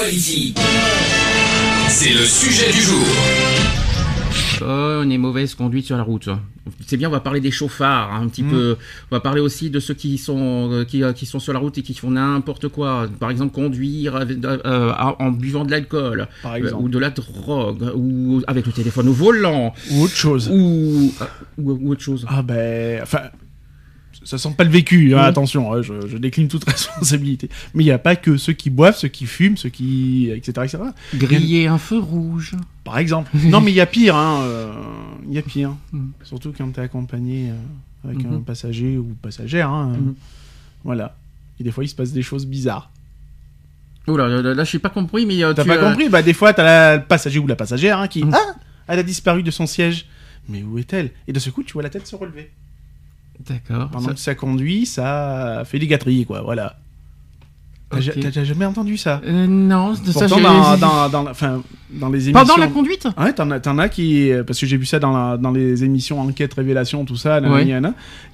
Equality. 0.00 0.54
C'est 1.88 2.08
le 2.14 2.24
sujet 2.24 2.72
du 2.72 2.80
jour. 2.80 3.04
Bonne 4.60 5.12
et 5.12 5.18
mauvaise 5.18 5.54
conduite 5.54 5.84
sur 5.84 5.96
la 5.98 6.02
route. 6.02 6.30
C'est 6.86 6.96
bien, 6.96 7.08
on 7.08 7.12
va 7.12 7.20
parler 7.20 7.40
des 7.40 7.50
chauffards 7.50 8.10
hein, 8.14 8.22
un 8.22 8.28
petit 8.28 8.42
Mm. 8.42 8.50
peu. 8.50 8.76
On 9.10 9.16
va 9.16 9.20
parler 9.20 9.42
aussi 9.42 9.68
de 9.68 9.78
ceux 9.78 9.92
qui 9.92 10.16
sont 10.16 10.70
euh, 10.72 10.84
qui, 10.84 11.02
euh, 11.02 11.12
qui 11.12 11.26
sont 11.26 11.38
sur 11.38 11.52
la 11.52 11.58
route 11.58 11.76
et 11.76 11.82
qui 11.82 11.92
font 11.92 12.12
n'importe 12.12 12.68
quoi. 12.68 13.08
Par 13.18 13.30
exemple, 13.30 13.52
conduire 13.52 14.16
avec- 14.16 14.42
euh, 14.42 14.92
en 15.18 15.30
buvant 15.32 15.66
de 15.66 15.70
l'alcool 15.70 16.28
Par 16.42 16.52
euh, 16.52 16.56
exemple. 16.56 16.82
ou 16.82 16.88
de 16.88 16.98
la 16.98 17.10
drogue 17.10 17.92
ou 17.94 18.40
avec 18.46 18.64
le 18.66 18.72
téléphone 18.72 19.08
au 19.08 19.12
volant 19.12 19.74
Ou 19.92 20.04
autre 20.04 20.16
chose. 20.16 20.48
ou 20.50 21.12
ou, 21.58 21.72
ou 21.72 21.90
autre 21.92 22.02
chose. 22.02 22.24
Ah 22.26 22.40
ben, 22.42 23.00
enfin, 23.02 23.20
ça 24.30 24.38
sent 24.38 24.54
pas 24.56 24.64
le 24.64 24.70
vécu, 24.70 25.14
hein, 25.14 25.18
Mhm. 25.18 25.24
attention, 25.24 25.72
hein, 25.72 25.82
je, 25.82 26.06
je 26.06 26.16
décline 26.16 26.48
toute 26.48 26.64
responsabilité. 26.68 27.48
Mais 27.74 27.82
il 27.82 27.86
n'y 27.86 27.92
a 27.92 27.98
pas 27.98 28.16
que 28.16 28.36
ceux 28.36 28.52
qui 28.52 28.70
boivent, 28.70 28.96
ceux 28.96 29.08
qui 29.08 29.26
fument, 29.26 29.56
ceux 29.56 29.68
qui... 29.68 30.30
etc. 30.30 30.52
etc. 30.64 30.78
Griller 31.14 31.66
un 31.66 31.78
feu 31.78 31.98
rouge. 31.98 32.54
Par 32.84 32.98
exemple. 32.98 33.30
non 33.44 33.60
mais 33.60 33.70
il 33.72 33.74
y 33.76 33.80
a 33.80 33.86
pire, 33.86 34.16
hein, 34.16 34.40
euh, 34.42 34.72
il 35.28 35.34
y 35.34 35.38
a 35.38 35.42
pire. 35.42 35.74
Mhm. 35.92 36.12
Surtout 36.22 36.52
quand 36.56 36.70
t'es 36.72 36.80
accompagné 36.80 37.50
euh, 37.50 38.08
avec 38.08 38.24
Mhm. 38.24 38.34
un 38.36 38.40
passager 38.40 38.96
ou 38.98 39.14
passagère. 39.20 39.68
hein, 39.70 39.92
euh, 39.94 39.98
Mhm. 40.00 40.14
Voilà. 40.84 41.16
Et 41.58 41.64
des 41.64 41.70
fois 41.72 41.84
il 41.84 41.88
se 41.88 41.94
passe 41.94 42.12
des 42.12 42.22
choses 42.22 42.46
bizarres. 42.46 42.90
Oh 44.06 44.16
là, 44.16 44.26
là, 44.28 44.40
là, 44.42 44.54
là, 44.54 44.64
j'ai 44.64 44.78
pas 44.78 44.88
compris, 44.88 45.26
mais 45.26 45.38
T'as 45.54 45.64
pas 45.64 45.76
compris 45.76 46.08
Bah 46.08 46.22
des 46.22 46.32
fois 46.32 46.52
t'as 46.54 46.64
la- 46.64 46.96
le 46.96 47.02
passager 47.04 47.38
ou 47.38 47.46
la 47.46 47.54
passagère 47.56 47.98
hein, 47.98 48.08
qui... 48.08 48.24
Mhm. 48.24 48.32
Ah 48.34 48.54
Elle 48.88 48.98
a 48.98 49.02
disparu 49.02 49.42
de 49.42 49.50
son 49.50 49.66
siège. 49.66 50.06
Mais 50.48 50.62
où 50.62 50.78
est-elle? 50.78 51.10
Et 51.28 51.32
de 51.32 51.38
ce 51.38 51.50
coup 51.50 51.62
tu 51.62 51.74
vois 51.74 51.82
la 51.82 51.90
tête 51.90 52.06
se 52.06 52.16
relever. 52.16 52.50
D'accord. 53.48 53.88
Pendant 53.90 54.08
Ça- 54.08 54.14
que 54.14 54.20
ça 54.20 54.34
conduit, 54.34 54.86
ça 54.86 55.62
fait 55.64 55.78
des 55.78 55.86
gâteries, 55.86 56.24
quoi, 56.26 56.42
voilà. 56.42 56.76
T'as 57.90 57.96
Ok. 57.96 58.02
ja- 58.20 58.30
T'as 58.30 58.44
jamais 58.44 58.66
entendu 58.66 58.96
ça? 58.96 59.20
Euh, 59.26 59.48
non, 59.48 59.90
de 59.94 60.12
ça 60.12 60.28
Pourtant, 60.28 60.40
dans, 60.40 60.76
dans, 60.76 61.08
dans, 61.08 61.22
la- 61.24 61.30
enfin, 61.32 61.60
dans 61.90 62.08
les 62.08 62.28
émissions... 62.28 62.46
pendant 62.46 62.56
la 62.56 62.68
conduite? 62.68 63.08
Ouais, 63.18 63.32
t'en 63.32 63.50
as, 63.50 63.56
as 63.66 63.88
qui... 63.88 64.30
Parce 64.46 64.60
que 64.60 64.66
j'ai 64.66 64.76
vu 64.76 64.86
ça 64.86 65.00
dans, 65.00 65.10
la- 65.12 65.36
dans 65.36 65.50
les 65.50 65.82
émissions 65.82 66.20
Enquête, 66.20 66.54
Révélation, 66.54 67.04
tout 67.04 67.16
ça, 67.16 67.40
Ouais. 67.40 67.62
il 67.62 67.68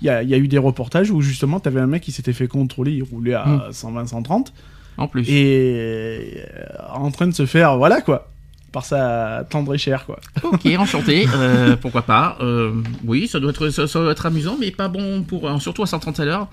y 0.02 0.08
a, 0.10 0.22
il 0.22 0.28
y 0.28 0.34
a 0.34 0.36
eu 0.38 0.46
des 0.48 0.58
reportages 0.58 1.10
où 1.10 1.22
justement 1.22 1.58
t'avais 1.58 1.80
un 1.80 1.86
mec 1.86 2.02
qui 2.02 2.12
s'était 2.12 2.34
fait 2.34 2.48
contrôler, 2.48 2.92
il 2.92 3.02
roulait 3.02 3.32
à 3.34 3.46
Mm. 3.46 3.62
120, 3.72 4.06
130, 4.08 4.52
En 4.98 5.08
plus. 5.08 5.24
et 5.26 6.34
euh, 6.36 6.66
en 6.94 7.10
train 7.10 7.26
de 7.26 7.32
se 7.34 7.46
faire, 7.46 7.78
voilà 7.78 8.02
quoi, 8.02 8.28
par 8.72 8.84
sa 8.84 9.44
tendre 9.48 9.74
et 9.74 9.78
chère, 9.78 10.04
quoi. 10.06 10.18
Ok, 10.42 10.66
enchanté. 10.78 11.26
euh, 11.34 11.76
pourquoi 11.76 12.02
pas 12.02 12.36
euh, 12.40 12.72
Oui, 13.04 13.28
ça 13.28 13.40
doit 13.40 13.50
être 13.50 13.70
ça, 13.70 13.86
ça 13.86 14.00
doit 14.00 14.12
être 14.12 14.26
amusant, 14.26 14.56
mais 14.60 14.70
pas 14.70 14.88
bon 14.88 15.22
pour 15.22 15.48
euh, 15.48 15.58
surtout 15.58 15.82
à 15.82 15.86
130 15.86 16.20
à 16.20 16.24
l'heure. 16.24 16.48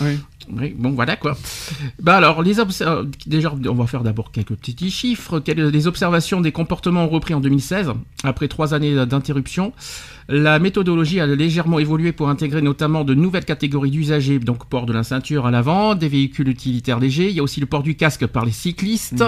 Oui. 0.00 0.18
Oui, 0.52 0.74
bon 0.76 0.90
voilà 0.90 1.16
quoi. 1.16 1.36
Bah 2.00 2.16
alors 2.16 2.42
les 2.42 2.58
euh, 2.58 3.04
déjà 3.26 3.52
on 3.68 3.74
va 3.74 3.86
faire 3.86 4.02
d'abord 4.02 4.32
quelques 4.32 4.54
petits 4.54 4.90
chiffres. 4.90 5.38
Quelles- 5.40 5.68
Les 5.68 5.86
observations 5.86 6.40
des 6.40 6.50
comportements 6.52 7.04
ont 7.04 7.08
repris 7.08 7.32
en 7.34 7.40
2016 7.40 7.92
après 8.24 8.48
trois 8.48 8.74
années 8.74 9.06
d'interruption. 9.06 9.72
La 10.28 10.58
méthodologie 10.58 11.20
a 11.20 11.26
légèrement 11.26 11.78
évolué 11.78 12.12
pour 12.12 12.28
intégrer 12.28 12.62
notamment 12.62 13.04
de 13.04 13.14
nouvelles 13.14 13.44
catégories 13.44 13.90
d'usagers, 13.90 14.38
donc 14.38 14.66
port 14.66 14.86
de 14.86 14.92
la 14.92 15.02
ceinture 15.02 15.46
à 15.46 15.50
l'avant, 15.50 15.94
des 15.94 16.08
véhicules 16.08 16.48
utilitaires 16.48 17.00
légers. 17.00 17.28
Il 17.30 17.36
y 17.36 17.40
a 17.40 17.42
aussi 17.42 17.60
le 17.60 17.66
port 17.66 17.82
du 17.82 17.96
casque 17.96 18.26
par 18.26 18.44
les 18.44 18.52
cyclistes 18.52 19.24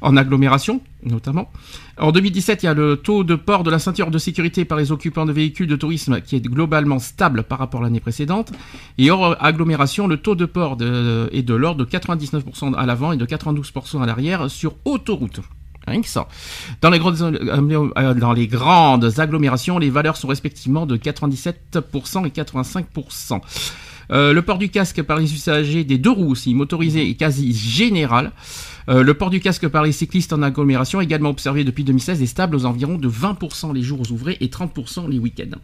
en 0.00 0.16
agglomération 0.16 0.80
notamment. 1.02 1.50
En 1.96 2.12
2017, 2.12 2.62
il 2.62 2.66
y 2.66 2.68
a 2.68 2.74
le 2.74 2.96
taux 2.96 3.24
de 3.24 3.34
port 3.34 3.62
de 3.62 3.70
la 3.70 3.78
ceinture 3.78 4.10
de 4.10 4.18
sécurité 4.18 4.66
par 4.66 4.76
les 4.76 4.92
occupants 4.92 5.24
de 5.24 5.32
véhicules 5.32 5.66
de 5.66 5.76
tourisme 5.76 6.20
qui 6.20 6.36
est 6.36 6.40
globalement 6.40 6.98
stable 6.98 7.42
par 7.44 7.58
rapport 7.58 7.80
à 7.80 7.84
l'année 7.84 8.00
précédente. 8.00 8.52
Et 8.98 9.10
hors 9.10 9.34
agglomération, 9.42 10.06
le 10.06 10.18
taux 10.18 10.34
de 10.34 10.44
port 10.44 10.76
de- 10.76 11.30
est 11.32 11.42
de 11.42 11.54
l'ordre 11.54 11.84
de 11.84 11.90
99% 11.90 12.74
à 12.74 12.84
l'avant 12.84 13.12
et 13.12 13.16
de 13.16 13.24
92% 13.24 14.02
à 14.02 14.06
l'arrière 14.06 14.50
sur 14.50 14.74
autoroute. 14.84 15.40
Rien 15.86 16.02
que 16.02 16.08
ça. 16.08 16.28
Dans 16.82 16.90
les, 16.90 16.98
grandes, 16.98 17.20
euh, 17.20 18.14
dans 18.14 18.32
les 18.32 18.46
grandes 18.46 19.18
agglomérations, 19.18 19.78
les 19.78 19.90
valeurs 19.90 20.16
sont 20.16 20.28
respectivement 20.28 20.86
de 20.86 20.96
97% 20.96 22.26
et 22.26 22.30
85%. 22.30 23.40
Euh, 24.12 24.32
le 24.32 24.42
port 24.42 24.58
du 24.58 24.68
casque 24.68 25.02
par 25.02 25.18
les 25.18 25.32
usagers 25.32 25.84
des 25.84 25.98
deux 25.98 26.10
roues 26.10 26.30
aussi, 26.30 26.54
motorisés 26.54 27.08
est 27.08 27.14
quasi 27.14 27.54
général. 27.54 28.32
Euh, 28.88 29.02
le 29.02 29.14
port 29.14 29.30
du 29.30 29.40
casque 29.40 29.68
par 29.68 29.84
les 29.84 29.92
cyclistes 29.92 30.32
en 30.32 30.42
agglomération, 30.42 31.00
également 31.00 31.30
observé 31.30 31.64
depuis 31.64 31.84
2016, 31.84 32.20
est 32.22 32.26
stable 32.26 32.56
aux 32.56 32.66
environs 32.66 32.98
de 32.98 33.08
20% 33.08 33.72
les 33.72 33.82
jours 33.82 34.02
ouvrés 34.10 34.36
et 34.40 34.48
30% 34.48 35.08
les 35.08 35.18
week-ends. 35.18 35.58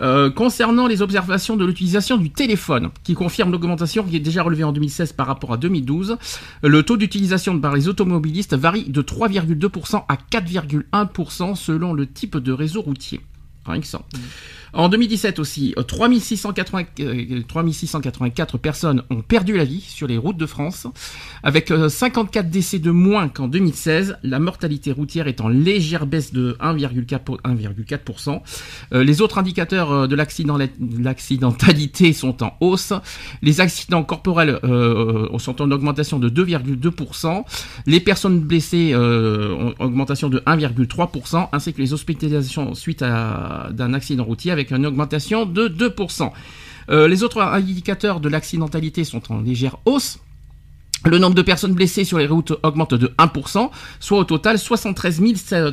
Euh, 0.00 0.28
concernant 0.28 0.88
les 0.88 1.02
observations 1.02 1.56
de 1.56 1.64
l'utilisation 1.64 2.16
du 2.16 2.30
téléphone, 2.30 2.90
qui 3.04 3.14
confirme 3.14 3.52
l'augmentation 3.52 4.02
qui 4.02 4.16
est 4.16 4.20
déjà 4.20 4.42
relevée 4.42 4.64
en 4.64 4.72
2016 4.72 5.12
par 5.12 5.28
rapport 5.28 5.52
à 5.52 5.56
2012, 5.56 6.16
le 6.62 6.82
taux 6.82 6.96
d'utilisation 6.96 7.58
par 7.60 7.74
les 7.74 7.86
automobilistes 7.86 8.54
varie 8.54 8.84
de 8.84 9.02
3,2% 9.02 10.04
à 10.08 10.16
4,1% 10.16 11.54
selon 11.54 11.92
le 11.92 12.06
type 12.06 12.36
de 12.36 12.52
réseau 12.52 12.82
routier. 12.82 13.20
Rien 13.66 13.80
que 13.80 13.86
ça. 13.86 14.02
En 14.74 14.88
2017 14.88 15.38
aussi, 15.38 15.72
euh, 15.78 15.82
3680 15.82 16.82
euh, 17.00 17.42
3684 17.46 18.58
personnes 18.58 19.02
ont 19.10 19.22
perdu 19.22 19.56
la 19.56 19.64
vie 19.64 19.80
sur 19.80 20.08
les 20.08 20.18
routes 20.18 20.36
de 20.36 20.46
France. 20.46 20.86
Avec 21.44 21.70
euh, 21.70 21.88
54 21.88 22.50
décès 22.50 22.78
de 22.80 22.90
moins 22.90 23.28
qu'en 23.28 23.46
2016, 23.46 24.18
la 24.24 24.38
mortalité 24.40 24.90
routière 24.90 25.28
est 25.28 25.40
en 25.40 25.48
légère 25.48 26.06
baisse 26.06 26.32
de 26.32 26.56
1,4%. 26.60 27.18
pour- 27.20 27.38
1,4%. 27.44 28.42
Euh, 28.92 29.04
les 29.04 29.22
autres 29.22 29.38
indicateurs 29.38 29.92
euh, 29.92 30.06
de 30.08 30.16
l'accident- 30.16 30.58
l'accidentalité 30.98 32.12
sont 32.12 32.42
en 32.42 32.54
hausse. 32.60 32.92
Les 33.42 33.60
accidents 33.60 34.02
corporels 34.02 34.58
euh, 34.64 35.28
sont 35.38 35.62
en 35.62 35.70
augmentation 35.70 36.18
de 36.18 36.28
2,2%. 36.28 37.44
Les 37.86 38.00
personnes 38.00 38.40
blessées 38.40 38.90
euh, 38.92 39.54
ont 39.54 39.74
en 39.78 39.84
augmentation 39.86 40.28
de 40.28 40.38
1,3%, 40.40 41.48
ainsi 41.52 41.72
que 41.72 41.80
les 41.80 41.92
hospitalisations 41.92 42.74
suite 42.74 43.02
à 43.02 43.68
d'un 43.72 43.94
accident 43.94 44.24
routier 44.24 44.50
avec 44.50 44.63
une 44.72 44.86
augmentation 44.86 45.46
de 45.46 45.68
2%. 45.68 46.32
Euh, 46.90 47.08
les 47.08 47.22
autres 47.22 47.40
indicateurs 47.40 48.20
de 48.20 48.28
l'accidentalité 48.28 49.04
sont 49.04 49.32
en 49.32 49.40
légère 49.40 49.76
hausse. 49.86 50.18
Le 51.06 51.18
nombre 51.18 51.34
de 51.34 51.42
personnes 51.42 51.74
blessées 51.74 52.04
sur 52.04 52.16
les 52.16 52.26
routes 52.26 52.54
augmente 52.62 52.94
de 52.94 53.08
1%, 53.18 53.70
soit 54.00 54.18
au 54.18 54.24
total 54.24 54.58
73 54.58 55.20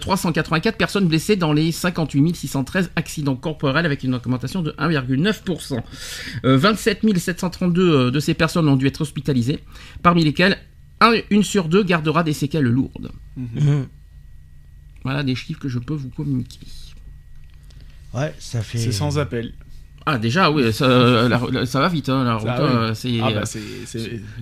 384 0.01 0.75
personnes 0.77 1.07
blessées 1.07 1.37
dans 1.37 1.53
les 1.53 1.71
58 1.71 2.35
613 2.35 2.91
accidents 2.97 3.37
corporels 3.37 3.85
avec 3.85 4.03
une 4.03 4.13
augmentation 4.15 4.61
de 4.61 4.71
1,9%. 4.77 5.79
Euh, 6.43 6.57
27 6.57 7.17
732 7.17 7.81
euh, 7.81 8.11
de 8.11 8.19
ces 8.19 8.33
personnes 8.33 8.67
ont 8.67 8.75
dû 8.75 8.87
être 8.87 8.99
hospitalisées, 9.01 9.59
parmi 10.03 10.25
lesquelles 10.25 10.57
un- 10.99 11.13
une 11.29 11.43
sur 11.43 11.69
deux 11.69 11.83
gardera 11.83 12.23
des 12.23 12.33
séquelles 12.33 12.65
lourdes. 12.65 13.11
Mhm. 13.37 13.87
Voilà 15.03 15.23
des 15.23 15.35
chiffres 15.35 15.61
que 15.61 15.69
je 15.69 15.79
peux 15.79 15.93
vous 15.95 16.09
communiquer. 16.09 16.59
Ouais, 18.13 18.33
ça 18.39 18.61
fait. 18.61 18.77
C'est 18.77 18.91
sans 18.91 19.17
appel. 19.19 19.53
Ah 20.05 20.17
déjà 20.17 20.49
oui, 20.49 20.73
ça, 20.73 20.87
la- 21.29 21.39
la- 21.51 21.65
ça 21.67 21.79
va 21.79 21.87
vite 21.87 22.09
hein, 22.09 22.23
la 22.23 22.35
route. 22.37 22.47
Ah, 22.49 22.59
euh, 22.61 22.93
c'est 22.95 23.19
Ah 23.21 23.31
bah 23.31 23.43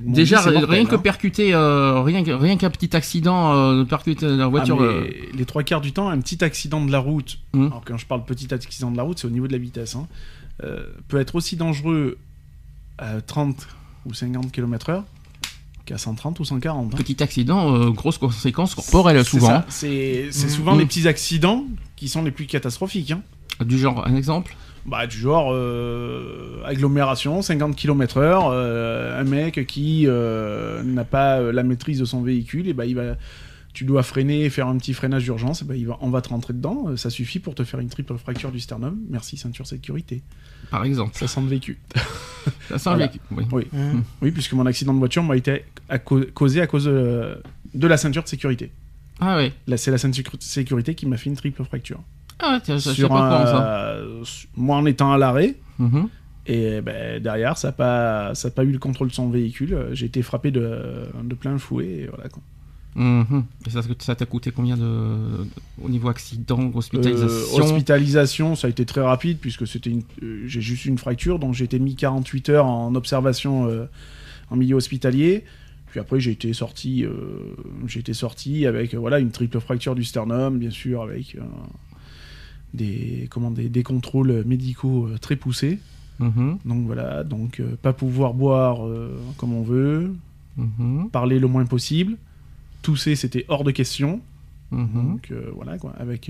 déjà 0.06 0.40
rien 0.42 0.86
que 0.86 0.96
hein. 0.96 1.00
percuter 1.00 1.54
euh, 1.54 2.02
rien 2.02 2.24
rien 2.26 2.56
qu'un 2.56 2.70
petit 2.70 2.96
accident 2.96 3.54
euh, 3.54 3.84
percuter 3.84 4.26
la 4.26 4.46
Ah, 4.46 4.48
voiture 4.48 4.82
euh, 4.82 5.06
Les 5.34 5.44
trois 5.46 5.64
quarts 5.64 5.82
du 5.82 5.92
temps, 5.92 6.08
un 6.08 6.20
petit 6.22 6.42
accident 6.46 6.84
de 6.86 6.92
la 6.92 7.00
route, 7.00 7.40
Hmm. 7.54 7.66
alors 7.68 7.84
quand 7.86 7.98
je 7.98 8.06
parle 8.06 8.24
petit 8.24 8.54
accident 8.54 8.90
de 8.90 8.96
la 8.96 9.04
route, 9.04 9.20
c'est 9.20 9.28
au 9.28 9.32
niveau 9.32 9.48
de 9.48 9.52
la 9.52 9.58
vitesse, 9.58 9.96
hein, 9.96 10.08
euh, 10.64 10.86
peut 11.10 11.20
être 11.20 11.36
aussi 11.36 11.58
dangereux 11.58 12.18
à 12.98 13.20
30 13.22 13.68
ou 14.06 14.14
50 14.14 14.54
km/h 14.54 15.04
qu'à 15.86 15.98
130 15.98 16.40
ou 16.40 16.46
140. 16.46 16.94
hein. 16.94 16.98
petit 16.98 17.22
accident 17.22 17.76
euh, 17.76 17.90
grosse 17.90 18.18
conséquence 18.18 18.76
corporelle 18.76 19.26
C'est 19.26 19.30
souvent 19.30 19.64
C'est 19.68 20.28
c'est 20.32 20.48
souvent 20.48 20.76
Mm. 20.76 20.80
les 20.80 20.86
petits 20.86 21.08
accidents 21.10 21.66
qui 21.98 22.08
sont 22.08 22.24
les 22.24 22.32
plus 22.32 22.46
catastrophiques. 22.46 23.14
Du 23.66 23.78
genre 23.78 24.06
un 24.08 24.16
exemple 24.16 24.56
Bah, 24.86 25.06
du 25.08 25.18
genre 25.18 25.52
euh, 25.54 26.62
agglomération, 26.66 27.42
50 27.42 27.76
km/h, 27.76 29.20
un 29.20 29.24
mec 29.24 29.66
qui 29.68 30.06
euh, 30.08 30.82
n'a 30.84 31.04
pas 31.04 31.40
euh, 31.40 31.52
la 31.52 31.64
maîtrise 31.64 32.00
de 32.00 32.06
son 32.06 32.22
véhicule, 32.22 32.68
et 32.68 32.74
bah, 32.74 32.86
il 32.86 32.96
va 32.96 33.16
tu 33.72 33.86
dois 33.86 34.02
freiner, 34.02 34.50
faire 34.50 34.68
un 34.68 34.78
petit 34.78 34.94
freinage 34.96 35.24
d'urgence, 35.24 35.64
ben, 35.64 35.76
il 35.76 35.86
va, 35.86 35.98
on 36.02 36.10
va 36.10 36.22
te 36.22 36.30
rentrer 36.30 36.54
dedans. 36.54 36.86
euh, 36.90 36.98
Ça 36.98 37.12
suffit 37.12 37.38
pour 37.40 37.54
te 37.54 37.64
faire 37.64 37.80
une 37.80 37.88
triple 37.88 38.18
fracture 38.18 38.52
du 38.52 38.60
sternum. 38.60 38.98
Merci 39.10 39.38
ceinture 39.38 39.68
sécurité. 39.68 40.24
Par 40.72 40.84
exemple. 40.84 41.12
Ça 41.16 41.28
sent 41.28 41.42
le 41.42 41.48
vécu. 41.48 41.78
Ça 42.68 42.80
sent 42.80 42.90
Voilà. 42.90 43.06
avec- 43.06 43.22
oui. 43.32 43.46
Oui. 43.52 43.68
Mmh. 43.72 44.00
Oui, 44.24 44.32
puisque 44.32 44.54
mon 44.54 44.66
accident 44.66 44.92
de 44.94 44.98
voiture 45.00 45.22
m'a 45.24 45.38
été 45.38 45.66
à 45.88 46.00
causé 46.00 46.62
à 46.62 46.68
cause 46.68 46.86
de, 46.86 47.42
de 47.76 47.88
la 47.88 47.96
ceinture 47.98 48.24
de 48.24 48.28
sécurité. 48.28 48.72
Ah 49.20 49.38
ouais. 49.38 49.54
Là, 49.68 49.78
c'est 49.78 49.92
la 49.92 50.00
ceinture 50.00 50.24
de 50.36 50.42
sécurité 50.44 50.96
qui 50.96 51.06
m'a 51.06 51.18
fait 51.18 51.30
une 51.30 51.36
triple 51.38 51.64
fracture. 51.64 52.02
Ah 52.40 52.54
ouais, 52.54 52.60
tiens, 52.64 52.80
ça, 52.80 52.92
je 52.92 52.96
sais 52.96 53.02
Sur 53.02 53.10
pas 53.10 53.20
un- 53.20 53.30
comment 53.30 53.46
ça. 53.46 53.72
euh, 53.74 54.24
moi 54.56 54.78
en 54.78 54.86
étant 54.86 55.12
à 55.12 55.18
l'arrêt, 55.18 55.56
Mhm. 55.78 56.08
et 56.48 56.82
ben, 56.82 57.22
derrière, 57.22 57.58
ça 57.58 57.70
n'a 57.70 57.72
pas, 57.74 58.34
ça 58.36 58.48
a 58.48 58.52
pas 58.52 58.64
eu 58.64 58.72
le 58.72 58.80
contrôle 58.80 59.10
de 59.10 59.14
son 59.14 59.30
véhicule. 59.30 59.88
J'ai 59.94 60.06
été 60.06 60.22
frappé 60.22 60.52
de, 60.52 61.06
de 61.24 61.36
plein 61.36 61.58
fouet. 61.58 61.86
Et 61.88 62.08
voilà, 62.08 62.30
quoi. 62.30 62.42
Mhm. 62.96 63.44
Et 63.68 63.70
ça, 63.70 63.82
ça 64.00 64.16
t'a 64.16 64.26
coûté 64.26 64.52
combien 64.52 64.76
de, 64.76 65.46
au 65.82 65.90
niveau 65.90 66.10
accident, 66.10 66.60
Euh, 66.60 66.78
hospitalisation 66.78 67.64
hospitalisation, 67.64 68.56
ça 68.56 68.68
a 68.68 68.70
été 68.70 68.84
très 68.86 69.02
rapide 69.02 69.38
puisque 69.40 69.68
c'était 69.68 69.92
une- 69.92 70.02
euh, 70.24 70.42
j'ai 70.48 70.60
juste 70.62 70.86
une 70.86 70.98
fracture, 70.98 71.38
donc 71.40 71.54
j'ai 71.54 71.66
été 71.66 71.78
mis 71.78 71.96
48 71.96 72.50
heures 72.50 72.66
en 72.66 72.96
observation 72.96 73.68
euh, 73.68 73.86
en 74.50 74.56
milieu 74.56 74.76
hospitalier. 74.76 75.44
Puis 75.92 76.00
après, 76.00 76.20
j'ai 76.20 76.32
été 76.32 76.52
sorti, 76.54 77.06
euh, 77.06 77.12
j'ai 77.88 78.00
été 78.00 78.14
sorti 78.14 78.66
avec 78.66 78.94
euh, 78.94 78.98
voilà 79.00 79.20
une 79.20 79.32
triple 79.32 79.60
fracture 79.60 79.94
du 79.96 80.04
sternum, 80.04 80.58
bien 80.58 80.70
sûr, 80.72 81.02
avec 81.04 81.36
euh, 81.36 81.42
des, 82.74 83.28
comment, 83.30 83.52
des, 83.52 83.70
des 83.70 83.84
contrôles 83.84 84.44
médicaux 84.46 85.08
euh, 85.08 85.18
très 85.18 85.36
poussés. 85.36 85.80
Mhm. 86.20 86.60
Donc 86.66 86.86
voilà, 86.86 87.24
donc 87.24 87.60
euh, 87.60 87.76
pas 87.82 87.94
pouvoir 87.94 88.34
boire 88.34 88.86
euh, 88.86 89.18
comme 89.38 89.54
on 89.54 89.64
veut, 89.64 90.14
Mhm. 90.58 91.10
parler 91.12 91.40
le 91.40 91.48
moins 91.48 91.66
possible. 91.66 92.18
Tousser, 92.82 93.16
c'était 93.16 93.46
hors 93.48 93.64
de 93.64 93.72
question. 93.72 94.20
Mhm. 94.72 94.90
Donc 94.94 95.32
euh, 95.32 95.50
voilà 95.56 95.78
quoi, 95.78 95.94
avec, 95.98 96.30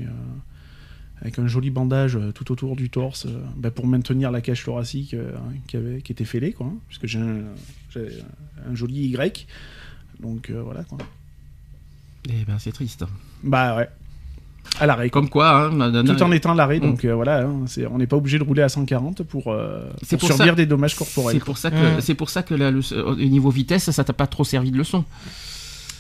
avec 1.21 1.39
un 1.39 1.47
joli 1.47 1.71
bandage 1.71 2.17
tout 2.35 2.51
autour 2.51 2.75
du 2.75 2.89
torse 2.91 3.25
bah, 3.57 3.71
pour 3.71 3.87
maintenir 3.87 4.29
la 4.31 4.41
cage 4.41 4.63
thoracique 4.63 5.15
euh, 5.15 5.31
qui, 5.67 5.77
avait, 5.77 6.01
qui 6.01 6.11
était 6.11 6.25
fêlée, 6.25 6.53
quoi, 6.53 6.67
hein, 6.67 6.75
puisque 6.87 7.07
j'ai 7.07 7.19
un, 7.19 8.75
joli 8.75 9.07
Y. 9.07 9.47
Donc 10.19 10.51
voilà 10.51 10.83
quoi. 10.83 10.99
Eh 12.29 12.45
ben, 12.45 12.59
c'est 12.59 12.71
triste. 12.73 13.05
Bah 13.43 13.75
ouais. 13.77 13.89
À 14.79 14.85
l'arrêt. 14.85 15.09
Comme 15.09 15.29
quoi, 15.29 15.65
hein, 15.71 16.03
Tout 16.05 16.21
en 16.23 16.31
étant 16.31 16.51
à 16.51 16.55
l'arrêt, 16.55 16.77
Mm. 16.79 16.81
donc 16.81 17.05
euh, 17.05 17.13
voilà, 17.15 17.41
hein, 17.43 17.61
c'est- 17.65 17.85
on 17.87 17.97
n'est 17.97 18.07
pas 18.07 18.15
obligé 18.17 18.39
de 18.39 18.43
rouler 18.43 18.61
à 18.61 18.69
140 18.69 19.23
pour, 19.23 19.47
euh, 19.51 19.81
C'est 20.03 20.17
pour 20.17 20.27
pour 20.29 20.37
subir 20.37 20.53
ça- 20.53 20.55
des 20.55 20.65
dommages 20.65 20.91
c'est 20.91 20.97
corporels. 20.97 21.39
pour 21.39 21.57
ça 21.57 21.71
que 21.71 21.75
Mhm. 21.95 22.01
c'est 22.01 22.15
pour 22.15 22.29
ça 22.29 22.43
que 22.43 22.53
la- 22.53 22.71
le, 22.71 22.81
au 23.05 23.15
niveau 23.15 23.49
vitesse, 23.49 23.89
ça 23.91 24.03
t'a 24.03 24.13
pas 24.13 24.27
trop 24.27 24.43
servi 24.43 24.71
de 24.71 24.77
leçon. 24.77 25.03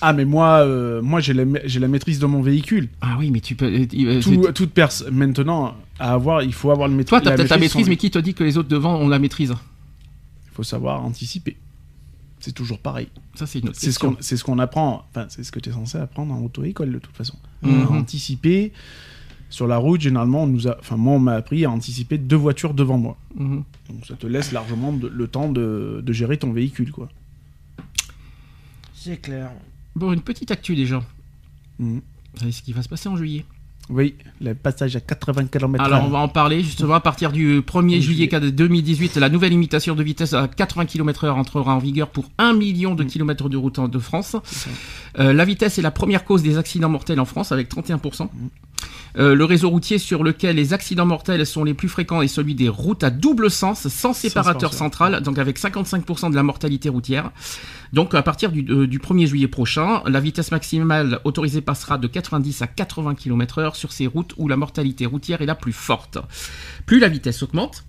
Ah 0.01 0.13
mais 0.13 0.23
moi, 0.23 0.59
euh, 0.59 1.01
moi 1.01 1.19
j'ai 1.19 1.33
la, 1.33 1.43
ma- 1.43 1.59
j'ai 1.65 1.79
la 1.81 1.89
maîtrise 1.89 2.19
de 2.19 2.25
mon 2.25 2.41
véhicule. 2.41 2.87
Ah 3.01 3.17
oui, 3.19 3.31
mais 3.31 3.41
tu 3.41 3.55
peux. 3.55 3.65
euh, 3.65 3.85
euh, 3.93 4.21
Tout- 4.21 4.43
c'est- 4.45 4.53
toute 4.53 4.71
personne 4.71 5.13
maintenant 5.13 5.75
à 5.99 6.13
avoir, 6.13 6.41
il 6.43 6.53
faut 6.53 6.71
avoir 6.71 6.87
le 6.87 6.93
maîtrise. 6.93 7.09
Toi, 7.09 7.21
t'as 7.21 7.31
peut-être 7.35 7.49
ta 7.49 7.55
de 7.55 7.59
son 7.59 7.65
maîtrise, 7.65 7.89
mais 7.89 7.97
qui 7.97 8.09
te 8.09 8.19
dit 8.19 8.33
que 8.33 8.45
les 8.45 8.57
autres 8.57 8.69
devant 8.69 8.95
ont 8.95 9.09
la 9.09 9.19
maîtrise? 9.19 9.49
Il 9.51 10.55
faut 10.55 10.63
savoir 10.63 11.03
anticiper. 11.03 11.57
C'est 12.39 12.53
toujours 12.53 12.79
pareil. 12.79 13.09
Ça, 13.35 13.45
c'est 13.47 13.59
une 13.59 13.69
autre 13.69 13.77
C'est 13.79 13.91
ce 13.91 13.99
qu'on 13.99 14.15
c'est 14.21 14.37
ce 14.37 14.43
qu'on 14.43 14.59
apprend, 14.59 15.05
enfin, 15.09 15.25
c'est 15.29 15.43
ce 15.43 15.51
que 15.51 15.59
tu 15.59 15.69
es 15.69 15.73
censé 15.73 15.97
apprendre 15.97 16.33
en 16.33 16.41
auto-école 16.41 16.91
de 16.93 16.99
toute 16.99 17.15
façon. 17.15 17.37
Mhm. 17.63 17.87
Anticiper. 17.91 18.71
Sur 19.51 19.65
la 19.67 19.77
route, 19.77 19.99
généralement, 19.99 20.43
on 20.43 20.47
nous 20.47 20.67
a, 20.67 20.77
enfin, 20.79 20.95
moi, 20.95 21.13
on 21.15 21.19
m'a 21.19 21.33
appris 21.33 21.65
à 21.65 21.71
anticiper 21.71 22.17
deux 22.19 22.35
voitures 22.35 22.73
devant 22.75 22.97
moi. 22.99 23.17
Mhm. 23.35 23.63
Donc 23.89 24.05
ça 24.05 24.15
te 24.15 24.27
laisse 24.27 24.51
largement 24.51 24.93
de- 24.93 25.07
le 25.07 25.27
temps 25.27 25.51
de, 25.51 26.01
de 26.05 26.13
gérer 26.13 26.37
ton 26.37 26.53
véhicule, 26.53 26.91
quoi. 26.91 27.09
C'est 28.93 29.17
clair. 29.17 29.51
Bon, 29.95 30.13
une 30.13 30.21
petite 30.21 30.51
actu 30.51 30.75
déjà. 30.75 31.03
Mhm. 31.79 32.01
Vous 32.33 32.39
savez 32.39 32.51
ce 32.51 32.61
qui 32.61 32.73
va 32.73 32.83
se 32.83 32.89
passer 32.89 33.09
en 33.09 33.17
juillet 33.17 33.43
Oui, 33.89 34.13
le 34.39 34.53
passage 34.53 34.95
à 34.95 34.99
80 34.99 35.45
km 35.45 35.83
Alors, 35.83 36.03
on 36.05 36.09
va 36.09 36.19
en 36.19 36.27
parler 36.27 36.61
justement 36.61 36.93
à 36.93 36.99
partir 36.99 37.31
du 37.31 37.61
1er 37.61 37.99
juillet 38.01 38.29
juillet. 38.29 38.51
2018. 38.51 39.15
La 39.17 39.29
nouvelle 39.29 39.49
limitation 39.51 39.95
de 39.95 40.03
vitesse 40.03 40.33
à 40.33 40.47
80 40.47 40.85
km/h 40.85 41.29
entrera 41.31 41.73
en 41.75 41.79
vigueur 41.79 42.09
pour 42.09 42.25
1 42.37 42.53
million 42.53 42.93
de 42.93 43.03
kilomètres 43.03 43.49
de 43.49 43.57
route 43.57 43.79
en- 43.79 43.87
de 43.87 43.97
France. 43.99 44.35
Euh, 45.17 45.33
la 45.33 45.43
vitesse 45.43 45.79
est 45.79 45.81
la 45.81 45.89
première 45.91 46.23
cause 46.23 46.43
des 46.43 46.57
accidents 46.59 46.89
mortels 46.89 47.19
en 47.19 47.25
France 47.25 47.51
avec 47.51 47.67
31%. 47.69 48.29
Euh, 49.17 49.33
le 49.33 49.43
réseau 49.45 49.69
routier 49.69 49.97
sur 49.97 50.23
lequel 50.23 50.55
les 50.55 50.73
accidents 50.73 51.05
mortels 51.05 51.45
sont 51.45 51.63
les 51.63 51.73
plus 51.73 51.89
fréquents 51.89 52.21
est 52.21 52.27
celui 52.27 52.53
des 52.55 52.69
routes 52.69 53.03
à 53.03 53.09
double 53.09 53.49
sens, 53.49 53.87
sans 53.87 54.13
séparateur 54.13 54.69
central, 54.77 55.21
donc 55.23 55.37
avec 55.39 55.59
55% 55.59 56.29
de 56.29 56.35
la 56.35 56.43
mortalité 56.43 56.89
routière. 56.89 57.31
Donc 57.91 58.13
à 58.13 58.21
partir 58.21 58.51
du, 58.51 58.65
euh, 58.71 58.85
du 58.87 58.99
1er 58.99 59.25
juillet 59.27 59.47
prochain, 59.47 60.01
la 60.05 60.19
vitesse 60.19 60.51
maximale 60.51 61.19
autorisée 61.23 61.61
passera 61.61 61.97
de 61.97 62.07
90 62.07 62.61
à 62.61 62.67
80 62.67 63.15
km/h 63.15 63.75
sur 63.75 63.91
ces 63.91 64.05
routes 64.07 64.33
où 64.37 64.47
la 64.47 64.57
mortalité 64.57 65.05
routière 65.05 65.41
est 65.41 65.45
la 65.47 65.55
plus 65.55 65.73
forte. 65.73 66.19
Plus 66.85 66.99
la 66.99 67.07
vitesse 67.09 67.41
augmente, 67.41 67.83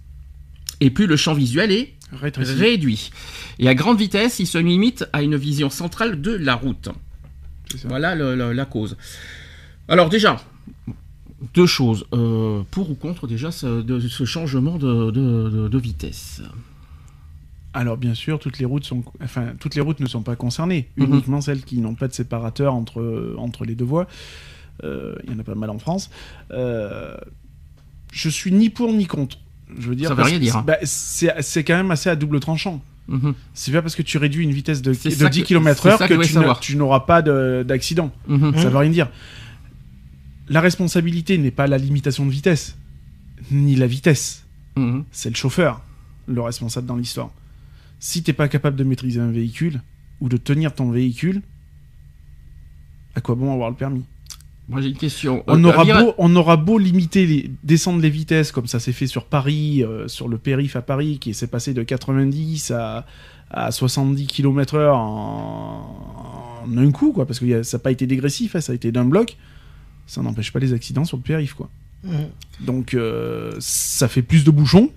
et 0.81 0.89
plus 0.91 1.07
le 1.07 1.17
champ 1.17 1.35
visuel 1.35 1.71
est 1.73 1.95
réduit. 2.55 3.11
Et 3.59 3.69
à 3.69 3.75
grande 3.75 3.99
vitesse, 3.99 4.39
il 4.41 4.47
se 4.47 4.57
limite 4.59 5.05
à 5.13 5.23
une 5.23 5.37
vision 5.37 5.69
centrale 5.69 6.21
de 6.23 6.33
la 6.33 6.55
route. 6.55 6.89
Voilà 7.85 8.15
le- 8.15 8.35
le- 8.35 8.53
la 8.53 8.65
cause. 8.65 8.97
Alors 9.87 10.09
déjà, 10.09 10.43
deux 11.55 11.67
choses. 11.67 12.05
Euh, 12.13 12.63
pour 12.71 12.91
ou 12.91 12.95
contre 12.95 13.27
déjà 13.27 13.51
ce, 13.51 13.81
de, 13.83 13.99
ce 14.01 14.25
changement 14.25 14.77
de, 14.77 15.11
de- 15.11 15.49
de- 15.51 15.69
de 15.69 15.79
vitesse 15.79 16.43
Alors 17.73 17.97
bien 17.97 18.15
sûr, 18.15 18.39
toutes 18.39 18.59
les 18.59 18.65
routes 18.67 18.85
sont, 18.85 19.03
enfin 19.23 19.53
toutes 19.61 19.75
les 19.75 19.81
routes 19.81 20.01
ne 20.01 20.07
sont 20.07 20.23
pas 20.23 20.37
concernées, 20.37 20.89
Mhm. 20.97 21.07
uniquement 21.07 21.41
celles 21.41 21.63
qui 21.63 21.79
n'ont 21.79 21.95
pas 21.95 22.09
de 22.09 22.13
séparateur 22.13 22.75
entre 22.75 23.35
entre 23.39 23.65
les 23.65 23.75
deux 23.75 23.85
voies. 23.85 24.07
Euh, 24.85 25.15
Il 25.25 25.33
y 25.33 25.37
en 25.37 25.39
a 25.39 25.45
pas 25.45 25.55
mal 25.55 25.71
en 25.71 25.79
France. 25.79 26.11
Euh, 26.53 27.17
je 28.13 28.29
suis 28.29 28.51
ni 28.53 28.71
pour 28.71 28.93
ni 28.93 29.07
contre. 29.07 29.39
Je 29.79 29.89
veux 29.89 29.95
dire, 29.95 30.09
Ça 30.09 30.15
veut 30.15 30.25
rien 30.25 30.39
dire, 30.41 30.53
c'est- 30.53 30.59
hein. 30.59 30.65
bah, 30.67 31.39
c'est 31.43 31.63
quand 31.65 31.77
même 31.77 31.91
assez 31.93 32.11
à 32.11 32.17
double 32.17 32.41
tranchant. 32.41 32.83
Mhm. 33.07 33.35
C'est 33.55 33.73
pas 33.73 33.83
parce 33.83 33.95
que 33.97 34.03
tu 34.03 34.19
réduis 34.19 34.43
une 34.45 34.53
vitesse 34.53 34.83
de, 34.83 34.91
de 34.91 34.95
ça 35.11 35.29
10 35.29 35.43
que- 35.43 35.47
km/h 35.49 36.09
que, 36.09 36.61
tu 36.61 36.77
n'auras 36.77 37.01
pas 37.01 37.23
de- 37.23 37.65
d'accident. 37.67 38.11
Mhm. 38.27 38.57
Ça 38.57 38.69
veut 38.69 38.77
rien 38.79 38.91
dire. 38.91 39.09
La 40.51 40.61
responsabilité 40.61 41.39
n'est 41.39 41.53
pas 41.53 41.69
la 41.69 41.79
limitation 41.79 42.27
de 42.27 42.31
vitesse, 42.33 42.77
ni 43.53 43.77
la 43.77 43.87
vitesse. 43.87 44.45
Mhm. 44.77 45.05
C'est 45.13 45.31
le 45.31 45.37
chauffeur, 45.37 45.81
le 46.27 46.43
responsable 46.43 46.89
dans 46.89 46.97
l'histoire. 46.97 47.31
Si 48.01 48.25
t'es 48.25 48.33
pas 48.33 48.49
capable 48.49 48.77
de 48.77 48.83
maîtriser 48.83 49.21
un 49.21 49.31
véhicule 49.31 49.81
ou 50.21 50.29
de 50.29 50.37
tenir 50.37 50.75
ton 50.75 50.91
véhicule, 50.91 51.41
à 53.15 53.21
quoi 53.21 53.37
bon 53.37 53.53
avoir 53.53 53.71
le 53.71 53.77
permis? 53.77 54.03
Moi 54.69 54.81
j'ai 54.81 54.89
une 54.89 54.97
question. 54.97 55.45
on 55.47 55.63
aura, 55.63 55.85
beau, 55.85 56.15
on 56.19 56.35
aura 56.35 56.57
beau 56.57 56.79
limiter, 56.79 57.27
les, 57.27 57.51
descendre 57.63 58.01
les 58.01 58.11
vitesses 58.11 58.51
comme 58.51 58.67
ça 58.67 58.81
s'est 58.81 58.93
fait 58.93 59.07
sur 59.07 59.27
Paris, 59.27 59.85
euh, 59.85 60.09
sur 60.09 60.27
le 60.27 60.37
périph 60.37 60.75
à 60.75 60.83
Paris, 60.83 61.19
qui 61.21 61.33
s'est 61.33 61.47
passé 61.47 61.75
de 61.75 61.85
90 61.85 62.73
à, 62.73 63.07
à 63.53 63.71
70 63.71 64.27
km/h 64.27 64.91
en, 64.93 66.65
en 66.65 66.77
un 66.77 66.91
coup, 66.91 67.13
quoi, 67.13 67.25
parce 67.25 67.39
que 67.39 67.63
ça 67.63 67.77
n'a 67.77 67.83
pas 67.83 67.93
été 67.93 68.09
dégressif, 68.09 68.57
hein, 68.57 68.61
ça 68.61 68.73
a 68.73 68.75
été 68.75 68.91
d'un 68.91 69.05
bloc. 69.05 69.37
Ça 70.11 70.23
n'empêche 70.23 70.53
pas 70.53 70.59
les 70.59 70.73
accidents 70.73 71.05
sur 71.05 71.17
le 71.19 71.23
périph, 71.23 71.55
quoi. 71.55 71.69
Mhm. 72.03 72.27
Donc 72.67 72.95
euh, 72.95 73.53
ça 73.61 74.09
fait 74.09 74.23
plus 74.23 74.43
de 74.43 74.51
bouchons, 74.51 74.91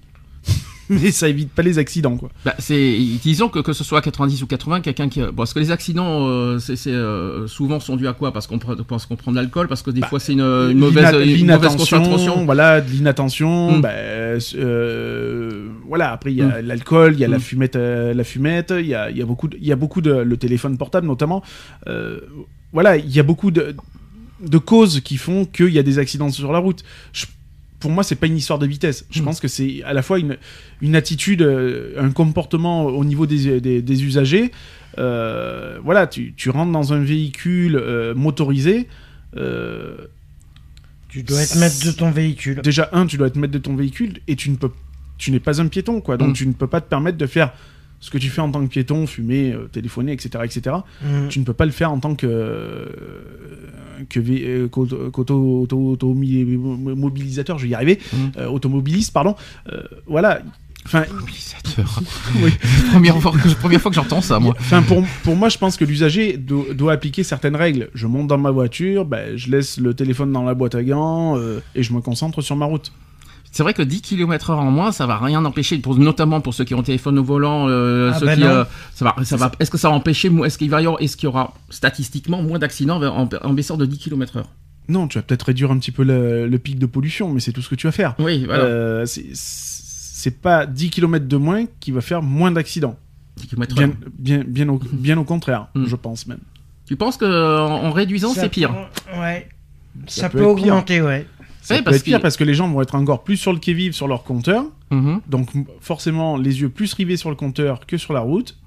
mais 0.89 1.11
ça 1.11 1.29
évite 1.29 1.51
pas 1.51 1.61
les 1.61 1.77
accidents, 1.77 2.17
quoi. 2.17 2.29
Bah, 2.45 2.55
c'est 2.57 2.97
disons 3.21 3.47
que 3.49 3.59
que 3.59 3.73
ce 3.73 3.83
soit 3.83 3.99
à 3.99 4.01
90 4.01 4.41
ou 4.41 4.47
80, 4.47 4.81
quelqu'un 4.81 5.09
qui 5.09 5.19
bon, 5.21 5.31
parce 5.35 5.53
que 5.53 5.59
les 5.59 5.69
accidents 5.69 6.27
euh, 6.27 6.57
c'est 6.59 6.87
euh, 6.87 7.45
souvent 7.47 7.79
sont 7.79 7.95
dus 7.95 8.07
à 8.07 8.13
quoi? 8.13 8.31
Parce 8.33 8.47
qu'on 8.47 8.57
prend 8.57 8.75
parce 8.75 9.05
qu'on 9.05 9.15
prend 9.17 9.31
de 9.31 9.35
l'alcool, 9.35 9.67
parce 9.67 9.83
que 9.83 9.91
des 9.91 10.01
Bah, 10.01 10.07
fois 10.07 10.19
c'est 10.19 10.33
une, 10.33 10.39
une 10.41 10.79
mauvaise 10.79 11.13
une 11.13 11.45
mauvaise 11.47 11.75
concentration. 11.75 12.43
voilà, 12.45 12.81
de 12.81 12.89
l'inattention. 12.89 13.77
Mm. 13.77 13.81
bah, 13.81 13.91
euh, 14.55 15.67
voilà, 15.87 16.11
après 16.11 16.31
il 16.31 16.37
y 16.37 16.41
a 16.41 16.61
l'alcool, 16.61 17.13
il 17.13 17.19
y 17.19 17.25
a 17.25 17.27
la 17.27 17.37
Mm. 17.37 17.41
fumette, 17.41 17.75
euh, 17.75 18.13
la 18.13 18.23
fumette, 18.23 18.73
il 18.77 18.87
y 18.87 18.95
a, 18.95 19.09
il 19.11 19.17
y 19.17 19.21
a 19.21 19.25
beaucoup, 19.25 19.47
de, 19.47 19.57
il 19.59 19.67
y 19.67 19.71
a 19.71 19.75
beaucoup 19.75 20.01
de 20.01 20.11
le 20.13 20.37
téléphone 20.37 20.77
portable 20.77 21.05
notamment. 21.07 21.43
Euh, 21.87 22.19
voilà, 22.71 22.97
il 22.97 23.09
y 23.15 23.19
a 23.19 23.23
beaucoup 23.23 23.51
de, 23.51 23.75
de 24.47 24.57
causes 24.57 24.99
qui 25.01 25.17
font 25.17 25.45
qu'il 25.45 25.69
y 25.69 25.79
a 25.79 25.83
des 25.83 25.99
accidents 25.99 26.29
sur 26.29 26.51
la 26.51 26.59
route. 26.59 26.83
Je- 27.13 27.25
pour 27.79 27.91
moi, 27.91 28.03
c'est 28.03 28.15
pas 28.15 28.27
une 28.27 28.37
histoire 28.37 28.59
de 28.59 28.65
vitesse. 28.67 29.05
Je 29.11 29.21
Mm. 29.21 29.25
pense 29.25 29.39
que 29.41 29.47
c'est 29.49 29.83
à 29.83 29.91
la 29.93 30.01
fois 30.01 30.17
une, 30.19 30.37
une 30.81 30.95
attitude, 30.95 31.41
euh, 31.41 31.93
un 31.99 32.11
comportement 32.11 32.85
au 32.85 33.03
niveau 33.03 33.25
des, 33.25 33.59
des, 33.59 33.81
des 33.81 34.03
usagers. 34.05 34.51
Euh, 34.99 35.79
voilà, 35.83 36.07
tu, 36.07 36.33
tu 36.37 36.49
rentres 36.49 36.71
dans 36.71 36.93
un 36.93 37.03
véhicule 37.03 37.75
euh, 37.75 38.13
motorisé. 38.15 38.87
Tu 41.09 41.23
dois 41.23 41.41
être 41.43 41.55
maître 41.57 41.85
de 41.85 41.91
ton 41.91 42.09
véhicule. 42.11 42.61
déjà 42.63 42.89
un 42.91 43.05
tu 43.05 43.17
dois 43.17 43.27
être 43.27 43.35
maître 43.35 43.53
de 43.53 43.59
ton 43.59 43.75
véhicule 43.75 44.19
et 44.27 44.35
tu 44.35 44.49
ne 44.49 44.55
peux 44.55 44.71
tu 45.19 45.31
n'es 45.31 45.39
pas 45.39 45.61
un 45.61 45.67
piéton 45.67 46.01
quoi 46.01 46.17
donc 46.17 46.29
Mm. 46.29 46.33
tu 46.33 46.47
ne 46.47 46.53
peux 46.53 46.67
pas 46.67 46.81
te 46.81 46.89
permettre 46.89 47.17
de 47.17 47.27
faire 47.27 47.53
ce 48.03 48.09
que 48.11 48.17
tu 48.17 48.29
fais 48.29 48.41
en 48.41 48.51
tant 48.51 48.61
que 48.61 48.67
piéton 48.69 49.07
fumer 49.07 49.53
euh, 49.53 49.69
téléphoner 49.71 50.11
etc 50.11 50.43
etc 50.43 50.75
Mhm. 51.01 51.29
tu 51.29 51.39
ne 51.39 51.45
peux 51.45 51.53
pas 51.53 51.65
le 51.65 51.71
faire 51.71 51.89
en 51.91 51.99
tant 51.99 52.15
que 52.15 52.27
euh, 52.27 52.85
que 54.09 54.19
euh, 54.19 54.67
qu'auto- 54.67 55.09
qu'auto- 55.11 55.61
auto- 55.61 55.91
auto- 55.93 56.13
mobilisateur 56.13 57.57
je 57.57 57.63
vais 57.63 57.69
y 57.69 57.75
arriver 57.75 57.99
Mm. 58.11 58.17
euh, 58.37 58.47
automobiliste 58.49 59.13
pardon 59.13 59.35
voilà 60.05 60.41
Enfin, 60.85 61.03
Utilisateur. 61.25 62.01
première, 62.91 63.17
fois 63.21 63.31
que, 63.31 63.47
première 63.55 63.79
fois 63.79 63.89
que 63.89 63.95
j'entends 63.95 64.19
ça, 64.19 64.37
moi. 64.41 64.53
Enfin, 64.59 64.81
pour, 64.81 65.01
pour 65.23 65.37
moi, 65.37 65.47
je 65.47 65.57
pense 65.57 65.77
que 65.77 65.85
l'usager 65.85 66.35
do- 66.35 66.73
doit 66.73 66.91
appliquer 66.91 67.23
certaines 67.23 67.55
règles. 67.55 67.87
Je 67.93 68.05
monte 68.05 68.27
dans 68.27 68.37
ma 68.37 68.51
voiture, 68.51 69.05
ben, 69.05 69.37
je 69.37 69.49
laisse 69.49 69.79
le 69.79 69.93
téléphone 69.93 70.33
dans 70.33 70.43
la 70.43 70.53
boîte 70.55 70.75
à 70.75 70.83
gants 70.83 71.37
et 71.73 71.83
je 71.83 71.93
me 71.93 72.01
concentre 72.01 72.41
sur 72.41 72.57
ma 72.57 72.65
route. 72.65 72.91
C'est 73.55 73.61
vrai 73.63 73.73
que 73.75 73.81
10 73.83 74.01
km/h 74.01 74.51
en 74.55 74.71
moins, 74.71 74.91
ça 74.91 75.05
va 75.05 75.17
rien 75.19 75.45
empêcher, 75.45 75.77
pour, 75.77 75.95
notamment 75.97 76.41
pour 76.41 76.53
ceux 76.55 76.63
qui 76.63 76.73
ont 76.73 76.81
téléphone 76.81 77.19
au 77.19 77.23
volant, 77.23 77.67
euh, 77.69 78.11
Ah 78.13 78.19
ceux 78.19 78.33
qui, 78.33 78.39
non. 78.41 78.47
euh, 78.47 78.63
ça 78.95 79.05
va, 79.05 79.15
ça 79.23 79.37
va, 79.37 79.51
est-ce 79.59 79.69
que 79.69 79.77
ça 79.77 79.89
va 79.89 79.95
empêcher, 79.95 80.31
est-ce 80.43 80.57
qu'il 80.57 80.71
va 80.71 80.81
y 80.81 80.85
avoir, 80.87 80.99
est-ce 81.01 81.15
qu'il 81.15 81.27
y 81.27 81.29
aura 81.29 81.53
statistiquement 81.69 82.41
moins 82.41 82.57
d'accidents 82.57 82.99
en, 83.01 83.29
en 83.43 83.53
baissant 83.53 83.77
de 83.77 83.85
10 83.85 83.99
km/h 83.99 84.41
Non, 84.89 85.07
tu 85.07 85.19
vas 85.19 85.21
peut-être 85.21 85.43
réduire 85.43 85.69
un 85.71 85.77
petit 85.77 85.91
peu 85.91 86.03
le, 86.03 86.47
le 86.47 86.57
pic 86.57 86.79
de 86.79 86.87
pollution, 86.87 87.29
mais 87.31 87.39
c'est 87.39 87.51
tout 87.51 87.61
ce 87.61 87.69
que 87.69 87.75
tu 87.75 87.85
vas 87.85 87.91
faire. 87.91 88.15
Oui, 88.17 88.43
voilà. 88.45 88.63
Euh, 88.63 89.05
c'est- 89.05 90.41
pas 90.41 90.65
10 90.65 90.89
km 90.89 91.27
de 91.27 91.37
moins 91.37 91.65
qui 91.79 91.91
va 91.91 92.01
faire 92.01 92.23
moins 92.23 92.49
d'accidents. 92.51 92.97
10 93.37 93.47
km/h. 93.49 93.75
Bien, 93.75 93.91
bien, 94.17 94.43
bien, 94.47 94.69
au, 94.69 94.79
bien 94.93 95.17
au 95.19 95.25
contraire, 95.25 95.67
Mm. 95.75 95.85
je 95.85 95.95
pense 95.95 96.25
même. 96.25 96.39
Tu 96.87 96.95
penses 96.95 97.17
que 97.17 97.25
en, 97.59 97.85
en 97.85 97.91
réduisant, 97.91 98.33
c'est 98.33 98.49
pire? 98.49 98.73
Ouais. 99.19 99.47
Ça, 100.07 100.27
peut 100.29 100.39
peut, 100.39 100.43
être 100.45 100.55
pire. 100.55 100.65
augmenter, 100.73 101.01
ouais. 101.03 101.27
Ça 101.65 101.75
Ouais, 101.75 101.79
peut 101.79 101.85
parce 101.85 101.97
être 101.97 102.03
pire 102.03 102.17
que- 102.17 102.21
parce 102.21 102.35
que 102.37 102.43
les 102.43 102.53
gens 102.53 102.67
vont 102.69 102.81
être 102.81 102.93
encore 102.95 103.23
plus 103.23 103.37
sur 103.37 103.53
le 103.53 103.59
qui-vive 103.59 103.93
sur 103.93 104.07
leur 104.07 104.23
compteur. 104.23 104.65
Mhm. 104.91 105.21
Donc 105.29 105.49
forcément, 105.79 106.35
les 106.37 106.59
yeux 106.61 106.69
plus 106.69 106.93
rivés 106.93 107.15
sur 107.17 107.29
le 107.29 107.35
compteur 107.37 107.85
que 107.87 107.97
sur 107.97 108.13
la 108.13 108.19
route. 108.19 108.57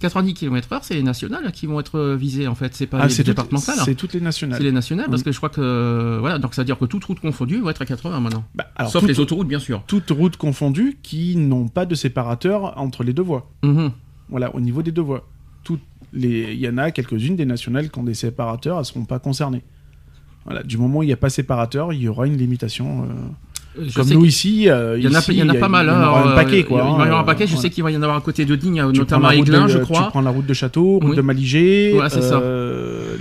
90 0.00 0.34
km/h, 0.34 0.78
c'est 0.82 0.94
les 0.94 1.02
nationales 1.02 1.50
qui 1.50 1.66
vont 1.66 1.80
être 1.80 1.98
euh, 1.98 2.14
visées 2.14 2.46
en 2.46 2.54
fait, 2.54 2.72
c'est 2.72 2.86
pas 2.86 2.98
Ah, 3.00 3.08
les 3.08 3.24
départementales. 3.24 3.74
hein. 3.80 3.82
c'est 3.84 3.96
toutes 3.96 4.12
les 4.12 4.20
nationales. 4.20 4.58
C'est 4.58 4.64
les 4.64 4.70
nationales 4.70 5.06
parce 5.10 5.24
que 5.24 5.32
je 5.32 5.36
crois 5.38 5.48
que 5.48 5.60
euh, 5.60 6.18
voilà 6.20 6.38
donc 6.38 6.54
ça 6.54 6.62
veut 6.62 6.66
dire 6.66 6.78
que 6.78 6.84
toute 6.84 7.04
route 7.04 7.18
confondue 7.18 7.60
va 7.60 7.72
être 7.72 7.82
à 7.82 7.86
80 7.86 8.20
maintenant. 8.20 8.44
Bah, 8.54 8.70
alors, 8.76 8.92
Sauf 8.92 9.04
les 9.08 9.18
autoroutes 9.18 9.48
bien 9.48 9.58
sûr. 9.58 9.82
toutes 9.88 10.10
routes 10.10 10.36
confondues 10.36 10.98
qui 11.02 11.36
n'ont 11.36 11.66
pas 11.66 11.84
de 11.84 11.96
séparateur 11.96 12.78
entre 12.78 13.02
les 13.02 13.12
deux 13.12 13.22
voies. 13.24 13.50
Mhm. 13.64 13.90
Voilà, 14.28 14.54
au 14.54 14.60
niveau 14.60 14.82
des 14.82 14.92
deux 14.92 15.02
voies. 15.02 15.26
Toutes 15.64 15.80
les... 16.12 16.52
Il 16.52 16.60
y 16.60 16.68
en 16.68 16.78
a 16.78 16.92
quelques-unes 16.92 17.34
des 17.34 17.46
nationales 17.46 17.90
qui 17.90 17.98
ont 17.98 18.04
des 18.04 18.14
séparateurs, 18.14 18.76
elles 18.76 18.82
ne 18.82 18.84
seront 18.84 19.04
pas 19.04 19.18
concernées. 19.18 19.64
Voilà, 20.44 20.62
du 20.62 20.78
moment 20.78 21.00
où 21.00 21.02
il 21.02 21.06
n'y 21.06 21.12
a 21.12 21.16
pas 21.16 21.28
séparateur, 21.30 21.92
il 21.92 22.00
y 22.00 22.08
aura 22.08 22.26
une 22.26 22.36
limitation. 22.36 23.02
euh, 23.04 23.82
Je 23.86 23.94
Comme 23.94 24.08
nous 24.08 24.22
que- 24.22 24.26
ici, 24.26 24.68
euh, 24.68 24.96
Il 24.98 25.04
y 25.04 25.08
en 25.08 25.14
a, 25.14 25.18
ici, 25.20 25.32
il 25.32 25.38
y 25.38 25.42
en 25.42 25.48
a 25.50 25.54
pas 25.54 25.68
mal. 25.68 25.86
Il 25.86 25.90
y 25.90 25.92
en 25.92 26.08
aura 26.08 26.22
hein, 26.22 26.32
un 26.32 26.34
paquet, 26.34 26.60
euh, 26.60 26.62
quoi. 26.64 26.78
Il 26.78 26.96
va 26.96 27.04
y 27.04 27.06
avoir 27.06 27.18
un 27.18 27.20
hein, 27.20 27.24
paquet. 27.24 27.46
Je 27.46 27.54
sais 27.56 27.70
qu'il 27.70 27.84
va 27.84 27.90
y 27.92 27.96
en 27.96 28.02
avoir 28.02 28.18
à 28.18 28.20
côté 28.22 28.44
de 28.44 28.56
Digne, 28.56 28.74
Tu 28.76 28.80
prends 28.80 28.92
notamment 29.18 29.28
à 29.28 29.36
de- 29.36 29.68
je 29.68 29.78
Tu 29.78 29.84
crois. 29.84 30.08
prends 30.08 30.20
la 30.20 30.30
route 30.30 30.46
de 30.46 30.54
Château, 30.54 30.94
route 30.98 31.10
Oui. 31.10 31.16
de 31.16 31.20
Maligé, 31.22 31.92
Voilà, 31.94 32.08
c'est 32.10 32.22
ça. 32.22 32.40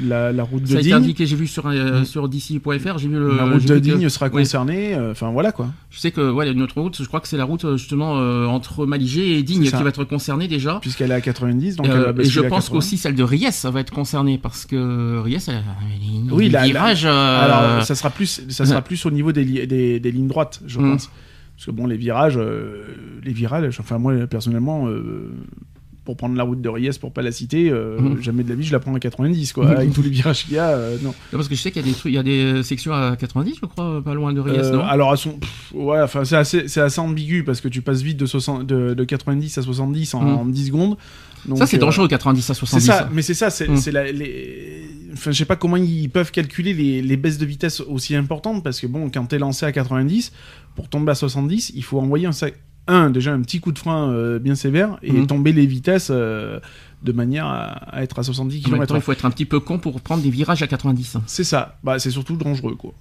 La, 0.04 0.32
la 0.32 0.44
route 0.44 0.64
de 0.64 0.68
Ça 0.68 0.76
a 0.76 0.80
été 0.80 0.88
Digne. 0.90 0.94
indiqué, 0.98 1.26
j'ai 1.26 1.36
vu 1.36 1.48
sur, 1.48 1.68
euh, 1.68 2.02
Mm. 2.02 2.06
sur 2.06 2.28
d'ici.fr, 2.30 2.98
j'ai 2.98 3.08
vu 3.08 3.16
le. 3.18 3.36
La 3.38 3.46
route 3.46 3.64
de 3.66 3.74
que- 3.76 3.80
Digne 3.80 4.08
sera 4.10 4.30
concernée. 4.30 4.94
euh, 4.96 5.12
Enfin, 5.12 5.32
voilà, 5.32 5.52
quoi. 5.52 5.70
Je 5.90 6.00
sais 6.00 6.12
que 6.12 6.30
ouais, 6.32 6.54
notre 6.54 6.80
route, 6.82 7.02
je 7.02 7.08
crois 7.08 7.20
que 7.20 7.28
c'est 7.28 7.38
la 7.38 7.46
route 7.46 7.66
euh, 7.66 7.78
justement 7.78 8.18
euh, 8.20 8.46
entre 8.46 8.86
Maligé 8.86 9.38
et 9.38 9.44
Digne 9.44 9.64
qui 9.64 9.72
va 9.84 9.90
être 9.90 10.04
concernée 10.04 10.48
déjà. 10.48 10.80
Puisqu'elle 10.82 11.12
est 11.12 11.16
à 11.16 11.22
90, 11.22 11.76
donc 11.78 11.88
Euh, 11.88 12.08
elle 12.10 12.16
va 12.16 12.22
et 12.22 12.26
je 12.26 12.42
pense 12.42 12.66
80. 12.66 12.72
qu'aussi 12.72 12.98
celle 12.98 13.16
de 13.16 13.24
Ries 13.24 13.52
ça 13.52 13.72
va 13.72 13.80
être 13.80 13.92
concernée 13.94 14.38
parce 14.38 14.66
que 14.66 15.20
Ries, 15.20 15.44
elle 15.48 15.56
a 15.56 15.64
une 16.14 16.32
Oui, 16.32 16.50
la- 16.50 16.64
virage. 16.66 17.06
Alors, 17.06 17.84
ça 17.84 17.96
sera 17.96 18.10
plus, 18.10 18.42
ça 18.50 18.66
sera 18.66 18.78
Ouais. 18.78 18.82
plus 18.84 19.06
au 19.06 19.12
niveau 19.12 19.32
des, 19.32 19.44
li- 19.44 19.66
des, 19.68 20.00
des 20.00 20.12
lignes 20.12 20.28
droites, 20.28 20.62
je 20.68 20.80
Mm. 20.80 20.92
pense. 20.92 21.10
Parce 21.56 21.66
que 21.66 21.72
bon, 21.72 21.88
les 21.88 21.98
virages, 21.98 22.40
les 23.24 23.34
virages, 23.34 23.80
enfin 23.80 23.98
moi 23.98 24.14
personnellement, 24.28 24.88
pour 26.08 26.16
prendre 26.16 26.36
la 26.38 26.44
route 26.44 26.62
de 26.62 26.70
Riez, 26.70 26.92
pour 27.02 27.12
pas 27.12 27.22
la 27.22 27.34
citer, 27.34 27.70
euh, 27.70 28.00
Mm. 28.00 28.22
jamais 28.22 28.44
de 28.44 28.50
la 28.50 28.56
vie 28.56 28.64
je 28.66 28.72
la 28.72 28.80
prends 28.80 28.96
à 28.96 29.00
90, 29.00 29.52
quoi. 29.52 29.68
Avec 29.84 29.92
tous 29.92 30.02
les 30.02 30.10
virages 30.10 30.46
qu'il 30.46 30.54
y 30.54 30.58
a, 30.58 30.70
euh, 30.70 30.96
non. 31.04 31.14
Parce 31.32 31.50
que 31.50 31.56
je 31.56 31.62
sais 31.62 31.70
qu'il 31.70 31.82
y 31.82 31.86
a 31.86 31.88
des 31.92 31.94
trucs, 31.94 32.14
il 32.14 32.16
y 32.16 32.18
a 32.18 32.24
des 32.24 32.64
sections 32.64 32.94
à 32.94 33.18
90, 33.18 33.56
je 33.62 33.66
crois, 33.68 34.02
pas 34.02 34.14
loin 34.14 34.32
de 34.32 34.40
Ries, 34.40 34.52
Euh, 34.58 34.72
non? 34.78 34.84
alors 34.84 35.18
sont, 35.18 35.34
pff, 35.34 35.74
ouais, 35.76 36.02
enfin 36.02 36.24
c'est 36.24 36.38
assez, 36.38 36.70
c'est 36.70 36.80
assez 36.80 37.02
ambigu 37.02 37.44
parce 37.44 37.60
que 37.60 37.68
tu 37.68 37.82
passes 37.82 38.02
vite 38.02 38.18
de, 38.18 38.26
60 38.26 38.66
de, 38.66 38.94
de 38.94 39.04
90 39.04 39.58
à 39.58 39.62
70 39.62 40.14
en, 40.14 40.22
Mm. 40.24 40.28
en 40.38 40.46
10 40.46 40.66
secondes. 40.68 40.98
Donc, 41.46 41.58
Ça, 41.60 41.66
c'est 41.68 41.78
euh, 41.78 41.82
dangereux, 41.82 42.08
90 42.08 42.50
à 42.50 42.54
C'est 42.54 42.60
70. 42.60 42.86
ça, 42.86 43.10
mais 43.14 43.22
c'est 43.22 43.34
ça, 43.34 43.50
c'est 43.50 43.68
Mm. 43.70 43.78
c'est 43.78 43.92
la- 43.92 44.12
les. 44.12 44.84
Enfin, 45.14 45.32
je 45.32 45.38
sais 45.38 45.46
pas 45.46 45.56
comment 45.56 45.78
ils 45.78 46.10
peuvent 46.10 46.32
calculer 46.32 46.74
les, 46.74 47.02
les 47.02 47.18
baisses 47.18 47.38
de 47.38 47.46
vitesse 47.46 47.80
aussi 47.82 48.16
importantes 48.16 48.64
parce 48.64 48.80
que 48.80 48.88
bon, 48.88 49.10
quand 49.14 49.26
t'es 49.26 49.38
lancé 49.40 49.66
à 49.66 49.72
90, 49.74 50.32
pour 50.76 50.88
tomber 50.90 51.12
à 51.12 51.16
70, 51.16 51.72
il 51.76 51.84
faut 51.84 52.00
envoyer 52.00 52.28
un, 52.28 52.32
sac- 52.32 52.56
un 52.88 53.10
déjà 53.10 53.34
un 53.34 53.42
petit 53.42 53.60
coup 53.60 53.72
de 53.72 53.80
frein 53.80 54.10
euh, 54.12 54.40
bien 54.40 54.56
sévère 54.56 54.98
et 55.04 55.12
Mm. 55.12 55.28
tomber 55.28 55.52
les 55.54 55.66
vitesses 55.66 56.10
euh, 56.12 56.60
de 57.04 57.12
manière 57.12 57.46
à, 57.46 57.66
à 57.96 58.02
être 58.04 58.18
à 58.20 58.24
70 58.24 58.66
En 58.66 58.70
même 58.72 58.80
temps, 58.80 58.86
km/h. 58.86 58.98
il 58.98 59.02
faut 59.02 59.12
être 59.12 59.26
un 59.26 59.30
petit 59.30 59.46
peu 59.46 59.60
con 59.60 59.78
pour 59.78 60.02
prendre 60.02 60.24
des 60.24 60.30
virages 60.32 60.64
à 60.64 60.68
90. 60.68 61.18
C'est 61.28 61.44
ça, 61.44 61.78
bah, 61.84 62.00
c'est 62.00 62.10
surtout 62.12 62.36
dangereux 62.38 62.76
quoi. 62.76 62.94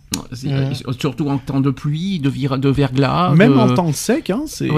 Mhm. 0.43 0.51
euh, 0.53 0.93
Surtout 0.99 1.29
en 1.29 1.39
temps 1.39 1.61
de 1.61 1.71
pluie, 1.71 2.19
de, 2.21 2.29
vira- 2.29 2.59
de 2.59 2.69
verglas. 2.69 3.35
Même 3.35 3.53
de- 3.55 3.59
en 3.59 3.73
temps 3.75 3.93
sec, 3.93 4.31
hein, 4.31 4.43
c'est 4.47 4.69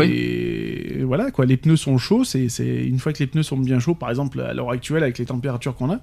voilà 1.02 1.30
quoi. 1.30 1.46
Les 1.46 1.56
pneus 1.56 1.76
sont 1.76 1.98
chauds. 1.98 2.24
C'est 2.24 2.48
c'est- 2.48 2.84
une 2.86 2.98
fois 2.98 3.12
que 3.12 3.18
les 3.18 3.26
pneus 3.26 3.42
sont 3.42 3.56
bien 3.56 3.78
chauds, 3.80 3.94
par 3.94 4.10
exemple 4.10 4.40
à 4.40 4.52
l'heure 4.54 4.70
actuelle 4.70 5.02
avec 5.02 5.18
les 5.18 5.26
températures 5.26 5.74
qu'on 5.74 5.90
a, 5.92 6.00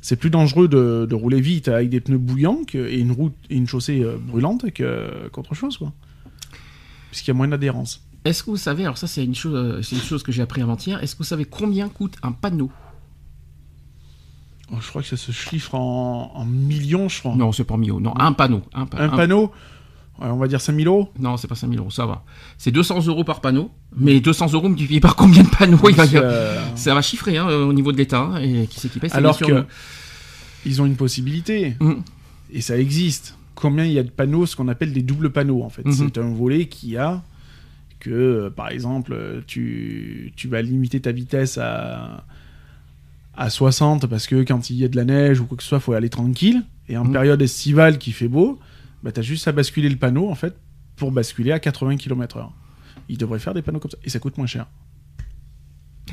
c'est 0.00 0.16
plus 0.16 0.30
dangereux 0.30 0.68
de, 0.68 1.06
de 1.08 1.14
rouler 1.14 1.40
vite 1.40 1.68
avec 1.68 1.88
des 1.88 2.00
pneus 2.00 2.18
bouillants 2.18 2.60
que- 2.66 2.78
et 2.78 2.98
une 2.98 3.12
route 3.12 3.34
et 3.50 3.56
une 3.56 3.66
chaussée 3.66 4.04
brûlante 4.28 4.66
qu'autre 5.32 5.54
chose 5.54 5.78
quoi. 5.78 5.92
Puisqu'il 7.10 7.28
y 7.28 7.32
a 7.32 7.34
moins 7.34 7.48
d'adhérence. 7.48 8.02
Est-ce 8.24 8.42
que 8.44 8.50
vous 8.50 8.56
savez, 8.56 8.84
alors 8.84 8.98
ça 8.98 9.06
c'est 9.08 9.24
une 9.24 9.34
chose, 9.34 9.54
euh, 9.56 9.82
c'est 9.82 9.96
une 9.96 10.02
chose 10.02 10.22
que 10.22 10.30
j'ai 10.32 10.42
appris 10.42 10.62
avant-hier. 10.62 11.02
Est-ce 11.02 11.14
que 11.14 11.18
vous 11.18 11.24
savez 11.24 11.44
combien 11.44 11.88
coûte 11.88 12.14
un 12.22 12.32
panneau? 12.32 12.70
Oh, 14.72 14.76
je 14.80 14.88
crois 14.88 15.02
que 15.02 15.08
ça 15.08 15.16
se 15.16 15.32
chiffre 15.32 15.74
en, 15.74 16.32
en 16.34 16.44
millions, 16.44 17.08
je 17.08 17.18
crois. 17.20 17.34
Non, 17.34 17.52
c'est 17.52 17.64
pas 17.64 17.76
million. 17.76 18.00
Non, 18.00 18.14
un 18.18 18.32
panneau. 18.32 18.62
Un, 18.72 18.86
pa- 18.86 18.98
Un 19.02 19.10
un- 19.12 19.16
panneau, 19.16 19.52
on 20.18 20.36
va 20.36 20.46
dire 20.48 20.60
5000 20.60 20.86
euros? 20.86 21.10
Non, 21.18 21.36
c'est 21.36 21.48
pas 21.48 21.56
5000 21.56 21.78
euros, 21.78 21.90
ça 21.90 22.06
va. 22.06 22.24
C'est 22.56 22.70
200 22.70 23.06
euros 23.06 23.24
par 23.24 23.40
panneau. 23.40 23.70
Mais 23.96 24.20
200 24.20 24.52
euros 24.52 24.68
multiplié 24.68 25.00
par 25.00 25.14
combien 25.16 25.42
de 25.42 25.48
panneaux 25.48 25.78
il 25.90 25.94
va 25.96 26.04
euh, 26.04 26.62
Ça 26.74 26.94
va 26.94 27.02
chiffrer 27.02 27.36
hein, 27.36 27.48
au 27.48 27.72
niveau 27.74 27.92
de 27.92 27.98
l'État. 27.98 28.20
hein, 28.20 28.36
et 28.40 28.66
qui 28.66 28.80
c'est 28.80 28.88
qui 28.88 28.98
paye 28.98 29.10
Alors 29.12 29.38
que 29.38 29.66
ils 30.64 30.80
ont 30.80 30.86
une 30.86 30.96
possibilité. 30.96 31.76
Mm. 31.80 31.94
et 32.52 32.60
ça 32.60 32.78
existe. 32.78 33.36
Combien 33.54 33.84
il 33.84 33.92
y 33.92 33.98
a 33.98 34.02
de 34.02 34.10
panneaux, 34.10 34.46
ce 34.46 34.56
qu'on 34.56 34.68
appelle 34.68 34.92
des 34.92 35.02
doubles 35.02 35.30
panneaux 35.30 35.62
en 35.62 35.68
fait. 35.68 35.84
Mhm. 35.84 35.92
C'est 35.92 36.18
un 36.18 36.32
volet 36.32 36.66
qui 36.66 36.96
a 36.96 37.22
que, 38.02 38.10
euh, 38.10 38.50
par 38.50 38.68
exemple, 38.70 39.42
tu, 39.46 40.32
tu 40.36 40.48
vas 40.48 40.60
limiter 40.60 41.00
ta 41.00 41.12
vitesse 41.12 41.56
à, 41.58 42.24
à 43.36 43.48
60 43.48 44.06
parce 44.08 44.26
que 44.26 44.42
quand 44.42 44.70
il 44.70 44.76
y 44.76 44.84
a 44.84 44.88
de 44.88 44.96
la 44.96 45.04
neige 45.04 45.40
ou 45.40 45.46
quoi 45.46 45.56
que 45.56 45.62
ce 45.62 45.68
soit, 45.68 45.80
faut 45.80 45.92
aller 45.92 46.08
tranquille. 46.10 46.62
Et 46.88 46.96
en 46.96 47.04
Mhm. 47.04 47.12
période 47.12 47.40
estivale 47.42 47.98
qui 47.98 48.10
fait 48.12 48.28
beau, 48.28 48.58
bah, 49.02 49.12
tu 49.12 49.20
as 49.20 49.22
juste 49.22 49.46
à 49.46 49.52
basculer 49.52 49.88
le 49.88 49.96
panneau 49.96 50.28
en 50.28 50.34
fait 50.34 50.54
pour 50.96 51.12
basculer 51.12 51.52
à 51.52 51.60
80 51.60 51.96
km/h. 51.96 52.50
Ils 53.08 53.18
devraient 53.18 53.38
faire 53.38 53.54
des 53.54 53.62
panneaux 53.62 53.78
comme 53.78 53.90
ça. 53.92 53.98
Et 54.04 54.10
ça 54.10 54.18
coûte 54.18 54.36
moins 54.36 54.46
cher. 54.46 54.66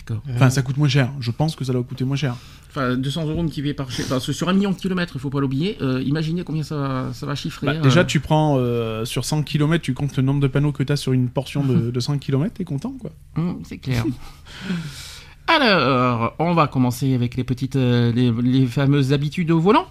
D'accord. 0.08 0.24
Enfin, 0.34 0.50
ça 0.50 0.62
coûte 0.62 0.78
moins 0.78 0.88
cher. 0.88 1.12
Je 1.20 1.30
pense 1.32 1.56
que 1.56 1.64
ça 1.66 1.74
doit 1.74 1.84
coûter 1.84 2.06
moins 2.06 2.16
cher. 2.16 2.36
Enfin, 2.70 2.96
200 2.96 3.28
euros 3.28 3.42
multiplié 3.44 3.74
par. 3.74 3.88
Que 3.88 4.20
sur 4.32 4.48
un 4.50 4.54
million 4.54 4.72
de 4.72 4.76
kilomètres, 4.76 5.14
il 5.16 5.20
faut 5.22 5.30
pas 5.30 5.40
l'oublier. 5.40 5.78
euh, 5.82 6.02
imaginez 6.04 6.44
combien 6.44 6.64
ça 6.64 6.76
va, 6.78 7.06
ça 7.14 7.26
va 7.26 7.36
chiffrer. 7.36 7.66
Bah, 7.68 7.74
euh. 7.76 7.82
déjà, 7.82 8.06
tu 8.06 8.20
prends 8.20 8.56
euh, 8.60 9.06
sur 9.06 9.26
100 9.26 9.44
km, 9.44 9.84
tu 9.84 9.94
comptes 9.94 10.16
le 10.18 10.24
nombre 10.24 10.40
de 10.40 10.48
panneaux 10.48 10.72
que 10.72 10.84
tu 10.84 10.94
as 10.94 10.96
sur 10.98 11.12
une 11.14 11.30
portion 11.30 11.64
de, 11.64 11.92
de 11.92 12.00
100 12.00 12.20
km, 12.20 12.54
t'es 12.54 12.64
content 12.64 12.94
quoi. 13.00 13.12
Hum, 13.38 13.60
c'est 13.64 13.78
clair. 13.78 14.06
Alors, 15.48 16.36
on 16.40 16.54
va 16.54 16.68
commencer 16.68 17.14
avec 17.16 17.36
les 17.36 17.44
petites, 17.44 17.76
euh, 17.76 18.12
les, 18.12 18.32
les 18.32 18.68
fameuses 18.68 19.14
habitudes 19.14 19.50
au 19.52 19.60
volant. 19.60 19.88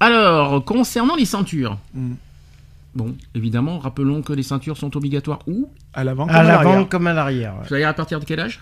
Alors, 0.00 0.62
concernant 0.64 1.16
les 1.16 1.24
ceintures. 1.24 1.78
Mm. 1.94 2.12
Bon, 2.94 3.16
évidemment, 3.34 3.78
rappelons 3.78 4.22
que 4.22 4.32
les 4.32 4.42
ceintures 4.42 4.76
sont 4.76 4.94
obligatoires 4.96 5.40
où? 5.46 5.68
À 5.94 6.04
l'avant 6.04 6.26
comme 6.26 6.36
À 6.36 6.40
à 6.40 6.42
l'arrière. 6.44 6.70
l'avant 6.72 6.84
comme 6.84 7.06
à 7.06 7.12
l'arrière. 7.14 7.54
ouais. 7.54 7.64
C'est-à-dire 7.66 7.88
à 7.88 7.94
partir 7.94 8.20
de 8.20 8.24
quel 8.24 8.38
âge? 8.40 8.60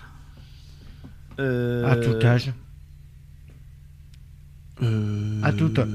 Euh, 1.39 1.85
À 1.85 1.95
tout 1.95 2.15
âge. 2.25 2.53
euh, 4.81 5.39
À 5.43 5.53
tout 5.53 5.71
âge. 5.79 5.87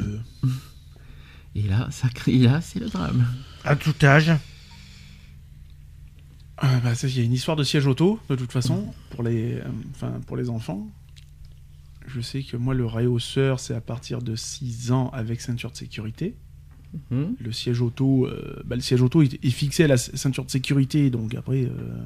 Et 1.55 1.63
là, 1.63 1.89
ça 1.91 2.09
crie, 2.09 2.39
là, 2.41 2.61
c'est 2.61 2.79
le 2.79 2.89
drame. 2.89 3.27
À 3.65 3.75
tout 3.77 3.95
âge. 4.03 4.33
Ah, 6.59 6.81
bah, 6.83 6.93
il 7.03 7.17
y 7.19 7.21
a 7.21 7.25
une 7.25 7.33
histoire 7.33 7.57
de 7.57 7.63
siège 7.65 7.87
auto, 7.87 8.19
de 8.29 8.35
toute 8.37 8.51
façon, 8.53 8.93
pour 9.11 9.23
les, 9.23 9.55
euh, 9.55 9.63
enfin, 9.93 10.21
pour 10.27 10.37
les 10.37 10.51
enfants. 10.51 10.89
Je 12.07 12.21
sais 12.21 12.43
que 12.43 12.57
moi, 12.57 12.75
le 12.75 12.87
réhausseur, 12.87 13.61
c'est 13.61 13.75
à 13.75 13.81
partir 13.81 14.23
de 14.23 14.35
6 14.35 14.91
ans 14.93 15.11
avec 15.11 15.41
ceinture 15.41 15.71
de 15.71 15.77
sécurité. 15.77 16.35
Hum. 17.11 17.35
Le 17.39 17.53
siège 17.53 17.81
auto, 17.83 18.27
euh, 18.27 18.63
bah, 18.65 18.75
le 18.77 18.81
siège 18.83 19.03
auto 19.03 19.23
est, 19.23 19.39
est 19.45 19.51
fixé 19.51 19.85
à 19.85 19.89
la 19.89 19.97
ceinture 19.99 20.45
de 20.47 20.51
sécurité, 20.51 21.11
donc 21.11 21.35
après. 21.35 21.65
euh, 21.65 22.03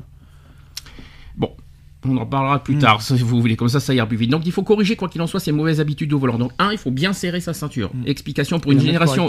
On 2.05 2.17
en 2.17 2.27
parlera 2.27 2.63
plus 2.63 2.75
Mm. 2.77 2.81
tard, 2.81 3.03
si 3.03 3.17
vous 3.19 3.41
voulez, 3.41 3.57
comme 3.57 3.69
ça, 3.69 3.79
ça 3.81 3.95
ira 3.95 4.07
plus 4.07 4.17
vite. 4.17 4.31
Donc, 4.31 4.45
il 4.45 4.53
faut 4.53 4.63
corriger, 4.65 4.97
quoi 4.97 5.09
qu'il 5.09 5.23
en 5.23 5.27
soit, 5.27 5.41
ces 5.41 5.53
mauvaises 5.53 5.81
habitudes 5.81 6.13
au 6.13 6.19
volant. 6.19 6.39
Donc, 6.39 6.53
un, 6.59 6.73
il 6.73 6.79
faut 6.79 6.91
bien 6.91 7.13
serrer 7.13 7.41
sa 7.41 7.55
ceinture. 7.55 7.91
Mm. 7.95 8.03
Explication 8.07 8.59
pour 8.61 8.73
une 8.73 8.81
génération. 8.81 9.27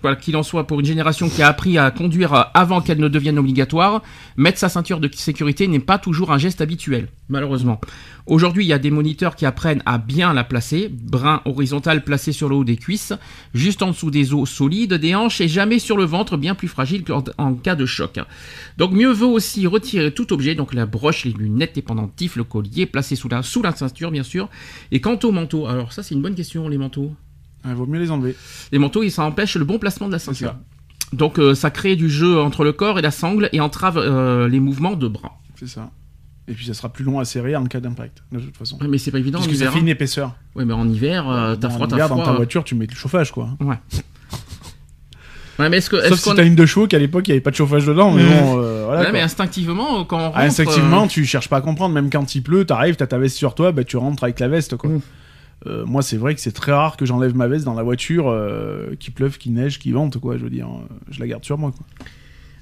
Quoi 0.00 0.16
qu'il 0.16 0.36
en 0.36 0.42
soit, 0.42 0.66
pour 0.66 0.80
une 0.80 0.86
génération 0.86 1.28
qui 1.28 1.42
a 1.42 1.48
appris 1.48 1.78
à 1.78 1.90
conduire 1.90 2.50
avant 2.54 2.80
qu'elle 2.80 2.98
ne 2.98 3.08
devienne 3.08 3.38
obligatoire, 3.38 4.02
mettre 4.36 4.58
sa 4.58 4.68
ceinture 4.68 5.00
de 5.00 5.10
sécurité 5.14 5.68
n'est 5.68 5.78
pas 5.78 5.98
toujours 5.98 6.32
un 6.32 6.38
geste 6.38 6.60
habituel, 6.60 7.08
malheureusement. 7.28 7.80
Aujourd'hui, 8.26 8.64
il 8.64 8.68
y 8.68 8.72
a 8.72 8.78
des 8.78 8.90
moniteurs 8.90 9.34
qui 9.34 9.46
apprennent 9.46 9.82
à 9.84 9.98
bien 9.98 10.32
la 10.32 10.44
placer, 10.44 10.88
brin 10.88 11.42
horizontal 11.44 12.04
placé 12.04 12.32
sur 12.32 12.48
le 12.48 12.54
haut 12.56 12.64
des 12.64 12.76
cuisses, 12.76 13.12
juste 13.54 13.82
en 13.82 13.88
dessous 13.88 14.10
des 14.10 14.32
os 14.32 14.48
solides, 14.48 14.94
des 14.94 15.14
hanches 15.14 15.40
et 15.40 15.48
jamais 15.48 15.78
sur 15.78 15.96
le 15.96 16.04
ventre, 16.04 16.36
bien 16.36 16.54
plus 16.54 16.68
fragile 16.68 17.04
qu'en 17.04 17.24
en 17.38 17.54
cas 17.54 17.74
de 17.74 17.86
choc. 17.86 18.18
Donc 18.78 18.92
mieux 18.92 19.12
vaut 19.12 19.30
aussi 19.30 19.66
retirer 19.66 20.12
tout 20.12 20.32
objet, 20.32 20.54
donc 20.54 20.74
la 20.74 20.86
broche, 20.86 21.24
les 21.24 21.32
lunettes, 21.32 21.76
les 21.76 21.82
pendentifs, 21.82 22.36
le 22.36 22.44
collier, 22.44 22.86
placé 22.86 23.16
sous 23.16 23.28
la, 23.28 23.42
sous 23.42 23.62
la 23.62 23.74
ceinture 23.74 24.10
bien 24.10 24.22
sûr. 24.22 24.48
Et 24.92 25.00
quant 25.00 25.18
au 25.22 25.32
manteau, 25.32 25.66
alors 25.66 25.92
ça 25.92 26.02
c'est 26.02 26.14
une 26.14 26.22
bonne 26.22 26.34
question 26.34 26.68
les 26.68 26.78
manteaux. 26.78 27.12
Il 27.64 27.74
vaut 27.74 27.86
mieux 27.86 28.00
les 28.00 28.10
enlever. 28.10 28.36
Les 28.72 28.78
manteaux, 28.78 29.08
ça 29.08 29.24
empêche 29.24 29.56
le 29.56 29.64
bon 29.64 29.78
placement 29.78 30.08
de 30.08 30.12
la 30.12 30.18
ceinture. 30.18 30.56
Donc 31.12 31.38
euh, 31.38 31.54
ça 31.54 31.70
crée 31.70 31.94
du 31.94 32.08
jeu 32.08 32.40
entre 32.40 32.64
le 32.64 32.72
corps 32.72 32.98
et 32.98 33.02
la 33.02 33.10
sangle 33.10 33.48
et 33.52 33.60
entrave 33.60 33.98
euh, 33.98 34.48
les 34.48 34.60
mouvements 34.60 34.94
de 34.94 35.08
bras. 35.08 35.40
C'est 35.56 35.68
ça. 35.68 35.90
Et 36.48 36.54
puis 36.54 36.66
ça 36.66 36.74
sera 36.74 36.88
plus 36.88 37.04
long 37.04 37.20
à 37.20 37.24
serrer 37.24 37.54
en 37.54 37.64
cas 37.66 37.80
d'impact, 37.80 38.24
de 38.32 38.40
toute 38.40 38.56
façon. 38.56 38.78
Ouais, 38.80 38.88
mais 38.88 38.98
c'est 38.98 39.10
pas 39.10 39.18
évident 39.18 39.38
en 39.38 39.42
Parce 39.42 39.52
que 39.52 39.58
ça 39.58 39.70
fait 39.70 39.78
hein. 39.78 39.82
une 39.82 39.88
épaisseur. 39.88 40.34
Ouais, 40.56 40.64
mais 40.64 40.72
en 40.72 40.88
hiver, 40.88 41.28
euh, 41.30 41.54
t'as 41.54 41.70
froid, 41.70 41.86
t'as 41.86 42.06
froid. 42.06 42.16
dans 42.16 42.24
ta 42.24 42.32
voiture, 42.32 42.64
tu 42.64 42.74
mets 42.74 42.86
le 42.86 42.94
chauffage, 42.94 43.30
quoi. 43.30 43.50
Ouais. 43.60 43.76
Ouais, 45.58 45.68
mais 45.68 45.76
est-ce 45.78 45.90
que, 45.90 46.08
Sauf 46.08 46.18
si 46.18 46.34
t'as 46.34 46.44
une 46.44 46.54
de 46.54 46.66
chevaux 46.66 46.86
qu'à 46.86 46.98
l'époque, 46.98 47.28
il 47.28 47.30
n'y 47.30 47.34
avait 47.34 47.42
pas 47.42 47.50
de 47.50 47.56
chauffage 47.56 47.86
dedans, 47.86 48.10
mais 48.10 48.24
bon, 48.24 48.58
euh, 48.58 48.84
voilà. 48.86 49.00
Ouais, 49.00 49.06
quoi. 49.06 49.12
mais 49.12 49.20
instinctivement, 49.20 50.04
quand 50.04 50.18
on 50.18 50.24
rentre, 50.24 50.36
Ah, 50.38 50.44
instinctivement, 50.44 51.04
euh, 51.04 51.08
tu 51.08 51.24
cherches 51.26 51.48
pas 51.48 51.58
à 51.58 51.60
comprendre, 51.60 51.94
même 51.94 52.10
quand 52.10 52.34
il 52.34 52.42
pleut, 52.42 52.64
t'arrives, 52.64 52.96
t'as 52.96 53.06
ta 53.06 53.18
veste 53.18 53.36
sur 53.36 53.54
toi, 53.54 53.70
bah, 53.70 53.84
tu 53.84 53.96
rentres 53.96 54.24
avec 54.24 54.40
la 54.40 54.48
veste, 54.48 54.76
quoi. 54.76 54.90
Mm. 54.90 55.00
Euh, 55.66 55.84
moi, 55.86 56.02
c'est 56.02 56.16
vrai 56.16 56.34
que 56.34 56.40
c'est 56.40 56.52
très 56.52 56.72
rare 56.72 56.96
que 56.96 57.06
j'enlève 57.06 57.36
ma 57.36 57.46
veste 57.46 57.64
dans 57.64 57.74
la 57.74 57.82
voiture, 57.84 58.28
euh, 58.28 58.94
qu'il 58.98 59.12
pleuve, 59.12 59.38
qu'il 59.38 59.52
neige, 59.54 59.78
qu'il 59.78 59.94
vente, 59.94 60.18
quoi. 60.18 60.36
Je 60.36 60.42
veux 60.42 60.50
dire, 60.50 60.66
euh, 60.68 60.94
je 61.10 61.20
la 61.20 61.26
garde 61.28 61.44
sur 61.44 61.56
moi, 61.58 61.70
quoi. 61.70 61.86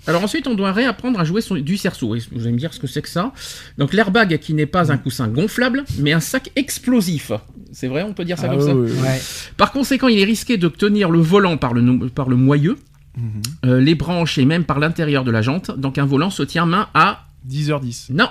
Alors 0.07 0.23
ensuite, 0.25 0.47
on 0.47 0.54
doit 0.54 0.73
réapprendre 0.73 1.21
à 1.21 1.25
jouer 1.25 1.42
son- 1.42 1.57
du 1.57 1.76
cerceau. 1.76 2.14
Et 2.14 2.21
Vous 2.33 2.42
allez 2.42 2.52
me 2.52 2.59
dire 2.59 2.73
ce 2.73 2.80
que 2.80 2.87
c'est 2.87 3.02
que 3.02 3.09
ça. 3.09 3.33
Donc 3.76 3.92
l'airbag 3.92 4.38
qui 4.38 4.54
n'est 4.54 4.64
pas 4.66 4.90
un 4.90 4.97
coussin 4.97 5.28
gonflable, 5.28 5.85
mais 5.99 6.12
un 6.14 6.21
sac 6.21 6.50
explosif. 6.57 7.33
C'est 7.73 7.87
vrai, 7.87 8.02
on 8.02 8.14
peut 8.14 8.25
dire 8.25 8.38
ça 8.38 8.47
Ah, 8.50 8.57
comme 8.57 8.61
ça. 8.66 8.75
ouais. 8.75 8.90
Ouais. 8.90 9.21
Par 9.59 9.73
conséquent, 9.73 10.09
il 10.09 10.19
est 10.19 10.25
risqué 10.25 10.57
de 10.57 10.69
tenir 10.69 11.11
le 11.11 11.21
volant 11.21 11.59
par 11.59 11.75
le, 11.75 12.09
par 12.09 12.28
le 12.30 12.37
moyeu, 12.37 12.76
Mhm. 13.16 13.42
euh, 13.66 13.80
les 13.80 13.95
branches 13.95 14.38
et 14.38 14.47
même 14.47 14.64
par 14.64 14.78
l'intérieur 14.78 15.23
de 15.23 15.30
la 15.30 15.42
jante. 15.42 15.71
Donc 15.78 15.99
un 15.99 16.07
volant 16.07 16.30
se 16.30 16.42
tient 16.42 16.64
main 16.66 16.88
à... 16.95 17.26
10h10. 17.47 18.07
Non 18.12 18.28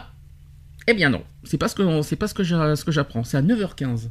Eh 0.88 0.94
bien 0.96 1.10
non, 1.10 1.22
c'est 1.44 1.58
pas 1.58 1.68
ce 1.68 1.76
que, 1.76 2.02
c'est 2.02 2.16
pas 2.16 2.28
ce 2.28 2.34
que 2.34 2.44
j'a- 2.44 2.76
ce 2.76 2.84
que 2.84 2.92
j'apprends. 2.92 3.24
C'est 3.24 3.38
à 3.38 3.42
9h15. 3.44 4.10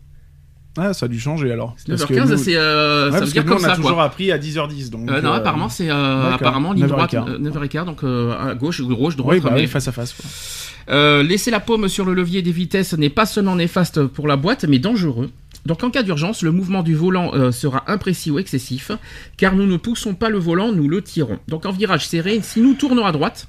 Ah, 0.79 0.95
ça 0.95 1.07
a 1.07 1.09
dû 1.09 1.19
changer 1.19 1.51
alors. 1.53 1.75
Parce 1.87 2.05
que 2.05 2.15
9h15, 2.15 2.31
nous- 2.31 2.37
c'est... 2.37 2.57
euh, 2.57 3.11
Ouais, 3.11 3.19
ça 3.19 3.25
veut 3.25 3.31
dire 3.33 3.45
nous, 3.45 3.53
comme 3.53 3.61
on 3.63 3.65
a 3.65 3.69
ça, 3.71 3.77
toujours 3.77 3.93
quoi. 3.95 4.05
appris 4.05 4.31
à 4.33 4.39
10h10. 4.39 4.91
Donc, 4.91 5.11
Euh, 5.11 5.21
non, 5.21 5.31
euh, 5.33 5.35
apparemment, 5.35 5.69
c'est 5.69 5.91
euh, 5.91 6.33
apparemment 6.33 6.73
ligne 6.73 6.87
droite, 6.87 7.13
9h15. 7.13 7.29
euh, 7.29 7.39
9h15, 7.39 7.85
donc 7.87 8.05
à 8.05 8.55
gauche, 8.55 8.81
gauche, 8.83 9.17
droite. 9.17 9.37
Oui, 9.37 9.43
bah 9.43 9.51
mais- 9.55 9.61
oui, 9.63 9.67
face 9.67 9.89
à 9.89 9.93
face. 9.93 10.15
Quoi. 10.15 11.23
Laisser 11.23 11.51
la 11.51 11.61
paume 11.61 11.89
sur 11.89 12.05
le 12.05 12.15
levier 12.15 12.43
des 12.43 12.53
vitesses 12.53 12.95
n'est 12.97 13.11
pas 13.11 13.27
seulement 13.27 13.57
néfaste 13.57 14.05
pour 14.07 14.27
la 14.29 14.37
boîte, 14.37 14.65
mais 14.69 14.79
dangereux. 14.79 15.31
Donc 15.67 15.83
en 15.85 15.91
cas 15.91 16.03
d'urgence, 16.03 16.43
le 16.43 16.51
mouvement 16.53 16.83
du 16.83 16.95
volant 16.95 17.35
euh, 17.35 17.51
sera 17.53 17.83
imprécis 17.89 18.31
ou 18.31 18.39
excessif, 18.39 18.91
car 19.37 19.55
nous 19.55 19.67
ne 19.67 19.77
poussons 19.77 20.15
pas 20.15 20.31
le 20.31 20.39
volant, 20.39 20.73
nous 20.73 20.89
le 20.89 21.03
tirons. 21.03 21.39
Donc 21.49 21.67
en 21.67 21.73
virage 21.73 22.07
serré, 22.07 22.41
si 22.43 22.61
nous 22.63 22.75
tournons 22.75 23.05
à 23.05 23.13
droite, 23.13 23.49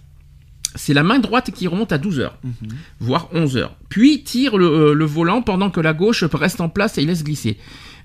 c'est 0.76 0.94
la 0.94 1.04
main 1.04 1.20
droite 1.20 1.52
qui 1.52 1.68
remonte 1.68 1.92
à 1.92 1.98
12 1.98 2.20
heures, 2.20 2.38
voire 3.00 3.30
11 3.34 3.58
heures. 3.58 3.76
Puis 3.90 4.24
tire 4.24 4.58
le, 4.58 4.66
euh, 4.68 4.94
le 4.94 5.06
volant 5.06 5.42
pendant 5.42 5.70
que 5.70 5.80
la 5.80 5.94
gauche 5.94 6.24
reste 6.24 6.62
en 6.62 6.70
place 6.70 6.98
et 6.98 7.06
laisse 7.06 7.24
glisser. 7.24 7.58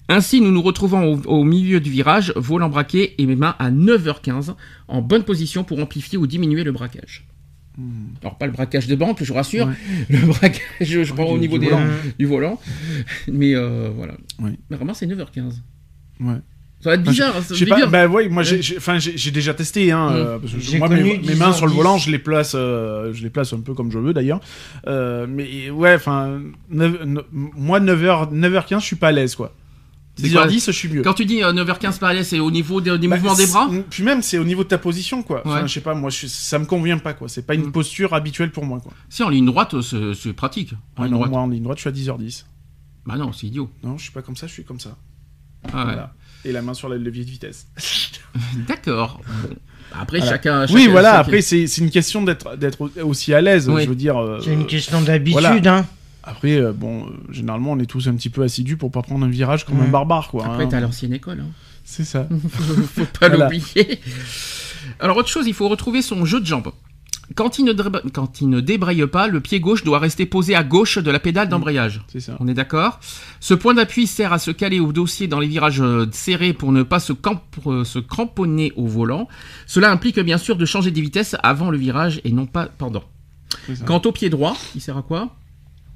Ainsi, 0.09 0.41
nous 0.43 0.51
nous 0.51 0.61
retrouvons 0.63 1.15
au, 1.15 1.21
au 1.27 1.45
milieu 1.45 1.81
du 1.81 1.91
virage, 1.91 2.33
volant 2.37 2.69
braqué 2.69 3.15
et 3.21 3.27
mes 3.27 3.37
mains 3.37 3.55
à 3.59 3.71
9h15, 3.71 4.55
en 4.89 5.01
bonne 5.03 5.23
position 5.25 5.65
pour 5.65 5.79
amplifier 5.81 6.19
ou 6.19 6.27
diminuer 6.27 6.63
le 6.65 6.73
braquage. 6.73 7.27
Alors 8.23 8.39
pas 8.39 8.47
le 8.47 8.53
braquage 8.53 8.87
de 8.87 8.95
banque, 8.95 9.19
je 9.23 9.29
vous 9.29 9.35
rassure, 9.35 9.67
Ouais. 9.67 9.75
le 10.11 10.27
braquage, 10.27 10.61
je, 10.81 11.03
je 11.03 11.13
prends 11.13 11.25
du- 11.27 11.33
au 11.33 11.39
niveau 11.39 11.59
du 11.59 11.67
des- 11.67 11.73
volant. 11.73 11.87
du 12.21 12.27
volant, 12.27 12.61
mais 13.27 13.55
euh, 13.57 13.91
voilà. 13.97 14.15
Mais 14.39 14.77
vraiment 14.77 14.95
c'est 14.95 15.07
9h15. 15.07 15.55
Ouais. 16.21 16.35
Ça 16.85 16.91
va 16.91 16.97
être 16.97 17.03
bizarre, 17.03 17.33
ça 17.43 17.55
Je 17.55 17.59
sais 17.61 17.65
va 17.65 17.77
pas, 17.77 17.83
être 17.85 17.91
bah 17.91 18.07
ouais, 18.07 18.29
moi 18.29 18.43
j'ai- 18.43 18.61
j'ai 18.61 18.77
enfin, 18.77 18.99
j'ai 18.99 19.17
j'ai 19.17 19.31
déjà 19.31 19.55
testé, 19.55 19.91
hein, 19.91 20.11
Mm. 20.11 20.15
euh, 20.17 20.39
parce 20.39 20.53
que 20.53 20.77
moi 20.77 20.89
mes, 20.91 21.17
mes 21.19 21.35
mains 21.35 21.53
sur 21.55 21.65
le 21.65 21.73
10h10. 21.73 21.77
volant, 21.77 21.97
je 21.97 22.11
les 22.11 22.19
place, 22.19 22.53
euh, 22.55 23.11
je 23.15 23.23
les 23.23 23.31
place 23.31 23.55
un 23.55 23.61
peu 23.61 23.73
comme 23.73 23.91
je 23.91 23.99
veux 23.99 24.13
d'ailleurs. 24.13 24.41
Euh, 24.87 25.27
mais 25.27 25.71
ouais, 25.71 25.95
enfin, 25.95 26.41
moi 26.71 27.81
9h, 27.81 28.31
9h15, 28.33 28.81
je 28.81 28.85
suis 28.85 28.97
pas 28.97 29.09
à 29.09 29.13
l'aise 29.13 29.35
quoi. 29.35 29.55
C'est 30.17 30.31
quoi 30.31 30.47
10h10, 30.47 30.67
je 30.67 30.71
suis 30.73 30.89
mieux. 30.91 31.03
Quand 31.03 31.15
tu 31.15 31.25
dis 31.25 31.43
euh, 31.43 31.53
9h15 31.53 31.99
par 31.99 32.13
c'est 32.23 32.39
au 32.39 32.51
niveau 32.51 32.81
des, 32.81 32.97
des 32.99 33.09
Bah, 33.09 33.17
mouvements 33.17 33.35
des 33.35 33.47
bras? 33.47 33.69
Puis 33.91 34.03
même, 34.05 34.21
c'est 34.23 34.39
au 34.39 34.45
niveau 34.45 34.63
de 34.63 34.69
ta 34.69 34.79
position 34.79 35.23
quoi. 35.23 35.41
Enfin, 35.45 35.63
Ouais. 35.63 35.69
je 35.69 35.73
sais 35.73 35.81
pas, 35.81 35.95
moi 35.95 36.11
je, 36.11 36.27
ça 36.27 36.59
me 36.59 36.67
convient 36.67 36.99
pas 36.99 37.15
quoi. 37.15 37.29
C'est 37.29 37.47
pas 37.47 37.55
une 37.55 37.67
Mm. 37.69 37.73
posture 37.73 38.13
habituelle 38.15 38.51
pour 38.53 38.65
moi 38.67 38.79
quoi. 38.81 38.93
Si 39.09 39.23
en 39.23 39.29
ligne 39.31 39.47
droite, 39.47 39.75
euh, 39.75 40.13
c'est 40.15 40.33
pratique. 40.35 40.75
En 40.75 40.77
Ah 40.99 41.03
ligne 41.05 41.13
non, 41.13 41.17
droite. 41.19 41.31
moi 41.31 41.41
en 41.41 41.49
ligne 41.49 41.63
droite, 41.63 41.79
je 41.79 41.81
suis 41.83 41.89
à 41.89 41.93
10h10. 41.93 42.45
Bah 43.07 43.17
non, 43.17 43.33
c'est 43.33 43.47
idiot. 43.49 43.71
Non, 43.83 43.97
je 43.99 44.03
suis 44.05 44.13
pas 44.13 44.23
comme 44.23 44.37
ça, 44.37 44.47
je 44.47 44.53
suis 44.53 44.65
comme 44.65 44.81
ça. 44.81 44.97
Ah 45.73 45.87
ouais. 45.87 45.95
Voilà. 46.45 46.51
Et 46.51 46.53
la 46.53 46.63
main 46.63 46.75
sur 46.75 46.89
le 46.89 46.99
levier 46.99 47.25
de 47.25 47.31
vitesse. 47.31 47.67
D'accord. 48.69 49.21
Après, 49.93 50.19
Voilà. 50.19 50.33
chacun, 50.33 50.67
oui, 50.67 50.81
chacun- 50.81 50.91
voilà, 50.91 51.09
chacun- 51.11 51.21
après 51.21 51.41
c'est 51.41 51.67
c'est 51.69 51.81
une 51.83 51.91
question 51.91 52.23
d'être 52.23 52.57
d'être 52.57 52.91
aussi 53.03 53.33
à 53.33 53.41
l'aise, 53.41 53.69
Oui. 53.69 53.85
je 53.85 53.89
veux 53.89 53.95
dire. 53.95 54.17
euh, 54.19 54.41
C'est 54.43 54.53
une 54.53 54.67
question 54.67 55.01
d'habitude, 55.03 55.41
voilà. 55.41 55.77
hein. 55.79 55.87
Après, 56.25 56.57
euh, 56.57 56.73
bon, 56.73 57.05
euh, 57.07 57.11
généralement, 57.31 57.73
on 57.73 57.79
est 57.79 57.87
tous 57.87 58.09
un 58.09 58.15
petit 58.15 58.31
peu 58.31 58.43
assidus 58.43 58.77
pour 58.77 58.91
pas 58.91 59.03
prendre 59.03 59.25
un 59.27 59.29
virage 59.29 59.65
comme 59.67 59.79
Ouais. 59.79 59.87
un 59.87 59.91
barbare, 59.91 60.29
quoi. 60.29 60.47
Après, 60.47 60.65
hein. 60.65 60.69
t'as 60.71 60.81
l'ancienne 60.81 61.13
école. 61.13 61.41
Hein. 61.41 61.51
C'est 61.85 62.05
ça. 62.05 62.27
faut 62.95 63.05
pas 63.21 63.29
Voilà. 63.29 63.45
l'oublier. 63.51 64.01
Alors 65.01 65.17
autre 65.19 65.29
chose, 65.29 65.47
il 65.47 65.55
faut 65.55 65.69
retrouver 65.69 66.03
son 66.03 66.25
jeu 66.25 66.41
de 66.41 66.47
jambes. 66.47 66.73
Quand 67.35 67.59
il, 67.59 67.65
ne 67.65 67.73
dra- 67.73 68.03
quand 68.13 68.41
il 68.41 68.49
ne 68.49 68.61
débraye 68.61 69.07
pas, 69.07 69.27
le 69.27 69.41
pied 69.41 69.59
gauche 69.59 69.83
doit 69.83 69.99
rester 69.99 70.25
posé 70.27 70.55
à 70.55 70.63
gauche 70.63 70.99
de 70.99 71.11
la 71.11 71.19
pédale 71.19 71.49
d'embrayage. 71.49 72.03
C'est 72.09 72.21
ça. 72.21 72.37
On 72.39 72.47
est 72.47 72.55
d'accord? 72.55 73.01
Ce 73.41 73.55
point 73.55 73.75
d'appui 73.75 74.07
sert 74.07 74.33
à 74.33 74.39
se 74.39 74.51
caler 74.53 74.79
au 74.81 74.93
dossier 74.93 75.27
dans 75.27 75.41
les 75.41 75.49
virages 75.49 75.81
euh, 75.81 76.07
serrés 76.13 76.53
pour 76.53 76.71
ne 76.71 76.83
pas 76.85 77.01
se, 77.01 77.13
euh, 77.67 77.85
se 77.85 77.99
cramponner 77.99 78.73
au 78.77 78.87
volant. 78.87 79.29
Cela 79.67 79.91
implique 79.91 80.21
bien 80.21 80.39
sûr 80.39 80.57
de 80.57 80.65
changer 80.65 80.91
des 80.93 81.01
vitesses 81.01 81.35
avant 81.43 81.71
le 81.71 81.79
virage 81.79 82.21
et 82.25 82.31
non 82.31 82.47
pas 82.47 82.67
pendant. 82.67 83.05
Quant 83.85 84.03
au 84.05 84.13
pied 84.13 84.31
droit, 84.31 84.57
il 84.75 84.81
sert 84.81 84.97
à 84.97 85.03
quoi? 85.03 85.35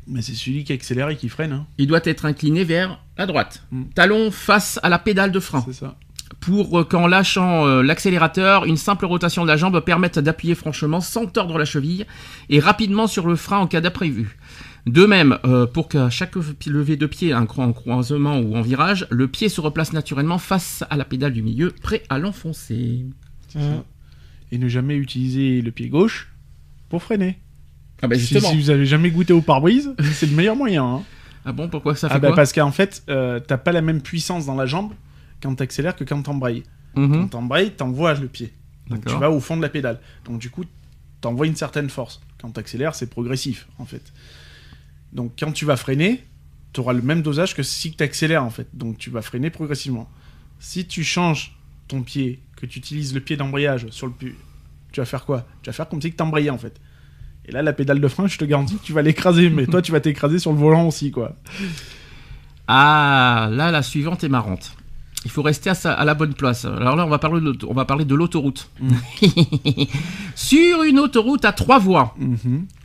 Mais 0.06 0.22
c'est 0.22 0.34
celui 0.34 0.64
qui 0.64 0.72
accélère 0.72 1.10
et 1.10 1.16
qui 1.16 1.28
freine, 1.28 1.52
hein. 1.52 1.66
Il 1.76 1.86
doit 1.86 2.00
être 2.04 2.24
incliné 2.24 2.64
vers 2.64 2.98
la 3.18 3.26
droite. 3.26 3.62
Mm. 3.70 3.82
Talon 3.94 4.30
face 4.30 4.80
à 4.82 4.88
la 4.88 4.98
pédale 4.98 5.32
de 5.32 5.38
frein. 5.40 5.62
C'est 5.66 5.74
ça. 5.74 5.96
Pour 6.40 6.78
euh, 6.80 6.84
qu'en 6.84 7.06
lâchant 7.06 7.66
euh, 7.66 7.82
l'accélérateur, 7.82 8.64
une 8.64 8.76
simple 8.76 9.06
rotation 9.06 9.42
de 9.42 9.48
la 9.48 9.56
jambe 9.56 9.78
permette 9.80 10.18
d'appuyer 10.18 10.54
franchement 10.54 11.00
sans 11.00 11.26
tordre 11.26 11.58
la 11.58 11.64
cheville 11.64 12.06
et 12.48 12.60
rapidement 12.60 13.06
sur 13.06 13.26
le 13.26 13.36
frein 13.36 13.58
en 13.58 13.66
cas 13.66 13.80
d'imprévu. 13.80 14.36
De 14.86 15.04
même, 15.04 15.38
euh, 15.44 15.66
pour 15.66 15.88
qu'à 15.88 16.08
chaque 16.08 16.34
levé 16.66 16.96
de 16.96 17.06
pied, 17.06 17.32
un 17.32 17.44
cro- 17.44 17.62
en 17.62 17.72
croisement 17.72 18.38
ou 18.38 18.56
en 18.56 18.62
virage, 18.62 19.06
le 19.10 19.28
pied 19.28 19.48
se 19.50 19.60
replace 19.60 19.92
naturellement 19.92 20.38
face 20.38 20.84
à 20.88 20.96
la 20.96 21.04
pédale 21.04 21.32
du 21.34 21.42
milieu, 21.42 21.74
prêt 21.82 22.02
à 22.08 22.18
l'enfoncer. 22.18 23.04
Et 24.50 24.58
ne 24.58 24.68
jamais 24.68 24.94
utiliser 24.96 25.60
le 25.60 25.70
pied 25.70 25.88
gauche 25.88 26.28
pour 26.88 27.02
freiner. 27.02 27.38
Ah 28.00 28.08
bah 28.08 28.14
Si, 28.16 28.20
justement. 28.22 28.50
si 28.50 28.56
vous 28.56 28.70
avez 28.70 28.86
jamais 28.86 29.10
goûté 29.10 29.32
au 29.32 29.42
pare-brise, 29.42 29.92
c'est 30.12 30.26
le 30.26 30.34
meilleur 30.36 30.56
moyen. 30.56 30.84
hein. 30.84 31.02
Ah 31.44 31.52
bon, 31.52 31.68
pourquoi 31.68 31.94
ça 31.94 32.08
fait 32.08 32.14
Ah 32.14 32.18
bah 32.18 32.28
quoi? 32.28 32.36
parce 32.36 32.52
qu'en 32.52 32.70
fait, 32.72 33.02
euh, 33.10 33.40
t'as 33.40 33.56
pas 33.58 33.72
la 33.72 33.82
même 33.82 34.00
puissance 34.00 34.46
dans 34.46 34.54
la 34.54 34.66
jambe 34.66 34.92
quand 35.42 35.54
t'accélères 35.54 35.96
que 35.96 36.04
quand 36.04 36.22
t'embrayes. 36.22 36.62
Mhm. 36.94 37.12
Quand 37.12 37.28
t'embrayes, 37.28 37.70
t'envoies 37.72 38.14
le 38.14 38.28
pied. 38.28 38.52
Donc 38.88 39.04
tu 39.04 39.16
vas 39.16 39.30
au 39.30 39.40
fond 39.40 39.56
de 39.56 39.62
la 39.62 39.68
pédale. 39.68 40.00
Donc 40.24 40.38
du 40.38 40.50
coup, 40.50 40.64
t'envoies 41.20 41.46
une 41.46 41.56
certaine 41.56 41.90
force. 41.90 42.20
Quand 42.40 42.50
t'accélères, 42.50 42.94
c'est 42.94 43.08
progressif, 43.08 43.68
en 43.78 43.84
fait. 43.84 44.12
Donc 45.12 45.32
quand 45.38 45.52
tu 45.52 45.64
vas 45.64 45.76
freiner, 45.76 46.24
t'auras 46.72 46.92
le 46.92 47.02
même 47.02 47.22
dosage 47.22 47.54
que 47.54 47.62
si 47.62 47.92
t'accélères, 47.92 48.44
en 48.44 48.50
fait. 48.50 48.68
Donc 48.72 48.98
tu 48.98 49.10
vas 49.10 49.22
freiner 49.22 49.50
progressivement. 49.50 50.08
Si 50.58 50.86
tu 50.86 51.04
changes 51.04 51.56
ton 51.86 52.02
pied, 52.02 52.40
que 52.56 52.66
tu 52.66 52.78
utilises 52.78 53.14
le 53.14 53.20
pied 53.20 53.36
d'embrayage 53.36 53.88
sur 53.90 54.06
le 54.06 54.12
pu, 54.12 54.36
tu 54.92 55.00
vas 55.00 55.06
faire 55.06 55.24
quoi? 55.24 55.46
Tu 55.62 55.70
vas 55.70 55.72
faire 55.72 55.88
comme 55.88 56.02
si 56.02 56.10
que 56.10 56.16
t'embrayais, 56.16 56.50
en 56.50 56.58
fait. 56.58 56.80
Et 57.44 57.52
là, 57.52 57.62
la 57.62 57.72
pédale 57.72 58.00
de 58.00 58.08
frein, 58.08 58.26
je 58.26 58.36
te 58.36 58.44
garantis 58.44 58.76
que 58.76 58.84
tu 58.84 58.92
vas 58.92 59.02
l'écraser, 59.02 59.48
mais 59.50 59.66
toi, 59.68 59.80
tu 59.80 59.92
vas 59.92 60.00
t'écraser 60.00 60.38
sur 60.38 60.52
le 60.52 60.58
volant 60.58 60.86
aussi, 60.86 61.10
quoi. 61.10 61.36
Ah, 62.66 63.48
là, 63.52 63.70
la 63.70 63.82
suivante 63.82 64.24
est 64.24 64.28
marrante. 64.28 64.76
Il 65.28 65.30
faut 65.30 65.42
rester 65.42 65.68
à, 65.68 65.74
sa- 65.74 65.92
à 65.92 66.06
la 66.06 66.14
bonne 66.14 66.32
place. 66.32 66.64
Alors 66.64 66.96
là, 66.96 67.04
on 67.04 67.10
va 67.10 67.18
parler 67.18 67.40
de, 67.40 67.44
l'auto- 67.44 67.66
on 67.70 67.74
va 67.74 67.84
parler 67.84 68.06
de 68.06 68.14
l'autoroute. 68.14 68.70
Sur 70.34 70.82
une 70.84 70.98
autoroute 70.98 71.44
à 71.44 71.52
trois 71.52 71.78
voies, 71.78 72.14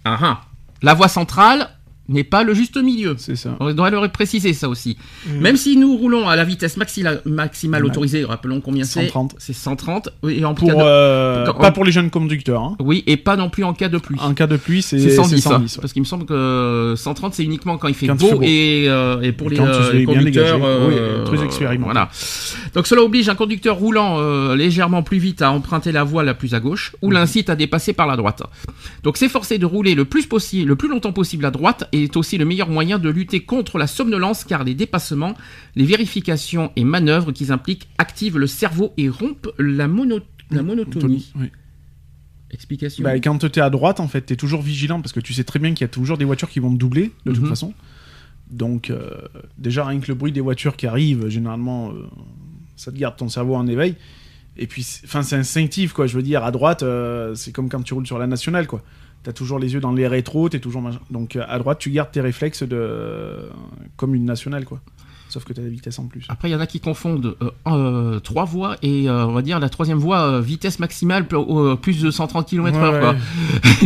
ah. 0.03 0.41
La 0.82 0.93
voie 0.93 1.08
centrale 1.08 1.69
n'est 2.10 2.24
pas 2.24 2.44
le 2.44 2.54
juste 2.54 2.78
milieu. 2.78 3.16
C'est 3.18 3.36
ça. 3.36 3.56
On 3.60 3.72
doit 3.74 3.89
le 3.89 4.08
préciser 4.10 4.54
ça 4.54 4.68
aussi. 4.70 4.98
Mm. 5.28 5.39
Même 5.39 5.58
si 5.58 5.78
nous 5.78 5.96
roulons 5.96 6.28
à 6.28 6.36
la 6.36 6.44
vitesse 6.44 6.78
maximale 7.26 7.86
autorisée, 7.86 8.26
rappelons 8.26 8.62
combien 8.62 8.84
c'est 8.84 9.02
130. 9.06 9.36
C'est 9.38 9.54
130. 9.54 10.10
Oui, 10.22 10.39
Et 10.39 10.46
en 10.46 10.54
Pour, 10.54 10.68
cas 10.70 10.76
de- 10.76 10.82
euh, 10.82 11.54
pas 11.54 11.72
pour 11.72 11.86
les 11.86 11.92
jeunes 11.92 12.10
conducteurs. 12.10 12.62
Hein. 12.62 12.76
Oui, 12.80 13.04
et 13.08 13.18
pas 13.18 13.36
non 13.36 13.50
plus 13.50 13.63
en 13.63 13.74
cas 13.74 13.89
de 13.89 13.98
pluie. 13.98 14.18
En 14.22 14.34
cas 14.34 14.48
de 14.48 14.58
pluie, 14.58 14.82
c'est 14.82 15.00
C'est 15.00 15.12
110, 15.12 15.36
c'est 15.36 15.42
110, 15.42 15.48
hein, 15.48 15.76
ouais. 15.78 15.82
parce 15.82 15.94
qu'il 15.94 16.02
me 16.02 16.08
semble 16.08 16.26
que 16.26 16.94
130 16.98 17.34
c'est 17.34 17.44
uniquement 17.44 17.78
quand 17.78 17.88
il 17.88 17.94
fait 17.94 18.08
Quand 18.08 18.16
il 18.16 18.20
beau, 18.20 18.28
fait 18.30 18.36
beau. 18.36 18.42
Et, 18.44 18.86
euh, 18.88 19.22
et 19.22 19.32
pour 19.32 19.48
Et 19.52 19.56
les 19.56 19.62
euh, 19.62 20.06
conducteurs. 20.06 20.58
Oui, 20.60 20.94
euh, 20.98 21.24
très 21.26 21.44
expérimentés. 21.44 21.92
Voilà. 21.92 22.10
Donc 22.74 22.88
cela 22.88 23.02
oblige 23.04 23.30
un 23.30 23.36
conducteur 23.36 23.78
roulant 23.78 24.18
euh, 24.20 24.56
légèrement 24.56 25.04
plus 25.04 25.18
vite 25.20 25.42
à 25.42 25.52
emprunter 25.52 25.92
la 25.92 26.04
voie 26.04 26.24
la 26.24 26.34
plus 26.34 26.54
à 26.54 26.60
gauche 26.60 26.96
ou 27.02 27.08
Mhm. 27.08 27.13
l'incite 27.13 27.50
à 27.50 27.56
dépasser 27.56 27.94
par 27.94 28.08
la 28.08 28.16
droite. 28.18 28.44
Donc 29.04 29.18
s'efforcer 29.18 29.58
de 29.58 29.66
rouler 29.66 29.96
le 29.96 30.06
plus 30.06 30.26
possible, 30.26 30.70
le 30.70 30.76
plus 30.76 30.89
longtemps 30.89 31.12
possible 31.13 31.46
à 31.46 31.52
droite 31.52 31.88
est 32.04 32.16
aussi 32.18 32.38
le 32.38 32.46
meilleur 32.46 32.70
moyen 32.70 33.00
de 33.00 33.10
lutter 33.10 33.42
contre 33.42 33.78
la 33.78 33.88
somnolence 33.88 34.44
car 34.44 34.63
les 34.63 34.74
dépassements, 34.76 35.36
les 35.76 35.86
vérifications 35.86 36.72
et 36.76 36.84
manœuvres 36.84 37.32
qu'ils 37.32 37.52
impliquent 37.52 37.88
activent 37.98 38.38
le 38.38 38.48
cerveau 38.48 38.94
et 38.98 39.10
rompent 39.10 39.50
la, 39.58 39.88
mono- 39.88 40.20
la 40.52 40.63
monotonie. 40.63 41.32
Oui. 41.39 41.48
Explication. 42.52 43.04
Bah, 43.04 43.16
quand 43.20 43.39
tu 43.39 43.46
es 43.48 43.60
à 43.62 43.70
droite, 43.72 44.00
en 44.00 44.08
fait, 44.08 44.26
tu 44.28 44.34
es 44.34 44.36
toujours 44.36 44.62
vigilant 44.62 45.02
parce 45.02 45.12
que 45.12 45.20
tu 45.20 45.34
sais 45.34 45.44
très 45.44 45.58
bien 45.60 45.72
qu'il 45.74 45.82
y 45.82 45.86
a 45.86 45.88
toujours 45.89 46.18
des 46.20 46.26
voitures 46.26 46.50
qui 46.50 46.60
vont 46.60 46.72
te 46.72 46.78
doubler, 46.78 47.12
de 47.26 47.32
toute 47.32 47.42
Mhm. 47.44 47.50
façon. 47.50 47.74
Donc, 48.52 48.92
euh, 48.92 49.10
déjà, 49.58 49.86
rien 49.86 50.00
que 50.00 50.08
le 50.08 50.13
bruit 50.13 50.32
des 50.32 50.42
voitures 50.42 50.76
qui 50.76 50.86
arrivent, 50.86 51.28
généralement, 51.30 51.89
euh, 51.92 52.06
ça 52.76 52.92
te 52.92 52.98
garde 52.98 53.16
ton 53.18 53.28
cerveau 53.28 53.56
en 53.56 53.66
éveil. 53.66 53.96
Et 54.56 54.68
puis, 54.68 54.86
enfin, 55.06 55.24
c'est 55.24 55.36
instinctif, 55.36 55.94
quoi. 55.94 56.06
Je 56.06 56.16
veux 56.16 56.22
dire, 56.22 56.44
à 56.44 56.52
droite, 56.52 56.84
euh, 56.84 57.34
c'est 57.34 57.52
comme 57.52 57.70
quand 57.70 57.82
tu 57.82 57.96
roules 57.96 58.06
sur 58.06 58.20
la 58.20 58.28
nationale, 58.28 58.68
quoi. 58.68 58.84
T'as 59.24 59.32
toujours 59.34 59.58
les 59.60 59.74
yeux 59.74 59.80
dans 59.80 59.94
les 59.94 60.08
rétros, 60.08 60.50
t'es 60.50 60.60
toujours 60.60 60.82
machin. 60.82 61.00
Donc, 61.10 61.36
euh, 61.38 61.44
à 61.48 61.58
droite, 61.58 61.80
tu 61.80 61.90
gardes 61.92 62.12
tes 62.12 62.22
réflexes 62.22 62.64
de 62.64 63.50
comme 63.96 64.16
une 64.16 64.26
nationale, 64.26 64.66
quoi. 64.66 64.80
Sauf 65.30 65.46
que 65.46 65.54
t'as 65.54 65.64
la 65.64 65.70
vitesse 65.70 65.98
en 65.98 66.06
plus. 66.06 66.26
Après, 66.30 66.48
il 66.48 66.52
y 66.52 66.56
en 66.56 66.60
a 66.60 66.68
qui 66.68 66.80
confondent 66.80 67.36
euh, 67.42 67.50
euh, 67.68 68.20
trois 68.20 68.46
voies 68.46 68.76
et 68.84 69.10
euh, 69.10 69.26
on 69.26 69.32
va 69.32 69.42
dire 69.42 69.60
la 69.60 69.70
troisième 69.70 69.98
voie 69.98 70.20
euh, 70.28 70.42
vitesse 70.42 70.78
maximale 70.78 71.26
pl- 71.28 71.42
euh, 71.50 71.76
plus 71.76 72.04
de 72.04 72.12
130 72.12 72.48
km/h. 72.48 73.02
Ouais, 73.02 73.18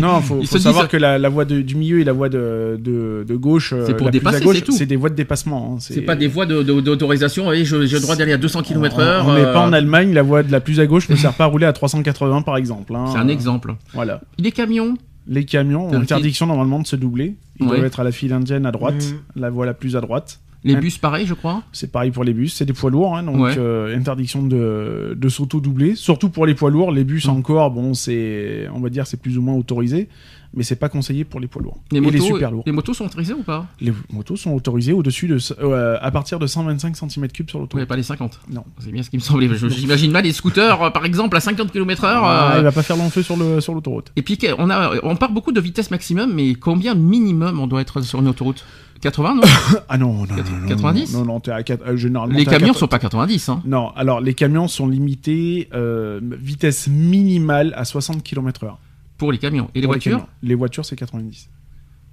non, 0.01 0.19
faut, 0.19 0.41
faut 0.43 0.57
savoir 0.57 0.83
disent- 0.85 0.91
que 0.91 0.97
la, 0.97 1.17
la 1.17 1.29
voie 1.29 1.45
de- 1.45 1.61
du 1.61 1.75
milieu 1.75 2.01
et 2.01 2.03
la 2.03 2.11
voie 2.11 2.27
de, 2.27 2.77
de, 2.83 3.23
de 3.25 3.35
gauche, 3.37 3.71
euh, 3.71 3.85
C'est 3.85 3.93
pour 3.95 4.07
la 4.07 4.11
plus 4.11 4.19
dépasser, 4.19 4.37
à 4.37 4.39
gauche, 4.41 4.55
c'est 4.57 4.61
tout. 4.65 4.71
c'est 4.73 4.85
des 4.85 4.97
voies 4.97 5.09
de 5.09 5.15
dépassement. 5.15 5.75
hein. 5.75 5.77
C'est 5.79 6.01
pas 6.01 6.17
des 6.17 6.27
voies 6.27 6.45
de- 6.47 6.63
de- 6.63 6.81
d'autorisation. 6.81 7.49
et 7.53 7.63
je- 7.63 7.85
J'ai 7.85 7.95
le 7.95 8.01
droit 8.01 8.17
d'aller 8.17 8.33
à 8.33 8.37
200 8.37 8.61
km/h. 8.63 9.23
On 9.25 9.33
n'est 9.33 9.45
euh, 9.45 9.53
pas 9.53 9.61
en 9.61 9.71
Allemagne, 9.71 10.13
la 10.13 10.23
voie 10.23 10.43
de 10.43 10.51
la 10.51 10.59
plus 10.59 10.81
à 10.81 10.85
gauche 10.85 11.07
ne 11.07 11.15
sert 11.15 11.31
pas 11.33 11.45
à 11.45 11.47
rouler 11.47 11.65
à 11.67 11.71
380 11.71 12.41
par 12.41 12.57
exemple. 12.57 12.93
hein. 12.93 13.05
C'est 13.13 13.19
un 13.19 13.29
exemple. 13.29 13.75
Voilà. 13.93 14.19
Les 14.37 14.51
camions, 14.51 14.97
Les 15.27 15.45
camions 15.45 15.87
ont 15.87 15.93
interdiction 15.93 16.45
normalement 16.47 16.79
de 16.79 16.87
se 16.87 16.95
doubler. 16.95 17.35
Ils 17.59 17.63
Ouais. 17.65 17.69
doivent 17.75 17.85
être 17.85 17.99
à 17.99 18.03
la 18.03 18.11
file 18.11 18.33
indienne 18.33 18.65
à 18.65 18.71
droite, 18.71 19.13
Mm. 19.35 19.39
la 19.41 19.49
voie 19.49 19.65
la 19.65 19.73
plus 19.73 19.95
à 19.95 20.01
droite. 20.01 20.39
les 20.63 20.75
bus, 20.75 20.97
pareil, 20.97 21.25
je 21.25 21.33
crois. 21.33 21.63
C'est 21.71 21.91
pareil 21.93 22.11
pour 22.11 22.25
les 22.25 22.33
bus, 22.33 22.53
c'est 22.53 22.65
des 22.65 22.73
poids 22.73 22.89
lourds, 22.91 23.15
hein, 23.15 23.23
donc 23.23 23.37
Ouais. 23.39 23.55
euh, 23.57 23.95
interdiction 23.95 24.43
de, 24.43 25.15
de 25.17 25.29
s'auto-doubler. 25.29 25.95
Surtout 25.95 26.29
pour 26.29 26.45
les 26.45 26.55
poids 26.55 26.69
lourds, 26.71 26.91
les 26.91 27.05
bus 27.05 27.27
Mm. 27.27 27.29
encore, 27.29 27.71
bon, 27.71 27.93
c'est, 27.93 28.67
on 28.73 28.79
va 28.81 28.89
dire, 28.89 29.07
c'est 29.07 29.21
plus 29.21 29.37
ou 29.37 29.41
moins 29.41 29.53
autorisé, 29.55 30.09
mais 30.57 30.63
c'est 30.63 30.75
pas 30.75 30.89
conseillé 30.89 31.23
pour 31.23 31.39
les 31.39 31.47
poids 31.47 31.61
lourds. 31.61 31.77
Les 31.91 31.99
Et 31.99 32.01
motos, 32.01 32.13
les 32.17 32.19
super 32.21 32.51
lourds. 32.51 32.63
les 32.65 32.71
motos 32.73 32.93
sont 32.93 33.05
autorisées 33.05 33.33
ou 33.33 33.43
pas 33.43 33.67
Les 33.79 33.93
motos 34.11 34.35
sont 34.35 34.51
autorisées 34.53 34.91
au-dessus 34.91 35.27
de, 35.27 35.37
euh, 35.61 35.97
à 36.01 36.11
partir 36.11 36.39
de 36.39 36.47
125 36.47 36.95
cm3 36.95 37.49
sur 37.49 37.59
l'auto. 37.59 37.77
Oui, 37.77 37.85
pas 37.85 37.95
les 37.95 38.03
50. 38.03 38.39
Non. 38.51 38.65
C'est 38.79 38.91
bien 38.91 39.03
ce 39.03 39.09
qui 39.09 39.17
me 39.17 39.21
semblait. 39.21 39.47
J'imagine 39.69 40.11
mal 40.11 40.23
les 40.25 40.33
scooters, 40.33 40.81
euh, 40.81 40.89
par 40.89 41.05
exemple, 41.05 41.37
à 41.37 41.39
50 41.39 41.71
km/h. 41.71 42.07
Ah, 42.11 42.53
euh, 42.55 42.57
il 42.59 42.63
va 42.63 42.71
pas 42.71 42.83
faire 42.83 42.97
long 42.97 43.09
feu 43.09 43.21
sur 43.23 43.37
le 43.37 43.61
sur 43.61 43.73
l'autoroute. 43.73 44.11
Et 44.15 44.21
puis 44.23 44.37
on 44.57 44.69
a, 44.69 44.95
on 45.03 45.15
parle 45.15 45.33
beaucoup 45.33 45.51
de 45.51 45.61
vitesse 45.61 45.91
maximum, 45.91 46.33
mais 46.33 46.55
combien 46.55 46.95
minimum 46.95 47.59
on 47.59 47.67
doit 47.67 47.81
être 47.81 48.01
sur 48.01 48.19
une 48.19 48.27
autoroute? 48.27 48.65
80, 48.99 49.35
non? 49.35 49.41
Ah 49.89 49.97
non, 49.99 50.13
non, 50.13 50.25
non, 50.25 50.35
non, 50.61 50.67
90? 50.67 51.13
Non, 51.13 51.23
non, 51.25 51.39
t'es 51.39 51.51
à 51.51 51.61
quatre- 51.61 51.83
euh, 51.87 51.97
généralement. 51.97 52.35
Les 52.35 52.45
camions 52.45 52.67
quatre- 52.69 52.79
sont 52.79 52.87
pas 52.87 52.97
90, 52.97 53.49
hein. 53.49 53.61
Non, 53.63 53.91
alors 53.95 54.21
les 54.21 54.33
camions 54.33 54.67
sont 54.67 54.87
limités 54.87 55.69
euh, 55.75 56.19
vitesse 56.41 56.87
minimale 56.87 57.73
à 57.77 57.85
60 57.85 58.23
km/h. 58.23 58.71
Pour 59.17 59.31
les 59.31 59.37
camions. 59.37 59.69
Et 59.75 59.79
les 59.81 59.87
Pour 59.87 59.93
voitures. 59.93 60.27
Les 60.43 60.55
voitures, 60.55 60.85
c'est 60.85 60.95
90. 60.95 61.49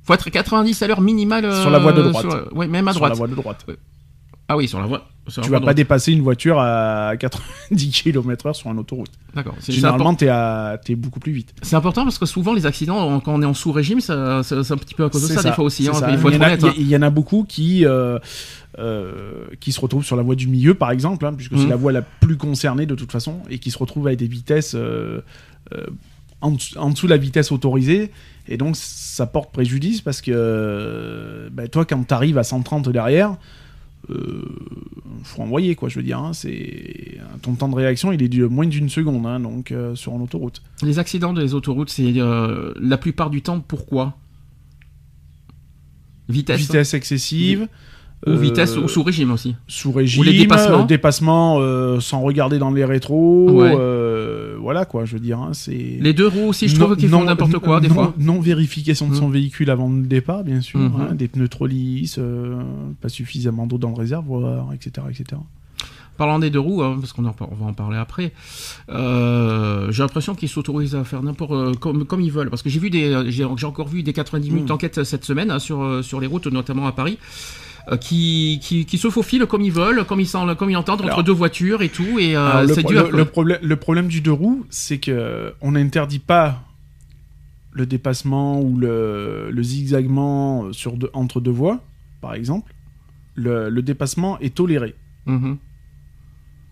Faut 0.02 0.14
être 0.14 0.28
90 0.30 0.82
à 0.82 0.86
l'heure 0.86 1.00
minimale. 1.00 1.44
euh, 1.46 1.60
Sur 1.62 1.70
la 1.70 1.78
voie 1.78 1.92
de 1.92 2.02
droite. 2.02 2.26
sur- 2.28 2.56
Ouais, 2.56 2.66
même 2.66 2.88
à 2.88 2.92
Sur 2.92 3.00
droite. 3.00 3.12
la 3.12 3.16
voie 3.18 3.28
de 3.28 3.34
droite. 3.34 3.66
Ah 4.46 4.58
oui, 4.58 4.68
sur 4.68 4.78
la 4.78 4.86
voie. 4.86 5.06
sur 5.28 5.40
la 5.40 5.44
Tu 5.44 5.48
voie 5.48 5.56
vas 5.56 5.60
pas 5.60 5.64
droite. 5.72 5.76
dépasser 5.78 6.12
une 6.12 6.20
voiture 6.20 6.58
à 6.60 7.14
90 7.18 7.90
km/h 8.02 8.52
sur 8.52 8.70
une 8.70 8.78
autoroute. 8.78 9.08
D'accord. 9.34 9.54
Généralement, 9.66 10.14
t'es 10.14 10.28
à... 10.28 10.78
t'es 10.84 10.94
beaucoup 10.96 11.18
plus 11.20 11.32
vite. 11.32 11.54
C'est 11.62 11.76
important 11.76 12.04
parce 12.04 12.18
que 12.18 12.26
souvent 12.26 12.52
les 12.52 12.66
accidents, 12.66 13.18
quand 13.20 13.32
on 13.32 13.40
est 13.40 13.46
en 13.46 13.54
sous-régime, 13.54 14.00
c'est 14.00 14.12
un 14.12 14.42
petit 14.42 14.94
peu 14.94 15.04
à 15.04 15.08
cause 15.08 15.26
de 15.26 15.32
ça, 15.32 15.42
des 15.42 15.52
fois 15.52 15.64
aussi. 15.64 15.88
hein, 15.88 15.92
il 16.10 16.18
faut 16.18 16.28
il, 16.28 16.34
y 16.34 16.38
en 16.38 16.42
a, 16.42 16.46
honnête. 16.48 16.64
a- 16.64 16.66
hein. 16.68 16.72
il 16.76 16.86
y 16.88 16.94
en 16.96 17.00
a 17.00 17.08
beaucoup 17.08 17.44
qui, 17.48 17.86
euh, 17.86 18.18
euh, 18.78 19.46
qui 19.60 19.72
se 19.72 19.80
retrouvent 19.80 20.04
sur 20.04 20.16
la 20.16 20.22
voie 20.22 20.34
du 20.34 20.46
milieu, 20.46 20.74
par 20.74 20.90
exemple, 20.90 21.24
hein, 21.24 21.32
puisque 21.34 21.52
Mhm. 21.52 21.58
c'est 21.62 21.68
la 21.68 21.76
voie 21.76 21.92
la 21.92 22.02
plus 22.02 22.36
concernée 22.36 22.84
de 22.84 22.94
toute 22.94 23.10
façon, 23.12 23.40
et 23.48 23.58
qui 23.58 23.70
se 23.70 23.78
retrouvent 23.78 24.06
avec 24.08 24.18
des 24.18 24.26
vitesses 24.28 24.74
euh, 24.74 25.22
euh, 25.72 25.86
en, 26.44 26.52
dessous- 26.52 26.78
en 26.78 26.90
dessous 26.90 27.06
de 27.06 27.10
la 27.12 27.16
vitesse 27.16 27.50
autorisée. 27.52 28.10
Et 28.48 28.56
donc, 28.56 28.76
ça 28.76 29.26
porte 29.26 29.52
préjudice 29.52 30.00
parce 30.02 30.20
que 30.20 31.48
bah, 31.52 31.66
toi, 31.68 31.84
quand 31.84 32.04
tu 32.06 32.14
arrives 32.14 32.38
à 32.38 32.44
130 32.44 32.88
derrière, 32.90 33.36
euh, 34.10 34.42
faut 35.22 35.40
envoyer, 35.42 35.74
quoi, 35.76 35.88
je 35.88 35.96
veux 35.96 36.02
dire. 36.02 36.18
hein, 36.18 36.32
c'est 36.34 37.18
Ton 37.40 37.54
temps 37.54 37.68
de 37.68 37.74
réaction, 37.74 38.12
il 38.12 38.22
est 38.22 38.28
de 38.28 38.44
moins 38.46 38.66
d'une 38.66 38.90
seconde, 38.90 39.24
hein, 39.26 39.40
donc, 39.40 39.72
euh, 39.72 39.94
sur 39.94 40.12
une 40.12 40.22
autoroute. 40.22 40.62
Les 40.82 40.98
accidents 40.98 41.32
des 41.32 41.54
autoroutes, 41.54 41.88
c'est 41.90 42.12
euh, 42.16 42.74
la 42.80 42.98
plupart 42.98 43.30
du 43.30 43.40
temps 43.40 43.60
pourquoi? 43.60 44.14
Vitesse. 46.28 46.60
Vitesse 46.60 46.94
excessive. 46.94 47.68
Ou 48.26 48.30
euh, 48.30 48.36
vitesse 48.36 48.76
ou 48.76 48.88
sous 48.88 49.02
régime 49.02 49.32
aussi. 49.32 49.54
sous 49.68 49.92
régime, 49.92 50.20
Ou 50.20 50.24
les 50.24 50.32
dépassements. 50.38 50.82
euh, 50.82 50.86
dépassement, 50.86 51.56
euh, 51.60 52.00
sans 52.00 52.20
regarder 52.22 52.58
dans 52.58 52.70
les 52.70 52.84
rétros, 52.84 53.50
Ouais. 53.50 53.76
voilà 54.60 54.84
quoi, 54.86 55.04
je 55.04 55.14
veux 55.14 55.20
dire, 55.20 55.38
hein, 55.40 55.50
c'est 55.52 55.98
Les 56.00 56.12
deux 56.14 56.26
roues 56.28 56.48
aussi, 56.48 56.68
je 56.68 56.74
trouve 56.78 56.96
qu'ils 56.96 57.08
font 57.10 57.24
n'importe 57.24 57.58
quoi 57.58 57.80
des 57.80 57.88
non- 57.88 57.94
fois. 57.94 58.14
Non 58.18 58.40
vérification 58.40 59.08
de 59.08 59.14
son 59.14 59.26
Mhm. 59.28 59.32
véhicule 59.34 59.70
avant 59.70 59.88
le 59.90 60.02
départ, 60.06 60.42
bien 60.44 60.60
sûr, 60.62 60.80
Mhm. 60.80 60.92
hein, 61.00 61.14
des 61.14 61.28
pneus 61.28 61.48
trop 61.48 61.66
lisses, 61.66 62.18
pas 63.00 63.08
suffisamment 63.08 63.66
d'eau 63.66 63.78
dans 63.78 63.90
le 63.90 63.96
réservoir, 63.96 64.72
etc., 64.72 65.06
etc. 65.10 65.40
Parlant 66.16 66.38
des 66.38 66.48
deux 66.48 66.60
roues, 66.60 66.80
hein, 66.82 66.96
parce 67.00 67.12
qu'on 67.12 67.22
va 67.22 67.34
en 67.66 67.72
parler 67.72 67.98
après, 67.98 68.32
euh, 68.90 69.90
j'ai 69.90 70.02
l'impression 70.02 70.34
qu'ils 70.34 70.48
s'autorisent 70.48 70.94
à 70.94 71.02
faire 71.04 71.22
n'importe 71.22 71.52
euh, 71.52 71.72
comme, 71.74 72.04
comme 72.04 72.20
ils 72.20 72.30
veulent. 72.30 72.50
Parce 72.50 72.62
que 72.62 72.70
j'ai 72.70 72.78
vu 72.78 72.88
des, 72.90 73.24
j'ai 73.30 73.44
j'ai 73.56 73.66
encore 73.66 73.88
vu 73.88 74.02
des 74.02 74.12
90 74.12 74.50
minutes 74.50 74.64
Mm. 74.64 74.68
d'enquête 74.68 75.02
cette 75.04 75.24
semaine 75.24 75.50
hein, 75.50 75.58
sur, 75.58 76.02
sur 76.04 76.20
les 76.20 76.26
routes, 76.26 76.46
notamment 76.46 76.86
à 76.86 76.92
Paris. 76.92 77.18
Euh, 77.90 77.96
Qui, 77.98 78.58
qui, 78.62 78.86
qui 78.86 78.96
se 78.98 79.10
faufilent 79.10 79.46
comme 79.46 79.60
ils 79.62 79.72
veulent, 79.72 80.04
comme 80.06 80.20
ils, 80.20 80.28
comme 80.58 80.70
ils 80.70 80.76
entendent 80.76 81.00
entre 81.02 81.12
Alors- 81.12 81.24
deux 81.24 81.32
voitures 81.32 81.82
et 81.82 81.88
tout, 81.90 82.18
et 82.18 82.34
euh, 82.36 82.66
c'est 82.68 82.82
pro- 82.82 82.92
le- 82.92 83.10
le 83.10 83.24
problème, 83.26 83.58
le 83.62 83.76
problème 83.76 84.08
du 84.08 84.20
deux 84.20 84.32
roues, 84.32 84.64
c'est 84.70 84.98
que 84.98 85.52
on 85.60 85.72
n'interdit 85.72 86.18
pas 86.18 86.62
le 87.72 87.86
dépassement 87.86 88.60
ou 88.60 88.78
le, 88.78 89.50
le 89.50 89.62
zigzagement 89.62 90.72
sur 90.72 90.96
deux- 90.96 91.10
entre 91.12 91.40
deux 91.40 91.50
voies, 91.50 91.82
par 92.20 92.34
exemple. 92.34 92.72
Le, 93.34 93.68
le 93.68 93.82
dépassement 93.82 94.38
est 94.38 94.54
toléré. 94.54 94.94
Mhm. 95.26 95.58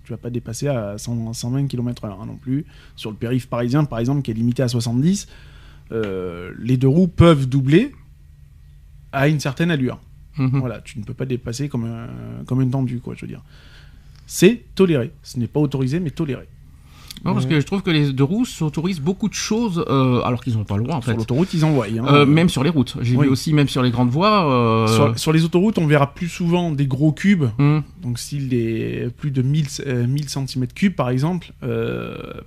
Tu 0.04 0.12
vas 0.12 0.16
pas 0.16 0.30
dépasser 0.30 0.68
à 0.68 0.96
100 0.98 1.32
120 1.32 1.66
km/h 1.66 2.10
hein, 2.20 2.26
non 2.26 2.36
plus. 2.36 2.64
Sur 2.96 3.10
le 3.10 3.16
périph' 3.16 3.46
parisien, 3.48 3.84
par 3.84 3.98
exemple, 3.98 4.22
qui 4.22 4.30
est 4.30 4.34
limité 4.34 4.62
à 4.62 4.68
70, 4.68 5.26
euh, 5.92 6.52
les 6.58 6.76
deux 6.76 6.88
roues 6.88 7.08
peuvent 7.08 7.48
doubler 7.48 7.92
à 9.12 9.28
une 9.28 9.40
certaine 9.40 9.70
allure. 9.70 10.00
Mhm. 10.38 10.60
Voilà, 10.60 10.80
tu 10.80 10.98
ne 10.98 11.04
peux 11.04 11.14
pas 11.14 11.26
dépasser 11.26 11.68
comme 11.68 11.84
un, 11.84 12.44
comme 12.46 12.60
un 12.60 12.68
tendu, 12.68 13.00
quoi, 13.00 13.14
je 13.14 13.22
veux 13.22 13.28
dire. 13.28 13.42
C'est 14.26 14.62
toléré. 14.74 15.12
Ce 15.22 15.38
n'est 15.38 15.46
pas 15.46 15.60
autorisé, 15.60 16.00
mais 16.00 16.10
toléré. 16.10 16.48
Non, 17.24 17.34
parce 17.34 17.46
que 17.46 17.60
je 17.60 17.64
trouve 17.64 17.82
que 17.82 17.90
les 17.90 18.12
deux 18.12 18.24
roues 18.24 18.44
s'autorisent 18.44 19.00
beaucoup 19.00 19.28
de 19.28 19.34
choses, 19.34 19.84
euh, 19.88 20.20
alors 20.22 20.42
qu'ils 20.42 20.54
n'ont 20.56 20.64
pas 20.64 20.76
le 20.76 20.82
droit 20.82 20.96
en 20.96 21.00
Sur 21.02 21.12
fait. 21.12 21.16
l'autoroute, 21.16 21.54
ils 21.54 21.64
envoient. 21.64 21.86
hein. 21.86 22.04
Euh, 22.08 22.26
même 22.26 22.48
sur 22.48 22.64
les 22.64 22.70
routes. 22.70 22.96
J'ai 23.00 23.16
Oui. 23.16 23.26
vu 23.26 23.32
aussi, 23.32 23.52
même 23.52 23.68
sur 23.68 23.80
les 23.82 23.90
grandes 23.92 24.10
voies. 24.10 24.50
euh, 24.52 24.86
sur, 24.88 25.18
sur 25.18 25.32
les 25.32 25.44
autoroutes, 25.44 25.78
on 25.78 25.86
verra 25.86 26.14
plus 26.14 26.28
souvent 26.28 26.72
des 26.72 26.86
gros 26.86 27.12
cubes, 27.12 27.44
hum, 27.58 27.82
donc 28.02 28.18
s'il 28.18 28.48
des 28.48 29.08
plus 29.18 29.30
de 29.30 29.40
1000, 29.42 29.66
euh, 29.86 30.06
1000 30.06 30.24
cm3 30.26 30.90
par 30.90 31.10
exemple, 31.10 31.52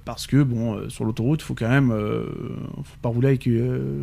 parce 0.03 0.27
que 0.27 0.43
bon, 0.43 0.89
sur 0.89 1.05
l'autoroute, 1.05 1.41
faut 1.41 1.55
quand 1.55 1.69
même, 1.69 1.89
faut 1.91 2.97
pas 3.01 3.09
rouler 3.09 3.29
avec, 3.29 3.47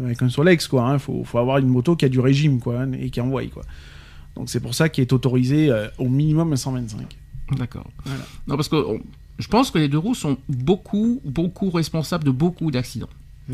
avec 0.05 0.23
un 0.23 0.29
Solex, 0.29 0.69
quoi. 0.69 0.91
Il 0.95 0.99
faut, 0.99 1.23
faut 1.25 1.39
avoir 1.39 1.59
une 1.59 1.69
moto 1.69 1.97
qui 1.97 2.05
a 2.05 2.09
du 2.09 2.21
régime, 2.21 2.61
quoi, 2.61 2.81
hein, 2.81 2.93
et 2.99 3.11
qui 3.11 3.21
envoie, 3.21 3.43
quoi. 3.47 3.63
Donc 4.37 4.49
c'est 4.49 4.61
pour 4.61 4.75
ça 4.75 4.89
qu'il 4.89 5.03
est 5.03 5.13
autorisé 5.13 5.71
au 5.99 6.09
minimum 6.09 6.53
à 6.53 6.57
125. 6.57 7.01
D'accord. 7.59 7.85
Voilà. 8.07 8.25
Non, 8.47 8.57
parce 8.57 8.69
que 8.71 8.77
on- 8.77 9.01
je 9.43 9.49
pense 9.49 9.73
que 9.73 9.79
les 9.79 9.89
deux 9.89 9.99
roues 9.99 10.15
sont 10.15 10.39
beaucoup, 10.49 11.21
beaucoup 11.25 11.69
responsables 11.71 12.25
de 12.25 12.31
beaucoup 12.31 12.71
d'accidents. 12.71 13.09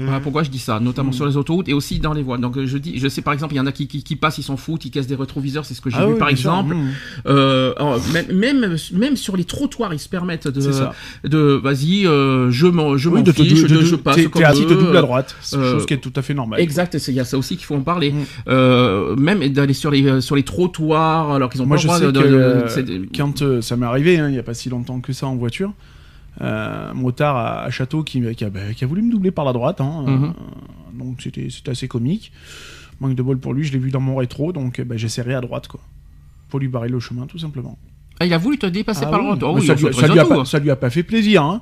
Voilà 0.05 0.21
pourquoi 0.21 0.43
je 0.43 0.51
dis 0.51 0.59
ça, 0.59 0.81
notamment 0.81 1.13
sur 1.13 1.27
les 1.27 1.37
autoroutes 1.37 1.69
et 1.69 1.73
aussi 1.75 1.99
dans 1.99 2.13
les 2.13 2.23
voies. 2.23 2.39
Donc 2.39 2.57
euh, 2.57 2.67
je 2.67 2.79
dis, 2.79 2.99
je 2.99 3.09
sais 3.09 3.23
par 3.23 3.33
exemple, 3.33 3.55
il 3.55 3.57
y 3.57 3.61
en 3.61 3.67
a 3.67 3.73
qui, 3.73 3.87
qui, 3.89 4.03
qui 4.03 4.17
passent, 4.17 4.39
ils 4.39 4.43
s'en 4.43 4.57
foutent, 4.57 4.85
ils 4.85 4.91
cassent 4.91 5.07
des 5.07 5.15
rétroviseurs, 5.17 5.65
c'est 5.65 5.75
ce 5.75 5.81
que 5.81 5.91
j'ai 5.91 5.97
Ah 5.99 6.07
vu 6.07 6.13
oui, 6.13 6.19
par 6.19 6.29
exemple. 6.29 6.75
Mmh. 6.75 6.89
Euh, 7.27 7.73
alors, 7.77 8.01
même, 8.33 8.77
même 8.93 9.17
sur 9.17 9.37
les 9.37 9.45
trottoirs, 9.45 9.93
ils 9.93 9.99
se 9.99 10.09
permettent 10.09 10.49
de 10.49 10.61
de 11.25 11.39
vas-y, 11.63 12.07
euh, 12.07 12.51
je 12.51 12.67
m'en 12.67 12.97
je 12.97 13.09
Oui, 13.09 13.21
m'en 13.21 13.33
fiche, 13.33 13.63
de- 13.63 13.69
de- 13.69 13.85
je 13.85 13.97
passe 13.97 14.27
comme 14.29 14.45
assis, 14.45 14.67
te 14.67 14.73
double 14.75 14.97
à 14.97 15.03
droite, 15.03 15.35
c'est 15.41 15.57
euh, 15.57 15.73
chose 15.73 15.87
qui 15.87 15.95
est 15.95 15.99
tout 15.99 16.13
à 16.17 16.23
fait 16.23 16.35
normale. 16.35 16.61
Exact, 16.61 16.95
il 17.09 17.15
y 17.15 17.21
a 17.21 17.25
ça 17.25 17.37
aussi 17.39 17.57
qu'il 17.57 17.65
faut 17.67 17.75
en 17.75 17.81
parler. 17.83 18.13
Mm. 18.13 18.17
Euh, 18.49 19.17
même 19.17 19.47
d'aller 19.49 19.75
sur 19.75 19.91
les 19.91 20.21
sur 20.21 20.37
les 20.37 20.43
trottoirs 20.43 21.33
alors 21.33 21.51
qu'ils 21.51 21.63
ont 21.63 21.67
Moi, 21.67 21.77
pas 21.77 21.83
je 21.83 21.87
le 22.05 22.13
droit 22.13 22.29
sais 22.69 22.83
de, 22.83 22.91
que 22.93 22.93
euh, 22.93 23.07
quand 23.17 23.43
euh, 23.43 23.61
ça 23.61 23.77
m'est 23.77 23.87
arrivé, 23.87 24.19
hein, 24.19 24.29
il 24.29 24.33
n'y 24.33 24.39
a 24.39 24.43
pas 24.43 24.55
si 24.55 24.69
longtemps 24.69 25.01
que 25.01 25.13
ça 25.13 25.27
en 25.27 25.37
voiture, 25.37 25.71
euh, 25.71 25.73
un 26.41 26.95
motard 26.95 27.37
à, 27.37 27.63
à 27.65 27.71
Château 27.71 28.03
qui, 28.03 28.23
qui 28.35 28.45
a, 28.45 28.51
bah, 28.51 28.73
qui 28.77 28.85
a 28.85 28.87
voulu 28.87 29.03
me 29.03 29.11
doubler 29.11 29.31
par 29.31 29.45
la 29.45 29.53
droite. 29.53 29.81
hein, 29.81 30.05
Mhm. 30.07 30.25
euh, 30.25 30.99
donc 30.99 31.21
c'était 31.23 31.49
assez 31.69 31.89
comique. 31.89 32.33
Manque 33.01 33.15
de 33.15 33.23
bol 33.23 33.39
pour 33.39 33.55
lui, 33.55 33.65
je 33.65 33.73
l'ai 33.73 33.79
vu 33.79 33.91
dans 33.91 34.01
mon 34.01 34.17
rétro, 34.17 34.53
donc 34.53 34.81
euh, 34.81 34.85
bah, 34.85 34.97
j'ai 34.97 35.09
serré 35.09 35.35
à 35.35 35.41
droite, 35.41 35.69
quoi. 35.69 35.81
Pour 36.49 36.59
lui 36.61 36.69
barrer 36.69 36.89
le 36.89 36.99
chemin, 37.01 37.27
tout 37.27 37.39
simplement. 37.39 37.79
Ah, 38.21 38.27
il 38.27 38.33
a 38.35 38.39
voulu 38.39 38.59
te 38.59 38.67
dépasser 38.67 39.05
Ah 39.07 39.11
par 39.11 39.21
oui, 39.21 39.27
le 39.27 39.33
retour. 39.33 39.55
mais 39.55 39.61
Oui, 39.61 39.67
ça, 39.67 39.75
lui, 39.75 39.83
se 39.83 39.93
ça 39.93 40.09
lui 40.09 40.19
a 40.19 40.25
pas, 40.25 40.45
ça 40.45 40.59
lui 40.59 40.71
a 40.71 40.77
pas 40.77 40.91
fait 40.91 41.05
plaisir. 41.05 41.43
Hein. 41.45 41.61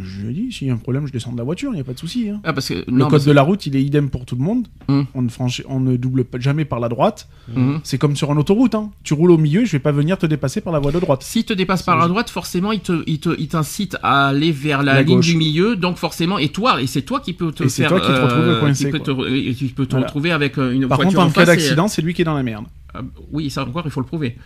Je 0.00 0.22
lui 0.22 0.30
ai 0.30 0.32
dit, 0.44 0.52
s'il 0.52 0.68
y 0.68 0.70
a 0.70 0.74
un 0.74 0.78
problème, 0.78 1.06
je 1.06 1.12
descends 1.12 1.32
de 1.32 1.36
la 1.38 1.44
voiture, 1.44 1.70
il 1.72 1.74
n'y 1.74 1.80
a 1.80 1.84
pas 1.84 1.92
de 1.92 1.98
souci. 1.98 2.30
hein. 2.30 2.40
Ah, 2.44 2.52
parce 2.54 2.68
que 2.68 2.74
Le 2.74 2.84
non, 2.88 3.04
code 3.04 3.10
parce- 3.10 3.24
de 3.26 3.32
la 3.32 3.42
route, 3.42 3.66
il 3.66 3.76
est 3.76 3.82
idem 3.82 4.08
pour 4.08 4.24
tout 4.24 4.36
le 4.36 4.42
monde. 4.42 4.66
Hum. 4.88 5.04
On, 5.14 5.20
ne 5.22 5.28
franchit- 5.28 5.64
on 5.68 5.80
ne 5.80 5.96
double 5.96 6.24
pas- 6.24 6.38
jamais 6.38 6.64
par 6.64 6.80
la 6.80 6.88
droite. 6.88 7.28
Hum. 7.54 7.80
C'est 7.84 7.98
comme 7.98 8.16
sur 8.16 8.32
une 8.32 8.38
autoroute. 8.38 8.74
Hein. 8.74 8.90
Tu 9.02 9.12
roules 9.12 9.30
au 9.32 9.36
milieu, 9.38 9.64
je 9.66 9.72
vais 9.72 9.78
pas 9.80 9.92
venir 9.92 10.16
te 10.16 10.24
dépasser 10.26 10.60
par 10.62 10.72
la 10.72 10.78
voie 10.78 10.92
de 10.92 10.98
droite. 11.00 11.22
S'il 11.22 11.44
te 11.44 11.52
dépasse 11.52 11.82
par 11.82 11.98
la 11.98 12.08
droite, 12.08 12.30
forcément, 12.30 12.72
il 12.72 12.80
te, 12.80 13.02
il 13.06 13.20
te, 13.20 13.36
il 13.38 13.48
t'incite 13.48 13.96
à 14.02 14.28
aller 14.28 14.50
vers 14.50 14.82
la, 14.82 14.94
La 14.94 15.02
ligne 15.02 15.16
gauche. 15.16 15.26
du 15.26 15.36
milieu. 15.36 15.76
Donc 15.76 15.96
forcément, 15.98 16.38
et 16.38 16.48
toi, 16.48 16.80
et 16.80 16.86
c'est 16.86 17.02
toi 17.02 17.20
qui 17.20 17.34
peux 17.34 17.52
te 17.52 17.64
Et 17.64 17.68
c'est 17.68 17.82
faire, 17.82 17.90
toi 17.90 18.00
qui 18.00 18.06
te 18.06 18.12
retrouves 18.12 18.40
euh, 18.48 18.60
coincé, 18.60 18.84
qui 18.86 18.90
peut 18.90 19.00
te, 19.00 19.90
Voilà. 19.90 20.06
retrouver 20.06 20.30
avec 20.32 20.58
euh, 20.58 20.72
une 20.72 20.88
Par 20.88 20.96
voiture 20.98 21.18
contre, 21.20 21.26
en 21.26 21.28
en 21.28 21.32
cas 21.32 21.44
d'accident, 21.44 21.88
c'est 21.88 22.00
lui 22.02 22.14
qui 22.14 22.22
est 22.22 22.24
dans 22.24 22.34
la 22.34 22.42
merde. 22.42 22.64
Ah, 22.94 23.02
oui, 23.30 23.50
ça 23.50 23.62
encore, 23.64 23.82
il 23.84 23.90
faut 23.90 24.00
le 24.00 24.06
prouver. 24.06 24.36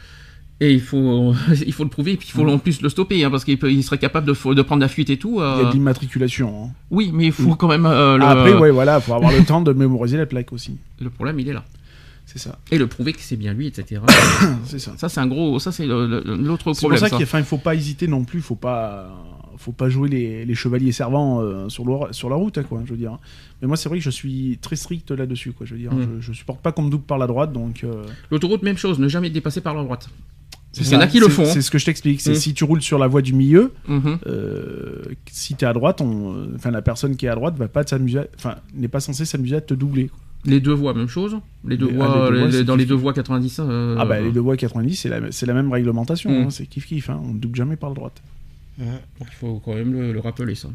Et 0.61 0.73
il 0.73 0.81
faut, 0.81 1.35
il 1.67 1.73
faut 1.73 1.85
le 1.85 1.91
prouver, 1.91 2.13
et 2.13 2.17
puis 2.17 2.29
il 2.29 2.33
faut 2.33 2.49
en 2.49 2.59
plus 2.59 2.81
le 2.81 2.89
stopper, 2.89 3.23
hein, 3.25 3.31
parce 3.31 3.45
qu'il 3.45 3.59
il 3.65 3.83
serait 3.85 3.99
capable 3.99 4.27
de, 4.27 4.55
de 4.55 4.63
prendre 4.63 4.81
la 4.81 4.89
fuite 4.89 5.11
et 5.11 5.19
tout. 5.19 5.35
Il 5.37 5.43
euh, 5.43 5.63
y 5.63 5.67
a 5.67 5.69
de 5.69 5.73
l'immatriculation. 5.73 6.65
hein. 6.65 6.71
Oui, 6.91 7.11
mais 7.13 7.27
il 7.27 7.33
faut 7.33 7.55
quand 7.57 7.69
même. 7.69 7.85
euh, 7.87 8.17
le, 8.17 8.25
Après, 8.25 8.55
ouais, 8.55 8.71
voilà, 8.71 9.01
faut 9.01 9.13
avoir 9.15 9.33
le 9.33 9.45
temps 9.45 9.61
de 9.61 9.73
mémoriser 9.73 10.17
la 10.17 10.25
plaque 10.27 10.53
aussi. 10.53 10.77
le 11.01 11.11
problème, 11.11 11.39
il 11.41 11.49
est 11.49 11.53
là. 11.53 11.65
C'est 12.25 12.39
ça. 12.39 12.59
Et 12.73 12.79
le 12.79 12.87
prouver 12.89 13.13
que 13.13 13.21
c'est 13.21 13.37
bien 13.37 13.53
lui, 13.53 13.67
etc. 13.69 14.01
C'est 14.65 14.81
ça. 14.81 14.95
ça, 14.97 15.09
c'est 15.09 15.21
un 15.21 15.29
gros. 15.29 15.59
Ça, 15.61 15.71
c'est 15.73 15.87
l'autre 15.87 16.73
C'est 16.75 16.81
pour 16.81 16.89
problème. 16.89 16.99
ça 17.01 17.09
ça. 17.09 17.17
qu'il 17.17 17.27
il 17.39 17.45
faut 17.45 17.59
pas 17.59 17.75
hésiter 17.77 18.09
non 18.09 18.25
plus. 18.25 18.41
Faut 18.41 18.57
pas, 18.57 19.15
faut 19.59 19.71
pas 19.71 19.89
jouer 19.89 20.09
les, 20.09 20.45
les 20.45 20.55
chevaliers 20.57 20.91
servants 20.91 21.41
euh, 21.41 21.69
sur, 21.69 21.85
le- 21.85 22.13
sur 22.13 22.29
la 22.29 22.35
route, 22.35 22.59
hein, 22.59 22.65
quoi. 22.69 22.81
Je 22.85 22.91
veux 22.91 22.97
dire. 22.97 23.17
Mais 23.63 23.69
moi, 23.69 23.77
c'est 23.77 23.89
vrai 23.89 23.99
que 23.99 24.05
je 24.05 24.11
suis 24.11 24.59
très 24.61 24.75
strict 24.75 25.11
là-dessus, 25.13 25.53
quoi. 25.53 25.67
Je 25.67 25.75
veux 25.75 25.81
dire, 25.81 25.93
Mm. 25.95 26.17
je, 26.21 26.33
je 26.33 26.33
supporte 26.33 26.61
pas 26.61 26.73
qu'on 26.73 26.83
me 26.83 26.91
double 26.91 27.05
par 27.05 27.19
la 27.19 27.29
droite, 27.29 27.53
donc. 27.53 27.85
euh, 27.85 28.05
L'autoroute, 28.33 28.63
même 28.63 28.77
chose, 28.79 28.99
ne 28.99 29.07
jamais 29.07 29.31
dépasser 29.31 29.61
par 29.61 29.75
la 29.75 29.85
droite. 29.85 30.09
C'est 30.85 30.91
Il 30.91 30.95
y 30.95 30.97
en 30.97 31.01
a 31.01 31.07
qui 31.07 31.21
le 31.21 31.29
font. 31.29 31.43
hein. 31.43 31.51
C'est 31.53 31.63
ce 31.63 31.71
que 31.71 31.79
je 31.79 31.85
t'explique. 31.87 32.21
C'est 32.21 32.33
Mm. 32.33 32.37
si 32.37 32.55
tu 32.55 32.65
roules 32.65 32.83
sur 32.83 32.99
la 32.99 33.07
voie 33.07 33.23
du 33.23 33.33
milieu, 33.33 33.73
Mhm. 33.89 34.19
euh, 34.27 35.03
si 35.31 35.55
t'es 35.55 35.67
à 35.67 35.73
droite, 35.73 36.01
on, 36.01 36.49
enfin 36.55 36.71
la 36.71 36.83
personne 36.83 37.17
qui 37.17 37.27
est 37.27 37.29
à 37.29 37.35
droite 37.35 37.57
va 37.57 37.69
pas 37.69 37.87
s'amuser, 37.87 38.19
à- 38.21 38.27
enfin 38.37 38.57
n'est 38.75 38.89
pas 38.89 39.01
censée 39.01 39.25
s'amuser 39.25 39.57
à 39.57 39.61
te 39.61 39.75
doubler. 39.75 40.11
Les 40.45 40.61
deux 40.61 40.73
voies, 40.75 40.95
même 40.95 41.09
chose. 41.09 41.39
Les 41.67 41.77
deux 41.77 41.87
Les- 41.89 41.95
voies, 41.95 42.07
ah, 42.09 42.15
les 42.15 42.21
deux 42.29 42.33
les- 42.35 42.39
voies, 42.41 42.47
les- 42.49 42.53
c'est 42.59 42.65
dans 42.65 42.77
les 42.77 42.87
deux 42.87 42.95
voies 42.95 43.13
90. 43.13 43.59
euh, 43.61 43.97
Ah 43.99 44.05
bah 44.05 44.21
les 44.21 44.31
deux 44.31 44.41
voies 44.41 44.57
90, 44.57 44.95
c'est 44.97 45.09
la, 45.47 45.55
même 45.55 45.73
réglementation. 45.73 46.31
Mm. 46.31 46.45
hein, 46.47 46.51
c'est 46.51 46.67
kiff 46.67 46.87
kiff. 46.87 47.11
Hein, 47.11 47.21
on 47.25 47.33
ne 47.35 47.39
double 47.39 47.57
jamais 47.57 47.77
par 47.77 47.91
la 47.91 47.97
droite. 47.97 48.23
Il 48.79 48.85
faut 49.41 49.61
quand 49.65 49.75
même 49.75 49.93
le, 49.93 50.13
le 50.13 50.21
rappeler 50.21 50.55
ça. 50.55 50.69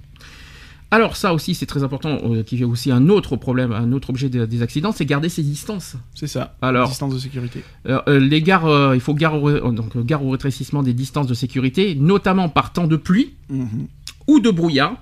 Alors 0.93 1.15
ça 1.15 1.33
aussi 1.33 1.55
c'est 1.55 1.65
très 1.65 1.83
important, 1.83 2.17
euh, 2.25 2.43
qui 2.43 2.59
est 2.61 2.65
aussi 2.65 2.91
un 2.91 3.07
autre 3.07 3.37
problème, 3.37 3.71
un 3.71 3.93
autre 3.93 4.09
objet 4.09 4.27
des, 4.29 4.45
des 4.45 4.61
accidents, 4.61 4.91
c'est 4.91 5.05
garder 5.05 5.29
ses 5.29 5.41
distances. 5.41 5.95
C'est 6.13 6.27
ça. 6.27 6.55
Alors- 6.61 6.89
distance 6.89 7.13
de 7.13 7.19
sécurité. 7.19 7.63
Euh, 7.87 8.01
euh, 8.09 8.19
les 8.19 8.41
gares, 8.41 8.65
euh, 8.67 8.93
il 8.93 8.99
faut 9.01 9.13
gare 9.13 9.41
au, 9.41 9.71
donc, 9.71 9.97
gare 10.05 10.23
au 10.25 10.29
rétrécissement 10.31 10.83
des 10.83 10.93
distances 10.93 11.27
de 11.27 11.33
sécurité, 11.33 11.95
notamment 11.95 12.49
par 12.49 12.73
temps 12.73 12.87
de 12.87 12.97
pluie 12.97 13.33
Mhm. 13.49 13.87
ou 14.27 14.39
de 14.41 14.49
brouillard, 14.51 14.95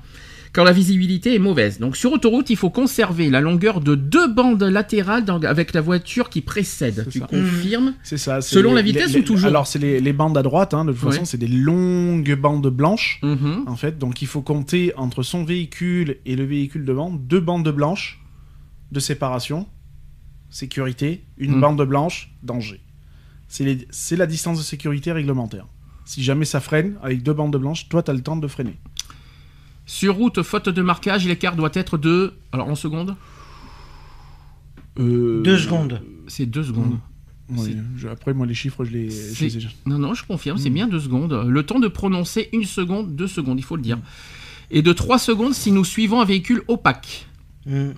quand 0.53 0.63
la 0.63 0.71
visibilité 0.71 1.35
est 1.35 1.39
mauvaise. 1.39 1.79
Donc 1.79 1.95
sur 1.95 2.11
autoroute, 2.11 2.49
il 2.49 2.55
faut 2.57 2.69
conserver 2.69 3.29
la 3.29 3.39
longueur 3.41 3.81
de 3.81 3.95
deux 3.95 4.27
bandes 4.33 4.63
latérales 4.63 5.23
dans- 5.25 5.39
avec 5.43 5.73
la 5.73 5.81
voiture 5.81 6.29
qui 6.29 6.41
précède. 6.41 7.07
Tu 7.11 7.19
ça. 7.19 7.27
confirmes 7.27 7.93
C'est 8.03 8.17
ça. 8.17 8.41
Selon 8.41 8.69
les- 8.71 8.75
la 8.77 8.81
vitesse 8.81 9.13
les- 9.13 9.19
ou 9.19 9.23
toujours 9.23 9.47
Alors 9.47 9.67
c'est 9.67 9.79
les, 9.79 9.99
les 9.99 10.13
bandes 10.13 10.37
à 10.37 10.41
droite. 10.43 10.73
Hein, 10.73 10.85
de 10.85 10.91
toute 10.93 11.03
Ouais. 11.03 11.11
façon, 11.11 11.25
c'est 11.25 11.37
des 11.37 11.47
longues 11.47 12.35
bandes 12.35 12.67
blanches. 12.69 13.19
Mhm. 13.23 13.63
En 13.67 13.75
fait, 13.75 13.97
donc 13.99 14.21
il 14.21 14.27
faut 14.27 14.41
compter 14.41 14.93
entre 14.97 15.21
son 15.23 15.43
véhicule 15.43 16.17
et 16.25 16.35
le 16.35 16.45
véhicule 16.45 16.83
devant 16.85 17.11
deux 17.11 17.39
bandes 17.39 17.69
blanches 17.69 18.19
de 18.91 18.99
séparation, 18.99 19.67
sécurité, 20.49 21.23
une 21.37 21.57
Mm. 21.57 21.61
bande 21.61 21.81
blanche, 21.87 22.31
danger. 22.43 22.81
C'est 23.47 24.15
la 24.15 24.25
distance 24.25 24.57
de 24.59 24.63
sécurité 24.63 25.11
réglementaire. 25.11 25.67
Si 26.05 26.23
jamais 26.23 26.45
ça 26.45 26.59
freine, 26.59 26.95
avec 27.03 27.21
deux 27.23 27.33
bandes 27.33 27.55
blanches, 27.55 27.87
toi, 27.89 28.01
tu 28.03 28.09
as 28.11 28.13
le 28.13 28.21
temps 28.21 28.35
de 28.35 28.47
freiner. 28.47 28.77
Sur 29.91 30.17
route, 30.17 30.43
faute 30.43 30.69
de 30.69 30.81
marquage, 30.83 31.25
l'écart 31.25 31.55
doit 31.55 31.71
être 31.73 31.97
de... 31.97 32.33
Alors 32.51 32.67
en 32.69 32.75
secondes 32.75 33.15
Euh, 34.99 35.41
Deux 35.41 35.57
secondes. 35.57 35.99
C'est 36.27 36.45
deux 36.45 36.63
secondes. 36.63 36.99
je- 37.97 38.07
après, 38.07 38.35
moi, 38.35 38.45
les 38.45 38.53
chiffres, 38.53 38.85
je 38.85 38.91
les, 38.91 39.09
je 39.09 39.43
les 39.45 39.57
ai- 39.57 39.67
Non, 39.87 39.97
non, 39.97 40.13
je 40.13 40.23
confirme, 40.25 40.57
Hmm. 40.57 40.61
c'est 40.61 40.69
bien 40.69 40.87
deux 40.87 40.99
secondes. 40.99 41.33
Le 41.47 41.63
temps 41.65 41.79
de 41.79 41.87
prononcer 41.87 42.49
une 42.53 42.65
seconde, 42.65 43.15
deux 43.15 43.25
secondes, 43.27 43.57
il 43.59 43.63
faut 43.63 43.77
le 43.77 43.81
dire. 43.81 43.97
Et 44.69 44.83
de 44.83 44.93
trois 44.93 45.17
secondes 45.17 45.55
si 45.55 45.71
nous 45.71 45.83
suivons 45.85 46.21
un 46.21 46.25
véhicule 46.25 46.61
opaque, 46.67 47.25
Mm. 47.65 47.89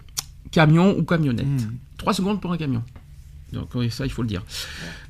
camion 0.52 0.98
ou 0.98 1.04
camionnette. 1.04 1.46
Hmm. 1.46 1.74
Trois 1.98 2.14
secondes 2.14 2.40
pour 2.40 2.54
un 2.54 2.58
camion. 2.58 2.84
Donc 3.52 3.68
ça, 3.90 4.06
il 4.06 4.12
faut 4.12 4.22
le 4.22 4.30
dire. 4.30 4.44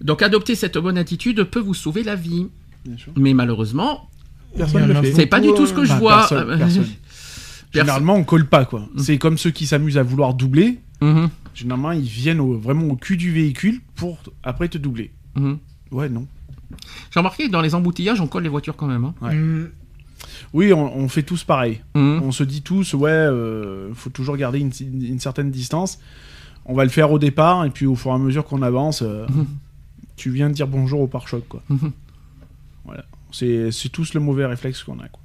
Donc 0.01 0.23
adopter 0.23 0.55
cette 0.55 0.79
bonne 0.79 0.97
attitude 0.97 1.43
peut 1.43 1.59
vous 1.59 1.75
sauver 1.75 2.01
la 2.01 2.15
vie. 2.15 2.47
Bien 2.85 2.97
sûr. 2.97 3.11
Mais 3.15 3.35
malheureusement, 3.35 4.09
Personne 4.55 4.87
ne 4.87 4.93
fait. 5.01 5.13
c'est 5.13 5.25
pas 5.25 5.39
du 5.39 5.47
tout 5.49 5.65
ce 5.65 5.73
que 5.73 5.83
je 5.83 5.89
Bah, 5.93 5.99
vois. 5.99 6.17
personne, 6.29 6.57
personne. 6.57 6.85
Généralement, 7.73 8.15
on 8.15 8.23
colle 8.23 8.47
pas, 8.47 8.65
quoi. 8.65 8.81
Mm. 8.93 8.99
C'est 8.99 9.17
comme 9.17 9.37
ceux 9.37 9.51
qui 9.51 9.65
s'amusent 9.65 9.97
à 9.97 10.03
vouloir 10.03 10.33
doubler. 10.33 10.79
Mhm, 11.01 11.29
Généralement, 11.53 11.91
ils 11.93 12.01
viennent 12.01 12.39
au- 12.39 12.57
vraiment 12.57 12.85
au 12.87 12.95
cul 12.95 13.17
du 13.17 13.31
véhicule 13.31 13.81
pour 13.95 14.19
après 14.43 14.67
te 14.67 14.77
doubler. 14.77 15.11
mhm. 15.35 15.57
Ouais, 15.91 16.07
non. 16.09 16.25
J'ai 17.11 17.19
remarqué 17.19 17.47
que 17.47 17.51
dans 17.51 17.59
les 17.61 17.75
embouteillages, 17.75 18.21
on 18.21 18.27
colle 18.27 18.43
les 18.43 18.49
voitures 18.49 18.75
quand 18.77 18.87
même. 18.87 19.03
hein. 19.05 19.13
Ouais. 19.21 19.35
Mm. 19.35 19.69
Oui, 20.53 20.71
on, 20.73 20.97
on 20.97 21.07
fait 21.09 21.23
tous 21.23 21.43
pareil. 21.43 21.81
Mhm. 21.95 22.21
On 22.23 22.31
se 22.31 22.43
dit 22.43 22.61
tous, 22.61 22.93
ouais, 22.93 23.09
euh, 23.09 23.93
faut 23.93 24.09
toujours 24.09 24.37
garder 24.37 24.59
une, 24.59 24.71
une 24.81 25.19
certaine 25.19 25.49
distance. 25.51 25.99
On 26.65 26.73
va 26.75 26.83
le 26.83 26.89
faire 26.91 27.11
au 27.11 27.19
départ, 27.19 27.65
et 27.65 27.69
puis 27.71 27.85
au 27.85 27.95
fur 27.95 28.11
et 28.11 28.13
à 28.13 28.17
mesure 28.17 28.45
qu'on 28.45 28.61
avance, 28.61 29.01
euh, 29.01 29.25
tu 30.15 30.29
viens 30.29 30.49
de 30.49 30.53
dire 30.53 30.67
bonjour 30.67 31.01
au 31.01 31.07
pare-choc, 31.07 31.43
quoi. 31.49 31.63
Voilà. 32.85 33.05
C'est 33.31 33.71
c'est 33.71 33.89
tous 33.89 34.13
le 34.13 34.19
mauvais 34.19 34.45
réflexe 34.45 34.83
qu'on 34.83 34.99
a, 34.99 35.07
quoi. 35.07 35.21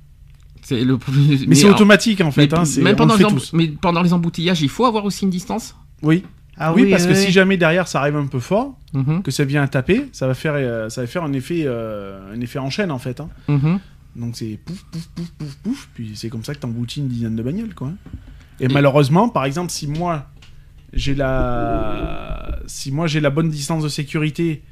C'est 0.62 0.82
le... 0.84 0.98
Mais, 1.46 1.54
c'est 1.54 1.68
automatique, 1.68 2.20
en 2.22 2.30
fait. 2.32 2.50
mais 2.50 2.58
hein, 2.58 2.64
même 2.82 2.96
pendant 2.96 3.14
le 3.14 3.18
les 3.20 3.24
fait 3.24 3.30
embou- 3.30 3.38
tous. 3.38 3.52
mais 3.52 3.68
pendant 3.68 4.02
les 4.02 4.12
embouteillages, 4.12 4.62
il 4.62 4.68
faut 4.68 4.84
avoir 4.84 5.04
aussi 5.04 5.24
une 5.24 5.30
distance? 5.30 5.76
Oui. 6.02 6.24
Ah 6.58 6.72
oui, 6.72 6.90
parce 6.90 7.04
que 7.06 7.12
oui. 7.12 7.16
si 7.16 7.30
jamais 7.32 7.56
derrière 7.56 7.86
ça 7.86 8.00
arrive 8.00 8.16
un 8.16 8.26
peu 8.26 8.40
fort, 8.40 8.78
Mhm, 8.94 9.22
que 9.22 9.30
ça 9.30 9.44
vient 9.44 9.62
à 9.62 9.68
taper, 9.68 10.08
ça 10.12 10.26
va 10.26 10.32
faire, 10.34 10.54
euh, 10.56 10.88
ça 10.88 11.02
va 11.02 11.06
faire 11.06 11.22
un 11.22 11.32
effet, 11.34 11.64
euh, 11.66 12.34
un 12.34 12.40
effet 12.40 12.58
en 12.58 12.70
chaîne, 12.70 12.90
en 12.90 12.98
fait. 12.98 13.20
hein. 13.20 13.28
mhm. 13.48 13.78
Donc 14.16 14.36
c'est 14.36 14.58
pouf, 14.64 14.82
pouf, 14.90 15.06
pouf, 15.14 15.30
pouf, 15.38 15.54
pouf, 15.56 15.88
puis 15.94 16.12
c'est 16.14 16.30
comme 16.30 16.42
ça 16.42 16.54
que 16.54 16.60
t'emboutis 16.60 17.00
une 17.00 17.08
dizaine 17.08 17.36
de 17.36 17.42
bagnoles, 17.42 17.74
quoi. 17.74 17.92
Et, 18.58 18.64
Et- 18.64 18.68
malheureusement, 18.68 19.28
par 19.28 19.44
exemple, 19.44 19.70
si 19.70 19.86
moi 19.86 20.26
j'ai 20.94 21.14
la, 21.14 22.58
si 22.66 22.90
moi 22.90 23.06
j'ai 23.06 23.20
la 23.20 23.30
bonne 23.30 23.50
distance 23.50 23.82
de 23.84 23.88
sécurité 23.88 24.62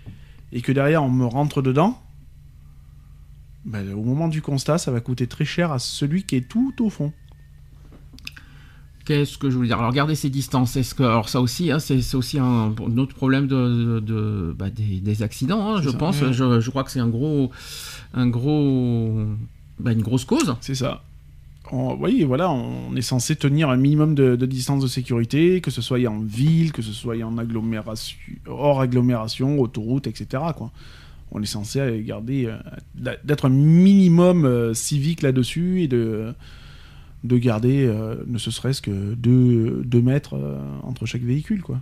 et 0.53 0.61
que 0.63 0.73
derrière 0.73 1.03
on 1.05 1.11
me 1.11 1.27
rentre 1.27 1.61
dedans, 1.63 2.01
ben, 3.65 3.93
au 3.93 4.03
moment 4.03 4.29
du 4.29 4.43
constat, 4.43 4.79
ça 4.79 4.91
va 4.91 5.01
coûter 5.01 5.27
très 5.27 5.45
cher 5.45 5.73
à 5.73 5.79
celui 5.79 6.25
qui 6.25 6.37
est 6.37 6.49
tout 6.49 6.75
au 6.81 6.91
fond. 6.91 7.13
Qu'est-ce 9.05 9.37
que 9.37 9.51
je 9.51 9.57
voulais 9.57 9.69
dire? 9.69 9.79
Alors, 9.79 9.93
garder 9.93 10.15
ses 10.15 10.31
distances, 10.31 10.77
est-ce 10.77 10.95
que 10.95 11.03
alors 11.03 11.29
ça 11.29 11.43
aussi, 11.43 11.71
hein, 11.71 11.79
c'est 11.79 12.15
aussi 12.15 12.39
un, 12.39 12.75
un 12.75 12.99
autre 12.99 13.15
problème 13.15 13.47
de, 13.47 13.55
de- 13.55 14.01
de- 14.01 14.57
bah, 14.59 14.71
des, 14.71 14.99
des 15.01 15.23
accidents, 15.23 15.75
hein, 15.77 15.83
je 15.83 15.91
ça. 15.91 15.99
pense. 15.99 16.25
Je, 16.33 16.61
je 16.61 16.71
crois 16.71 16.85
que 16.85 16.91
c'est 16.91 17.01
un 17.01 17.09
gros, 17.09 17.51
un 18.15 18.27
gros, 18.29 19.27
bah, 19.79 19.93
une 19.93 20.01
grosse 20.01 20.25
cause. 20.25 20.57
C'est 20.63 20.75
ça. 20.75 21.03
On, 21.71 21.97
oui, 22.01 22.25
voilà, 22.25 22.51
on 22.51 22.97
est 22.97 23.03
censé 23.03 23.37
tenir 23.37 23.69
un 23.69 23.77
minimum 23.77 24.15
de, 24.15 24.37
de 24.37 24.47
distance 24.47 24.83
de 24.83 24.87
sécurité, 24.89 25.61
que 25.61 25.71
ce 25.71 25.83
soit 25.83 25.99
en 26.07 26.21
ville, 26.21 26.73
que 26.73 26.81
ce 26.81 26.93
soit 26.93 27.23
en 27.23 27.37
agglomération, 27.37 28.17
hors 28.47 28.81
agglomération, 28.81 29.59
autoroute, 29.61 30.07
etc. 30.07 30.43
Quoi. 30.57 30.71
On 31.35 31.43
est 31.43 31.47
censé 31.47 32.01
garder, 32.07 32.47
euh, 32.47 33.17
d'être 33.25 33.47
un 33.47 33.51
minimum 33.51 34.45
euh, 34.45 34.73
civique 34.73 35.21
là-dessus 35.21 35.83
et 35.83 35.89
de, 35.89 36.33
de 37.25 37.39
garder 37.39 37.85
euh, 37.85 38.15
ne 38.29 38.39
ce 38.39 38.53
serait-ce 38.53 38.81
que 38.81 38.91
2 38.91 39.17
deux, 39.17 39.83
deux 39.85 40.01
mètres 40.01 40.39
entre 40.85 41.07
chaque 41.07 41.23
véhicule. 41.23 41.61
Quoi. 41.61 41.81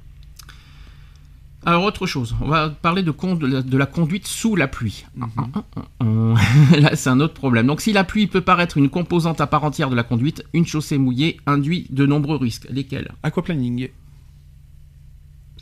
Alors 1.66 1.84
autre 1.84 2.06
chose, 2.06 2.34
on 2.40 2.48
va 2.48 2.70
parler 2.70 3.02
de, 3.02 3.12
la, 3.46 3.62
de 3.62 3.76
la 3.76 3.86
conduite 3.86 4.26
sous 4.26 4.56
la 4.56 4.68
pluie. 4.68 5.04
Mhm. 5.16 6.34
Là 6.80 6.96
c'est 6.96 7.10
un 7.10 7.20
autre 7.20 7.34
problème. 7.34 7.66
Donc 7.66 7.82
si 7.82 7.92
la 7.92 8.04
pluie 8.04 8.28
peut 8.28 8.40
paraître 8.40 8.78
une 8.78 8.88
composante 8.88 9.42
à 9.42 9.46
part 9.46 9.64
entière 9.64 9.90
de 9.90 9.94
la 9.94 10.02
conduite, 10.02 10.44
une 10.54 10.66
chaussée 10.66 10.96
mouillée 10.96 11.38
induit 11.46 11.86
de 11.90 12.06
nombreux 12.06 12.38
risques. 12.38 12.66
Lesquels? 12.70 13.12
Aquaplaning. 13.22 13.90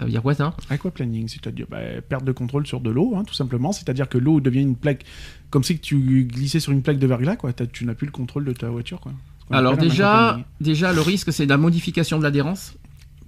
Ça 0.00 0.06
veut 0.06 0.12
dire 0.12 0.22
quoi 0.22 0.32
ça 0.32 0.56
Aquaplaning, 0.70 1.28
c'est-à-dire 1.28 1.66
bah, 1.68 2.00
perte 2.08 2.24
de 2.24 2.32
contrôle 2.32 2.66
sur 2.66 2.80
de 2.80 2.88
l'eau, 2.88 3.16
hein, 3.16 3.22
tout 3.22 3.34
simplement. 3.34 3.70
C'est-à-dire 3.70 4.08
que 4.08 4.16
l'eau 4.16 4.40
devient 4.40 4.62
une 4.62 4.74
plaque, 4.74 5.04
comme 5.50 5.62
si 5.62 5.78
tu 5.78 6.24
glissais 6.24 6.58
sur 6.58 6.72
une 6.72 6.80
plaque 6.80 6.98
de 6.98 7.06
verglas, 7.06 7.36
quoi. 7.36 7.52
Tu 7.52 7.84
n'as 7.84 7.92
plus 7.92 8.06
le 8.06 8.12
contrôle 8.12 8.46
de 8.46 8.52
ta 8.54 8.70
voiture, 8.70 8.98
quoi. 8.98 9.12
Alors 9.50 9.76
déjà, 9.76 10.40
déjà 10.58 10.94
le 10.94 11.02
risque 11.02 11.32
c'est 11.34 11.44
la 11.44 11.58
modification 11.58 12.18
de 12.18 12.22
l'adhérence. 12.22 12.76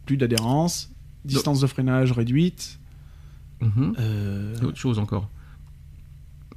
plus 0.07 0.17
d'adhérence, 0.17 0.91
distance 1.27 1.61
de 1.61 1.67
freinage 1.67 2.13
réduite. 2.13 2.79
Mhm. 3.61 3.95
euh, 3.99 4.61
autre 4.63 4.79
chose 4.79 4.99
encore. 4.99 5.29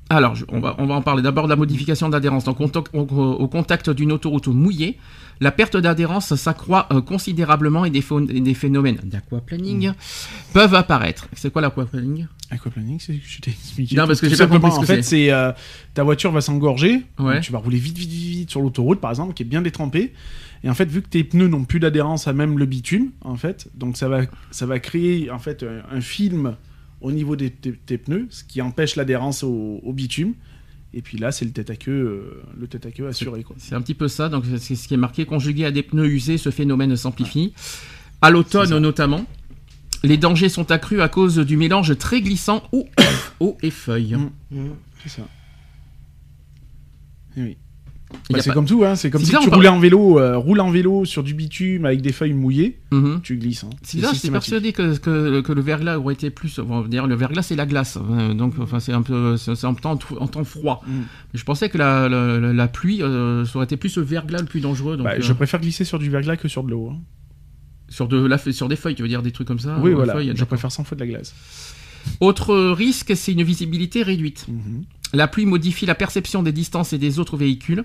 Alors, 0.10 0.36
on, 0.50 0.60
va, 0.60 0.76
on 0.78 0.86
va 0.86 0.96
en 0.96 1.02
parler 1.02 1.24
d'abord 1.24 1.46
de 1.46 1.50
la 1.50 1.56
modification 1.56 2.10
d'adhérence. 2.10 2.44
Donc, 2.44 2.60
au, 2.62 3.48
contact 3.48 3.90
d'une 3.90 4.12
autoroute 4.12 4.48
mouillée, 4.48 5.00
la 5.42 5.52
perte 5.52 5.78
d'adhérence 5.78 6.36
s'accroît 6.36 6.88
euh, 6.92 7.02
considérablement 7.02 7.86
et 7.86 7.90
des, 7.90 8.02
phénomènes 8.02 9.00
d'aquaplaning 9.04 9.94
peuvent 10.54 10.76
apparaître. 10.76 11.28
C'est 11.34 11.52
quoi 11.52 11.64
l'aquaplaning? 11.64 12.28
Aquaplaning, 12.52 13.00
c'est 13.00 13.14
ce 13.14 13.18
que 13.18 13.24
je 13.28 13.42
t'ai 13.42 13.52
expliqué. 13.52 13.96
Non, 13.96 14.06
parce 14.06 14.22
que 14.22 14.30
j'ai 14.30 14.38
pas 14.38 14.48
compris 14.48 14.72
ce 14.72 14.78
En 14.78 14.82
que 14.82 14.86
fait, 14.86 15.02
c'est 15.02 15.32
euh, 15.32 15.52
ta 15.96 16.04
voiture 16.04 16.32
va 16.32 16.42
s'engorger. 16.42 17.02
Ouais. 17.18 17.42
Tu 17.42 17.52
vas 17.52 17.58
rouler 17.58 17.80
vite, 17.80 17.98
vite, 17.98 18.10
vite, 18.10 18.38
vite 18.38 18.52
sur 18.52 18.62
l'autoroute, 18.62 19.02
par 19.02 19.10
exemple, 19.10 19.34
qui 19.34 19.42
est 19.42 19.48
bien 19.48 19.64
détrempée. 19.64 20.14
Et 20.64 20.70
en 20.70 20.76
fait, 20.76 20.86
vu 20.86 21.02
que 21.02 21.10
tes 21.10 21.24
pneus 21.24 21.48
n'ont 21.48 21.64
plus 21.64 21.80
d'adhérence 21.80 22.28
à 22.28 22.34
même 22.34 22.60
le 22.60 22.66
bitume, 22.66 23.10
en 23.22 23.36
fait, 23.36 23.68
donc 23.74 23.98
ça 23.98 24.08
va, 24.08 24.22
ça 24.52 24.68
va 24.68 24.80
créer 24.80 25.32
en 25.32 25.40
fait 25.40 25.64
un, 25.64 25.98
un 25.98 26.02
film 26.02 26.56
au 27.02 27.12
niveau 27.12 27.36
des 27.36 27.50
pneus, 27.50 28.28
ce 28.30 28.44
qui 28.44 28.62
empêche 28.62 28.96
l'adhérence 28.96 29.44
au, 29.44 29.80
au 29.84 29.94
bitume. 29.94 30.34
Et 30.96 31.02
puis 31.02 31.18
là, 31.18 31.32
c'est 31.34 31.44
le 31.44 31.52
tête 31.52 31.70
à 31.70 31.76
queue, 31.76 31.92
euh, 31.92 32.42
le 32.58 32.68
tête 32.68 32.86
à 32.86 32.92
queue 32.92 33.08
assuré. 33.08 33.46
C'est 33.58 33.76
un 33.76 33.82
petit 33.82 33.94
peu 33.94 34.08
ça. 34.08 34.30
Donc, 34.30 34.46
c'est 34.58 34.76
ce 34.76 34.88
qui 34.88 34.94
est 34.94 34.98
marqué. 34.98 35.26
Conjugué 35.26 35.66
à 35.66 35.72
des 35.72 35.84
pneus 35.84 36.08
usés, 36.08 36.38
ce 36.38 36.52
phénomène 36.52 36.96
s'amplifie. 36.96 37.54
À 38.22 38.30
l'automne, 38.30 38.78
notamment, 38.78 39.26
les 40.04 40.16
dangers 40.16 40.48
sont 40.48 40.72
accrus 40.72 41.02
à 41.02 41.10
cause 41.10 41.38
du 41.38 41.58
mélange 41.58 41.98
très 41.98 42.22
glissant 42.22 42.64
eau, 42.72 42.88
eau 43.42 43.58
et 43.62 43.72
feuilles. 43.72 44.16
Mm. 44.50 44.70
C'est 45.04 45.10
ça. 45.10 45.28
Eh 47.36 47.42
oui. 47.42 47.58
Bah, 48.30 48.40
a 48.40 48.42
c'est 48.42 48.50
pas- 48.50 48.54
comme 48.56 48.66
tout, 48.66 48.84
hein. 48.84 48.96
c'est 48.96 49.10
comme 49.12 49.22
si 49.22 49.28
bizarre, 49.28 49.44
tu 49.44 49.50
roulais 49.50 49.68
en 49.68 49.80
vélo, 49.80 50.20
euh, 50.20 50.36
roule 50.38 50.60
en 50.60 50.72
vélo 50.72 51.06
sur 51.06 51.22
du 51.24 51.34
bitume 51.34 51.86
avec 51.86 52.02
des 52.02 52.12
feuilles 52.12 52.34
mouillées, 52.34 52.80
Mhm. 52.92 53.22
tu 53.22 53.38
glisses. 53.38 53.64
hein. 53.64 53.70
C'est 53.84 53.98
bizarre, 53.98 54.14
j'étais 54.14 54.22
systématique. 54.22 54.52
persuadé 54.52 54.74
que, 54.74 54.98
que, 54.98 55.42
que 55.42 55.52
le 55.54 55.62
verglas 55.62 56.00
aurait 56.00 56.14
été 56.16 56.30
plus. 56.32 56.60
Dire, 56.88 57.06
le 57.08 57.16
verglas, 57.16 57.44
c'est 57.44 57.56
la 57.56 57.66
glace. 57.66 57.98
euh, 57.98 58.34
donc, 58.34 58.54
enfin, 58.60 58.80
c'est 58.80 58.94
un 58.94 59.02
peu. 59.04 59.38
C'est 59.38 59.64
en 59.66 59.76
temps, 59.76 60.00
en 60.20 60.28
temps 60.28 60.44
froid. 60.44 60.84
Mm. 60.88 60.92
Mais 61.34 61.40
je 61.40 61.44
pensais 61.44 61.70
que 61.70 61.78
la, 61.78 62.10
la, 62.10 62.40
la- 62.40 62.54
la 62.54 62.68
pluie, 62.68 63.04
euh, 63.04 63.46
ça 63.46 63.58
aurait 63.58 63.66
été 63.66 63.78
plus 63.78 63.96
le 63.98 64.04
verglas 64.04 64.40
le 64.40 64.46
plus 64.46 64.62
dangereux. 64.62 64.98
Donc, 64.98 65.06
Bah, 65.06 65.14
euh, 65.18 65.22
Je 65.22 65.34
préfère 65.34 65.60
glisser 65.62 65.84
sur 65.86 66.00
du 66.00 66.10
verglas 66.10 66.36
que 66.38 66.48
sur 66.48 66.64
de 66.64 66.72
l'eau. 66.72 66.90
hein. 66.92 66.98
sur, 67.88 68.08
de 68.08 68.18
la, 68.26 68.40
sur 68.40 68.68
des 68.68 68.76
feuilles, 68.76 68.96
tu 68.96 69.04
veux 69.04 69.08
dire 69.08 69.22
des 69.22 69.32
trucs 69.32 69.48
comme 69.48 69.60
ça 69.60 69.78
oui, 69.80 69.92
euh, 69.92 69.96
voilà. 69.96 70.14
feuilles, 70.14 70.32
je 70.36 70.44
préfère 70.44 70.72
100 70.72 70.84
fois 70.86 70.96
de 70.96 71.02
la 71.02 71.08
glace. 71.08 71.36
Autre 72.20 72.56
risque, 72.72 73.16
c'est 73.16 73.34
une 73.34 73.44
visibilité 73.44 74.04
réduite. 74.04 74.46
Mhm. 74.48 74.84
La 75.14 75.28
pluie 75.28 75.46
modifie 75.46 75.86
la 75.86 75.96
perception 75.96 76.44
des 76.44 76.52
distances 76.52 76.92
et 76.94 76.98
des 76.98 77.20
autres 77.20 77.38
véhicules. 77.38 77.84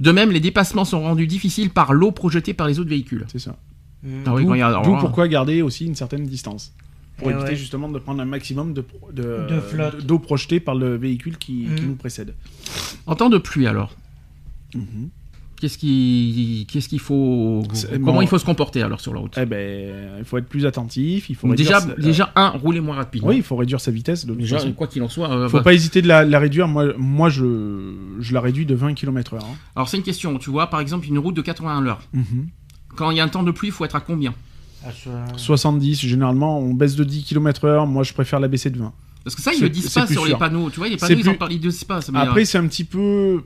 De 0.00 0.10
même, 0.10 0.30
les 0.30 0.40
dépassements 0.40 0.84
sont 0.84 1.00
rendus 1.02 1.26
difficiles 1.26 1.70
par 1.70 1.92
l'eau 1.92 2.10
projetée 2.10 2.54
par 2.54 2.66
les 2.66 2.78
autres 2.80 2.90
véhicules. 2.90 3.24
C'est 3.30 3.38
ça. 3.38 3.56
Ah 4.26 4.34
oui, 4.34 4.44
D'où 4.44 4.52
alors 4.54 4.82
pourquoi 4.98 5.28
garder 5.28 5.62
aussi 5.62 5.86
une 5.86 5.94
certaine 5.94 6.26
distance. 6.26 6.72
Pour 7.18 7.30
Eh 7.30 7.34
éviter 7.34 7.50
ouais. 7.50 7.56
justement 7.56 7.88
de 7.88 7.98
prendre 8.00 8.20
un 8.20 8.24
maximum 8.24 8.72
de, 8.74 8.80
pro- 8.80 9.10
de, 9.12 9.22
De 9.48 9.60
flotte. 9.60 10.04
d'eau 10.04 10.18
projetée 10.18 10.58
par 10.58 10.74
le 10.74 10.96
véhicule 10.96 11.36
qui, 11.38 11.66
qui 11.76 11.82
Mhm. 11.82 11.88
nous 11.90 11.94
précède. 11.94 12.34
En 13.06 13.14
temps 13.14 13.28
de 13.30 13.38
pluie, 13.38 13.66
alors, 13.68 13.94
Mhm. 14.74 15.10
Qu'est-ce 15.62 15.78
qui- 15.78 16.66
qu'est-ce 16.70 16.88
qu'il 16.88 16.98
faut. 17.00 17.62
Comment 17.92 18.14
bon. 18.14 18.20
il 18.22 18.26
faut 18.28 18.36
se 18.38 18.44
comporter 18.44 18.82
alors 18.82 19.00
sur 19.00 19.14
la 19.14 19.20
route? 19.20 19.38
Eh 19.40 19.46
ben, 19.46 20.16
il 20.18 20.24
faut 20.24 20.36
être 20.38 20.48
plus 20.48 20.66
attentif. 20.66 21.30
Il 21.30 21.36
faut 21.36 21.46
Donc 21.46 21.56
déjà, 21.56 21.80
sa- 21.80 21.94
déjà, 21.94 22.32
un, 22.34 22.48
rouler 22.50 22.80
moins 22.80 22.96
rapidement. 22.96 23.28
Oui, 23.28 23.36
il 23.36 23.42
faut 23.42 23.54
réduire 23.56 23.80
sa 23.80 23.90
vitesse. 23.92 24.26
De 24.26 24.34
Déjà, 24.34 24.58
quoi 24.72 24.88
qu'il 24.88 25.02
en 25.02 25.08
soit. 25.08 25.30
euh, 25.30 25.48
faut 25.48 25.58
bah- 25.58 25.62
pas 25.62 25.72
hésiter 25.74 26.02
de 26.02 26.08
la, 26.08 26.24
la 26.24 26.38
réduire. 26.40 26.66
Moi, 26.68 26.92
moi 26.98 27.30
je, 27.30 27.94
je 28.20 28.34
la 28.34 28.40
réduis 28.40 28.66
de 28.66 28.74
20 28.74 28.94
km/h. 28.94 29.38
hein. 29.38 29.46
Alors, 29.76 29.88
c'est 29.88 29.96
une 29.96 30.02
question. 30.02 30.36
Tu 30.38 30.50
vois, 30.50 30.66
par 30.68 30.80
exemple, 30.80 31.06
une 31.06 31.18
route 31.18 31.36
de 31.36 31.42
80 31.42 31.78
à 31.78 31.80
l'heure. 31.80 32.00
Mhm. 32.12 32.48
Quand 32.96 33.10
il 33.10 33.16
y 33.16 33.20
a 33.20 33.24
un 33.24 33.28
temps 33.28 33.42
de 33.44 33.52
pluie, 33.52 33.68
il 33.68 33.72
faut 33.72 33.84
être 33.84 33.96
à 33.96 34.00
combien? 34.00 34.34
Ah, 34.84 34.88
ça- 34.92 35.38
70, 35.38 36.00
généralement, 36.00 36.58
on 36.58 36.74
baisse 36.74 36.96
de 36.96 37.04
10 37.04 37.22
km/h. 37.24 37.86
Moi, 37.88 38.02
je 38.02 38.12
préfère 38.12 38.40
la 38.40 38.48
baisser 38.48 38.68
de 38.70 38.78
20. 38.78 38.92
Parce 39.24 39.36
que 39.36 39.42
ça, 39.42 39.52
ils 39.54 39.60
le 39.62 39.68
disent 39.70 39.88
pas 39.90 40.06
sur 40.08 40.26
les 40.26 40.34
panneaux. 40.34 40.68
Tu 40.70 40.80
vois, 40.80 40.88
les 40.88 40.96
panneaux, 40.96 41.14
ils 41.16 41.28
en 41.28 41.34
parlent, 41.34 41.52
ils 41.52 41.60
disent 41.60 41.84
pas. 41.84 42.00
Après, 42.14 42.44
c'est 42.44 42.58
un 42.58 42.66
petit 42.66 42.82
peu. 42.84 43.44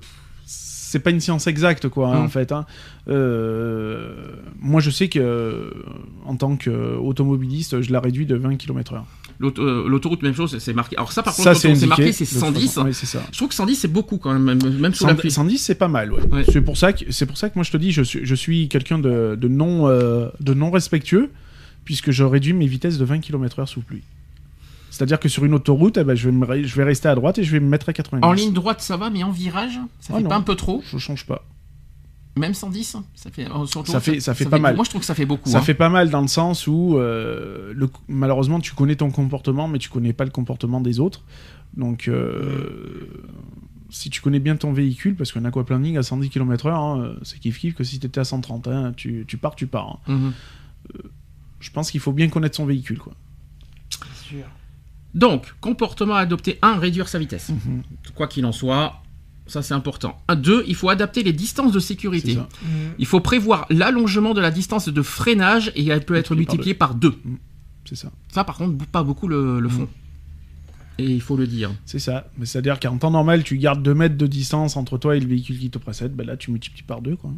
C'est 0.97 1.03
pas 1.03 1.11
une 1.11 1.21
science 1.21 1.47
exacte, 1.47 1.89
quoi, 1.91 2.09
hein, 2.09 2.21
Mm. 2.21 2.25
en 2.25 2.29
fait. 2.29 2.53
hein. 2.53 2.65
Euh, 3.09 4.15
Moi, 4.59 4.81
je 4.81 4.89
sais 4.91 5.09
que, 5.09 5.73
en 6.25 6.37
tant 6.37 6.57
qu'automobiliste, 6.57 7.83
je 7.83 7.93
la 7.93 8.01
réduis 8.01 8.25
de 8.27 8.35
20 8.35 8.57
km/h. 8.57 9.03
euh, 9.43 9.87
l'autoroute, 9.87 10.23
même 10.23 10.35
chose, 10.35 10.57
c'est 10.59 10.73
marqué. 10.73 10.97
Alors, 10.97 11.13
ça, 11.13 11.23
par 11.23 11.35
contre, 11.35 11.53
c'est 11.55 11.87
marqué, 11.87 12.13
c'est 12.13 12.25
de 12.25 12.31
toute 12.31 12.39
110. 12.39 12.67
façon. 12.69 12.87
Oui, 12.87 12.95
ça. 12.95 13.23
Je 13.31 13.37
trouve 13.37 13.49
que 13.49 13.55
110, 13.55 13.77
c'est 13.77 13.89
beaucoup 13.93 14.17
quand 14.17 14.33
même, 14.33 14.45
même, 14.81 14.95
sous 14.95 15.05
la 15.05 15.11
110, 15.13 15.21
pluie. 15.21 15.31
110, 15.31 15.59
c'est 15.59 15.75
pas 15.75 15.89
mal, 15.89 16.13
ouais. 16.15 16.23
Ouais. 16.33 16.45
C'est 16.51 16.63
pour 16.63 16.79
ça 16.79 16.95
que 16.95 17.05
c'est 17.13 17.27
pour 17.27 17.37
ça 17.37 17.51
que 17.51 17.55
moi 17.57 17.63
je 17.65 17.71
te 17.71 17.77
dis, 17.77 17.93
je 17.93 18.01
suis, 18.03 18.21
je 18.25 18.35
suis 18.35 18.69
quelqu'un 18.69 18.99
de, 18.99 19.37
de 19.39 19.49
non 19.49 19.87
euh, 19.89 20.29
de 20.41 20.55
non 20.55 20.71
respectueux 20.71 21.31
puisque 21.85 22.11
je 22.11 22.25
réduis 22.25 22.55
mes 22.55 22.67
vitesses 22.67 22.97
de 22.99 23.05
20 23.05 23.21
km/h 23.21 23.67
sous 23.67 23.83
pluie. 23.83 24.03
C'est-à-dire 24.97 25.21
que 25.21 25.29
sur 25.29 25.45
une 25.45 25.53
autoroute, 25.53 25.99
eh 25.99 26.05
ben, 26.05 26.15
je, 26.15 26.27
vais 26.31 26.33
me 26.35 26.47
re- 26.47 26.65
je 26.65 26.75
vais 26.75 26.85
rester 26.85 27.07
à 27.09 27.15
droite 27.15 27.37
et 27.39 27.45
je 27.45 27.53
vais 27.53 27.61
me 27.61 27.69
mettre 27.69 27.89
à 27.91 27.93
90. 27.93 28.25
En 28.27 28.33
ligne 28.33 28.53
droite, 28.55 28.81
ça 28.81 28.97
va, 28.97 29.11
mais 29.11 29.23
en 29.23 29.31
virage, 29.31 29.79
ça 30.01 30.15
Ah 30.15 30.17
fait 30.17 30.23
non. 30.23 30.29
pas 30.31 30.37
un 30.37 30.41
peu 30.41 30.55
trop. 30.55 30.83
Je 30.91 30.97
change 30.97 31.27
pas. 31.27 31.45
Même 32.37 32.55
110, 32.55 32.97
ça 33.15 33.31
fait. 33.31 33.47
euh, 33.51 33.67
sur 33.67 33.87
Ça 33.87 34.01
fait- 34.01 34.21
ça 34.21 34.35
fait 34.35 34.47
pas 34.47 34.59
mal. 34.59 34.75
Moi, 34.75 34.85
je 34.85 34.91
trouve 34.91 35.01
que 35.01 35.07
ça 35.07 35.15
fait 35.15 35.27
beaucoup. 35.27 35.49
Ça 35.51 35.59
hein. 35.59 35.63
fait 35.63 35.75
pas 35.75 35.89
mal 35.91 36.09
dans 36.11 36.21
le 36.23 36.29
sens 36.29 36.67
où, 36.67 36.97
euh, 36.97 37.73
le- 37.75 37.91
malheureusement, 38.09 38.59
tu 38.61 38.75
connais 38.75 38.97
ton 38.97 39.11
comportement, 39.11 39.69
mais 39.69 39.79
tu 39.79 39.89
connais 39.91 40.13
pas 40.15 40.25
le 40.25 40.31
comportement 40.31 40.81
des 40.81 40.99
autres. 41.01 41.23
Donc, 41.77 42.09
euh, 42.09 43.07
si 43.91 44.09
tu 44.11 44.21
connais 44.23 44.39
bien 44.41 44.57
ton 44.57 44.73
véhicule, 44.73 45.15
parce 45.15 45.31
qu'un 45.33 45.45
aquaplaning 45.45 45.97
à 45.99 46.03
110 46.03 46.29
km/h, 46.31 46.75
hein, 46.75 47.15
c'est 47.23 47.39
kiff 47.39 47.59
kiff 47.59 47.75
que 47.75 47.85
si 47.85 47.99
tu 47.99 48.07
étais 48.07 48.21
à 48.21 48.25
130, 48.25 48.67
hein, 48.69 48.93
tu, 48.97 49.25
tu 49.29 49.37
pars, 49.37 49.55
tu 49.55 49.67
pars. 49.67 49.99
hein. 50.09 50.13
Mhm. 50.15 50.33
Je 51.61 51.71
pense 51.71 51.91
qu'il 51.91 52.01
faut 52.01 52.13
bien 52.13 52.29
connaître 52.29 52.57
son 52.57 52.67
véhicule. 52.67 52.99
Quoi. 52.99 53.15
c'est 53.91 54.29
sûr. 54.37 54.45
Donc, 55.17 55.55
comportement 55.61 56.15
à 56.15 56.21
adopter 56.21 56.59
1, 56.63 56.77
réduire 56.79 57.09
sa 57.09 57.19
vitesse. 57.19 57.49
Mhm. 57.49 57.83
Quoi 58.15 58.29
qu'il 58.29 58.45
en 58.47 58.53
soit, 58.53 59.03
ça 59.47 59.63
c'est 59.63 59.75
important. 59.75 60.17
2, 60.33 60.65
il 60.69 60.75
faut 60.75 60.89
adapter 60.91 61.23
les 61.25 61.33
distances 61.33 61.73
de 61.73 61.81
sécurité. 61.81 62.37
Mm. 62.37 62.67
Il 62.99 63.07
faut 63.07 63.21
prévoir 63.21 63.67
l'allongement 63.71 64.35
de 64.35 64.41
la 64.41 64.51
distance 64.51 64.89
de 64.89 65.03
freinage 65.03 65.73
et 65.75 65.87
elle 65.89 66.05
peut 66.05 66.15
être 66.17 66.35
multipliée 66.37 66.75
par 66.75 66.95
2. 66.95 67.15
C'est 67.85 67.97
ça. 67.97 68.11
Ça, 68.33 68.45
par 68.45 68.57
contre, 68.59 68.85
pas 68.87 69.03
beaucoup 69.03 69.27
le, 69.29 69.59
le 69.61 69.69
font. 69.69 69.89
Et 70.99 71.05
il 71.05 71.21
faut 71.21 71.37
le 71.37 71.47
dire. 71.47 71.71
C'est 71.85 71.99
ça. 71.99 72.29
Mais 72.39 72.47
c'est-à-dire 72.47 72.81
qu'en 72.81 72.97
temps 72.99 73.11
normal, 73.11 73.43
tu 73.45 73.57
gardes 73.59 73.83
2 73.83 73.95
mètres 73.95 74.17
de 74.17 74.27
distance 74.27 74.77
entre 74.77 74.99
toi 74.99 75.17
et 75.17 75.21
le 75.21 75.27
véhicule 75.27 75.59
qui 75.59 75.71
te 75.71 75.79
précède. 75.79 76.15
Ben 76.15 76.27
là, 76.27 76.37
tu 76.37 76.51
multiplies 76.51 76.83
par 76.83 77.01
2. 77.03 77.17
Quoi. 77.17 77.31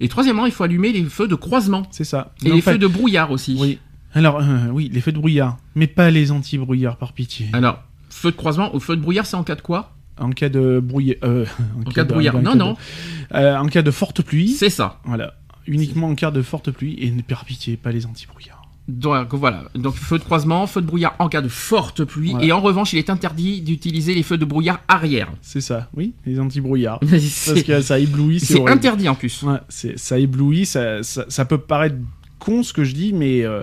Et 0.00 0.08
troisièmement, 0.08 0.46
il 0.46 0.52
faut 0.52 0.64
allumer 0.64 0.92
les 0.92 1.04
feux 1.04 1.28
de 1.28 1.34
croisement. 1.34 1.86
C'est 1.90 2.04
ça. 2.04 2.34
Et 2.42 2.46
Mais 2.46 2.52
en 2.52 2.54
les 2.56 2.60
fait- 2.62 2.72
feux 2.72 2.78
de 2.78 2.86
brouillard 2.86 3.30
aussi. 3.30 3.56
Oui. 3.58 3.78
Alors, 4.14 4.40
euh, 4.40 4.68
oui, 4.72 4.90
les 4.92 5.00
feux 5.00 5.12
de 5.12 5.18
brouillard. 5.18 5.56
Mais 5.74 5.86
pas 5.86 6.10
les 6.10 6.30
anti-brouillard, 6.30 6.96
par 6.96 7.12
pitié. 7.12 7.48
Alors, 7.52 7.82
feu 8.10 8.30
de 8.30 8.36
croisement, 8.36 8.74
ou 8.74 8.80
feu 8.80 8.96
de 8.96 9.00
brouillard, 9.02 9.26
c'est 9.26 9.36
en 9.36 9.42
cas 9.44 9.56
de 9.56 9.60
quoi? 9.62 9.92
En 10.18 10.30
cas 10.30 10.48
de 10.48 10.80
brouillard. 10.80 11.16
euh, 11.24 11.44
En 11.86 11.90
cas 11.90 12.04
de 12.04 12.08
brouillard. 12.12 12.40
Non, 12.40 12.54
non, 12.54 12.72
de- 12.74 13.36
euh, 13.36 13.56
en 13.58 13.66
cas 13.66 13.82
de 13.82 13.90
forte 13.90 14.22
pluie. 14.22 14.50
c'est 14.50 14.70
ça. 14.70 15.00
Voilà. 15.04 15.34
Uniquement 15.66 16.08
en 16.08 16.14
cas 16.14 16.30
de 16.30 16.42
forte 16.42 16.70
pluie. 16.70 16.96
Et 17.00 17.10
par 17.22 17.44
pitié, 17.44 17.76
pas 17.76 17.90
les 17.90 18.06
anti-brouillards. 18.06 18.60
Donc 18.86 19.32
voilà, 19.32 19.64
donc 19.74 19.94
feu 19.94 20.18
de 20.18 20.24
croisement, 20.24 20.66
feu 20.66 20.82
de 20.82 20.86
brouillard 20.86 21.16
en 21.18 21.30
cas 21.30 21.40
de 21.40 21.48
forte 21.48 22.04
pluie, 22.04 22.32
Voilà. 22.32 22.44
et 22.44 22.52
en 22.52 22.60
revanche, 22.60 22.92
il 22.92 22.98
est 22.98 23.08
interdit 23.08 23.62
d'utiliser 23.62 24.14
les 24.14 24.22
feux 24.22 24.36
de 24.36 24.44
brouillard 24.44 24.82
arrière. 24.88 25.32
C'est 25.40 25.62
ça, 25.62 25.88
oui, 25.96 26.12
les 26.26 26.38
anti-brouillards. 26.38 27.00
Parce 27.00 27.18
c'est 27.22 27.62
que 27.64 27.80
ça 27.80 27.98
éblouit, 27.98 28.40
c'est 28.40 28.60
interdit 28.68 29.08
en 29.08 29.14
plus. 29.14 29.42
Ouais, 29.42 29.56
c'est- 29.70 29.98
ça 29.98 30.18
éblouit, 30.18 30.66
ça, 30.66 31.02
ça, 31.02 31.24
ça 31.28 31.46
peut 31.46 31.56
paraître 31.56 31.96
con 32.38 32.62
ce 32.62 32.74
que 32.74 32.84
je 32.84 32.92
dis, 32.94 33.14
mais 33.14 33.42
euh, 33.46 33.62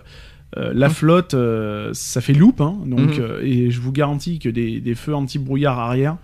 euh, 0.57 0.71
la 0.75 0.89
flotte, 0.89 1.33
euh, 1.33 1.89
ça 1.93 2.19
fait 2.21 2.33
loupe, 2.33 2.61
hein, 2.61 2.77
donc, 2.85 2.99
Mhm. 3.17 3.19
euh, 3.19 3.41
et 3.43 3.71
je 3.71 3.79
vous 3.79 3.91
garantis 3.91 4.39
que 4.39 4.49
des, 4.49 4.79
des 4.81 4.95
feux 4.95 5.15
anti-brouillard 5.15 5.79
arrière, 5.79 6.17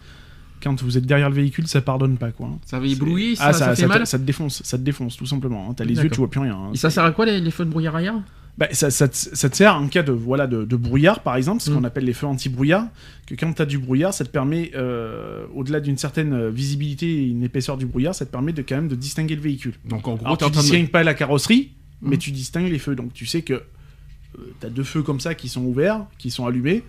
quand 0.62 0.82
vous 0.82 0.98
êtes 0.98 1.06
derrière 1.06 1.30
le 1.30 1.36
véhicule, 1.36 1.68
ça 1.68 1.82
pardonne 1.82 2.18
pas, 2.18 2.32
quoi. 2.32 2.48
hein. 2.48 2.60
Ça 2.66 2.78
avait 2.78 2.90
ébloui, 2.92 3.36
Ah, 3.40 3.54
ça, 3.54 3.60
ça 3.68 3.76
fait 3.76 3.84
te- 3.84 3.88
mal. 3.88 4.08
ça 4.08 4.18
te 4.20 4.24
défonce, 4.24 4.62
ça 4.64 4.78
te 4.78 4.84
défonce, 4.84 5.16
tout 5.16 5.26
simplement. 5.28 5.68
hein. 5.70 5.74
T'as 5.76 5.86
les 5.86 5.96
yeux, 5.96 6.10
tu 6.10 6.18
vois 6.18 6.30
plus 6.30 6.40
rien. 6.42 6.56
hein. 6.56 6.72
Et 6.74 6.78
ça 6.78 6.90
sert 6.90 7.04
à 7.04 7.12
quoi 7.12 7.26
les, 7.26 7.40
les 7.40 7.52
feux 7.52 7.64
de 7.66 7.70
brouillard 7.70 7.96
arrière? 7.96 8.16
Bah, 8.58 8.66
ça, 8.72 8.90
ça 8.90 9.08
te, 9.08 9.16
ça 9.16 9.50
te 9.52 9.56
sert 9.56 9.76
en 9.76 9.88
cas 9.88 10.02
de, 10.02 10.12
voilà, 10.12 10.48
de, 10.48 10.66
de 10.66 10.76
brouillard, 10.76 11.20
par 11.22 11.36
exemple, 11.36 11.62
ce 11.62 11.70
Mm. 11.70 11.76
qu'on 11.76 11.84
appelle 11.84 12.06
les 12.06 12.14
feux 12.14 12.26
anti-brouillard, 12.26 12.88
que 13.28 13.36
quand 13.36 13.54
tu 13.54 13.62
as 13.62 13.68
du 13.68 13.78
brouillard, 13.78 14.16
ça 14.16 14.26
te 14.26 14.32
permet, 14.32 14.72
euh, 14.76 15.46
au-delà 15.54 15.80
d'une 15.80 15.98
certaine 15.98 16.50
visibilité 16.50 17.06
et 17.08 17.28
une 17.28 17.44
épaisseur 17.44 17.78
du 17.78 17.86
brouillard, 17.86 18.16
ça 18.16 18.26
te 18.26 18.32
permet 18.32 18.54
de 18.54 18.64
quand 18.64 18.76
même 18.76 18.88
de 18.88 18.96
distinguer 18.96 19.36
le 19.36 19.42
véhicule. 19.42 19.76
Donc 19.88 20.08
en 20.08 20.16
gros, 20.16 20.26
Alors, 20.26 20.38
tu 20.40 20.46
train 20.46 20.50
de- 20.50 20.60
distingues 20.60 20.90
pas 20.90 21.04
la 21.04 21.14
carrosserie, 21.14 21.70
mais 22.02 22.16
Mm. 22.16 22.20
tu 22.20 22.32
distingues 22.32 22.72
les 22.72 22.80
feux, 22.80 22.96
donc 22.96 23.14
tu 23.14 23.28
sais 23.28 23.44
que 23.44 23.62
t'as 24.60 24.70
deux 24.70 24.84
feux 24.84 25.04
comme 25.04 25.20
ça 25.20 25.36
qui 25.36 25.50
sont 25.50 25.64
ouverts, 25.64 26.06
qui 26.18 26.32
sont 26.32 26.46
allumés, 26.46 26.84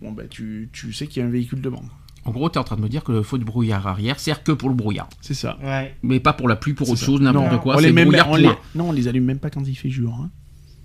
bon 0.00 0.12
bah 0.12 0.24
tu, 0.28 0.68
tu 0.72 0.92
sais 0.92 1.06
qu'il 1.06 1.20
y 1.22 1.24
a 1.24 1.28
un 1.28 1.30
véhicule 1.32 1.60
devant. 1.60 1.82
En 2.24 2.30
gros, 2.30 2.48
t'es 2.50 2.58
en 2.58 2.64
train 2.64 2.76
de 2.76 2.82
me 2.82 2.88
dire 2.88 3.04
que 3.04 3.12
le 3.12 3.22
feu 3.22 3.38
de 3.38 3.44
brouillard 3.44 3.86
arrière 3.86 4.20
sert 4.20 4.42
que 4.42 4.52
pour 4.52 4.68
le 4.68 4.74
brouillard. 4.74 5.08
C'est 5.22 5.32
ça. 5.34 5.56
Ouais. 5.62 5.94
Mais 6.02 6.20
pas 6.20 6.34
pour 6.34 6.46
la 6.48 6.56
pluie, 6.56 6.74
pour 6.74 6.88
autre 6.90 6.98
ça. 6.98 7.06
chose, 7.06 7.20
n'importe 7.22 7.60
quoi. 7.62 7.76
on 7.76 7.78
les 7.78 7.90
on 8.26 8.36
les- 8.36 8.48
Non, 8.74 8.88
on 8.90 8.92
les 8.92 9.08
allume 9.08 9.24
même 9.24 9.38
pas 9.38 9.48
quand 9.50 9.66
il 9.66 9.74
fait 9.74 9.88
jour. 9.88 10.14
hein. 10.20 10.28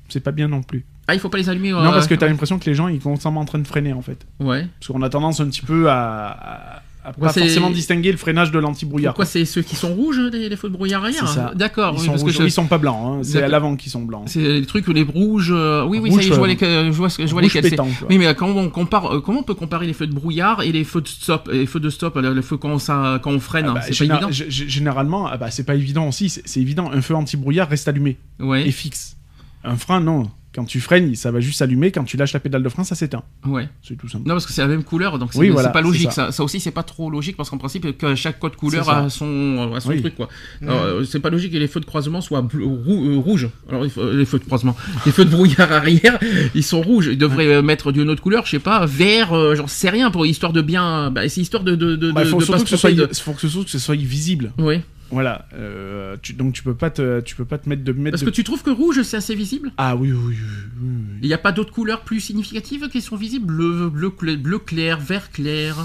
C'est 0.08 0.22
pas 0.22 0.32
bien 0.32 0.48
non 0.48 0.62
plus. 0.64 0.86
Ah, 1.08 1.16
il 1.16 1.20
faut 1.20 1.28
pas 1.30 1.38
les 1.38 1.50
allumer. 1.50 1.72
Non, 1.72 1.80
euh, 1.80 1.90
parce 1.92 2.08
que 2.08 2.14
t'as 2.16 2.28
l'impression 2.28 2.60
que 2.60 2.66
les 2.66 2.76
gens 2.76 2.88
ils 2.88 3.02
sont 3.02 3.10
constamment 3.12 3.42
en 3.42 3.46
train 3.46 3.60
de 3.60 3.68
freiner 3.68 3.92
en 3.94 4.02
fait. 4.02 4.26
Ouais. 4.40 4.68
Parce 4.80 4.88
qu'on 4.92 5.02
a 5.02 5.10
tendance 5.10 5.42
un 5.42 5.48
petit 5.48 5.62
peu 5.64 5.90
à 5.90 6.82
Pourquoi 7.12 7.28
pas 7.34 7.40
forcément 7.42 7.70
distinguer 7.70 8.12
le 8.12 8.18
freinage 8.18 8.52
de 8.52 8.60
l'anti-brouillard. 8.60 9.14
Pourquoi 9.14 9.26
c'est 9.26 9.44
ceux 9.46 9.62
qui 9.62 9.76
sont 9.76 9.94
rouges, 9.94 10.20
les, 10.32 10.48
les 10.50 10.56
feux 10.56 10.70
de 10.70 10.74
brouillard 10.74 11.04
arrière 11.04 11.28
C'est 11.28 11.36
ça. 11.36 11.52
D'accord. 11.56 11.94
Ils 11.96 12.00
oui, 12.00 12.06
sont, 12.06 12.12
parce 12.12 12.24
que 12.24 12.28
rouges, 12.30 12.38
je- 12.40 12.44
ils 12.44 12.52
sont 12.52 12.66
pas 12.68 12.78
blancs, 12.78 12.98
hein. 13.06 13.20
c'est 13.24 13.42
à 13.44 13.48
l'avant 13.48 13.76
qu'ils 13.76 13.92
sont 13.92 14.04
blancs. 14.04 14.24
C'est 14.28 14.40
les 14.42 14.66
trucs 14.66 14.88
les 14.88 15.04
rouges. 15.04 15.52
euh, 15.54 15.84
Oui, 15.86 16.00
oui, 16.02 16.10
ça 16.10 16.16
Rouge, 16.16 16.24
y 16.24 16.28
est, 16.28 16.30
je 16.32 16.36
vois, 16.38 16.48
euh, 16.48 16.84
les, 16.84 16.92
je 16.92 16.98
vois, 16.98 17.08
je 17.10 17.26
vois 17.32 17.42
lesquels. 17.42 17.68
c'est. 17.70 17.80
Oui, 18.10 18.18
mais 18.18 18.28
euh, 18.28 18.34
comment 18.34 18.60
on 18.62 18.70
compare, 18.70 19.22
comment 19.24 19.40
on 19.42 19.44
peut 19.44 19.54
comparer 19.54 19.86
les 19.86 19.94
feux 19.94 20.08
de 20.08 20.14
brouillard 20.14 20.62
et 20.62 20.72
les 20.72 20.84
feux 20.84 21.02
de 21.02 21.08
stop, 21.08 21.50
les 21.52 21.66
feux 21.66 21.80
de 21.80 21.90
stop, 21.90 22.16
le, 22.18 22.42
feu 22.42 22.58
quand 22.58 22.78
ça, 22.80 23.20
quand 23.22 23.32
on 23.32 23.40
freine, 23.40 23.66
Ah 23.68 23.72
hein, 23.72 23.74
bah, 23.76 23.82
c'est 23.90 24.08
pas 24.08 24.14
évident. 24.16 24.30
Généralement, 24.32 25.28
ah 25.28 25.38
bah, 25.38 25.52
c'est 25.52 25.66
pas 25.66 25.76
évident 25.76 26.08
aussi. 26.08 26.30
C'est 26.30 26.42
c'est 26.46 26.62
évident. 26.62 26.90
Un 26.94 27.02
feu 27.02 27.16
anti-brouillard 27.16 27.68
reste 27.70 27.88
allumé 27.88 28.18
Ouais, 28.40 28.68
et 28.68 28.72
fixe. 28.72 29.18
Un 29.64 29.76
frein, 29.78 30.00
non. 30.00 30.30
Quand 30.56 30.66
tu 30.66 30.80
freines, 30.80 31.16
ça 31.16 31.32
va 31.32 31.40
juste 31.40 31.58
s'allumer. 31.58 31.92
Quand 31.92 32.04
tu 32.04 32.16
lâches 32.16 32.34
la 32.34 32.40
pédale 32.40 32.62
de 32.62 32.70
frein, 32.70 32.84
ça 32.84 32.94
s'éteint. 32.96 33.24
ouais. 33.48 33.68
C'est 33.82 33.98
tout 33.98 34.08
simple. 34.08 34.28
Non, 34.28 34.36
parce 34.36 34.46
que 34.46 34.54
c'est 34.54 34.62
la 34.62 34.68
même 34.68 34.84
couleur, 34.84 35.18
donc 35.18 35.34
c'est 35.34 35.40
Oui, 35.40 35.50
voilà, 35.50 35.70
pas 35.70 35.82
logique. 35.82 36.12
ça. 36.12 36.28
Ça. 36.28 36.32
Ça, 36.32 36.44
aussi, 36.44 36.60
c'est 36.60 36.70
pas 36.72 36.84
trop 36.84 37.10
logique 37.10 37.36
parce 37.38 37.50
qu'en 37.50 37.58
principe, 37.58 37.98
que 37.98 38.14
chaque 38.16 38.40
code 38.40 38.56
couleur 38.56 38.88
a 38.90 39.10
son, 39.10 39.72
a 39.76 39.80
son 39.80 39.90
Oui. 39.90 40.02
truc, 40.02 40.16
quoi. 40.16 40.30
Alors, 40.62 40.82
euh, 40.84 41.04
c'est 41.06 41.20
pas 41.20 41.30
logique 41.32 41.54
que 41.54 41.58
les 41.58 41.68
feux 41.68 41.80
de 41.80 41.86
croisement 41.86 42.22
soient 42.22 42.42
rou- 42.42 43.06
euh, 43.10 43.18
rouges. 43.18 43.50
Alors, 43.68 43.84
les 43.84 44.26
feux 44.26 44.38
de 44.40 44.44
croisement, 44.44 44.76
les 45.08 45.12
feux 45.12 45.26
de 45.26 45.32
brouillard 45.32 45.72
arrière, 45.72 46.20
ils 46.54 46.64
sont 46.64 46.82
rouges. 46.82 47.08
Ils 47.12 47.18
devraient 47.18 47.48
euh, 47.56 47.62
mettre 47.64 47.92
d'une 47.92 48.10
autre 48.10 48.22
couleur, 48.22 48.46
je 48.46 48.52
sais 48.52 48.60
pas, 48.60 48.86
vert, 48.86 49.34
euh, 49.34 49.56
j'en 49.56 49.68
sais 49.68 49.90
rien, 49.90 50.12
pour 50.12 50.26
histoire 50.26 50.54
de 50.54 50.62
bien. 50.62 51.10
Bah, 51.10 51.28
c'est 51.30 51.42
histoire 51.42 51.64
de, 51.64 51.76
de, 51.76 51.96
de, 51.96 52.12
Bah, 52.12 52.26
faut 52.26 52.38
de 52.40 52.44
surtout 52.46 52.60
pas 52.60 52.64
que 52.64 52.70
ce 52.70 52.76
se 52.76 52.82
soit, 52.82 52.90
tromper 52.92 53.08
de- 53.08 53.14
faut 53.16 53.34
que 53.34 53.42
ce 53.42 53.48
soit, 53.48 53.64
que 53.64 53.70
ce 53.72 53.80
soit 53.80 53.96
visible. 53.96 54.52
Ouais. 54.60 54.84
Voilà. 55.12 55.48
Euh, 55.54 56.18
tu- 56.22 56.34
donc 56.34 56.54
tu 56.54 56.64
peux 56.64 56.74
pas 56.74 56.90
te, 56.90 57.20
tu 57.22 57.36
peux 57.36 57.46
pas 57.46 57.58
te 57.58 57.70
mettre 57.70 57.84
de 57.84 57.92
mettre. 57.94 58.12
Parce 58.12 58.22
de- 58.24 58.30
que 58.30 58.36
tu 58.36 58.44
trouves 58.44 58.64
que 58.64 58.70
rouge, 58.72 59.02
c'est 59.04 59.18
assez 59.18 59.36
visible? 59.36 59.72
Ah 59.78 59.96
oui, 59.96 60.12
oui, 60.12 60.18
oui, 60.28 60.36
oui, 60.36 60.88
oui. 60.88 61.18
Il 61.22 61.28
n'y 61.28 61.34
a 61.34 61.38
pas 61.38 61.52
d'autres 61.52 61.72
couleurs 61.74 62.02
plus 62.02 62.20
significatives 62.20 62.90
qui 62.90 63.02
sont 63.02 63.16
visibles? 63.16 63.46
Bleu, 63.46 63.90
bleu, 63.90 64.10
cla- 64.10 64.38
bleu 64.38 64.60
clair, 64.60 65.00
vert 65.00 65.30
clair. 65.32 65.76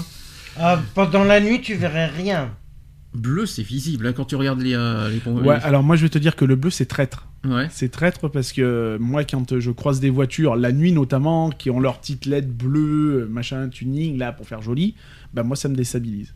Ah, 0.57 0.79
pendant 0.95 1.23
la 1.23 1.39
nuit, 1.39 1.61
tu 1.61 1.75
verrais 1.75 2.07
rien. 2.07 2.51
Bleu, 3.13 3.45
c'est 3.47 3.63
visible 3.63 4.05
hein, 4.07 4.13
quand 4.13 4.25
tu 4.25 4.35
regardes 4.35 4.61
les. 4.61 4.73
euh, 4.75 5.09
les 5.09 5.31
Ouais. 5.31 5.55
Alors 5.63 5.81
moi, 5.83 5.95
je 5.95 6.03
vais 6.03 6.09
te 6.09 6.19
dire 6.19 6.35
que 6.35 6.45
le 6.45 6.55
bleu, 6.55 6.69
c'est 6.69 6.85
traître. 6.85 7.27
Ouais. 7.43 7.67
C'est 7.71 7.89
traître 7.89 8.29
parce 8.29 8.51
que 8.53 8.97
moi, 8.99 9.23
quand 9.23 9.59
je 9.59 9.71
croise 9.71 9.99
des 9.99 10.09
voitures, 10.11 10.55
la 10.55 10.71
nuit 10.71 10.91
notamment, 10.91 11.49
qui 11.49 11.69
ont 11.71 11.79
leur 11.79 11.99
petite 11.99 12.25
LED 12.25 12.51
bleue, 12.55 13.27
machin, 13.31 13.67
tuning, 13.69 14.17
là, 14.17 14.31
pour 14.31 14.47
faire 14.47 14.61
joli, 14.61 14.95
bah 15.33 15.41
moi, 15.43 15.55
ça 15.55 15.69
me 15.69 15.75
déstabilise. 15.75 16.33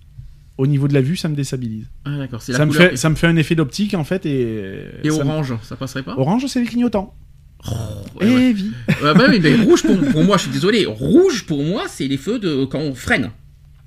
Au 0.58 0.68
niveau 0.68 0.88
de 0.88 0.93
la 0.93 1.01
vue, 1.01 1.16
ça 1.16 1.30
me 1.30 1.36
déstabilise. 1.36 1.88
Ah, 2.06 2.18
d'accord. 2.18 2.41
C'est 2.41 2.51
la 2.51 2.60
Ça 2.60 2.66
me, 2.66 2.72
couleur. 2.72 2.89
fait, 2.91 2.97
ça 2.97 3.10
me 3.10 3.16
fait 3.16 3.26
un 3.28 3.36
effet 3.38 3.56
d'optique, 3.56 3.93
en 3.95 4.04
fait, 4.04 4.26
et... 4.28 4.86
Et 5.04 5.10
ça 5.10 5.24
me- 5.24 5.30
orange, 5.30 5.54
ça 5.64 5.76
passerait 5.76 6.04
pas? 6.04 6.14
Orange, 6.18 6.45
c'est 6.47 6.60
les 6.62 6.68
clignotants. 6.68 7.16
Ouais. 8.20 8.28
Et 8.32 8.54
vie. 8.54 8.72
Ouais, 9.01 9.14
bah 9.16 9.26
mais 9.30 9.56
rouge 9.64 9.84
pour, 9.84 9.97
pour 10.12 10.24
moi, 10.24 10.38
je 10.38 10.43
suis 10.43 10.51
désolé. 10.51 10.86
Rouge 10.86 11.45
pour 11.45 11.64
moi, 11.64 11.86
c'est 11.88 12.08
les 12.08 12.18
feux 12.18 12.38
de 12.39 12.66
quand 12.66 12.80
on 12.80 12.93
freine. 12.93 13.32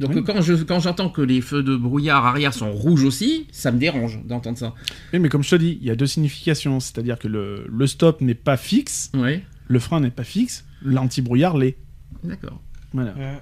Donc 0.01 0.11
Oui. 0.15 0.23
quand 0.27 0.43
je 0.43 0.55
quand 0.55 0.81
j'entends 0.81 1.09
que 1.09 1.23
les 1.23 1.41
feux 1.41 1.63
de 1.63 1.75
brouillard 1.77 2.27
arrière 2.27 2.53
sont 2.53 2.71
rouges 2.73 3.05
aussi, 3.05 3.47
ça 3.53 3.71
me 3.73 3.79
dérange 3.79 4.19
d'entendre 4.27 4.59
ça. 4.59 4.75
Oui, 5.13 5.19
mais 5.21 5.29
comme 5.31 5.43
je 5.43 5.51
te 5.51 5.57
dis, 5.57 5.79
il 5.81 5.87
y 5.87 5.91
a 5.91 5.95
deux 5.97 6.07
significations. 6.07 6.81
C'est-à-dire 6.81 7.19
que 7.19 7.29
le, 7.29 7.67
le 7.71 7.87
stop 7.87 8.21
n'est 8.21 8.35
pas 8.35 8.57
fixe, 8.59 9.11
le 9.69 9.79
frein 9.79 10.01
n'est 10.01 10.11
pas 10.11 10.25
fixe, 10.25 10.65
l'anti-brouillard 10.83 11.57
l'est. 11.57 11.77
D'accord. 12.25 12.61
Voilà. 12.93 13.13
Ouais. 13.15 13.39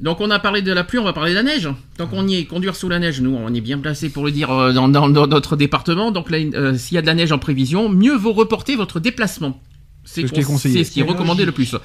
Donc 0.00 0.20
on 0.20 0.30
a 0.30 0.38
parlé 0.38 0.62
de 0.62 0.72
la 0.72 0.82
pluie, 0.82 0.98
on 0.98 1.04
va 1.04 1.12
parler 1.12 1.30
de 1.32 1.36
la 1.36 1.42
neige. 1.42 1.68
Tant 1.98 2.06
qu'on 2.06 2.26
y 2.26 2.36
est, 2.36 2.44
conduire 2.46 2.74
sous 2.74 2.88
la 2.88 2.98
neige, 2.98 3.20
nous 3.20 3.34
on 3.36 3.52
est 3.52 3.60
bien 3.60 3.78
placé 3.78 4.08
pour 4.08 4.24
le 4.24 4.30
dire 4.30 4.50
euh, 4.50 4.72
dans, 4.72 4.88
dans- 4.88 5.10
dans 5.10 5.26
notre 5.26 5.56
département. 5.56 6.10
Donc 6.10 6.32
euh, 6.32 6.74
s'il 6.76 6.94
y 6.94 6.98
a 6.98 7.02
de 7.02 7.06
la 7.06 7.14
neige 7.14 7.32
en 7.32 7.38
prévision, 7.38 7.88
mieux 7.90 8.16
vaut 8.16 8.32
reporter 8.32 8.76
votre 8.76 8.98
déplacement. 9.00 9.60
C'est 10.02 10.26
ce 10.26 10.32
qui 10.32 10.40
est 10.40 10.44
conseillé. 10.44 10.78
C'est 10.78 10.84
ce 10.84 10.90
qui 10.92 11.00
est 11.00 11.04
C'est 11.04 11.10
recommandé 11.10 11.44
le 11.44 11.52
plus. 11.52 11.76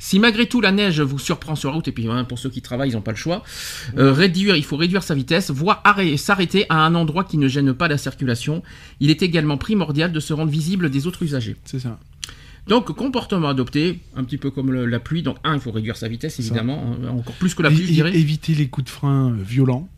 Si 0.00 0.18
malgré 0.18 0.46
tout 0.46 0.60
la 0.60 0.72
neige 0.72 1.00
vous 1.00 1.20
surprend 1.20 1.54
sur 1.54 1.68
la 1.70 1.76
route, 1.76 1.86
et 1.86 1.92
puis 1.92 2.08
hein, 2.08 2.24
pour 2.24 2.40
ceux 2.40 2.50
qui 2.50 2.60
travaillent, 2.60 2.90
ils 2.90 2.94
n'ont 2.94 3.00
pas 3.00 3.12
le 3.12 3.16
choix, 3.16 3.44
euh, 3.96 4.12
réduire, 4.12 4.56
il 4.56 4.64
faut 4.64 4.76
réduire 4.76 5.04
sa 5.04 5.14
vitesse, 5.14 5.52
voire 5.52 5.80
arrêter- 5.84 6.16
s'arrêter 6.16 6.66
à 6.68 6.84
un 6.84 6.96
endroit 6.96 7.22
qui 7.22 7.38
ne 7.38 7.46
gêne 7.46 7.72
pas 7.72 7.86
la 7.86 7.96
circulation. 7.96 8.64
Il 8.98 9.08
est 9.10 9.22
également 9.22 9.56
primordial 9.56 10.10
de 10.10 10.18
se 10.18 10.32
rendre 10.32 10.50
visible 10.50 10.90
des 10.90 11.06
autres 11.06 11.22
usagers. 11.22 11.54
C'est 11.64 11.78
ça. 11.78 11.96
Donc 12.66 12.92
comportement 12.94 13.48
adopté, 13.48 14.00
un 14.16 14.22
petit 14.24 14.38
peu 14.38 14.50
comme 14.50 14.70
le- 14.72 14.86
la 14.86 15.00
pluie. 15.00 15.22
Donc 15.22 15.36
un, 15.44 15.54
il 15.54 15.60
faut 15.60 15.72
réduire 15.72 15.96
sa 15.96 16.08
vitesse 16.08 16.38
évidemment, 16.38 16.94
hein, 17.04 17.08
encore 17.08 17.34
plus 17.34 17.54
que 17.54 17.62
la 17.62 17.70
Et- 17.70 17.74
pluie, 17.74 17.84
je 17.86 17.90
et- 17.90 17.94
dirais. 17.94 18.14
éviter 18.16 18.54
les 18.54 18.68
coups 18.68 18.84
de 18.86 18.90
frein 18.90 19.30
euh, 19.32 19.42
violents, 19.42 19.88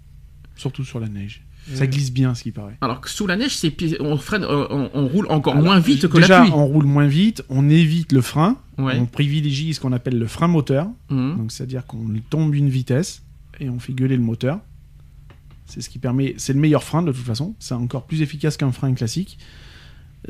surtout 0.56 0.84
sur 0.84 1.00
la 1.00 1.08
neige. 1.08 1.42
Ça 1.74 1.86
glisse 1.86 2.12
bien, 2.12 2.34
ce 2.34 2.42
qui 2.42 2.50
paraît. 2.50 2.76
Alors 2.80 3.00
que 3.00 3.08
sous 3.08 3.26
la 3.28 3.36
neige, 3.36 3.56
on 4.00 4.16
freine, 4.16 4.42
euh, 4.42 4.66
on, 4.70 4.90
on 4.94 5.06
roule 5.06 5.26
encore 5.30 5.52
Alors, 5.52 5.64
moins 5.66 5.78
vite 5.78 6.08
que 6.08 6.18
déjà, 6.18 6.38
la 6.40 6.44
pluie. 6.44 6.52
on 6.52 6.66
roule 6.66 6.86
moins 6.86 7.06
vite, 7.06 7.44
on 7.50 7.68
évite 7.70 8.10
le 8.12 8.20
frein, 8.20 8.56
Ouais. 8.78 8.98
on 8.98 9.06
privilégie 9.06 9.72
ce 9.72 9.78
qu'on 9.78 9.92
appelle 9.92 10.18
le 10.18 10.26
frein 10.26 10.48
moteur, 10.48 10.88
Mhm. 11.08 11.36
donc 11.36 11.52
c'est-à-dire 11.52 11.86
qu'on 11.86 12.04
tombe 12.30 12.52
une 12.56 12.68
vitesse 12.68 13.22
et 13.60 13.68
on 13.70 13.78
fait 13.78 13.92
gueuler 13.92 14.16
le 14.16 14.22
moteur. 14.24 14.58
C'est 15.66 15.80
ce 15.82 15.88
qui 15.88 16.00
permet, 16.00 16.34
c'est 16.36 16.52
le 16.52 16.58
meilleur 16.58 16.82
frein 16.82 17.02
de 17.02 17.12
toute 17.12 17.24
façon, 17.24 17.54
c'est 17.60 17.74
encore 17.74 18.06
plus 18.06 18.22
efficace 18.22 18.56
qu'un 18.56 18.72
frein 18.72 18.92
classique. 18.94 19.38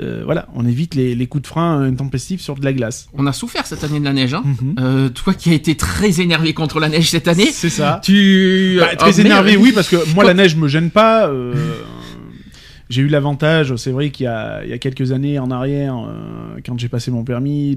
Euh, 0.00 0.22
voilà, 0.24 0.48
on 0.54 0.66
évite 0.66 0.94
les, 0.94 1.14
les 1.14 1.26
coups 1.26 1.42
de 1.42 1.46
frein 1.46 1.82
intempestifs 1.82 2.40
sur 2.40 2.54
de 2.54 2.64
la 2.64 2.72
glace. 2.72 3.08
On 3.12 3.26
a 3.26 3.32
souffert 3.32 3.66
cette 3.66 3.84
année 3.84 4.00
de 4.00 4.04
la 4.04 4.14
neige. 4.14 4.32
Hein. 4.32 4.42
Mhm. 4.44 4.74
Euh, 4.80 5.08
toi 5.10 5.34
qui 5.34 5.50
as 5.50 5.54
été 5.54 5.74
très 5.74 6.20
énervé 6.20 6.54
contre 6.54 6.80
la 6.80 6.88
neige 6.88 7.10
cette 7.10 7.28
année, 7.28 7.50
C'est 7.52 7.68
ça. 7.68 8.00
tu 8.02 8.78
Bah, 8.80 8.96
très 8.96 9.18
Ah, 9.18 9.22
énervé, 9.22 9.56
oui, 9.56 9.72
parce 9.74 9.88
que 9.90 9.96
moi, 10.14 10.24
la 10.24 10.32
neige 10.34 10.56
me 10.56 10.66
gêne 10.68 10.90
pas. 10.90 11.28
euh, 11.28 11.52
j'ai 12.88 13.02
eu 13.02 13.08
l'avantage, 13.08 13.76
c'est 13.76 13.90
vrai 13.90 14.10
qu'il 14.10 14.24
y 14.24 14.26
a, 14.28 14.64
il 14.64 14.70
y 14.70 14.72
a 14.74 14.78
quelques 14.78 15.12
années 15.12 15.38
en 15.38 15.50
arrière, 15.50 15.96
euh, 15.96 16.56
quand 16.64 16.78
j'ai 16.78 16.88
passé 16.88 17.10
mon 17.10 17.24
permis, 17.24 17.76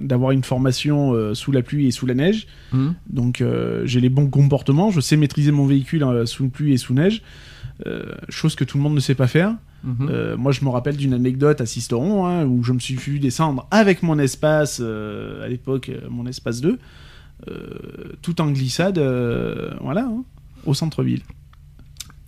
d'avoir 0.00 0.30
une 0.32 0.44
formation 0.44 1.12
euh, 1.12 1.34
sous 1.34 1.52
la 1.52 1.60
pluie 1.62 1.86
et 1.86 1.90
sous 1.90 2.06
la 2.06 2.14
neige. 2.14 2.46
Mhm. 2.72 2.94
Donc, 3.10 3.40
euh, 3.40 3.82
j'ai 3.84 4.00
les 4.00 4.08
bons 4.10 4.28
comportements, 4.28 4.90
je 4.90 5.00
sais 5.00 5.16
maîtriser 5.16 5.50
mon 5.52 5.66
véhicule 5.66 6.02
euh, 6.04 6.26
sous 6.26 6.48
pluie 6.48 6.72
et 6.72 6.76
sous 6.78 6.92
neige, 6.94 7.20
euh, 7.20 7.22
chose 8.28 8.54
que 8.54 8.64
tout 8.64 8.76
le 8.78 8.82
monde 8.82 8.94
ne 8.94 9.00
sait 9.00 9.14
pas 9.14 9.26
faire. 9.26 9.54
Mhm. 9.82 10.08
Euh, 10.10 10.36
moi, 10.36 10.50
je 10.52 10.64
me 10.64 10.70
rappelle 10.70 10.96
d'une 10.96 11.12
anecdote 11.12 11.60
à 11.60 11.66
Sisteron, 11.66 12.26
hein, 12.26 12.44
où 12.46 12.62
je 12.62 12.72
me 12.72 12.78
suis 12.78 12.94
vu 12.94 13.18
descendre 13.18 13.66
avec 13.70 14.02
mon 14.02 14.18
espace, 14.18 14.78
euh, 14.82 15.44
à 15.44 15.48
l'époque, 15.48 15.90
euh, 15.90 16.00
mon 16.08 16.26
espace 16.26 16.60
2, 16.62 16.78
euh, 17.50 17.64
tout 18.22 18.40
en 18.40 18.50
glissade, 18.50 18.96
euh, 18.98 19.70
voilà, 19.82 20.02
hein, 20.04 20.24
au 20.64 20.72
centre-ville. 20.72 21.20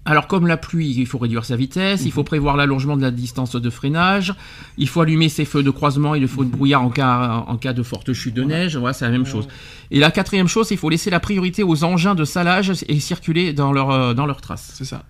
Alors 0.04 0.28
comme 0.28 0.46
la 0.46 0.56
pluie, 0.56 0.94
il 0.96 1.06
faut 1.06 1.18
réduire 1.18 1.44
sa 1.44 1.56
vitesse, 1.56 2.04
il 2.04 2.12
faut 2.12 2.20
Mhm. 2.20 2.26
prévoir 2.26 2.56
l'allongement 2.56 2.96
de 2.96 3.02
la 3.02 3.10
distance 3.10 3.56
de 3.56 3.70
freinage, 3.70 4.34
il 4.78 4.88
faut 4.88 5.00
allumer 5.00 5.28
ses 5.28 5.44
feux 5.44 5.64
de 5.64 5.70
croisement 5.70 6.14
et 6.14 6.20
le 6.20 6.28
feu 6.28 6.44
de 6.44 6.50
brouillard 6.50 6.82
en 6.82 6.90
cas, 6.90 7.44
en 7.48 7.56
cas 7.56 7.72
de 7.72 7.82
forte 7.82 8.12
chute 8.12 8.34
de 8.34 8.44
neige, 8.44 8.76
voilà, 8.76 8.92
c'est 8.92 9.04
la 9.04 9.10
même 9.10 9.26
chose. 9.26 9.48
Et 9.90 9.98
la 9.98 10.12
quatrième 10.12 10.46
chose, 10.46 10.68
il 10.70 10.76
faut 10.76 10.90
laisser 10.90 11.10
la 11.10 11.18
priorité 11.18 11.64
aux 11.64 11.82
engins 11.82 12.14
de 12.14 12.24
salage 12.24 12.70
et 12.86 13.00
circuler 13.00 13.52
dans 13.52 13.72
leur, 13.72 13.90
euh, 13.90 14.14
dans 14.14 14.26
leurs 14.26 14.40
traces. 14.40 14.74
C'est 14.74 14.84
ça. 14.84 15.02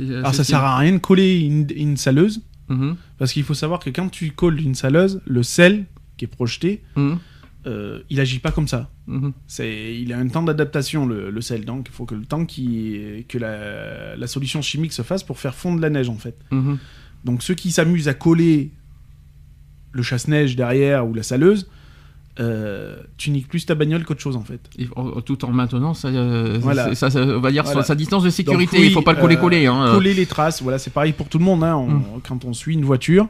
Euh, 0.00 0.18
Alors, 0.20 0.34
ça 0.34 0.44
sert 0.44 0.62
à 0.62 0.78
rien 0.78 0.92
de 0.92 0.98
coller 0.98 1.40
une, 1.40 1.66
une 1.74 1.96
saleuse, 1.96 2.42
Mhm. 2.68 2.96
parce 3.18 3.32
qu'il 3.32 3.44
faut 3.44 3.54
savoir 3.54 3.78
que 3.80 3.90
quand 3.90 4.08
tu 4.08 4.32
colles 4.32 4.60
une 4.60 4.74
saleuse, 4.74 5.20
le 5.26 5.42
sel 5.42 5.84
qui 6.16 6.24
est 6.24 6.28
projeté, 6.28 6.82
Mhm. 6.96 7.18
euh, 7.66 8.00
il 8.10 8.18
agit 8.20 8.38
pas 8.40 8.50
comme 8.52 8.68
ça. 8.68 8.90
Mhm. 9.06 9.32
C'est, 9.46 9.94
il 10.00 10.12
a 10.12 10.18
un 10.18 10.28
temps 10.28 10.42
d'adaptation, 10.42 11.06
le, 11.06 11.30
le 11.30 11.40
sel, 11.40 11.64
donc 11.64 11.86
il 11.88 11.92
faut 11.94 12.04
que 12.06 12.14
le 12.14 12.24
temps 12.24 12.44
qui, 12.44 13.24
que 13.28 13.38
la, 13.38 14.16
la 14.16 14.26
solution 14.26 14.62
chimique 14.62 14.92
se 14.92 15.02
fasse 15.02 15.22
pour 15.22 15.38
faire 15.38 15.54
fondre 15.54 15.80
la 15.80 15.90
neige, 15.90 16.08
en 16.08 16.16
fait. 16.18 16.36
Donc 17.24 17.42
ceux 17.42 17.54
qui 17.54 17.70
s'amusent 17.72 18.08
à 18.08 18.14
coller 18.14 18.70
le 19.92 20.02
chasse-neige 20.02 20.56
derrière 20.56 21.06
ou 21.08 21.14
la 21.14 21.22
saleuse, 21.22 21.68
euh, 22.38 22.96
tu 23.16 23.30
niques 23.30 23.48
plus 23.48 23.64
ta 23.66 23.74
bagnole 23.74 24.04
qu'autre 24.04 24.20
chose 24.20 24.36
en 24.36 24.42
fait. 24.44 24.60
Et 24.78 24.86
en- 24.96 25.20
tout 25.22 25.44
en 25.44 25.52
maintenant, 25.52 25.94
ça, 25.94 26.08
euh, 26.08 26.58
Voilà. 26.60 26.94
ça, 26.94 27.10
ça- 27.10 27.22
on 27.22 27.40
va 27.40 27.50
dire 27.50 27.64
Voilà. 27.64 27.82
sa 27.82 27.94
distance 27.94 28.22
de 28.24 28.30
sécurité. 28.30 28.76
Donc, 28.76 28.80
oui, 28.82 28.86
il 28.88 28.92
faut 28.92 29.02
pas 29.02 29.12
le 29.12 29.18
euh, 29.18 29.22
coller-coller. 29.22 29.66
hein. 29.66 29.92
Coller 29.94 30.14
les 30.14 30.26
traces, 30.26 30.62
voilà, 30.62 30.78
c'est 30.78 30.92
pareil 30.92 31.12
pour 31.12 31.28
tout 31.28 31.38
le 31.38 31.44
monde. 31.44 31.64
hein. 31.64 31.76
On- 31.76 31.86
Mm. 31.88 32.04
Quand 32.28 32.44
on 32.44 32.52
suit 32.52 32.74
une 32.74 32.84
voiture, 32.84 33.28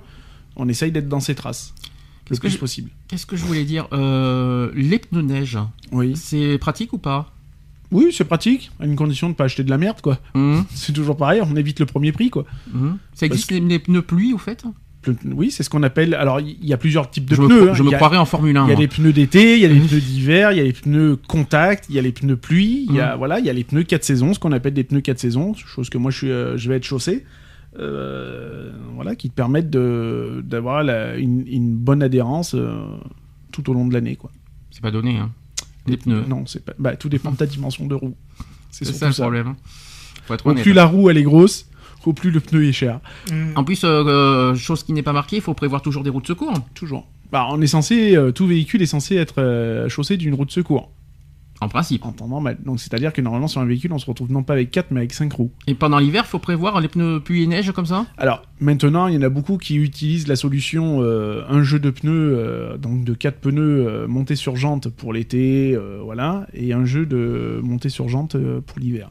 on 0.56 0.68
essaye 0.68 0.90
d'être 0.92 1.08
dans 1.08 1.20
ses 1.20 1.34
traces 1.34 1.72
le 1.78 2.30
Qu'est-ce 2.30 2.40
que 2.40 2.46
plus 2.48 2.54
je- 2.54 2.58
possible. 2.58 2.90
Qu'est-ce 3.08 3.26
que 3.26 3.36
je 3.36 3.44
voulais 3.44 3.64
dire 3.64 3.86
euh, 3.92 4.70
Les 4.74 4.98
pneus 4.98 5.22
neige, 5.22 5.58
Oui, 5.92 6.16
c'est 6.16 6.58
pratique 6.58 6.92
ou 6.92 6.98
pas? 6.98 7.32
Oui, 7.92 8.08
c'est 8.10 8.24
pratique, 8.24 8.72
à 8.80 8.84
une 8.86 8.96
condition 8.96 9.28
de 9.28 9.34
pas 9.34 9.44
acheter 9.44 9.62
de 9.62 9.70
la 9.70 9.78
merde 9.78 10.00
quoi. 10.00 10.18
Mhm. 10.34 10.64
C'est 10.74 10.92
toujours 10.92 11.16
pareil, 11.16 11.40
on 11.44 11.54
évite 11.54 11.78
le 11.78 11.86
premier 11.86 12.10
prix 12.10 12.30
quoi. 12.30 12.44
Mhm. 12.74 12.98
Ça 13.14 13.26
existe 13.26 13.52
les, 13.52 13.60
les 13.60 13.78
pneus 13.78 14.02
pluie 14.02 14.32
au 14.34 14.38
fait? 14.38 14.64
Oui, 15.24 15.50
c'est 15.50 15.62
ce 15.62 15.70
qu'on 15.70 15.82
appelle. 15.82 16.14
Alors 16.14 16.40
il 16.40 16.64
y, 16.64 16.72
a 16.72 16.76
plusieurs 16.76 17.10
types 17.10 17.24
de 17.28 17.34
Je 17.34 17.42
pneus. 17.42 17.62
me, 17.64 17.70
hein. 17.70 17.74
je 17.74 17.82
me 17.82 17.90
a- 17.92 17.96
croirais 17.96 18.16
en 18.16 18.24
Formule 18.24 18.56
1. 18.56 18.64
Il 18.64 18.68
y 18.68 18.72
a 18.72 18.74
moi. 18.74 18.80
les 18.80 18.88
pneus 18.88 19.12
d'été, 19.12 19.54
il 19.56 19.60
y 19.60 19.64
a 19.64 19.68
les 19.68 19.78
pneus 19.80 20.00
d'hiver, 20.00 20.52
il 20.52 20.58
y 20.58 20.60
a 20.60 20.64
les 20.64 20.72
pneus 20.72 21.16
contact, 21.28 21.86
il 21.88 21.94
y 21.94 21.98
a 21.98 22.02
les 22.02 22.12
pneus 22.12 22.36
pluie, 22.36 22.86
il 22.88 22.94
y 22.96 23.00
a 23.00 23.14
Mm. 23.14 23.18
voilà, 23.18 23.38
il 23.40 23.46
y 23.46 23.50
a 23.50 23.52
les 23.52 23.64
pneus 23.64 23.84
4 23.84 24.04
saisons, 24.04 24.34
ce 24.34 24.38
qu'on 24.38 24.52
appelle 24.52 24.74
des 24.74 24.84
pneus 24.84 25.00
4 25.00 25.18
saisons, 25.18 25.54
chose 25.54 25.88
que 25.90 25.98
moi 25.98 26.10
je 26.10 26.16
suis, 26.18 26.30
euh, 26.30 26.56
je 26.56 26.68
vais 26.68 26.76
être 26.76 26.84
chaussé. 26.84 27.24
euh, 27.78 28.72
voilà, 28.94 29.14
qui 29.16 29.28
te 29.28 29.34
permettent 29.34 29.68
de- 29.70 30.42
d'avoir 30.44 30.80
une, 31.18 31.44
une 31.46 31.74
bonne 31.76 32.02
adhérence 32.02 32.54
euh, 32.54 32.80
tout 33.52 33.68
au 33.70 33.74
long 33.74 33.86
de 33.86 33.92
l'année. 33.92 34.16
quoi. 34.16 34.30
C'est 34.70 34.80
pas 34.80 34.90
donné, 34.90 35.18
hein. 35.18 35.30
Les 35.86 35.96
pneus. 35.98 36.24
Non, 36.26 36.44
c'est 36.46 36.64
pas. 36.64 36.72
Bah, 36.78 36.96
tout 36.96 37.08
dépend 37.10 37.30
de 37.32 37.36
ta 37.36 37.44
dimension 37.46 37.86
de 37.86 37.94
roue. 37.94 38.16
C'est 38.70 38.84
ça 38.86 39.06
le 39.06 39.12
ça. 39.12 39.22
problème. 39.24 39.48
hein. 39.48 40.36
Plus 40.62 40.72
la 40.72 40.84
roue 40.86 41.08
elle 41.10 41.18
est 41.18 41.22
grosse, 41.22 41.68
plus 42.12 42.30
le 42.30 42.40
pneu 42.40 42.64
est 42.64 42.72
cher. 42.72 43.00
Mm. 43.30 43.52
En 43.56 43.64
plus, 43.64 43.84
euh, 43.84 44.04
euh, 44.04 44.54
chose 44.54 44.82
qui 44.82 44.92
n'est 44.92 45.02
pas 45.02 45.12
marquée, 45.12 45.36
il 45.36 45.42
faut 45.42 45.54
prévoir 45.54 45.82
toujours 45.82 46.02
des 46.02 46.10
routes 46.10 46.24
de 46.24 46.28
secours. 46.28 46.52
Toujours. 46.74 47.06
Bah, 47.32 47.46
on 47.50 47.60
est 47.60 47.66
censé, 47.66 48.16
euh, 48.16 48.30
tout 48.32 48.46
véhicule 48.46 48.82
est 48.82 48.86
censé 48.86 49.16
être 49.16 49.40
euh, 49.40 49.88
chaussé 49.88 50.16
d'une 50.16 50.34
roue 50.34 50.44
de 50.44 50.50
secours 50.52 50.92
En 51.60 51.68
principe. 51.68 52.04
en 52.06 52.12
temps 52.12 52.28
normal. 52.28 52.56
Donc 52.64 52.78
c'est-à-dire 52.78 53.12
que 53.12 53.20
normalement 53.20 53.48
sur 53.48 53.60
un 53.60 53.64
véhicule 53.64 53.92
on 53.92 53.98
se 53.98 54.06
retrouve 54.06 54.30
non 54.30 54.44
pas 54.44 54.52
avec 54.52 54.70
4 54.70 54.92
mais 54.92 55.00
avec 55.00 55.12
5 55.12 55.32
roues. 55.32 55.50
Et 55.66 55.74
pendant 55.74 55.98
l'hiver, 55.98 56.24
faut 56.26 56.38
prévoir 56.38 56.80
les 56.80 56.86
pneus 56.86 57.18
pluie 57.18 57.42
et 57.42 57.46
neige 57.48 57.72
comme 57.72 57.84
ça? 57.86 58.06
Alors 58.16 58.42
maintenant 58.60 59.08
il 59.08 59.14
y 59.14 59.18
en 59.18 59.22
a 59.22 59.28
beaucoup 59.28 59.56
qui 59.58 59.74
utilisent 59.76 60.28
la 60.28 60.36
solution 60.36 60.98
euh, 61.02 61.42
un 61.48 61.64
jeu 61.64 61.80
de 61.80 61.90
pneus, 61.90 62.36
euh, 62.38 62.76
donc 62.76 63.02
de 63.04 63.12
4 63.14 63.40
pneus 63.40 63.86
euh, 63.88 64.06
montés 64.06 64.36
sur 64.36 64.54
jante 64.54 64.88
pour 64.88 65.12
l'été, 65.12 65.74
euh, 65.74 65.98
voilà, 66.04 66.46
et 66.54 66.72
un 66.72 66.84
jeu 66.84 67.06
de 67.06 67.58
montés 67.60 67.88
sur 67.88 68.08
jante 68.08 68.36
euh, 68.36 68.60
pour 68.60 68.78
l'hiver. 68.78 69.08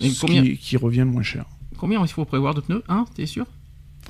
Et 0.00 0.10
Ce 0.10 0.20
combien, 0.20 0.42
qui, 0.42 0.58
qui 0.58 0.76
revient 0.76 1.04
moins 1.04 1.22
cher. 1.22 1.46
Combien 1.80 2.00
il 2.02 2.08
faut 2.08 2.24
prévoir 2.24 2.54
de 2.54 2.60
pneus 2.60 2.82
Un, 2.88 3.04
t'es 3.14 3.26
sûr? 3.26 3.46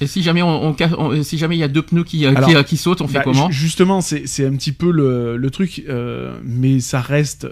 Et 0.01 0.07
si 0.07 0.23
jamais 0.23 0.43
on, 0.43 0.49
on 0.65 0.77
ca- 0.77 0.91
on- 0.99 1.23
si 1.23 1.37
jamais 1.39 1.57
il 1.57 1.61
y 1.61 1.63
a 1.63 1.69
deux 1.69 1.83
pneus 1.83 2.05
qui, 2.05 2.25
euh, 2.25 2.31
Alors, 2.35 2.49
qui, 2.49 2.57
euh, 2.57 2.63
qui 2.63 2.77
sautent, 2.77 3.01
on 3.03 3.07
fait 3.09 3.19
Bah, 3.19 3.25
comment? 3.25 3.51
ju- 3.51 3.59
Justement, 3.63 4.01
c'est 4.01 4.27
c'est 4.27 4.47
un 4.47 4.53
petit 4.57 4.73
peu 4.73 4.91
le, 4.91 5.37
le 5.37 5.51
truc, 5.51 5.83
euh, 5.89 6.39
mais 6.45 6.81
ça 6.81 7.01
reste 7.01 7.47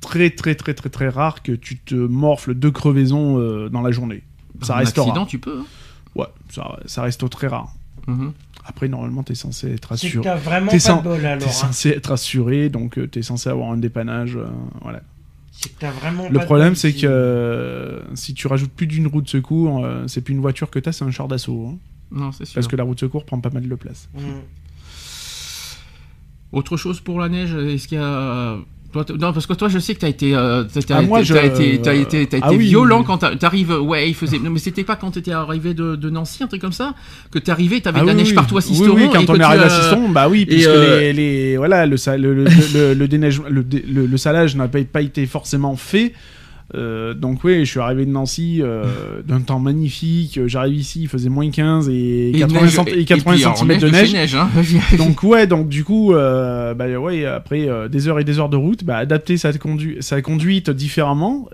très 0.00 0.30
très 0.30 0.54
très 0.56 0.74
très 0.74 0.88
très 0.90 1.08
rare 1.08 1.42
que 1.42 1.52
tu 1.52 1.78
te 1.78 1.94
morfles 1.94 2.54
deux 2.54 2.70
crevaisons 2.72 3.38
euh, 3.38 3.68
dans 3.68 3.82
la 3.82 3.92
journée. 3.92 4.22
Ça 4.62 4.74
Un 4.74 4.78
reste 4.78 4.98
accident, 4.98 5.14
rare. 5.20 5.26
tu 5.26 5.38
peux. 5.38 5.58
hein? 5.60 5.66
Ouais, 6.16 6.26
ça, 6.50 6.78
ça 6.86 7.02
reste 7.02 7.28
très 7.30 7.46
rare. 7.46 7.72
Mhm. 8.08 8.32
Après, 8.64 8.88
normalement, 8.88 9.22
t'es 9.22 9.34
censé 9.34 9.72
être 9.72 9.92
assuré. 9.92 10.22
t'as 10.24 10.36
vraiment 10.36 10.66
T'es 10.70 10.76
pas 10.76 10.80
sans- 10.80 10.98
de 10.98 11.02
bol 11.04 11.20
T'es 11.20 11.26
hein. 11.26 11.48
censé 11.48 11.90
être 11.90 12.12
assuré, 12.12 12.68
donc 12.68 12.98
t'es 13.10 13.22
censé 13.22 13.48
avoir 13.48 13.70
un 13.72 13.76
dépannage. 13.76 14.36
euh, 14.36 14.46
voilà. 14.82 15.02
Vraiment 15.80 16.28
Le 16.28 16.38
problème, 16.40 16.74
c'est 16.74 16.92
que 16.92 17.06
euh, 17.06 18.00
si 18.14 18.34
tu 18.34 18.46
rajoutes 18.46 18.72
plus 18.72 18.86
d'une 18.86 19.06
roue 19.06 19.22
de 19.22 19.28
secours, 19.28 19.84
euh, 19.84 20.04
c'est 20.06 20.20
plus 20.20 20.34
une 20.34 20.40
voiture 20.40 20.70
que 20.70 20.78
t'as, 20.78 20.92
c'est 20.92 21.04
un 21.04 21.10
char 21.10 21.28
d'assaut. 21.28 21.68
hein. 21.72 21.78
Non, 22.10 22.30
c'est 22.32 22.44
sûr. 22.44 22.54
parce 22.54 22.68
que 22.68 22.76
la 22.76 22.84
roue 22.84 22.94
de 22.94 23.00
secours 23.00 23.24
prend 23.24 23.40
pas 23.40 23.50
mal 23.50 23.68
de 23.68 23.74
place. 23.74 24.08
Autre 26.52 26.76
chose 26.76 27.00
pour 27.00 27.18
la 27.18 27.28
neige 27.28 27.54
Est-ce 27.54 27.88
qu'il 27.88 27.98
y 27.98 28.00
a 28.00 28.58
Toi, 28.92 29.06
non, 29.18 29.32
parce 29.32 29.46
que 29.46 29.54
toi, 29.54 29.68
je 29.68 29.78
sais 29.78 29.94
que 29.94 30.00
t'as 30.00 30.08
été, 30.08 30.34
euh, 30.36 30.64
Ah, 30.90 31.00
moi, 31.00 31.20
été, 31.20 31.26
je- 31.28 31.34
été, 31.34 32.28
Ah 32.42 32.48
été 32.48 32.56
oui. 32.56 32.66
violent 32.68 33.02
quand 33.02 33.16
t'a- 33.18 33.34
t'arrives. 33.36 33.70
Ouais, 33.80 34.06
il 34.10 34.14
faisait. 34.14 34.38
Non, 34.38 34.50
mais 34.50 34.58
c'était 34.58 34.84
pas 34.84 34.96
quand 34.96 35.12
t'étais 35.12 35.32
arrivé 35.32 35.72
de, 35.72 35.96
de 35.96 36.10
Nancy, 36.10 36.42
un 36.42 36.46
truc 36.46 36.60
comme 36.60 36.72
ça, 36.72 36.92
que 37.30 37.38
t'arrivais, 37.38 37.80
t'avais 37.80 38.00
Ah 38.00 38.02
de 38.02 38.06
la 38.08 38.12
oui, 38.12 38.18
neige 38.18 38.28
oui. 38.28 38.34
partout 38.34 38.56
à 38.58 38.60
Oui, 38.60 38.64
Sisteron. 38.64 38.94
oui, 38.94 39.08
quand 39.10 39.20
et 39.20 39.30
on 39.30 39.34
est 39.34 39.38
tu, 39.38 39.42
arrivé 39.42 39.64
à 39.64 39.70
Sisteron, 39.70 40.08
bah 40.10 40.28
oui, 40.28 40.44
puisque 40.44 40.68
euh, 40.68 41.00
les, 41.00 41.12
les- 41.14 41.56
voilà, 41.56 41.86
le, 41.86 41.96
le, 41.96 42.16
le, 42.34 42.44
le- 42.44 42.94
le 42.94 43.08
déneige- 43.08 43.40
le 43.48 43.62
dé- 43.62 43.82
le- 43.90 44.04
le 44.06 44.16
salage 44.18 44.56
n'a 44.56 44.68
pas 44.68 45.00
été 45.00 45.24
forcément 45.26 45.74
fait. 45.76 46.12
Euh, 46.74 47.12
donc 47.14 47.44
oui, 47.44 47.64
je 47.64 47.70
suis 47.70 47.80
arrivé 47.80 48.06
de 48.06 48.10
Nancy 48.10 48.60
euh, 48.62 48.84
d'un 49.26 49.40
temps 49.40 49.58
magnifique. 49.58 50.40
J'arrive 50.46 50.76
ici, 50.76 51.02
il 51.02 51.08
faisait 51.08 51.28
moins 51.28 51.50
15 51.50 51.88
et, 51.90 52.30
et 52.30 52.38
80, 52.38 52.60
neige- 52.62 52.70
cent- 52.70 52.84
et 52.86 53.00
et 53.00 53.04
80 53.04 53.32
puis, 53.34 53.44
alors, 53.44 53.58
cm 53.58 53.78
de 53.78 53.88
neige. 53.88 54.12
neige 54.12 54.34
hein. 54.34 54.48
donc 54.98 55.22
ouais, 55.22 55.46
donc 55.46 55.68
du 55.68 55.84
coup, 55.84 56.14
euh, 56.14 56.74
bah 56.74 56.86
ouais, 56.88 57.26
après 57.26 57.68
des 57.90 58.08
heures 58.08 58.18
et 58.20 58.24
des 58.24 58.38
heures 58.38 58.48
de 58.48 58.56
route, 58.56 58.84
bah, 58.84 58.96
adapter 58.96 59.36
sa, 59.36 59.50
condu- 59.52 60.00
sa 60.00 60.22
conduite 60.22 60.70
différemment, 60.70 61.48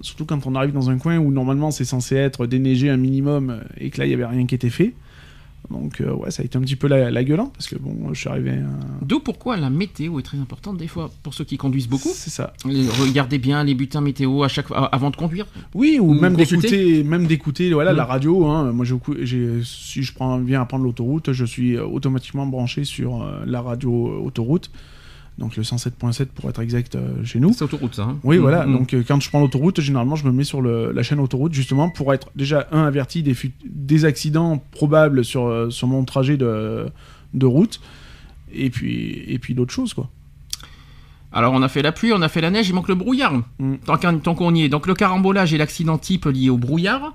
surtout 0.00 0.24
quand 0.24 0.46
on 0.46 0.54
arrive 0.54 0.72
dans 0.72 0.90
un 0.90 0.98
coin 0.98 1.18
où 1.18 1.30
normalement 1.30 1.70
c'est 1.70 1.84
censé 1.84 2.16
être 2.16 2.46
déneigé 2.46 2.88
un 2.88 2.96
minimum 2.96 3.60
et 3.78 3.90
que 3.90 3.98
là 3.98 4.06
il 4.06 4.10
y 4.10 4.14
avait 4.14 4.26
rien 4.26 4.46
qui 4.46 4.54
était 4.54 4.70
fait. 4.70 4.94
Donc 5.70 6.00
euh, 6.00 6.12
ouais, 6.12 6.30
ça 6.30 6.42
a 6.42 6.44
été 6.44 6.58
un 6.58 6.60
petit 6.62 6.74
peu 6.76 6.88
la, 6.88 7.10
la 7.10 7.22
gueule, 7.24 7.38
hein, 7.40 7.50
parce 7.52 7.68
que 7.68 7.76
bon, 7.76 8.12
je 8.12 8.18
suis 8.18 8.28
arrivé. 8.28 8.50
euh, 8.50 8.64
D'où 9.02 9.20
pourquoi 9.20 9.56
la 9.56 9.70
météo 9.70 10.18
est 10.18 10.22
très 10.22 10.38
importante 10.38 10.76
des 10.78 10.88
fois 10.88 11.10
pour 11.22 11.32
ceux 11.32 11.44
qui 11.44 11.56
conduisent 11.56 11.88
beaucoup. 11.88 12.10
C'est 12.12 12.30
ça. 12.30 12.52
Regardez 12.64 13.38
bien 13.38 13.62
les 13.62 13.74
bulletins 13.74 14.00
météo 14.00 14.42
à 14.42 14.48
chaque 14.48 14.66
fois 14.68 14.86
avant 14.86 15.10
de 15.10 15.16
conduire. 15.16 15.46
Oui, 15.74 15.98
ou, 16.00 16.10
Ou 16.10 16.14
même 16.20 16.34
d'écouter, 16.34 17.04
même 17.04 17.26
d'écouter, 17.26 17.72
voilà, 17.72 17.92
Mm. 17.92 17.96
la 17.96 18.04
radio. 18.04 18.46
Hein. 18.46 18.72
Moi, 18.72 18.84
j'ai, 19.22 19.48
si 19.64 20.02
je 20.02 20.12
prends, 20.12 20.38
viens 20.38 20.60
à 20.62 20.64
prendre 20.64 20.84
l'autoroute, 20.84 21.32
je 21.32 21.44
suis 21.44 21.78
automatiquement 21.78 22.46
branché 22.46 22.84
sur 22.84 23.22
euh, 23.22 23.44
la 23.46 23.60
radio 23.60 24.22
autoroute, 24.24 24.70
donc 25.38 25.56
le 25.56 25.62
107.7 25.62 26.26
pour 26.26 26.50
être 26.50 26.60
exact 26.60 26.94
euh, 26.96 27.24
chez 27.24 27.40
nous. 27.40 27.52
C'est 27.54 27.64
autoroute 27.64 27.94
ça. 27.94 28.02
hein. 28.02 28.18
Oui, 28.24 28.36
Mm, 28.38 28.40
voilà. 28.40 28.66
mm. 28.66 28.72
Donc, 28.72 28.92
euh, 28.94 29.02
quand 29.06 29.18
je 29.20 29.28
prends 29.30 29.40
l'autoroute, 29.40 29.80
généralement, 29.80 30.16
je 30.16 30.26
me 30.26 30.32
mets 30.32 30.44
sur 30.44 30.60
le- 30.60 30.92
la 30.92 31.02
chaîne 31.02 31.20
autoroute 31.20 31.52
justement 31.54 31.88
pour 31.88 32.12
être 32.12 32.30
déjà 32.36 32.68
un 32.72 32.84
averti 32.84 33.22
des 33.64 34.04
accidents 34.04 34.62
probables 34.72 35.24
sur, 35.24 35.46
euh, 35.46 35.70
sur 35.70 35.86
mon 35.88 36.04
trajet 36.04 36.36
de, 36.36 36.86
de 37.32 37.46
route, 37.46 37.80
et 38.52 38.68
puis 38.70 39.24
et 39.28 39.38
puis 39.38 39.54
d'autres 39.54 39.72
choses 39.72 39.94
quoi. 39.94 40.10
Alors 41.32 41.52
on 41.52 41.62
a 41.62 41.68
fait 41.68 41.82
la 41.82 41.92
pluie, 41.92 42.12
on 42.12 42.22
a 42.22 42.28
fait 42.28 42.40
la 42.40 42.50
neige, 42.50 42.68
il 42.68 42.74
manque 42.74 42.88
le 42.88 42.94
brouillard. 42.94 43.34
Mm. 43.58 43.76
Tant 44.22 44.34
qu'on 44.34 44.54
y 44.54 44.62
est. 44.62 44.68
Donc 44.68 44.86
le 44.86 44.94
carambolage 44.94 45.54
est 45.54 45.58
l'accident 45.58 45.98
type 45.98 46.26
lié 46.26 46.50
au 46.50 46.58
brouillard. 46.58 47.14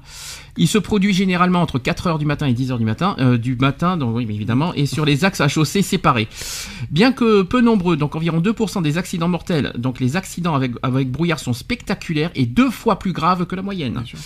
Il 0.58 0.68
se 0.68 0.78
produit 0.78 1.14
généralement 1.14 1.62
entre 1.62 1.80
4h 1.80 2.18
du 2.18 2.26
matin 2.26 2.48
et 2.48 2.54
10h 2.54 2.78
du 2.78 2.86
matin, 2.86 3.16
euh, 3.20 3.38
du 3.38 3.58
matin, 3.58 3.98
donc 3.98 4.16
oui, 4.16 4.24
évidemment, 4.24 4.74
et 4.74 4.86
sur 4.86 5.04
les 5.04 5.26
axes 5.26 5.42
à 5.42 5.50
chaussée 5.50 5.82
séparés. 5.82 6.30
Bien 6.92 7.12
que 7.12 7.42
peu 7.42 7.60
nombreux, 7.60 7.98
donc 7.98 8.16
environ 8.16 8.40
2% 8.40 8.82
des 8.82 8.98
accidents 8.98 9.28
mortels, 9.28 9.74
donc 9.78 10.00
les 10.00 10.16
accidents 10.16 10.56
avec, 10.56 10.72
avec 10.82 11.12
brouillard 11.12 11.40
sont 11.40 11.52
spectaculaires 11.52 12.32
et 12.36 12.46
deux 12.46 12.70
fois 12.70 13.00
plus 13.00 13.12
graves 13.12 13.46
que 13.46 13.56
la 13.56 13.62
moyenne. 13.62 14.02
sûr. 14.06 14.18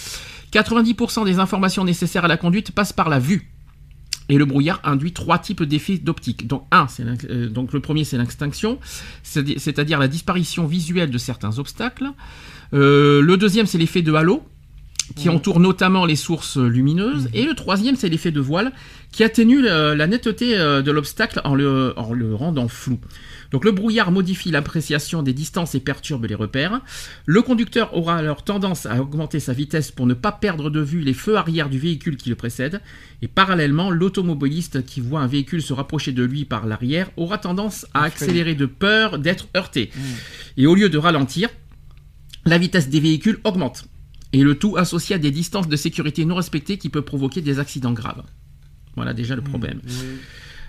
90% 0.52 1.26
des 1.26 1.40
informations 1.40 1.84
nécessaires 1.84 2.26
à 2.26 2.28
la 2.28 2.38
conduite 2.38 2.72
passent 2.72 2.94
par 2.94 3.10
la 3.10 3.20
vue. 3.20 3.50
Et 4.30 4.38
le 4.38 4.46
brouillard 4.46 4.80
induit 4.84 5.12
trois 5.12 5.40
types 5.40 5.64
d'effets 5.64 5.98
d'optique. 5.98 6.48
Donc, 6.48 6.66
un, 6.72 6.86
euh, 7.30 7.50
donc 7.50 7.74
le 7.74 7.80
premier, 7.80 8.04
c'est 8.04 8.18
l'extinction, 8.18 8.80
c'est- 9.24 9.58
c'est-à-dire 9.60 9.98
la 10.00 10.08
disparition 10.08 10.68
visuelle 10.68 11.10
de 11.10 11.18
certains 11.18 11.58
obstacles. 11.58 12.08
Euh, 12.74 13.22
le 13.22 13.38
deuxième, 13.38 13.66
c'est 13.66 13.80
l'effet 13.80 14.02
de 14.04 14.14
halo, 14.14 14.44
qui 15.16 15.28
entoure 15.30 15.60
notamment 15.60 16.06
les 16.06 16.16
sources 16.16 16.58
lumineuses. 16.58 17.30
Et 17.34 17.44
le 17.44 17.56
troisième, 17.56 17.96
c'est 17.96 18.10
l'effet 18.10 18.30
de 18.30 18.40
voile, 18.40 18.72
qui 19.12 19.24
atténue 19.24 19.60
le- 19.64 19.96
la 19.96 20.06
netteté 20.06 20.56
euh, 20.56 20.84
de 20.84 20.92
l'obstacle 20.92 21.42
en 21.44 21.56
le, 21.56 21.94
en 21.98 22.14
le 22.14 22.36
rendant 22.36 22.68
flou. 22.68 23.00
Donc 23.52 23.66
le 23.66 23.72
brouillard 23.72 24.12
modifie 24.12 24.52
l'appréciation 24.52 25.24
des 25.24 25.34
distances 25.34 25.76
et 25.76 25.80
perturbe 25.80 26.26
les 26.26 26.36
repères. 26.36 26.82
Le 27.26 27.42
conducteur 27.42 27.96
aura 27.96 28.16
alors 28.16 28.44
tendance 28.44 28.86
à 28.86 29.02
augmenter 29.02 29.40
sa 29.40 29.54
vitesse 29.54 29.92
pour 29.92 30.06
ne 30.06 30.14
pas 30.14 30.32
perdre 30.32 30.70
de 30.70 30.80
vue 30.80 31.02
les 31.02 31.14
feux 31.14 31.36
arrière 31.36 31.70
du 31.70 31.80
véhicule 31.80 32.18
qui 32.18 32.30
le 32.30 32.36
précède. 32.36 32.82
Et 33.22 33.28
parallèlement, 33.28 33.90
l'automobiliste 33.90 34.86
qui 34.86 35.02
voit 35.02 35.22
un 35.22 35.28
véhicule 35.28 35.62
se 35.62 35.74
rapprocher 35.74 36.12
de 36.12 36.24
lui 36.24 36.46
par 36.46 36.68
l'arrière 36.68 37.10
aura 37.18 37.38
tendance 37.38 37.88
à 37.94 38.04
accélérer 38.04 38.56
de 38.56 38.66
peur 38.66 39.20
d'être 39.20 39.48
heurté. 39.58 39.90
Et 40.58 40.68
au 40.68 40.76
lieu 40.76 40.90
de 40.90 40.98
ralentir, 40.98 41.50
la 42.46 42.58
vitesse 42.58 42.90
des 42.90 43.00
véhicules 43.00 43.40
augmente. 43.44 43.86
Et 44.32 44.44
le 44.44 44.56
tout 44.56 44.78
associé 44.78 45.16
à 45.16 45.20
des 45.20 45.32
distances 45.32 45.68
de 45.68 45.76
sécurité 45.76 46.24
non 46.24 46.36
respectées 46.36 46.78
qui 46.78 46.90
peut 46.90 47.02
provoquer 47.02 47.42
des 47.42 47.60
accidents 47.60 47.94
graves. 47.94 48.24
Voilà 48.96 49.14
déjà 49.14 49.36
le 49.36 49.42
problème. 49.42 49.82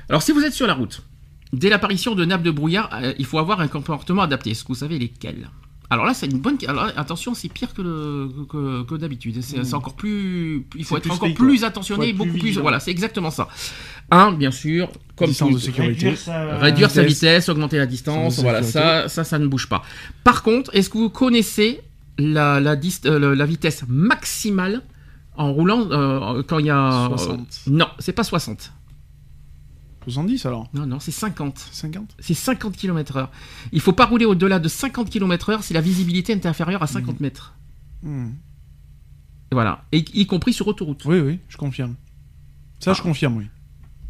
Alors 0.09 0.23
si 0.23 0.33
vous 0.33 0.43
êtes 0.45 0.55
sur 0.55 0.67
la 0.67 0.75
route, 0.75 1.03
dès 1.53 1.69
l'apparition 1.69 2.15
de 2.15 2.25
nappes 2.25 2.43
de 2.43 2.51
brouillard, 2.51 2.91
euh, 2.95 3.13
il 3.19 3.25
faut 3.27 3.39
avoir 3.39 3.61
un 3.61 3.69
comportement 3.69 4.23
adapté. 4.23 4.51
Est-ce 4.51 4.63
que 4.63 4.69
vous 4.69 4.75
savez 4.77 4.99
lesquels? 4.99 5.49
Alors 5.93 6.05
là, 6.07 6.15
c'est 6.15 6.27
une 6.27 6.39
bonne. 6.39 6.57
Alors 6.69 6.87
attention, 6.97 7.35
c'est 7.35 7.49
pire 7.49 7.75
que, 7.75 7.83
le- 7.83 8.31
que, 8.49 8.85
que 8.85 8.95
d'habitude. 8.95 9.43
C'est 9.43 9.65
c'est 9.65 9.75
encore 9.75 9.95
plus. 9.97 10.65
Il 10.77 10.85
faut 10.85 10.97
être 10.97 11.03
plus 11.03 11.11
encore 11.13 11.35
plus 11.35 11.59
quoi. 11.59 11.69
attentionné, 11.69 12.13
beaucoup 12.13 12.31
plus 12.31 12.41
vigilant. 12.41 12.63
Voilà, 12.63 12.79
c'est 12.79 12.93
exactement 12.93 13.33
ça. 13.33 13.49
Un, 14.13 14.31
bien 14.31 14.53
sûr, 14.53 14.89
comme 15.17 15.27
Distance 15.29 15.49
tout- 15.49 15.55
de 15.57 15.61
sécurité. 15.61 15.93
Réduire 16.11 16.19
sa, 16.19 16.59
réduire 16.59 16.91
sa 16.93 17.03
vitesse. 17.03 17.15
vitesse, 17.17 17.49
augmenter 17.49 17.79
la 17.79 17.87
distance, 17.87 18.39
voilà, 18.39 18.63
ça, 18.63 19.09
ça, 19.09 19.25
ça 19.25 19.39
ne 19.41 19.49
bouge 19.49 19.69
pas. 19.69 19.83
Par 20.23 20.45
contre, 20.45 20.71
est-ce 20.77 20.91
que 20.91 20.99
vous 20.99 21.11
connaissez 21.11 21.81
la, 22.19 22.61
la, 22.61 22.77
dist- 22.77 23.07
euh, 23.07 23.35
la 23.35 23.47
vitesse 23.47 23.83
maximale 23.89 24.83
en 25.37 25.53
roulant 25.53 25.89
euh, 25.91 26.43
quand 26.47 26.59
il 26.61 26.67
y 26.67 26.71
a... 26.71 27.07
60. 27.09 27.63
non, 27.69 27.87
c'est 27.99 28.13
pas 28.13 28.25
60. 28.25 28.73
70 30.05 30.47
alors 30.47 30.69
Non, 30.75 30.87
non, 30.87 31.01
c'est 31.01 31.11
50. 31.11 31.59
50 31.59 32.17
C'est 32.19 32.35
50 32.35 32.77
km 32.77 33.17
heure. 33.17 33.31
Il 33.73 33.81
faut 33.81 33.93
pas 33.93 34.07
rouler 34.07 34.25
au-delà 34.25 34.59
de 34.59 34.69
50 34.69 35.11
km 35.11 35.51
heure 35.51 35.63
si 35.63 35.73
la 35.73 35.81
visibilité 35.81 36.33
est 36.33 36.47
inférieure 36.47 36.83
à 36.83 36.87
50 36.87 37.21
mètres. 37.21 37.55
Hmm. 38.03 38.31
Et 39.53 39.55
Voilà. 39.55 39.85
Et, 39.93 40.05
y 40.15 40.27
compris 40.27 40.53
sur 40.53 40.67
autoroute. 40.69 41.05
Oui, 41.05 41.21
oui, 41.21 41.39
je 41.49 41.57
confirme. 41.57 41.97
Ça, 42.79 42.95
je 42.95 43.03
confirme, 43.03 43.37
oui. 43.37 43.47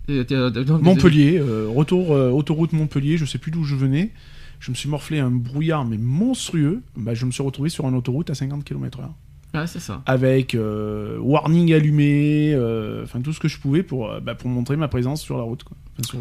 Euh, 0.09 0.25
euh, 0.31 0.79
Montpellier, 0.79 1.39
euh, 1.39 1.69
retour 1.69 2.11
autoroute 2.11 2.73
Montpellier, 2.73 3.17
je 3.17 3.25
sais 3.25 3.39
plus 3.39 3.51
d'où 3.51 3.65
je 3.65 3.75
venais. 3.75 4.13
Je 4.59 4.71
me 4.71 4.77
suis 4.77 4.89
morflé 4.89 5.19
un 5.19 5.31
brouillard 5.31 5.85
mais 5.85 5.99
monstrueux. 5.99 6.83
Bah, 6.97 7.15
je 7.15 7.27
me 7.27 7.31
suis 7.31 7.43
retrouvé 7.43 7.71
sur 7.71 7.89
une 7.89 7.95
autoroute 7.95 8.31
à 8.31 8.35
50 8.35 8.65
km/h. 8.65 9.09
Ouais, 9.53 9.67
c'est 9.67 9.81
ça. 9.81 10.03
Avec 10.07 10.55
euh, 10.55 11.19
warning 11.19 11.73
allumé, 11.73 12.53
euh, 12.55 13.03
enfin 13.05 13.21
tout 13.21 13.33
ce 13.33 13.41
que 13.41 13.49
je 13.49 13.59
pouvais 13.59 13.83
pour, 13.83 14.09
euh, 14.11 14.21
bah, 14.21 14.35
pour 14.37 14.49
montrer 14.49 14.77
ma 14.77 14.87
présence 14.89 15.23
sur 15.23 15.37
la 15.37 15.43
route, 15.43 15.65
quoi. 15.65 15.77
Enfin, 15.93 16.03
sur 16.09 16.19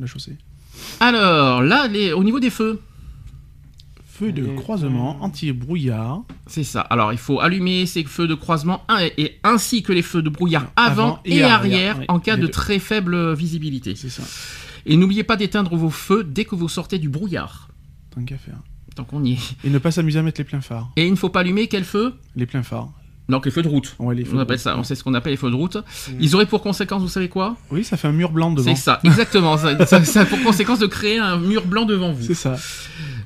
la 0.00 0.06
chaussée. 0.06 0.36
Alors, 1.00 1.62
là, 1.62 1.86
les, 1.88 2.12
au 2.12 2.24
niveau 2.24 2.40
des 2.40 2.48
feux. 2.48 2.80
feux 4.06 4.32
de 4.32 4.42
Les- 4.44 4.54
croisement 4.54 5.22
anti-brouillard 5.22 6.22
C'est 6.46 6.64
ça. 6.64 6.80
Alors, 6.80 7.12
il 7.12 7.18
faut 7.18 7.40
allumer 7.40 7.84
ces 7.86 8.04
feux 8.04 8.26
de 8.26 8.34
croisement 8.34 8.82
et 9.18 9.38
ainsi 9.44 9.82
que 9.82 9.92
les 9.92 10.02
feux 10.02 10.22
de 10.22 10.30
brouillard 10.30 10.70
avant, 10.76 10.92
Avant 11.14 11.20
et, 11.26 11.36
et 11.36 11.42
arrière, 11.42 12.00
en 12.08 12.20
cas 12.20 12.36
de 12.36 12.42
deux. 12.42 12.48
très 12.48 12.78
faible 12.78 13.34
visibilité. 13.34 13.94
c'est 13.96 14.08
ça. 14.10 14.22
Et 14.86 14.96
n'oubliez 14.96 15.24
pas 15.24 15.36
d'éteindre 15.36 15.76
vos 15.76 15.90
feux 15.90 16.24
dès 16.24 16.44
que 16.46 16.54
vous 16.54 16.68
sortez 16.68 16.98
du 16.98 17.08
brouillard. 17.10 17.68
Tant 18.14 18.24
qu'à 18.24 18.38
faire. 18.38 18.56
Tant 18.94 19.04
qu'on 19.04 19.24
y 19.24 19.32
est. 19.32 19.38
Et 19.64 19.70
ne 19.70 19.78
pas 19.78 19.90
s'amuser 19.90 20.18
à 20.18 20.22
mettre 20.22 20.40
les 20.40 20.44
pleins 20.44 20.60
phares. 20.60 20.90
Et 20.96 21.06
il 21.06 21.10
ne 21.10 21.16
faut 21.16 21.28
pas 21.30 21.40
allumer 21.40 21.66
quel 21.68 21.84
feu? 21.84 22.14
Les 22.36 22.46
pleins 22.46 22.62
phares. 22.62 22.88
Donc 23.28 23.44
les 23.46 23.50
feux 23.52 23.62
de 23.62 23.68
route. 23.68 23.94
Ouais, 23.98 24.14
les 24.14 24.24
feux 24.24 24.36
On 24.36 24.40
appelle 24.40 24.56
route. 24.56 24.62
ça, 24.64 24.76
on 24.76 24.82
sait 24.82 24.94
ce 24.94 25.02
qu'on 25.04 25.14
appelle 25.14 25.30
les 25.32 25.36
feux 25.36 25.50
de 25.50 25.54
route. 25.54 25.78
Ils 26.20 26.34
auraient 26.34 26.44
pour 26.46 26.60
conséquence, 26.62 27.00
vous 27.02 27.08
savez 27.08 27.28
quoi? 27.28 27.56
Oui, 27.70 27.84
ça 27.84 27.96
fait 27.96 28.08
un 28.08 28.12
mur 28.12 28.30
blanc 28.32 28.50
devant. 28.50 28.74
C'est 28.74 28.80
ça, 28.82 29.00
exactement. 29.04 29.56
ça, 29.56 29.86
ça- 29.86 30.04
ça 30.04 30.20
a 30.22 30.24
pour 30.26 30.42
conséquence 30.42 30.80
de 30.80 30.86
créer 30.86 31.18
un 31.18 31.38
mur 31.38 31.64
blanc 31.64 31.84
devant 31.86 32.12
vous, 32.12 32.22
C'est 32.24 32.34
ça. 32.34 32.56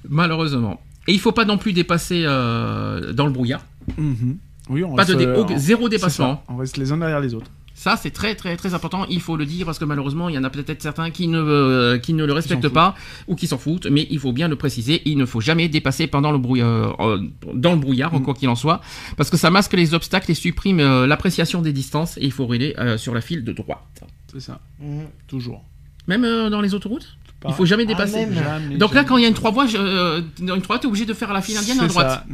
malheureusement. 0.09 0.81
Et 1.09 1.13
il 1.13 1.21
faut 1.21 1.33
pas 1.33 1.45
non 1.45 1.59
plus 1.59 1.73
dépasser 1.73 2.23
euh, 2.27 3.13
dans 3.13 3.27
le 3.27 3.33
brouillard. 3.33 3.65
Mhm. 3.97 4.37
Oui, 4.69 4.83
on 4.85 4.95
Pas 4.97 5.05
de 5.05 5.15
dé- 5.15 5.27
euh, 5.27 5.45
zéro 5.57 5.89
dépassement. 5.89 6.43
On 6.49 6.57
reste 6.57 6.77
les 6.77 6.91
uns 6.93 6.99
derrière 6.99 7.21
les 7.21 7.35
autres. 7.35 7.51
Ça, 7.79 7.99
c'est 8.03 8.11
très 8.11 8.35
très 8.35 8.57
très 8.57 8.73
important. 8.73 9.05
Il 9.11 9.21
faut 9.21 9.37
le 9.37 9.45
dire 9.45 9.67
parce 9.67 9.79
que 9.79 9.85
malheureusement, 9.85 10.31
il 10.31 10.35
y 10.35 10.39
en 10.39 10.45
a 10.45 10.49
peut-être 10.51 10.81
certains 10.81 11.11
qui 11.11 11.29
ne 11.29 11.39
euh, 11.39 11.99
qui 11.99 12.15
ne 12.15 12.25
le 12.25 12.33
respectent 12.33 12.69
pas 12.71 12.95
ou 13.29 13.35
qui 13.37 13.47
s'en 13.47 13.59
foutent. 13.59 13.87
Mais 13.87 14.07
il 14.11 14.19
faut 14.19 14.33
bien 14.33 14.49
le 14.49 14.57
préciser. 14.57 15.03
Il 15.05 15.19
ne 15.19 15.27
faut 15.27 15.43
jamais 15.43 15.69
dépasser 15.69 16.07
pendant 16.07 16.33
le 16.33 16.39
brouillard, 16.39 16.97
euh, 17.01 17.21
dans 17.53 17.73
le 17.73 17.79
brouillard, 17.79 18.15
Mm. 18.15 18.23
quoi 18.23 18.33
qu'il 18.35 18.49
en 18.49 18.55
soit, 18.57 18.81
parce 19.19 19.29
que 19.29 19.37
ça 19.37 19.51
masque 19.51 19.75
les 19.75 19.93
obstacles 19.93 20.31
et 20.31 20.35
supprime 20.35 20.81
euh, 20.81 21.07
l'appréciation 21.07 21.61
des 21.61 21.75
distances. 21.75 22.17
Et 22.17 22.25
il 22.25 22.33
faut 22.33 22.47
rouler 22.47 22.75
euh, 22.79 22.97
sur 22.97 23.13
la 23.15 23.21
file 23.21 23.45
de 23.45 23.53
droite. 23.53 24.03
C'est 24.33 24.41
ça. 24.41 24.59
Mhm. 24.81 25.05
Toujours. 25.29 25.63
Même 26.09 26.25
euh, 26.25 26.49
dans 26.49 26.63
les 26.63 26.73
autoroutes. 26.73 27.17
Pas- 27.41 27.51
Il 27.51 27.55
faut 27.55 27.67
jamais 27.67 27.83
Ah, 27.85 27.93
dépasser. 27.93 28.25
même. 28.27 28.35
Jamais, 28.35 28.77
Donc 28.79 28.95
là, 28.95 29.05
quand 29.05 29.19
il 29.19 29.23
y 29.23 29.27
a 29.27 29.29
une 29.29 29.35
trois 29.35 29.51
voies, 29.51 29.67
euh, 29.75 30.23
dans 30.41 30.55
une 30.55 30.63
trois 30.63 30.79
t'es 30.79 30.87
obligé 30.87 31.05
de 31.05 31.13
faire 31.13 31.33
la 31.35 31.43
file 31.43 31.59
indienne 31.59 31.81
à 31.81 31.87
droite. 31.89 32.09
ça. 32.09 32.25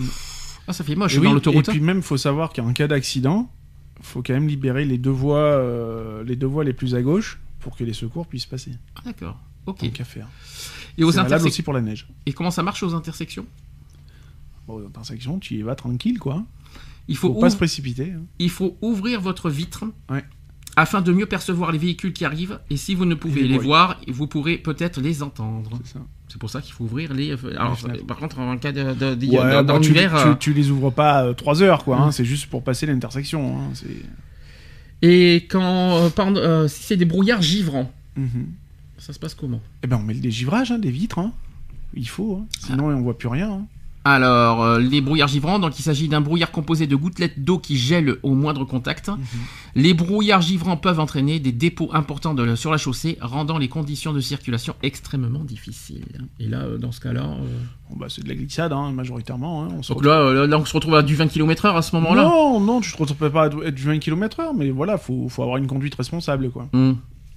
Ah, 0.68 0.72
ça 0.72 0.84
fait 0.84 0.95
moche 0.95 1.14
Et 1.14 1.16
dans 1.16 1.22
oui, 1.24 1.32
l'autoroute. 1.32 1.68
Et 1.68 1.72
puis 1.72 1.80
même, 1.80 2.01
faut 2.03 2.16
savoir 2.16 2.53
qu'en 2.53 2.72
cas 2.72 2.86
d'accident, 2.86 3.51
faut 4.03 4.22
quand 4.22 4.34
même 4.34 4.48
libérer 4.48 4.84
les 4.84 4.98
deux 4.98 5.11
voies, 5.11 5.38
euh, 5.38 6.22
les 6.24 6.36
deux 6.36 6.46
voies 6.46 6.64
les 6.64 6.72
plus 6.72 6.94
à 6.94 7.03
gauche 7.03 7.38
pour 7.61 7.76
que 7.76 7.84
les 7.84 7.92
secours 7.92 8.26
puissent 8.26 8.46
passer. 8.46 8.72
Ah, 8.96 9.00
D'accord. 9.05 9.38
Ok. 9.66 9.78
Tant 9.78 9.88
qu'à 9.90 10.05
faire. 10.05 10.28
Et 10.98 11.05
aux 11.05 11.18
intersections. 11.18 11.46
aussi 11.48 11.62
pour 11.62 11.72
la 11.72 11.80
neige. 11.80 12.07
Et 12.26 12.32
comment 12.32 12.50
ça 12.50 12.62
marche 12.62 12.82
aux 12.82 12.94
intersections? 12.94 13.46
Bon, 14.66 14.74
aux 14.82 14.86
intersections, 14.86 15.38
tu 15.38 15.55
y 15.55 15.62
vas 15.62 15.74
tranquille, 15.74 16.18
quoi. 16.18 16.44
Il 17.09 17.16
faut, 17.16 17.32
Faut 17.34 17.40
pas 17.40 17.50
se 17.50 17.57
précipiter. 17.57 18.12
hein. 18.12 18.22
il 18.38 18.50
faut 18.50 18.76
ouvrir 18.80 19.20
votre 19.20 19.50
vitre 19.50 19.84
Ouais. 20.11 20.24
afin 20.76 21.00
de 21.00 21.12
mieux 21.12 21.26
percevoir 21.26 21.72
les 21.72 21.78
véhicules 21.78 22.12
qui 22.12 22.24
arrivent. 22.24 22.61
Et 22.70 22.76
si 22.76 22.94
vous 22.94 23.05
ne 23.05 23.14
pouvez 23.14 23.42
les 23.42 23.48
les 23.48 23.59
voir, 23.59 24.00
vous 24.09 24.26
pourrez 24.26 24.59
peut-être 24.59 25.00
les 25.00 25.22
entendre. 25.22 25.78
C'est 25.84 25.94
ça. 25.94 26.00
C'est 26.32 26.38
pour 26.38 26.48
ça 26.48 26.62
qu'il 26.62 26.72
faut 26.72 26.84
ouvrir 26.84 27.12
les. 27.12 27.32
Alors, 27.58 27.78
fenêtres. 27.78 28.06
par 28.06 28.16
contre, 28.16 28.38
en 28.38 28.56
cas 28.56 28.72
de, 28.72 28.94
de- 28.94 29.14
de- 29.14 29.26
Ouais, 29.26 29.36
dans- 29.36 29.58
bon, 29.64 29.74
dans 29.74 29.80
tu, 29.80 29.92
tu- 29.92 29.98
euh, 29.98 30.34
tu 30.40 30.54
les 30.54 30.70
ouvres 30.70 30.88
pas 30.88 31.34
3 31.34 31.62
heures, 31.62 31.84
quoi. 31.84 31.98
hein, 31.98 32.06
Mm. 32.08 32.12
C'est 32.12 32.24
juste 32.24 32.46
pour 32.46 32.64
passer 32.64 32.86
l'intersection. 32.86 33.58
hein, 33.58 33.70
Et 35.02 35.46
quand. 35.50 35.96
euh, 35.96 36.08
pardon, 36.08 36.40
euh, 36.40 36.68
si 36.68 36.84
c'est 36.84 36.96
des 36.96 37.04
brouillards 37.04 37.42
givrants, 37.42 37.92
Mhm. 38.16 38.46
ça 38.96 39.12
se 39.12 39.18
passe 39.18 39.34
comment? 39.34 39.60
Eh 39.82 39.86
ben, 39.86 39.96
on 39.98 40.02
met 40.02 40.14
des 40.14 40.30
givrages, 40.30 40.70
hein, 40.72 40.78
des 40.78 40.90
vitres. 40.90 41.18
hein. 41.18 41.32
Il 41.92 42.08
faut. 42.08 42.38
hein. 42.40 42.46
Sinon, 42.60 42.86
on 42.86 43.02
voit 43.02 43.18
plus 43.18 43.28
rien. 43.28 43.66
Alors, 44.05 44.62
euh, 44.64 44.80
les 44.80 45.00
brouillards 45.00 45.28
givrants, 45.28 45.61
donc 45.61 45.78
il 45.78 45.82
s'agit 45.82 46.09
d'un 46.09 46.20
brouillard 46.20 46.50
composé 46.50 46.88
de 46.88 46.96
gouttelettes 46.96 47.44
d'eau 47.44 47.59
qui 47.59 47.76
gèlent 47.76 48.16
au 48.24 48.34
moindre 48.34 48.64
contact. 48.64 49.09
Mhm. 49.09 49.18
Les 49.76 49.94
brouillards 49.94 50.42
givrants 50.42 50.76
peuvent 50.76 50.98
entraîner 50.98 51.38
des 51.38 51.53
dépôts 51.53 51.88
importants 51.92 52.34
de- 52.34 52.57
sur 52.57 52.72
la 52.72 52.78
chaussée, 52.78 53.16
rendant 53.20 53.59
les 53.59 53.68
conditions 53.68 54.12
de 54.12 54.20
circulation 54.20 54.74
extrêmement 54.82 55.44
difficiles. 55.44 56.05
Et 56.40 56.48
là, 56.48 56.62
euh, 56.62 56.78
dans 56.78 56.90
ce 56.90 57.00
cas-là, 57.00 57.22
euh, 57.22 57.46
Bon, 57.90 57.98
bah, 57.98 58.07
c'est 58.09 58.24
de 58.24 58.28
la 58.28 58.34
glissade, 58.34 58.72
hein, 58.72 58.90
majoritairement. 58.90 59.64
hein. 59.64 59.68
On 59.76 59.82
se 59.82 59.92
donc 59.92 60.03
là, 60.05 60.46
là, 60.46 60.59
on 60.59 60.64
se 60.64 60.72
retrouve 60.74 60.94
à 60.94 61.03
du 61.03 61.14
20 61.14 61.28
km/h 61.28 61.76
à 61.76 61.82
ce 61.82 61.94
moment-là. 61.96 62.22
Non, 62.22 62.59
non, 62.59 62.80
tu 62.80 62.90
te 62.90 62.96
retrouves 62.96 63.30
pas 63.30 63.44
à 63.44 63.70
du 63.70 63.82
20 63.82 63.98
km/h, 63.98 64.53
mais 64.57 64.70
voilà, 64.70 64.96
faut, 64.96 65.28
faut 65.28 65.42
avoir 65.42 65.59
une 65.59 65.66
conduite 65.66 65.94
responsable, 65.94 66.50
quoi. 66.50 66.68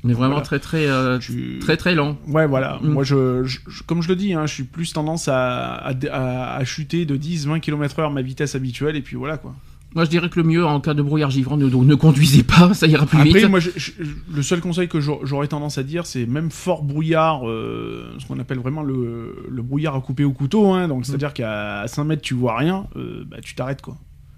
Hmm. 0.05 0.09
Mais 0.09 0.13
vraiment 0.13 0.33
Voilà. 0.35 0.45
très 0.45 0.59
très 0.59 0.87
euh, 0.87 1.17
Tu- 1.19 1.57
très 1.59 1.77
très 1.77 1.95
lent. 1.95 2.17
Ouais, 2.27 2.45
voilà. 2.47 2.79
Mm. 2.81 2.87
Moi, 2.89 3.03
je, 3.03 3.43
comme 3.87 4.01
je 4.01 4.07
le 4.09 4.15
dis, 4.15 4.33
hein, 4.33 4.45
je 4.45 4.53
suis 4.53 4.63
plus 4.63 4.93
tendance 4.93 5.27
à, 5.27 5.73
à, 5.73 5.93
à- 6.11 6.55
à 6.57 6.63
chuter 6.63 7.05
de 7.05 7.17
10-20 7.17 7.59
km/h 7.59 8.13
ma 8.13 8.21
vitesse 8.21 8.53
habituelle, 8.55 8.95
et 8.95 9.01
puis 9.01 9.15
voilà, 9.15 9.37
quoi. 9.37 9.53
Moi, 9.95 10.03
je 10.03 10.09
dirais 10.09 10.27
que 10.29 10.37
le 10.41 10.45
mieux 10.45 10.65
en 10.65 10.81
cas 10.81 10.93
de 10.93 11.01
brouillard 11.01 11.31
givrant, 11.31 11.55
ne, 11.55 11.67
ne 11.69 11.95
conduisez 11.95 12.43
pas, 12.43 12.73
ça 12.73 12.85
ira 12.85 13.05
plus 13.05 13.17
Après, 13.17 13.31
vite. 13.39 13.49
moi, 13.49 13.59
je- 13.61 13.69
je- 13.77 13.91
le 14.33 14.41
seul 14.43 14.59
conseil 14.59 14.89
que 14.89 14.99
j'aurais 14.99 15.47
tendance 15.47 15.77
à 15.77 15.83
dire, 15.83 16.05
c'est 16.05 16.25
même 16.25 16.51
fort 16.51 16.83
brouillard, 16.83 17.47
euh, 17.49 18.13
ce 18.19 18.25
qu'on 18.27 18.37
appelle 18.39 18.59
vraiment 18.59 18.83
le, 18.83 19.45
le 19.49 19.61
brouillard 19.61 19.95
à 19.95 20.01
couper 20.01 20.25
au 20.25 20.33
couteau, 20.33 20.67
hein, 20.73 20.85
Mm. 20.85 20.89
donc 20.89 21.05
c'est-à-dire 21.05 21.33
qu'à 21.33 21.85
5 21.87 22.03
mètres, 22.03 22.21
tu 22.21 22.33
vois 22.33 22.57
rien, 22.57 22.87
euh, 22.97 23.23
bah, 23.25 23.37
tu 23.41 23.55
t'arrêtes, 23.55 23.81
quoi. 23.81 23.95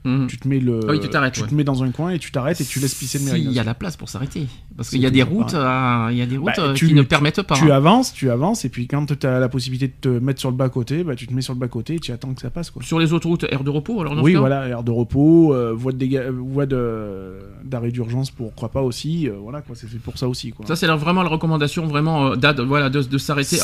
Mhm. 0.07 0.27
Tu 0.27 0.37
te 0.37 0.47
mets 0.47 0.59
le, 0.59 0.79
Ah 0.87 0.91
oui, 0.91 0.99
tu 0.99 1.09
tu 1.09 1.17
ouais. 1.17 1.47
te 1.47 1.53
mets 1.55 1.63
dans 1.63 1.83
un 1.83 1.91
coin 1.91 2.11
et 2.11 2.19
tu 2.19 2.31
t'arrêtes 2.31 2.61
et 2.61 2.65
tu 2.65 2.79
laisses 2.79 2.95
pisser 2.95 3.17
le 3.19 3.25
S'il 3.25 3.33
y 3.37 3.39
mérinoz. 3.41 3.59
a 3.59 3.63
la 3.63 3.73
place 3.73 3.97
pour 3.97 4.09
s'arrêter. 4.09 4.47
Parce 4.75 4.89
qu'il 4.89 5.01
y 5.01 5.05
a 5.05 5.09
des 5.09 5.23
routes, 5.23 5.53
euh, 5.53 6.07
il 6.11 6.17
y 6.17 6.21
a 6.21 6.25
des 6.25 6.37
routes 6.37 6.53
Bah, 6.57 6.63
euh, 6.63 6.73
tu- 6.73 6.87
qui 6.87 6.93
ne 6.93 7.01
permettent 7.01 7.41
pas. 7.41 7.55
Tu 7.55 7.71
hein. 7.71 7.75
avances, 7.75 8.13
tu 8.13 8.29
avances, 8.29 8.63
et 8.65 8.69
puis 8.69 8.87
quand 8.87 9.05
tu 9.19 9.27
as 9.27 9.39
la 9.39 9.49
possibilité 9.49 9.87
de 9.87 9.93
te 9.99 10.23
mettre 10.23 10.39
sur 10.39 10.49
le 10.51 10.55
bas-côté, 10.55 11.03
bah, 11.03 11.15
tu 11.15 11.27
te 11.27 11.33
mets 11.33 11.41
sur 11.41 11.53
le 11.53 11.59
bas-côté 11.59 11.95
et 11.95 11.99
tu 11.99 12.11
attends 12.11 12.33
que 12.33 12.41
ça 12.41 12.49
passe. 12.49 12.69
Quoi. 12.71 12.83
Sur 12.83 12.99
les 12.99 13.11
autoroutes, 13.13 13.45
aire 13.51 13.63
de 13.63 13.69
repos, 13.69 13.99
alors 14.01 14.15
dans 14.15 14.21
Oui, 14.23 14.35
voilà, 14.35 14.67
aire 14.67 14.83
de 14.83 14.91
repos, 14.91 15.53
euh, 15.53 15.73
voie 15.75 15.91
de 15.91 15.97
déga- 15.97 16.21
euh, 16.27 16.31
voie 16.31 16.65
de- 16.65 17.39
d'arrêt 17.63 17.91
d'urgence 17.91 18.31
pour 18.31 18.53
crois 18.55 18.69
pas 18.69 18.81
aussi, 18.81 19.27
euh, 19.27 19.33
voilà, 19.41 19.61
quoi, 19.61 19.75
c'est 19.75 19.87
fait 19.87 19.97
pour 19.97 20.17
ça 20.17 20.27
aussi. 20.27 20.51
Quoi. 20.51 20.65
Ça, 20.65 20.75
c'est 20.75 20.87
vraiment 20.87 21.23
la 21.23 21.29
recommandation 21.29 21.85
vraiment 21.87 22.27
euh, 22.31 22.35
d'ad- 22.35 22.59
voilà, 22.61 22.89
de, 22.89 23.01
de 23.01 23.17
s'arrêter. 23.17 23.57
Et 23.57 23.59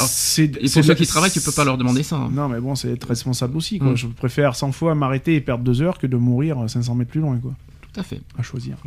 pour 0.70 0.84
ceux 0.84 0.94
qui 0.94 1.06
travaillent, 1.08 1.32
tu 1.32 1.42
peux 1.42 1.52
pas 1.52 1.64
leur 1.64 1.78
demander 1.78 2.04
ça. 2.04 2.16
hein. 2.18 2.30
Non, 2.34 2.50
mais 2.50 2.60
bon, 2.60 2.76
c'est 2.76 2.92
être 2.92 3.08
responsable 3.08 3.56
aussi. 3.58 3.80
Quoi. 3.80 3.92
Mm. 3.92 3.98
Je 3.98 4.08
préfère 4.08 4.56
100 4.56 4.72
fois 4.72 4.96
m'arrêter 4.96 5.36
et 5.36 5.42
perdre 5.42 5.64
2 5.64 5.82
heures 5.82 5.98
que 5.98 6.08
de 6.08 6.18
mourir 6.18 6.33
500 6.68 6.96
mètres 6.96 7.12
plus 7.12 7.22
loin, 7.22 7.38
quoi, 7.38 7.54
Tout 7.82 8.00
à 8.00 8.04
fait. 8.04 8.22
à 8.38 8.44
choisir. 8.44 8.78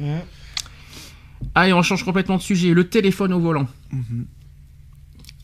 Allez, 1.54 1.72
on 1.72 1.82
change 1.82 2.02
complètement 2.04 2.36
de 2.36 2.42
sujet. 2.42 2.72
Le 2.74 2.88
téléphone 2.88 3.32
au 3.32 3.40
volant. 3.40 3.66
Mhm. 3.92 4.26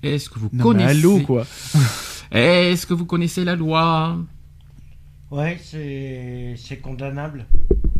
Est-ce 0.02 0.28
que 0.30 0.38
vous 0.38 0.48
Non, 0.52 0.64
connaissez 0.64 0.98
allô, 0.98 1.20
quoi. 1.20 1.46
Est-ce 2.32 2.86
que 2.86 2.94
vous 2.94 3.04
connaissez 3.04 3.44
la 3.44 3.54
loi? 3.54 4.18
Ouais, 5.30 5.58
c'est 5.62 6.54
c'est 6.56 6.78
condamnable. 6.78 7.46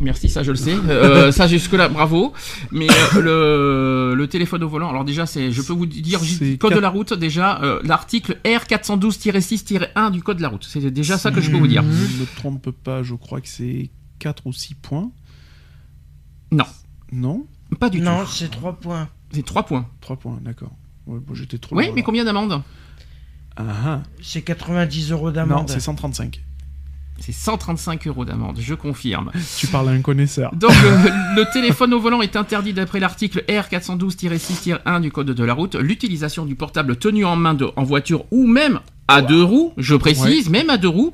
Merci, 0.03 0.27
ça 0.29 0.43
je 0.43 0.51
le 0.51 0.57
sais. 0.57 0.75
Euh, 0.89 1.31
ça 1.31 1.47
jusque-là, 1.47 1.87
bravo. 1.89 2.33
Mais 2.71 2.87
euh, 3.15 3.21
le, 3.21 4.15
le 4.15 4.27
téléphone 4.27 4.63
au 4.63 4.69
volant, 4.69 4.89
alors 4.89 5.05
déjà, 5.05 5.25
c'est, 5.25 5.51
je 5.51 5.61
peux 5.61 5.73
vous 5.73 5.85
dire, 5.85 6.19
code 6.59 6.73
de 6.75 6.79
la 6.79 6.89
route, 6.89 7.13
déjà, 7.13 7.61
euh, 7.63 7.79
l'article 7.83 8.37
R412-6-1 8.45 10.11
du 10.11 10.21
code 10.21 10.37
de 10.37 10.41
la 10.41 10.49
route. 10.49 10.65
C'est 10.69 10.91
déjà 10.91 11.17
ça 11.17 11.31
que 11.31 11.41
je 11.41 11.49
peux 11.51 11.57
vous 11.57 11.67
dire. 11.67 11.83
Je 11.83 11.87
ne 12.15 12.21
me 12.21 12.25
trompe 12.35 12.69
pas, 12.71 13.01
je 13.03 13.15
crois 13.15 13.41
que 13.41 13.47
c'est 13.47 13.89
4 14.19 14.45
ou 14.47 14.53
6 14.53 14.75
points. 14.75 15.11
Non. 16.51 16.65
Non? 17.11 17.45
Pas 17.79 17.89
du 17.89 18.01
non, 18.01 18.21
tout. 18.23 18.31
c'est 18.31 18.51
trois 18.51 18.73
points. 18.73 19.09
C'est 19.31 19.45
3 19.45 19.63
points. 19.63 19.87
3 20.01 20.17
points, 20.17 20.39
d'accord. 20.41 20.71
Ouais, 21.07 21.19
bon, 21.19 21.33
j'étais 21.33 21.57
trop 21.57 21.75
Oui, 21.75 21.89
mais 21.93 22.01
là. 22.01 22.05
combien 22.05 22.23
d'amende 22.23 22.61
Ah, 23.55 23.63
ah. 23.85 24.03
C'est 24.21 24.41
90 24.41 25.11
euros 25.11 25.27
Non, 25.27 25.31
d'amende. 25.31 25.69
c'est 25.69 25.79
135. 25.79 26.41
C'est 27.19 27.31
135 27.31 28.07
euros 28.07 28.25
d'amende, 28.25 28.57
je 28.59 28.73
confirme. 28.73 29.31
Tu 29.57 29.67
parles 29.67 29.87
à 29.89 29.91
un 29.91 30.01
connaisseur. 30.01 30.53
Donc, 30.55 30.71
euh, 30.71 31.09
le 31.37 31.45
téléphone 31.53 31.93
au 31.93 31.99
volant 31.99 32.21
est 32.21 32.35
interdit 32.35 32.73
d'après 32.73 32.99
l'article 32.99 33.43
R412-6-1 33.47 34.99
du 34.99 35.11
Code 35.11 35.27
de 35.31 35.43
la 35.43 35.53
route. 35.53 35.75
L'utilisation 35.75 36.45
du 36.45 36.55
portable 36.55 36.95
tenu 36.97 37.23
en 37.25 37.35
main 37.35 37.53
de- 37.53 37.69
en 37.75 37.83
voiture 37.83 38.25
ou 38.31 38.45
même 38.47 38.79
à 39.07 39.21
deux 39.21 39.43
roues, 39.43 39.73
je 39.77 39.95
précise, 39.95 40.49
même 40.49 40.69
à 40.69 40.77
deux 40.77 40.87
roues, 40.87 41.13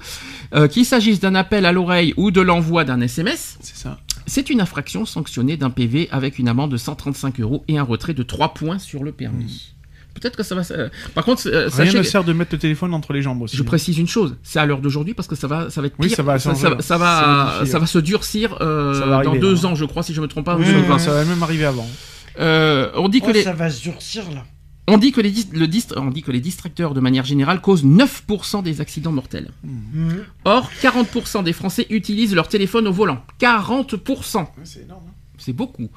euh, 0.56 0.68
qu'il 0.68 0.86
s'agisse 0.86 1.20
d'un 1.20 1.36
appel 1.36 1.66
à 1.66 1.72
l'oreille 1.72 2.14
ou 2.18 2.32
de 2.32 2.42
l'envoi 2.42 2.86
d'un 2.86 3.02
SMS, 3.02 3.58
C'est 3.62 3.76
ça. 3.76 3.98
c'est 4.26 4.50
une 4.50 4.62
infraction 4.62 5.06
sanctionnée 5.06 5.58
d'un 5.58 5.70
PV 5.70 6.08
avec 6.12 6.40
une 6.40 6.48
amende 6.48 6.72
de 6.72 6.78
135 6.78 7.40
euros 7.40 7.64
et 7.68 7.78
un 7.78 7.84
retrait 7.84 8.14
de 8.14 8.24
3 8.24 8.54
points 8.54 8.80
sur 8.80 9.04
le 9.04 9.12
permis. 9.12 9.74
Peut-être 10.20 10.36
que 10.36 10.44
ça 10.44 10.56
va. 10.56 10.62
euh, 10.72 10.90
Par 11.16 11.24
contre, 11.26 11.48
euh, 11.48 11.70
Rien 11.74 11.86
ne 11.94 11.98
que- 12.00 12.04
sert 12.04 12.24
de 12.24 12.34
mettre 12.34 12.54
le 12.54 12.60
téléphone 12.60 12.94
entre 12.94 13.14
les 13.14 13.22
jambes 13.22 13.42
aussi. 13.42 13.56
je 13.58 13.64
précise 13.64 13.98
une 13.98 14.08
chose, 14.08 14.36
c'est 14.44 14.60
à 14.60 14.66
l'heure 14.66 14.82
d'aujourd'hui 14.82 15.14
parce 15.14 15.28
que 15.28 15.36
ça 15.36 15.48
va, 15.48 15.70
ça 15.70 15.82
va 15.82 15.88
être 15.88 15.96
pire. 15.98 16.04
Oui, 16.10 16.10
ça 16.10 16.24
va 16.24 16.38
ça, 16.40 16.52
va, 16.98 17.66
Ça 17.66 17.86
se 17.86 18.00
durcir 18.00 18.58
euh, 18.62 19.24
dans 19.24 19.36
deux 19.36 19.56
là. 19.56 19.66
ans, 19.66 19.76
je 19.76 19.86
crois, 19.86 20.04
si 20.04 20.14
je 20.14 20.22
me 20.22 20.28
trompe 20.28 20.46
pas. 20.46 20.58
Mmh. 20.58 21.00
ça 21.00 21.14
va 21.14 21.26
même 21.26 21.42
arriver 21.44 21.66
avant. 21.66 21.88
Euh, 22.40 22.90
on 22.96 23.10
dit 23.10 23.22
que 23.22 23.28
Oh, 23.30 23.34
les, 23.34 23.44
Ça 23.44 23.54
va 23.54 23.70
se 23.70 23.82
durcir 23.82 24.24
là. 24.34 24.44
on 24.88 24.98
dit 24.98 25.12
que 25.12 25.20
les, 25.22 25.32
dis- 25.32 25.50
le 25.52 25.68
dist- 25.68 25.94
on 25.98 26.10
dit 26.10 26.22
que 26.24 26.32
les 26.32 26.40
distracteurs 26.40 26.94
de 26.94 27.00
manière 27.02 27.26
générale 27.26 27.60
causent 27.62 27.84
9% 27.84 28.62
des 28.64 28.80
accidents 28.82 29.12
mortels. 29.12 29.50
Mhm. 29.64 30.24
Or, 30.46 30.70
40% 30.82 31.44
des 31.44 31.54
Français 31.54 31.86
utilisent 31.90 32.34
leur 32.34 32.48
téléphone 32.48 32.88
au 32.88 32.94
volant. 32.94 33.24
40%. 33.40 34.48
C'est 34.64 34.84
énorme. 34.84 35.04
C'est 35.40 35.54
beaucoup. 35.54 35.90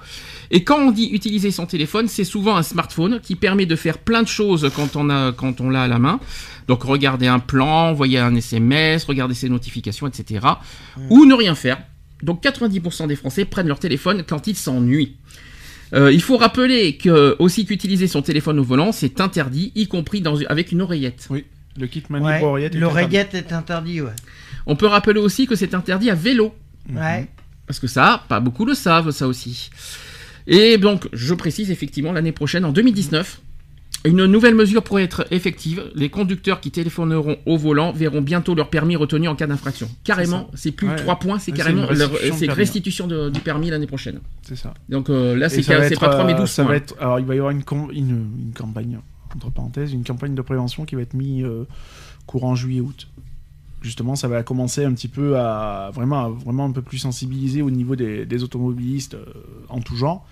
Et 0.51 0.65
quand 0.65 0.79
on 0.79 0.91
dit 0.93 1.11
utiliser 1.13 1.51
son 1.51 1.67
téléphone, 1.67 2.09
c'est 2.09 2.25
souvent 2.25 2.57
un 2.57 2.63
smartphone 2.63 3.21
qui 3.21 3.35
permet 3.37 3.67
de 3.67 3.77
faire 3.77 3.99
plein 3.99 4.23
de 4.23 4.29
choses 4.29 4.71
quand 4.75 4.97
on 4.97 5.11
a 5.11 5.33
quand 5.33 5.61
on 5.61 5.69
l'a 5.69 5.83
à 5.83 5.89
la 5.89 5.99
main. 5.99 6.21
Donc 6.69 6.85
regarder 6.85 7.27
un 7.27 7.41
plan, 7.41 7.91
envoyer 7.91 8.19
un 8.19 8.35
SMS, 8.35 9.05
regarder 9.05 9.35
ses 9.35 9.49
notifications, 9.49 10.07
etc. 10.07 10.47
Ou 11.11 11.27
ne 11.27 11.35
rien 11.35 11.55
faire. 11.55 11.79
Donc 12.23 12.43
90% 12.43 13.09
des 13.09 13.17
Français 13.17 13.45
prennent 13.45 13.69
leur 13.69 13.81
téléphone 13.81 14.23
quand 14.27 14.47
ils 14.47 14.57
s'ennuient. 14.57 15.17
Euh, 15.95 16.11
il 16.13 16.23
faut 16.23 16.37
rappeler 16.37 16.97
que 16.97 17.37
aussi 17.39 17.67
qu'utiliser 17.67 18.07
son 18.07 18.23
téléphone 18.23 18.59
au 18.59 18.65
volant, 18.65 18.93
c'est 18.93 19.21
interdit, 19.21 19.73
y 19.75 19.89
compris 19.89 20.21
dans, 20.23 20.41
avec 20.47 20.73
une 20.73 20.81
oreillette. 20.81 21.27
Oui. 21.31 21.45
Le 21.77 21.87
kit 21.87 22.03
manip 22.09 22.27
Ouais, 22.27 22.43
oreillette. 22.43 22.75
est 22.75 22.79
L'oreillette 22.79 23.35
est 23.35 23.53
interdit, 23.53 24.01
ouais. 24.01 24.13
On 24.67 24.77
peut 24.77 24.87
rappeler 24.87 25.21
aussi 25.21 25.47
que 25.47 25.57
c'est 25.57 25.75
interdit 25.75 26.11
à 26.11 26.15
vélo. 26.15 26.55
Ouais. 26.93 27.29
Parce 27.73 27.81
que 27.81 27.87
ça, 27.87 28.23
pas 28.29 28.39
beaucoup 28.39 28.67
le 28.67 28.75
savent, 28.75 29.13
ça 29.13 29.27
aussi. 29.27 29.71
Et 30.47 30.77
donc, 30.77 31.09
je 31.15 31.33
précise 31.33 31.71
effectivement, 31.71 32.13
l'année 32.13 32.31
prochaine, 32.33 32.67
en 32.67 32.71
2019, 32.71 33.41
une 34.05 34.27
nouvelle 34.27 34.55
mesure 34.55 34.83
pourrait 34.85 35.05
être 35.05 35.27
effective. 35.31 35.83
Les 35.95 36.11
conducteurs 36.11 36.61
qui 36.61 36.71
téléphoneront 36.71 37.39
au 37.47 37.57
volant 37.57 37.91
verront 37.91 38.21
bientôt 38.21 38.55
leur 38.55 38.69
permis 38.69 38.95
retenu 38.95 39.27
en 39.27 39.35
cas 39.37 39.47
d'infraction. 39.47 39.89
Carrément, 40.05 40.51
c'est 40.53 40.71
plus 40.73 40.87
Ouais. 40.89 40.97
3 40.97 41.19
points, 41.19 41.39
c'est 41.39 41.53
Ouais, 41.53 41.57
carrément 41.57 41.87
leur- 41.91 42.11
restitution 42.11 42.35
de 42.35 42.41
permis. 42.47 42.59
restitution 42.59 43.31
du 43.31 43.41
permis 43.41 43.71
l'année 43.71 43.87
prochaine. 43.87 44.21
C'est 44.43 44.57
ça. 44.57 44.75
Donc 44.91 45.09
euh, 45.09 45.35
là, 45.35 45.49
c'est 45.49 45.63
pas 45.65 45.89
3 46.09 46.25
mais 46.27 46.35
euh, 46.35 46.37
12 46.41 46.51
ça 46.51 46.65
points. 46.65 46.73
va 46.73 46.77
être, 46.77 46.95
alors 47.01 47.21
il 47.21 47.25
va 47.25 47.35
y 47.35 47.39
avoir 47.39 47.53
une, 47.53 47.65
com- 47.65 47.89
une, 47.95 48.27
une 48.39 48.53
campagne, 48.55 48.99
entre 49.35 49.51
parenthèses, 49.51 49.95
une 49.95 50.05
campagne 50.05 50.35
de 50.35 50.43
prévention 50.43 50.85
qui 50.85 50.95
va 50.95 51.01
être 51.01 51.15
mise 51.15 51.43
euh, 51.47 51.65
courant 52.27 52.55
juillet-août. 52.55 53.09
Justement, 53.83 54.15
ça 54.17 54.29
va 54.29 54.43
commencer 54.45 54.85
un 54.85 54.93
petit 54.95 55.09
peu 55.09 55.37
à 55.39 55.91
vraiment, 55.93 56.25
à 56.25 56.29
vraiment 56.29 56.65
un 56.67 56.71
peu 56.71 56.83
plus 56.83 56.99
sensibiliser 56.99 57.63
au 57.63 57.71
niveau 57.71 57.97
des, 57.97 58.25
des 58.27 58.43
automobilistes 58.45 59.15
euh, 59.15 59.25
en 59.69 59.81
tout 59.81 59.97
genre. 59.97 60.25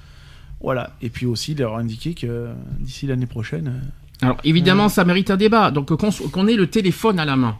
Voilà. 0.60 0.92
Et 1.02 1.10
puis 1.10 1.26
aussi 1.26 1.54
leur 1.54 1.76
indiquer 1.76 2.14
que 2.14 2.26
euh, 2.26 2.52
d'ici 2.78 3.06
l'année 3.06 3.26
prochaine, 3.26 3.68
euh, 3.68 4.26
Alors 4.26 4.36
évidemment, 4.44 4.88
ça 4.88 5.04
mérite 5.04 5.30
un 5.30 5.36
débat. 5.36 5.70
Donc 5.72 5.88
qu'on 5.96 6.46
ait 6.46 6.54
le 6.56 6.66
téléphone 6.68 7.18
à 7.18 7.24
la 7.24 7.34
main, 7.36 7.56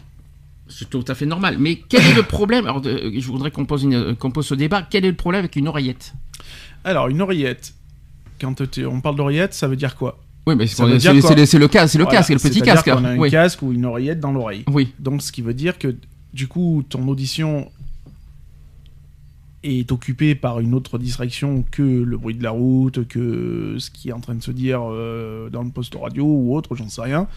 c'est 0.68 0.88
tout 0.88 1.04
à 1.08 1.14
fait 1.16 1.26
normal. 1.26 1.56
Mais 1.58 1.76
quel 1.88 2.04
est 2.06 2.14
le 2.14 2.22
problème? 2.22 2.66
Alors 2.66 2.82
je 2.84 3.26
voudrais 3.26 3.50
qu'on 3.50 3.64
pose, 3.64 3.82
une- 3.82 4.14
qu'on 4.14 4.30
pose 4.30 4.46
ce 4.46 4.54
débat. 4.54 4.82
Quel 4.88 5.04
est 5.04 5.10
le 5.10 5.16
problème 5.16 5.40
avec 5.40 5.56
une 5.56 5.66
oreillette? 5.66 6.14
Alors, 6.84 7.08
une 7.08 7.20
oreillette. 7.20 7.74
Quand 8.40 8.54
on 8.86 9.00
parle 9.00 9.16
d'oreillette, 9.16 9.52
ça 9.54 9.66
veut 9.68 9.76
dire 9.76 9.96
quoi? 9.96 10.18
Oui, 10.46 10.56
mais 10.56 10.66
c'est 10.66 10.82
le, 10.84 10.92
casque, 11.68 11.90
c'est 11.90 11.98
le 11.98 12.04
Voilà, 12.04 12.18
casque, 12.18 12.28
c'est 12.28 12.34
le 12.34 12.40
petit 12.40 12.62
casque. 12.62 12.90
qu'on 12.90 13.04
a 13.04 13.10
un 13.10 13.18
oui. 13.18 13.30
casque 13.30 13.62
ou 13.62 13.72
une 13.72 13.84
oreillette 13.84 14.20
dans 14.20 14.32
l'oreille. 14.32 14.64
oui. 14.72 14.92
Donc, 14.98 15.22
ce 15.22 15.32
qui 15.32 15.42
veut 15.42 15.54
dire 15.54 15.78
que, 15.78 15.94
du 16.32 16.48
coup, 16.48 16.82
ton 16.88 17.06
audition 17.08 17.70
est 19.62 19.92
occupée 19.92 20.34
par 20.34 20.60
une 20.60 20.74
autre 20.74 20.98
distraction 20.98 21.64
que 21.70 21.82
le 21.82 22.16
bruit 22.16 22.34
de 22.34 22.42
la 22.42 22.50
route, 22.50 23.06
que 23.06 23.76
ce 23.78 23.90
qui 23.90 24.08
est 24.08 24.12
en 24.12 24.20
train 24.20 24.34
de 24.34 24.42
se 24.42 24.50
dire 24.50 24.80
euh, 24.82 25.50
dans 25.50 25.62
le 25.62 25.70
poste 25.70 25.94
radio 26.00 26.24
ou 26.24 26.56
autre, 26.56 26.74
j'en 26.76 26.88
sais 26.88 27.02
rien. 27.02 27.28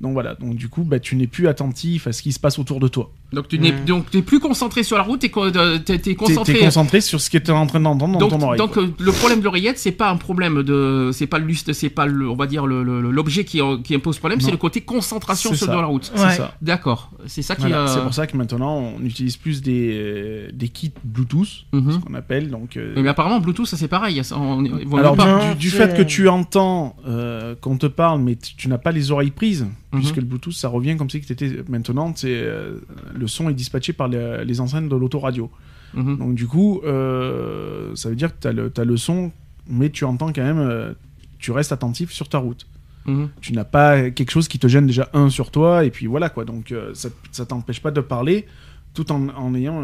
Donc 0.00 0.12
voilà, 0.12 0.34
donc 0.34 0.54
du 0.56 0.68
coup, 0.68 0.84
bah, 0.84 1.00
tu 1.00 1.16
n'es 1.16 1.26
plus 1.26 1.48
attentif 1.48 2.06
à 2.06 2.12
ce 2.12 2.22
qui 2.22 2.32
se 2.32 2.40
passe 2.40 2.58
autour 2.58 2.78
de 2.80 2.88
toi. 2.88 3.10
Donc 3.32 3.48
tu 3.48 3.58
n'es 3.58 3.72
Mm. 3.72 3.84
donc 3.86 4.10
t'es 4.10 4.22
plus 4.22 4.38
concentré 4.38 4.84
sur 4.84 4.96
la 4.96 5.02
route, 5.02 5.20
t'es 5.20 5.28
co- 5.28 5.46
euh, 5.46 5.78
t'es- 5.78 5.98
t'es 5.98 6.10
Tu 6.10 6.14
concentré. 6.14 6.52
es 6.60 6.64
concentré 6.64 7.00
sur 7.00 7.20
ce 7.20 7.28
que 7.30 7.38
tu 7.38 7.46
es 7.50 7.50
en 7.50 7.66
train 7.66 7.80
d'entendre 7.80 8.12
dans 8.18 8.28
donc, 8.28 8.38
ton 8.38 8.46
oreille. 8.46 8.58
donc 8.58 8.74
quoi. 8.74 8.82
euh, 8.84 8.88
le 9.00 9.10
problème 9.12 9.40
de 9.40 9.44
l'oreillette, 9.44 9.76
c'est 9.78 9.90
pas 9.90 10.08
un 10.10 10.16
problème 10.16 10.62
de, 10.62 11.10
c'est 11.12 11.26
pas 11.26 11.38
le 11.40 11.46
lustre, 11.46 11.72
c'est 11.72 11.88
pas 11.90 12.06
le, 12.06 12.28
on 12.28 12.36
va 12.36 12.46
dire 12.46 12.64
l'objet 12.66 13.44
qui, 13.44 13.60
qui 13.82 13.94
impose 13.96 14.18
problème, 14.18 14.40
c'est 14.40 14.52
le 14.52 14.56
côté 14.56 14.82
concentration 14.82 15.52
sur 15.54 15.66
dans 15.66 15.80
la 15.80 15.86
route. 15.86 16.12
C'est 16.14 16.22
Ouais. 16.24 16.34
ça. 16.34 16.54
D'accord, 16.62 17.10
c'est 17.26 17.42
ça 17.42 17.56
qui. 17.56 17.62
Voilà, 17.62 17.80
euh, 17.84 17.86
C'est 17.88 18.02
pour 18.02 18.14
ça 18.14 18.26
que 18.28 18.36
maintenant, 18.36 18.94
on 19.00 19.04
utilise 19.04 19.36
plus 19.36 19.62
des, 19.62 20.48
des 20.52 20.68
kits 20.68 20.92
Bluetooth, 21.02 21.64
mhm. 21.72 21.92
ce 21.92 21.98
qu'on 21.98 22.14
appelle. 22.14 22.50
Donc, 22.50 22.76
euh, 22.76 22.92
Mais 22.96 23.08
apparemment 23.08 23.40
Bluetooth, 23.40 23.66
ça 23.66 23.76
c'est 23.76 23.88
pareil. 23.88 24.20
on- 24.32 24.64
Alors, 24.96 25.16
même 25.16 25.24
pas- 25.26 25.44
Non, 25.48 25.54
du, 25.56 25.70
fait 25.70 25.96
que 25.96 26.02
tu 26.02 26.28
entends 26.28 26.94
euh, 27.08 27.54
qu'on 27.60 27.78
te 27.78 27.86
parle, 27.86 28.20
mais 28.20 28.36
tu, 28.36 28.54
tu 28.54 28.68
n'as 28.68 28.78
pas 28.78 28.92
les 28.92 29.10
oreilles 29.10 29.30
prises, 29.32 29.66
Mhm. 29.92 29.98
puisque 30.00 30.16
le 30.16 30.22
Bluetooth, 30.22 30.52
ça 30.52 30.68
revient 30.68 30.96
comme 30.96 31.10
si 31.10 31.20
que 31.20 31.26
t'étais 31.26 31.50
maintenant, 31.68 32.12
c'est 32.14 32.28
euh, 32.30 32.78
le 33.24 33.28
son 33.28 33.48
est 33.48 33.54
dispatché 33.54 33.92
par 33.94 34.08
les, 34.08 34.44
les 34.44 34.60
enceintes 34.60 34.88
de 34.88 34.96
l'autoradio. 34.96 35.50
Mhm. 35.94 36.18
Donc, 36.18 36.34
du 36.34 36.46
coup, 36.46 36.80
euh, 36.84 37.94
ça 37.94 38.08
veut 38.10 38.16
dire 38.16 38.30
que 38.38 38.40
tu 38.74 38.80
as, 38.80 38.84
le 38.84 38.96
son, 38.96 39.32
mais 39.66 39.88
tu 39.90 40.04
entends 40.04 40.30
quand 40.32 40.42
même, 40.42 40.58
euh, 40.58 40.92
tu 41.38 41.52
restes 41.52 41.72
attentif 41.72 42.10
sur 42.12 42.28
ta 42.28 42.38
route. 42.38 42.66
Mhm. 43.06 43.28
Tu 43.40 43.52
n'as 43.52 43.64
pas 43.64 44.10
quelque 44.10 44.30
chose 44.30 44.48
qui 44.48 44.58
te 44.58 44.66
gêne 44.68 44.86
déjà, 44.86 45.08
un, 45.14 45.30
sur 45.30 45.50
toi, 45.50 45.84
et 45.84 45.90
puis 45.90 46.06
voilà 46.06 46.28
quoi. 46.28 46.44
Donc, 46.44 46.70
euh, 46.72 46.90
ça, 46.94 47.08
ça 47.32 47.46
t'empêche 47.46 47.80
pas 47.80 47.90
de 47.90 48.00
parler 48.02 48.46
tout 48.92 49.10
en, 49.12 49.28
en 49.28 49.54
ayant 49.54 49.82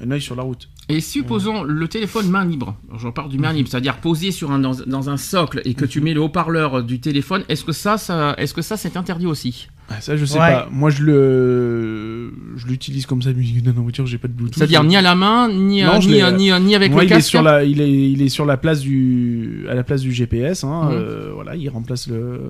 un 0.00 0.10
œil 0.10 0.20
sur 0.20 0.36
la 0.36 0.42
route. 0.42 0.68
Et 0.88 1.00
supposons 1.00 1.62
le 1.62 1.88
téléphone 1.88 2.28
main 2.28 2.44
libre. 2.44 2.76
J'en 2.98 3.12
parle 3.12 3.30
du 3.30 3.38
main 3.38 3.50
Mhm. 3.50 3.56
libre, 3.56 3.68
c'est-à-dire 3.70 3.96
posé 3.98 4.30
sur 4.32 4.50
un, 4.50 4.58
dans, 4.58 4.74
dans 4.86 5.08
un 5.08 5.16
socle 5.16 5.62
et 5.64 5.72
que 5.74 5.86
tu 5.86 6.00
mets 6.02 6.12
le 6.14 6.20
haut-parleur 6.20 6.82
du 6.82 7.00
téléphone. 7.00 7.42
Est-ce 7.48 7.64
que 7.64 7.72
ça, 7.72 7.96
ça 7.96 8.34
est-ce 8.36 8.52
que 8.52 8.60
ça 8.62 8.76
c'est 8.76 8.96
interdit 8.96 9.26
aussi? 9.26 9.68
Ah, 9.90 10.00
ça, 10.00 10.16
je 10.16 10.24
sais 10.24 10.38
Ouais. 10.38 10.50
pas. 10.50 10.68
Moi, 10.72 10.88
je 10.90 11.02
le, 11.02 12.32
je 12.56 12.66
l'utilise 12.66 13.04
comme 13.06 13.20
ça, 13.22 13.32
musique 13.32 13.62
dans 13.62 13.72
la 13.74 13.80
voiture, 13.80 14.06
j'ai 14.06 14.16
pas 14.18 14.28
de 14.28 14.32
Bluetooth. 14.32 14.56
C'est-à-dire 14.56 14.82
ni 14.82 14.96
à 14.96 15.02
la 15.02 15.14
main, 15.14 15.52
ni, 15.52 15.82
Non, 15.82 16.00
je 16.00 16.08
ni, 16.08 16.14
l'ai- 16.14 16.32
ni, 16.32 16.50
ni 16.66 16.74
avec 16.74 16.90
Moi, 16.90 17.02
le 17.02 17.08
il 17.08 17.12
est 17.12 17.20
sur 17.20 17.42
la, 17.42 17.64
il 17.64 17.80
est, 17.80 18.10
il 18.12 18.22
est 18.22 18.28
sur 18.30 18.46
la 18.46 18.56
place 18.56 18.80
du, 18.80 19.66
à 19.68 19.74
la 19.74 19.84
place 19.84 20.00
du 20.00 20.12
GPS. 20.12 20.64
Hein, 20.64 20.84
Mhm. 20.86 20.90
euh, 20.94 21.30
voilà, 21.34 21.54
il 21.56 21.68
remplace 21.68 22.08
le, 22.08 22.40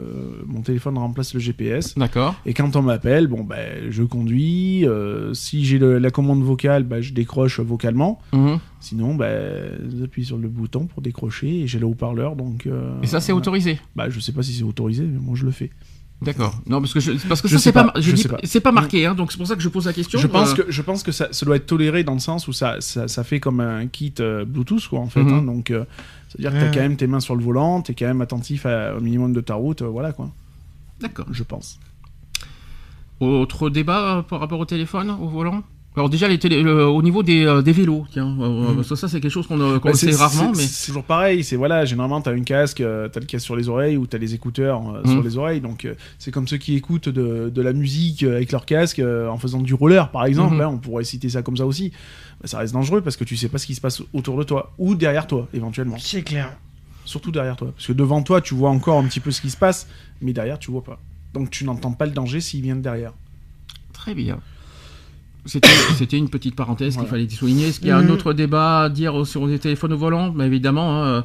mon 0.47 0.61
téléphone 0.61 0.97
remplace 0.97 1.35
le 1.35 1.41
GPS. 1.41 1.97
D'accord. 1.99 2.35
Et 2.47 2.55
quand 2.55 2.77
on 2.77 2.83
m'appelle, 2.83 3.27
bon 3.27 3.43
ben, 3.43 3.91
je 3.91 4.03
conduis. 4.03 4.87
euh, 4.87 5.35
si 5.35 5.65
j'ai 5.65 5.79
la 5.79 6.11
commande 6.11 6.43
vocale, 6.43 6.85
ben, 6.85 7.01
je 7.01 7.13
décroche 7.13 7.59
vocalement. 7.61 8.21
Mhm. 8.33 8.59
Sinon, 8.81 9.15
ben, 9.15 9.71
j'appuie 9.99 10.25
sur 10.25 10.37
le 10.37 10.49
bouton 10.49 10.87
pour 10.87 11.03
décrocher 11.03 11.63
et 11.63 11.67
j'ai 11.67 11.79
le 11.79 11.87
haut-parleur. 11.87 12.37
Donc, 12.37 12.67
euh, 12.67 12.93
Et 13.03 13.07
ça 13.07 13.21
c'est 13.21 13.33
voilà. 13.33 13.43
autorisé. 13.43 13.79
Bah, 13.97 14.09
je 14.11 14.21
sais 14.21 14.33
pas 14.33 14.43
si 14.43 14.53
c'est 14.53 14.63
autorisé, 14.63 15.03
mais 15.03 15.19
moi 15.21 15.35
je 15.37 15.45
le 15.45 15.51
fais. 15.51 15.71
D'accord. 16.23 16.55
Non 16.67 16.81
parce 16.81 16.95
que 16.95 17.01
je, 17.01 17.13
parce 17.29 17.43
que 17.43 17.49
Je 17.49 17.55
ça 17.57 17.59
sais 17.59 17.65
c'est 17.65 17.73
pas, 17.73 17.85
pas, 17.93 18.01
je 18.01 18.29
pas. 18.29 18.39
c'est 18.45 18.61
pas 18.61 18.73
marqué 18.73 19.05
hein, 19.05 19.15
donc 19.15 19.31
c'est 19.33 19.37
pour 19.39 19.47
ça 19.47 19.57
que 19.57 19.61
je 19.61 19.69
pose 19.69 19.85
la 19.87 19.93
question. 19.93 20.19
Je 20.19 20.27
pense 20.27 20.53
Euh, 20.53 20.63
que 20.63 20.71
je 20.73 20.81
pense 20.83 21.03
que 21.03 21.13
ça, 21.13 21.29
ça 21.33 21.45
doit 21.45 21.57
être 21.57 21.67
toléré 21.67 22.03
dans 22.05 22.15
le 22.15 22.19
sens 22.21 22.49
où 22.49 22.53
ça, 22.53 22.77
ça, 22.81 23.09
ça 23.09 23.25
fait 23.25 23.41
comme 23.41 23.61
un 23.61 23.87
kit 23.89 24.15
euh, 24.21 24.45
Bluetooth 24.47 24.87
quoi 24.89 25.01
en 25.01 25.09
fait. 25.09 25.23
Mhm. 25.23 25.33
hein. 25.35 25.43
donc 25.43 25.71
euh, 25.71 25.85
c'est 26.31 26.39
à 26.39 26.51
dire 26.51 26.53
que 26.53 26.65
t'as 26.65 26.71
quand 26.73 26.81
même 26.81 26.97
tes 26.97 27.07
mains 27.07 27.21
sur 27.21 27.37
le 27.37 27.43
volant, 27.43 27.83
t'es 27.83 27.95
quand 27.95 28.07
même 28.07 28.21
attentif 28.23 28.65
à- 28.65 28.97
au 28.97 29.01
minimum 29.01 29.33
de 29.35 29.41
ta 29.41 29.55
route, 29.55 29.83
euh, 29.83 29.87
voilà 29.89 30.13
quoi. 30.13 30.31
D'accord. 31.01 31.27
Je 31.31 31.43
pense. 31.43 31.79
Autre 33.21 33.69
débat 33.71 34.19
euh, 34.19 34.23
par 34.23 34.41
rapport 34.41 34.61
au 34.61 34.65
téléphone, 34.65 35.11
au 35.11 35.29
volant? 35.29 35.63
Alors 35.97 36.11
déjà 36.11 36.27
les 36.27 36.41
télé- 36.41 36.61
au 36.65 37.03
niveau 37.03 37.23
des, 37.23 37.47
euh, 37.47 37.63
des 37.63 37.71
vélos, 37.71 38.05
tiens, 38.11 38.37
euh, 38.41 38.75
parce 38.75 38.89
que 38.89 38.95
ça 38.97 39.07
c'est 39.07 39.21
quelque 39.21 39.31
chose 39.31 39.47
qu'on 39.47 39.61
euh, 39.61 39.79
qu'on 39.79 39.91
Bah, 39.91 39.95
sait 39.95 40.11
rarement, 40.11 40.53
c'est- 40.53 40.61
mais 40.61 40.67
c'est 40.67 40.87
toujours 40.89 41.05
pareil. 41.05 41.45
C'est 41.45 41.55
voilà, 41.55 41.85
généralement 41.85 42.21
t'as 42.21 42.33
un 42.33 42.43
casque, 42.43 42.81
euh, 42.81 43.09
t'as 43.09 43.21
le 43.21 43.27
casque 43.27 43.45
sur 43.45 43.55
les 43.55 43.69
oreilles 43.69 43.97
ou 43.97 44.05
t'as 44.09 44.19
les 44.19 44.35
écouteurs 44.35 44.83
euh, 44.93 45.09
sur 45.09 45.23
les 45.23 45.39
oreilles. 45.39 45.61
Donc 45.61 45.85
euh, 45.85 45.95
c'est 46.19 46.33
comme 46.33 46.49
ceux 46.49 46.57
qui 46.57 46.75
écoutent 46.75 47.09
de, 47.09 47.49
de 47.49 47.63
la 47.63 47.73
musique 47.73 48.25
euh, 48.25 48.35
avec 48.37 48.51
leur 48.51 48.67
casque 48.67 48.99
euh, 48.99 49.29
en 49.29 49.39
faisant 49.39 49.61
du 49.61 49.73
roller 49.75 50.11
par 50.11 50.25
exemple. 50.25 50.61
Hein, 50.61 50.69
on 50.73 50.79
pourrait 50.79 51.05
citer 51.05 51.29
ça 51.29 51.43
comme 51.43 51.57
ça 51.57 51.65
aussi. 51.65 51.93
Bah, 52.41 52.49
ça 52.49 52.59
reste 52.59 52.75
dangereux 52.75 53.01
parce 53.01 53.17
que 53.17 53.23
tu 53.23 53.37
sais 53.37 53.49
pas 53.49 53.59
ce 53.59 53.67
qui 53.67 53.77
se 53.77 53.81
passe 53.81 54.03
autour 54.13 54.37
de 54.37 54.43
toi 54.43 54.73
ou 54.79 54.97
derrière 54.97 55.29
toi 55.29 55.47
éventuellement. 55.55 55.97
C'est 56.01 56.23
clair. 56.23 56.57
Surtout 57.05 57.31
derrière 57.31 57.55
toi. 57.55 57.71
Parce 57.73 57.87
que 57.87 57.93
devant 57.93 58.21
toi, 58.23 58.41
tu 58.41 58.55
vois 58.55 58.71
encore 58.71 58.99
un 58.99 59.05
petit 59.05 59.21
peu 59.21 59.31
ce 59.31 59.41
qui 59.41 59.51
se 59.51 59.57
passe, 59.57 59.87
mais 60.23 60.33
derrière, 60.33 60.59
tu 60.59 60.73
vois 60.73 60.83
pas. 60.83 60.99
Donc 61.35 61.51
tu 61.51 61.65
n'entends 61.65 61.93
pas 61.93 62.07
le 62.07 62.13
danger 62.13 62.41
s'il 62.41 62.63
vient 62.63 62.75
de 62.75 62.81
derrière. 62.81 63.13
Très 63.93 64.15
bien. 64.15 64.41
C'était 65.99 66.17
une 66.19 66.29
petite 66.31 66.57
parenthèse 66.57 66.97
qu'il 66.97 67.07
fallait 67.07 67.29
souligner. 67.29 67.69
Est-ce 67.69 67.79
qu'il 67.79 67.89
y 67.89 67.93
a 67.93 67.97
un 67.99 68.03
Mhm. 68.05 68.11
autre 68.11 68.33
débat 68.33 68.83
à 68.85 68.89
dire 68.89 69.27
sur 69.27 69.47
les 69.47 69.59
téléphones 69.59 69.93
au 69.93 69.99
volant? 69.99 70.29
Bah, 70.31 70.47
Évidemment, 70.47 71.03
hein, 71.05 71.25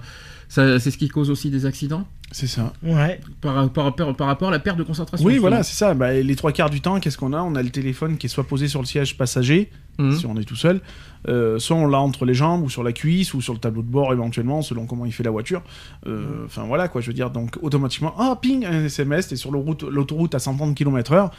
euh, 0.58 0.80
c'est 0.80 0.92
ce 0.92 0.98
qui 0.98 1.08
cause 1.08 1.30
aussi 1.30 1.50
des 1.50 1.66
accidents 1.66 2.06
C'est 2.32 2.48
ça. 2.48 2.74
Ouais. 2.84 3.20
par, 3.42 3.70
par, 3.70 3.96
par- 3.96 4.16
par 4.16 4.28
rapport 4.28 4.50
à 4.50 4.52
la 4.52 4.60
perte 4.60 4.78
de 4.78 4.84
concentration. 4.84 5.26
Oui, 5.26 5.38
voilà, 5.38 5.64
c'est 5.64 5.76
ça. 5.76 5.94
Bah, 5.94 6.14
les 6.14 6.36
trois 6.36 6.52
quarts 6.52 6.70
du 6.70 6.82
temps, 6.82 7.00
qu'est-ce 7.00 7.18
qu'on 7.18 7.34
a? 7.34 7.42
On 7.42 7.56
a 7.56 7.64
le 7.64 7.70
téléphone 7.70 8.18
qui 8.18 8.26
est 8.28 8.30
soit 8.30 8.44
posé 8.46 8.68
sur 8.68 8.82
le 8.82 8.86
siège 8.88 9.16
passager, 9.18 9.70
Mhm. 10.00 10.16
si 10.18 10.26
on 10.26 10.36
est 10.38 10.44
tout 10.44 10.56
seul, 10.56 10.82
euh, 11.28 11.60
soit 11.60 11.76
on 11.78 11.88
l'a 11.88 12.00
entre 12.00 12.26
les 12.26 12.34
jambes 12.34 12.64
ou 12.64 12.70
sur 12.70 12.84
la 12.84 12.92
cuisse 12.94 13.34
ou 13.34 13.42
sur 13.42 13.54
le 13.54 13.60
tableau 13.60 13.82
de 13.84 13.88
bord 13.90 14.12
éventuellement, 14.14 14.62
selon 14.62 14.86
comment 14.86 15.06
il 15.06 15.12
fait 15.14 15.24
la 15.24 15.32
voiture. 15.32 15.62
Euh, 16.08 16.46
Enfin 16.46 16.64
voilà 16.64 16.88
quoi, 16.88 17.00
je 17.02 17.08
veux 17.08 17.14
dire, 17.14 17.30
donc 17.30 17.58
automatiquement, 17.62 18.14
ah 18.18 18.38
ping, 18.42 18.66
un 18.66 18.86
SMS, 18.86 19.28
t'es 19.30 19.36
sur 19.36 19.52
l'autoroute 19.52 20.34
à 20.36 20.40
130 20.40 20.76
km/h. 20.76 21.30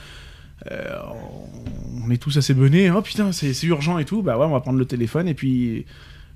Euh, 0.71 0.99
on 2.05 2.11
est 2.11 2.19
tous 2.19 2.37
assez 2.37 2.55
benés, 2.55 2.91
oh 2.91 3.03
putain, 3.03 3.33
c'est 3.33 3.53
c'est 3.55 3.67
urgent 3.67 3.99
et 3.99 4.05
tout, 4.05 4.23
bah 4.23 4.39
ouais, 4.39 4.45
on 4.45 4.51
va 4.51 4.61
prendre 4.61 4.79
le 4.79 4.85
téléphone 4.85 5.29
et 5.29 5.35
puis 5.35 5.87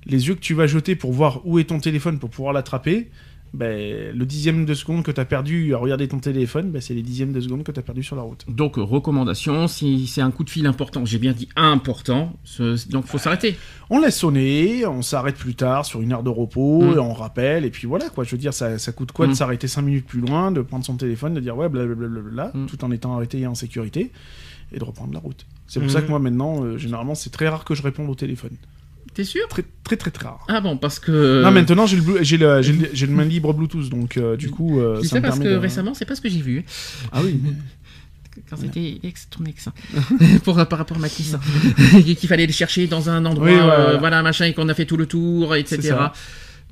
les 0.05 0.27
yeux 0.27 0.35
que 0.35 0.39
tu 0.39 0.53
vas 0.53 0.67
jeter 0.67 0.95
pour 0.95 1.11
voir 1.11 1.41
où 1.45 1.59
est 1.59 1.65
ton 1.65 1.79
téléphone 1.79 2.19
pour 2.19 2.29
pouvoir 2.29 2.53
l'attraper, 2.53 3.09
ben, 3.53 4.13
le 4.13 4.25
dixième 4.25 4.65
de 4.65 4.73
seconde 4.73 5.03
que 5.03 5.11
tu 5.11 5.21
as 5.21 5.25
perdu 5.25 5.73
à 5.73 5.77
regarder 5.77 6.07
ton 6.09 6.19
téléphone, 6.19 6.71
ben, 6.71 6.81
c'est 6.81 6.93
les 6.93 7.01
dixièmes 7.01 7.31
de 7.31 7.39
seconde 7.39 7.63
que 7.63 7.71
tu 7.71 7.79
as 7.79 7.83
perdu 7.83 8.03
sur 8.03 8.17
la 8.17 8.21
route. 8.21 8.43
Donc, 8.49 8.75
recommandation, 8.75 9.67
si 9.69 10.07
c'est 10.07 10.19
un 10.21 10.31
coup 10.31 10.43
de 10.43 10.49
fil 10.49 10.65
important, 10.65 11.05
j'ai 11.05 11.19
bien 11.19 11.31
dit 11.31 11.47
important, 11.55 12.33
ce- 12.43 12.87
donc 12.89 13.05
faut 13.05 13.17
s'arrêter. 13.17 13.55
On 13.89 13.99
laisse 13.99 14.17
sonner, 14.17 14.85
on 14.85 15.01
s'arrête 15.01 15.35
plus 15.37 15.55
tard 15.55 15.85
sur 15.85 16.01
une 16.01 16.11
heure 16.11 16.23
de 16.23 16.29
repos, 16.29 16.81
Mm. 16.81 16.93
et 16.95 16.99
on 16.99 17.13
rappelle, 17.13 17.63
et 17.63 17.69
puis 17.69 17.87
voilà 17.87 18.09
quoi. 18.09 18.25
Je 18.25 18.31
veux 18.31 18.37
dire, 18.37 18.53
ça, 18.53 18.77
ça 18.77 18.91
coûte 18.91 19.13
quoi 19.13 19.25
de 19.25 19.31
Mm. 19.31 19.35
s'arrêter 19.35 19.67
5 19.69 19.83
minutes 19.83 20.05
plus 20.07 20.19
loin, 20.19 20.51
de 20.51 20.61
prendre 20.61 20.83
son 20.83 20.97
téléphone, 20.97 21.33
de 21.33 21.39
dire 21.39 21.55
ouais, 21.55 21.69
blablabla, 21.69 22.51
Mm. 22.53 22.65
tout 22.65 22.83
en 22.83 22.91
étant 22.91 23.15
arrêté 23.15 23.39
et 23.39 23.47
en 23.47 23.55
sécurité, 23.55 24.11
et 24.73 24.79
de 24.79 24.83
reprendre 24.83 25.13
la 25.13 25.19
route. 25.19 25.45
C'est 25.67 25.79
pour 25.79 25.87
Mm. 25.87 25.91
ça 25.91 26.01
que 26.01 26.09
moi 26.09 26.19
maintenant, 26.19 26.63
euh, 26.63 26.77
généralement, 26.77 27.15
c'est 27.15 27.29
très 27.29 27.47
rare 27.47 27.63
que 27.63 27.73
je 27.73 27.83
réponde 27.83 28.09
au 28.09 28.15
téléphone. 28.15 28.57
T'es 29.15 29.23
sûr 29.23 29.47
Très 29.47 29.63
très 29.83 29.95
très 29.95 30.11
très 30.11 30.25
rare. 30.27 30.45
Ah 30.49 30.59
bon, 30.61 30.77
parce 30.77 30.99
que. 30.99 31.41
Non, 31.41 31.49
maintenant 31.51 31.85
j'ai 31.87 31.97
le, 31.97 32.21
j'ai 32.23 32.37
le, 32.37 32.61
j'ai 32.61 32.73
le, 32.73 32.89
j'ai 32.93 33.07
le 33.07 33.13
main 33.13 33.23
libre 33.23 33.53
Bluetooth, 33.53 33.89
donc 33.89 34.17
euh, 34.17 34.35
du 34.35 34.49
coup, 34.51 34.79
euh, 34.79 35.01
ça 35.03 35.07
ça 35.09 35.15
me 35.17 35.21
parce 35.21 35.39
que 35.39 35.47
de... 35.47 35.55
récemment, 35.55 35.93
c'est 35.93 36.05
pas 36.05 36.15
ce 36.15 36.21
que 36.21 36.29
j'ai 36.29 36.41
vu. 36.41 36.63
Ah 37.11 37.21
oui. 37.23 37.39
Quand 38.49 38.57
c'était 38.57 38.99
ex, 39.03 39.29
ton 39.29 39.45
ex. 39.45 39.69
Pour, 40.43 40.55
par 40.67 40.77
rapport 40.77 40.97
à 40.97 40.99
Mathis. 40.99 41.33
hein. 41.35 41.39
Qu'il 42.01 42.27
fallait 42.27 42.45
le 42.45 42.51
chercher 42.51 42.85
dans 42.85 43.09
un 43.09 43.23
endroit, 43.25 43.47
Oui, 43.47 43.53
voilà, 43.55 43.79
euh, 43.91 43.97
voilà. 43.97 44.21
machin, 44.21 44.43
et 44.45 44.53
qu'on 44.53 44.67
a 44.67 44.73
fait 44.73 44.85
tout 44.85 44.97
le 44.97 45.05
tour, 45.05 45.55
etc. 45.55 45.95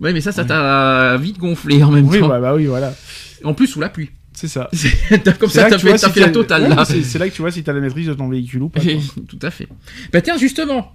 Ouais, 0.02 0.12
mais 0.12 0.20
ça, 0.20 0.34
ça 0.34 0.44
t'a 0.44 1.16
vite 1.18 1.38
gonflé 1.38 1.82
en 1.82 1.91
même 1.91 2.06
Oui, 2.10 2.20
temps. 2.20 2.28
bah, 2.28 2.41
bah 2.41 2.54
oui, 2.54 2.66
voilà. 2.66 2.94
En 3.46 3.54
plus, 3.54 3.68
sous 3.68 3.80
la 3.80 3.88
pluie. 3.88 4.10
C'est 4.34 4.50
ça. 4.50 4.70
Comme 5.39 5.50
ça, 5.50 5.70
t'as 5.70 5.78
fait, 5.80 5.98
si 5.98 6.10
fait 6.10 6.20
la 6.20 6.30
totale 6.30 6.64
Ouais, 6.64 6.76
là. 6.76 6.84
C'est 6.84 7.02
c'est 7.04 7.18
là 7.20 7.30
que 7.30 7.34
tu 7.34 7.41
vois 7.41 7.52
si 7.52 7.64
t'as 7.64 7.72
la 7.72 7.80
maîtrise 7.80 8.08
de 8.08 8.14
ton 8.14 8.28
véhicule 8.28 8.64
ou 8.64 8.70
pas. 8.70 8.82
quoi. 8.82 8.91
Tout 9.30 9.39
à 9.41 9.50
fait. 9.52 9.70
Bah 10.12 10.20
tiens, 10.22 10.38
justement, 10.38 10.91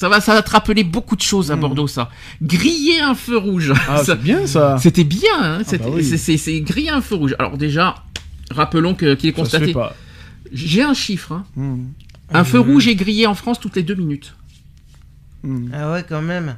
ça 0.00 0.08
va, 0.08 0.20
ça 0.22 0.32
va 0.32 0.40
te 0.42 0.50
rappeler 0.50 0.82
beaucoup 0.82 1.14
de 1.14 1.20
choses 1.20 1.50
à 1.50 1.56
Mm. 1.56 1.60
Bordeaux, 1.60 1.86
ça. 1.86 2.08
Griller 2.40 3.00
un 3.00 3.14
feu 3.14 3.36
rouge. 3.36 3.74
Ah, 3.86 3.98
Ça- 3.98 4.04
c'est 4.16 4.22
bien 4.22 4.46
ça. 4.46 4.78
C'était 4.78 5.04
bien, 5.04 5.28
hein, 5.42 5.58
c'était- 5.66 5.84
bah 5.84 5.90
oui. 5.94 6.02
c'est- 6.04 6.16
c'est 6.16 6.38
c'est 6.38 6.62
griller 6.62 6.88
un 6.88 7.02
feu 7.02 7.16
rouge. 7.16 7.34
Alors 7.38 7.58
déjà, 7.58 7.96
rappelons 8.50 8.94
que- 8.94 9.14
qu'il 9.14 9.28
est 9.28 9.36
Ça 9.36 9.44
se 9.44 9.50
fait 9.50 9.56
constaté. 9.58 9.72
pas. 9.74 9.94
J'ai 10.52 10.82
un 10.82 10.94
chiffre. 10.94 11.32
hein. 11.32 11.44
Hmm. 11.54 11.84
Un 12.32 12.44
feu 12.44 12.60
rouge 12.60 12.88
est 12.88 12.94
grillé 12.94 13.26
en 13.26 13.34
France 13.34 13.60
toutes 13.60 13.76
les 13.76 13.82
deux 13.82 13.94
minutes. 13.94 14.34
Hmm. 15.42 15.68
Ah 15.74 15.92
ouais, 15.92 16.04
quand 16.08 16.22
même. 16.22 16.56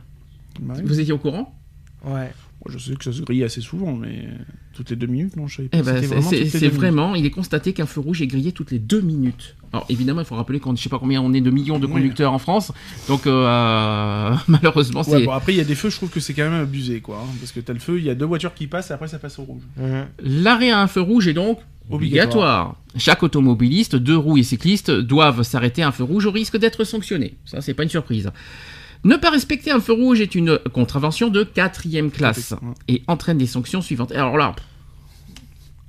Bah. 0.61 0.74
Vous 0.84 1.01
étiez 1.01 1.12
au 1.12 1.18
courant? 1.18 1.59
Ouais. 2.05 2.30
Je 2.68 2.78
sais 2.78 2.94
que 2.94 3.04
ça 3.04 3.12
se 3.12 3.22
grille 3.22 3.42
assez 3.44 3.60
souvent, 3.60 3.92
mais 3.94 4.28
toutes 4.72 4.90
les 4.90 4.96
deux 4.96 5.06
minutes, 5.06 5.36
non, 5.36 5.46
je 5.48 5.56
savais 5.56 5.68
pas. 5.68 5.78
Eh 5.78 5.82
ben, 5.82 5.94
C'était 5.96 6.06
c'est- 6.06 6.14
vraiment 6.14 6.50
c'est 6.50 6.68
vraiment, 6.68 7.14
il 7.14 7.26
est 7.26 7.30
constaté 7.30 7.72
qu'un 7.72 7.86
feu 7.86 8.00
rouge 8.00 8.22
est 8.22 8.26
grillé 8.26 8.52
toutes 8.52 8.70
les 8.70 8.78
deux 8.78 9.00
minutes. 9.00 9.56
Alors 9.72 9.86
évidemment, 9.88 10.20
il 10.20 10.26
faut 10.26 10.34
rappeler 10.36 10.60
qu'on 10.60 10.72
ne 10.72 10.76
sait 10.76 10.88
pas 10.88 10.98
combien 10.98 11.20
on 11.22 11.32
est 11.32 11.40
de 11.40 11.50
millions 11.50 11.78
de 11.78 11.86
Oui. 11.86 11.92
conducteurs 11.92 12.32
en 12.32 12.38
France, 12.38 12.72
donc 13.08 13.26
euh, 13.26 14.34
malheureusement, 14.48 15.00
Ouais, 15.00 15.06
c'est 15.20 15.24
bon, 15.24 15.32
après, 15.32 15.52
il 15.54 15.56
y 15.58 15.60
a 15.60 15.64
des 15.64 15.74
feux, 15.74 15.90
je 15.90 15.96
trouve 15.96 16.10
que 16.10 16.20
c'est 16.20 16.34
quand 16.34 16.48
même 16.48 16.60
abusé, 16.62 17.00
quoi. 17.00 17.18
hein, 17.24 17.34
parce 17.40 17.52
que 17.52 17.60
t'as 17.60 17.72
le 17.72 17.78
feu, 17.78 17.98
il 17.98 18.04
y 18.04 18.10
a 18.10 18.14
deux 18.14 18.26
voitures 18.26 18.54
qui 18.54 18.66
passent 18.66 18.90
et 18.90 18.94
après 18.94 19.08
ça 19.08 19.18
passe 19.18 19.38
au 19.38 19.42
rouge. 19.44 19.62
Mhm. 19.76 20.06
l'arrêt 20.22 20.70
à 20.70 20.80
un 20.80 20.86
feu 20.86 21.00
rouge 21.00 21.26
est 21.28 21.32
donc 21.34 21.58
obligatoire. 21.90 22.76
Chaque 22.96 23.22
automobiliste, 23.22 23.96
deux 23.96 24.16
roues 24.16 24.38
et 24.38 24.42
cycliste 24.42 24.90
doivent 24.90 25.42
s'arrêter 25.42 25.82
à 25.82 25.88
un 25.88 25.92
feu 25.92 26.04
rouge 26.04 26.26
au 26.26 26.30
risque 26.30 26.56
d'être 26.58 26.84
sanctionnés. 26.84 27.34
Ça, 27.44 27.60
c'est 27.60 27.74
pas 27.74 27.82
une 27.82 27.88
surprise. 27.88 28.30
Ne 29.05 29.16
pas 29.16 29.30
respecter 29.30 29.70
un 29.72 29.80
feu 29.80 29.92
rouge 29.94 30.20
est 30.20 30.34
une 30.34 30.59
contravention 30.72 31.28
de 31.28 31.42
quatrième 31.42 32.11
classe 32.11 32.55
et 32.88 33.03
entraîne 33.09 33.38
des 33.38 33.46
sanctions 33.46 33.82
suivantes. 33.82 34.12
Alors 34.12 34.36
là, 34.36 34.55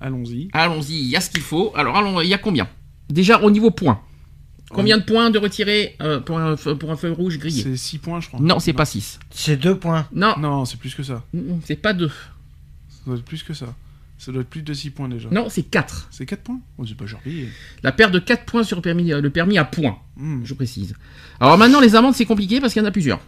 Allons-y. 0.01 0.49
allons-y, 0.53 0.93
il 0.93 1.07
y 1.07 1.15
a 1.15 1.21
ce 1.21 1.29
qu'il 1.29 1.41
faut. 1.41 1.71
Alors, 1.75 1.95
allons, 1.95 2.19
il 2.21 2.27
y 2.27 2.33
a 2.33 2.37
combien? 2.37 2.67
Déjà, 3.09 3.39
au 3.41 3.51
niveau 3.51 3.71
points. 3.71 4.01
Combien 4.69 4.97
de 4.97 5.03
points 5.03 5.29
de 5.29 5.37
retirer 5.37 5.95
euh, 6.01 6.19
pour, 6.19 6.39
un, 6.39 6.57
feu- 6.57 6.75
pour 6.75 6.89
un 6.91 6.95
feu 6.97 7.11
rouge 7.11 7.37
grillé? 7.37 7.61
C'est 7.61 7.77
6 7.77 7.99
points, 7.99 8.19
je 8.19 8.27
crois. 8.27 8.39
Non, 8.39 8.59
c'est 8.59 8.73
pas 8.73 8.85
6. 8.85 9.19
C'est 9.29 9.55
deux 9.55 9.77
points. 9.77 10.07
Non, 10.11 10.33
Non, 10.39 10.65
c'est 10.65 10.77
plus 10.79 10.95
que 10.95 11.03
ça. 11.03 11.23
c'est 11.65 11.75
pas 11.75 11.93
2. 11.93 12.07
Ça 12.09 12.13
doit 13.05 13.15
être 13.17 13.23
plus 13.23 13.43
que 13.43 13.53
ça. 13.53 13.67
Ça 14.17 14.31
doit 14.31 14.41
être 14.41 14.49
plus 14.49 14.61
de 14.61 14.73
6 14.73 14.91
points 14.91 15.09
déjà. 15.09 15.27
Non, 15.31 15.47
c'est 15.49 15.63
4. 15.63 16.07
C'est 16.11 16.25
4 16.25 16.41
points? 16.43 16.59
Oh, 16.77 16.85
c'est 16.85 16.95
pas 16.95 17.05
gentil. 17.05 17.47
La 17.81 17.91
perte 17.91 18.13
de 18.13 18.19
4 18.19 18.45
points 18.45 18.63
sur 18.63 18.77
le 18.77 18.81
permis, 18.81 19.09
le 19.09 19.29
permis 19.29 19.57
à 19.57 19.65
points. 19.65 19.97
Hmm. 20.15 20.41
je 20.45 20.53
précise. 20.53 20.95
Alors 21.39 21.57
maintenant, 21.57 21.81
les 21.81 21.95
amendes, 21.95 22.13
c'est 22.13 22.25
compliqué 22.25 22.61
parce 22.61 22.73
qu'il 22.73 22.81
y 22.81 22.85
en 22.85 22.87
a 22.87 22.91
plusieurs. 22.91 23.19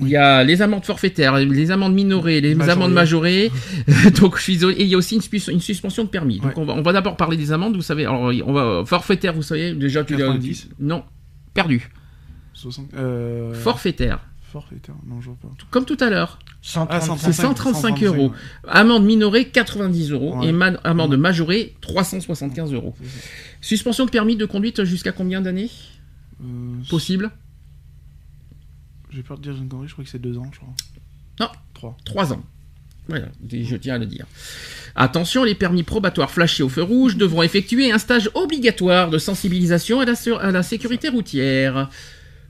Il 0.00 0.08
y 0.08 0.16
a 0.16 0.44
les 0.44 0.60
amendes 0.60 0.84
forfaitaires, 0.84 1.36
les 1.38 1.70
amendes 1.70 1.94
minorées, 1.94 2.40
les 2.42 2.60
amendes 2.68 2.92
majorées. 2.92 3.50
Donc, 4.20 4.36
je 4.36 4.42
suis 4.42 4.52
désolé. 4.54 4.74
Et 4.76 4.82
il 4.82 4.88
y 4.88 4.94
a 4.94 4.98
aussi 4.98 5.14
une, 5.14 5.22
sus- 5.22 5.50
une 5.50 5.60
suspension 5.60 6.04
de 6.04 6.08
permis. 6.10 6.38
Donc, 6.38 6.48
Ouais. 6.56 6.62
on 6.62 6.64
va, 6.66 6.74
on 6.74 6.82
va 6.82 6.92
d'abord 6.92 7.16
parler 7.16 7.36
des 7.38 7.50
amendes. 7.50 7.76
Vous 7.76 7.82
savez, 7.82 8.02
alors, 8.04 8.30
on 8.46 8.52
va 8.52 8.84
forfaitaire, 8.86 9.32
vous 9.32 9.42
savez, 9.42 9.72
déjà, 9.74 10.04
tu 10.04 10.14
90. 10.16 10.68
Non, 10.80 11.02
perdu. 11.54 11.88
60... 12.52 12.88
Euh... 12.94 13.54
Forfaitaire. 13.54 14.20
Forfaitaire, 14.52 14.94
non, 15.06 15.20
je 15.20 15.26
vois 15.26 15.36
pas. 15.42 15.48
Comme 15.70 15.84
tout 15.84 15.96
à 16.00 16.08
l'heure. 16.08 16.38
135. 16.62 17.18
C'est 17.18 17.32
135 17.32 18.02
euros. 18.04 18.28
ouais. 18.30 18.36
Amende 18.68 19.04
minorée, 19.04 19.48
90 19.48 20.10
euros. 20.12 20.36
Ouais. 20.38 20.48
Et 20.48 20.52
man- 20.52 20.78
amende 20.84 21.10
Ouais. 21.12 21.16
majorée, 21.16 21.74
375 21.80 22.72
euros. 22.72 22.94
Suspension 23.60 24.04
de 24.06 24.10
permis 24.10 24.36
de 24.36 24.46
conduite 24.46 24.84
jusqu'à 24.84 25.12
combien 25.12 25.40
d'années 25.40 25.70
Euh, 26.42 26.46
Possible 26.90 27.30
J'ai 29.10 29.22
peur 29.22 29.38
de 29.38 29.42
dire 29.42 29.56
une 29.60 29.68
connerie, 29.68 29.88
je 29.88 29.92
crois 29.92 30.04
que 30.04 30.10
c'est 30.10 30.18
2 30.20 30.36
ans, 30.38 30.48
je 30.52 30.58
crois. 30.58 30.74
Non. 31.40 31.48
3. 31.74 31.96
3 32.04 32.32
ans. 32.32 32.42
Voilà, 33.08 33.26
je 33.48 33.76
tiens 33.76 33.94
à 33.94 33.98
le 33.98 34.06
dire. 34.06 34.26
Attention, 34.96 35.44
les 35.44 35.54
permis 35.54 35.84
probatoires 35.84 36.30
flashés 36.30 36.62
au 36.64 36.68
feu 36.68 36.82
rouge 36.82 37.16
devront 37.16 37.42
effectuer 37.42 37.92
un 37.92 37.98
stage 37.98 38.28
obligatoire 38.34 39.10
de 39.10 39.18
sensibilisation 39.18 40.00
à 40.00 40.04
la, 40.04 40.16
sur- 40.16 40.40
à 40.40 40.50
la 40.50 40.62
sécurité 40.64 41.08
routière. 41.08 41.88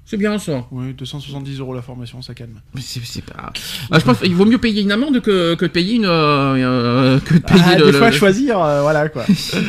C'est 0.08 0.16
bien 0.16 0.38
ça. 0.38 0.66
Ouais, 0.70 0.92
270 0.92 1.58
euros 1.58 1.74
la 1.74 1.82
formation, 1.82 2.22
ça 2.22 2.32
calme. 2.32 2.60
Mais 2.74 2.80
c'est 2.80 3.24
pas. 3.24 3.52
Ah, 3.90 3.98
je 3.98 4.04
pense 4.04 4.20
qu'il 4.20 4.34
vaut 4.36 4.46
mieux 4.46 4.58
payer 4.58 4.82
une 4.82 4.92
amende 4.92 5.20
que, 5.20 5.54
que 5.56 5.64
de 5.64 5.70
payer 5.70 5.96
une. 5.96 6.04
euh, 6.04 6.54
euh, 6.54 7.20
que 7.20 7.34
de 7.34 7.38
payer 7.40 7.60
Ah, 7.64 7.76
le- 7.76 7.86
des 7.86 7.92
le- 7.92 7.98
fois, 7.98 8.10
choisir, 8.12 8.60
euh, 8.62 8.82
voilà 8.82 9.08
quoi. 9.08 9.24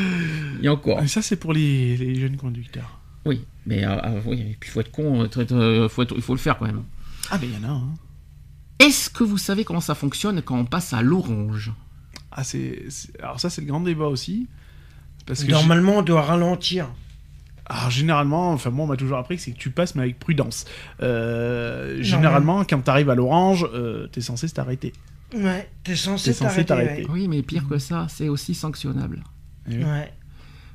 Et 0.62 0.70
encore. 0.70 1.02
Ça, 1.08 1.22
c'est 1.24 1.36
pour 1.38 1.54
les, 1.54 1.98
les 1.98 2.16
jeunes 2.20 2.38
conducteurs. 2.38 3.00
Oui, 3.26 3.42
mais 3.66 3.84
euh, 3.84 3.98
euh, 3.98 4.22
oui, 4.26 4.40
et 4.52 4.58
puis 4.60 4.70
faut 4.70 4.80
être 4.80 4.92
con, 4.92 5.28
euh, 5.38 5.90
faut 5.90 6.02
être- 6.04 6.16
il 6.16 6.22
faut 6.22 6.34
le 6.34 6.40
faire 6.40 6.58
quand 6.60 6.66
même. 6.66 6.84
Ah, 7.32 7.38
mais 7.42 7.48
il 7.48 7.54
y 7.62 7.66
en 7.66 7.70
a, 7.70 7.74
hein. 7.74 7.90
Est-ce 8.80 9.10
que 9.10 9.24
vous 9.24 9.40
savez 9.40 9.64
comment 9.66 9.82
ça 9.82 9.96
fonctionne 9.96 10.42
quand 10.44 10.58
on 10.58 10.66
passe 10.66 10.94
à 10.94 11.02
l'orange? 11.02 11.72
Ah, 12.32 12.44
c'est. 12.44 12.84
c'est- 12.90 13.20
Alors, 13.22 13.40
ça, 13.40 13.50
c'est 13.50 13.62
le 13.62 13.68
grand 13.68 13.82
débat 13.82 14.06
aussi. 14.06 14.48
Parce 15.26 15.44
que. 15.44 15.52
Normalement, 15.52 15.98
on 15.98 16.02
doit 16.04 16.22
ralentir. 16.22 16.88
Alors, 17.70 17.89
généralement, 17.89 18.51
enfin, 18.53 18.70
moi, 18.70 18.86
on 18.86 18.88
m'a 18.88 18.95
toujours 18.97 19.18
appris 19.18 19.36
que 19.36 19.41
c'est 19.41 19.51
que 19.51 19.57
tu 19.57 19.70
passes, 19.72 19.93
mais 19.95 20.03
avec 20.03 20.20
prudence. 20.20 20.65
Euh, 21.01 22.01
généralement, 22.01 22.63
quand 22.63 22.80
t'arrives 22.82 23.09
à 23.09 23.15
l'orange, 23.15 23.68
euh, 23.74 24.07
t'es 24.07 24.22
censé 24.22 24.47
t'arrêter. 24.49 24.93
Ouais, 25.36 25.68
t'es 25.84 25.95
censé 25.97 26.32
T'es 26.32 26.34
censé 26.34 26.63
t'arrêter. 26.63 26.88
t'arrêter. 27.03 27.07
Oui, 27.11 27.28
mais 27.28 27.41
pire 27.41 27.68
que 27.68 27.78
ça, 27.78 28.07
c'est 28.09 28.30
aussi 28.30 28.53
sanctionnable. 28.55 29.22
Eh 29.70 29.84
Ouais. 29.84 30.13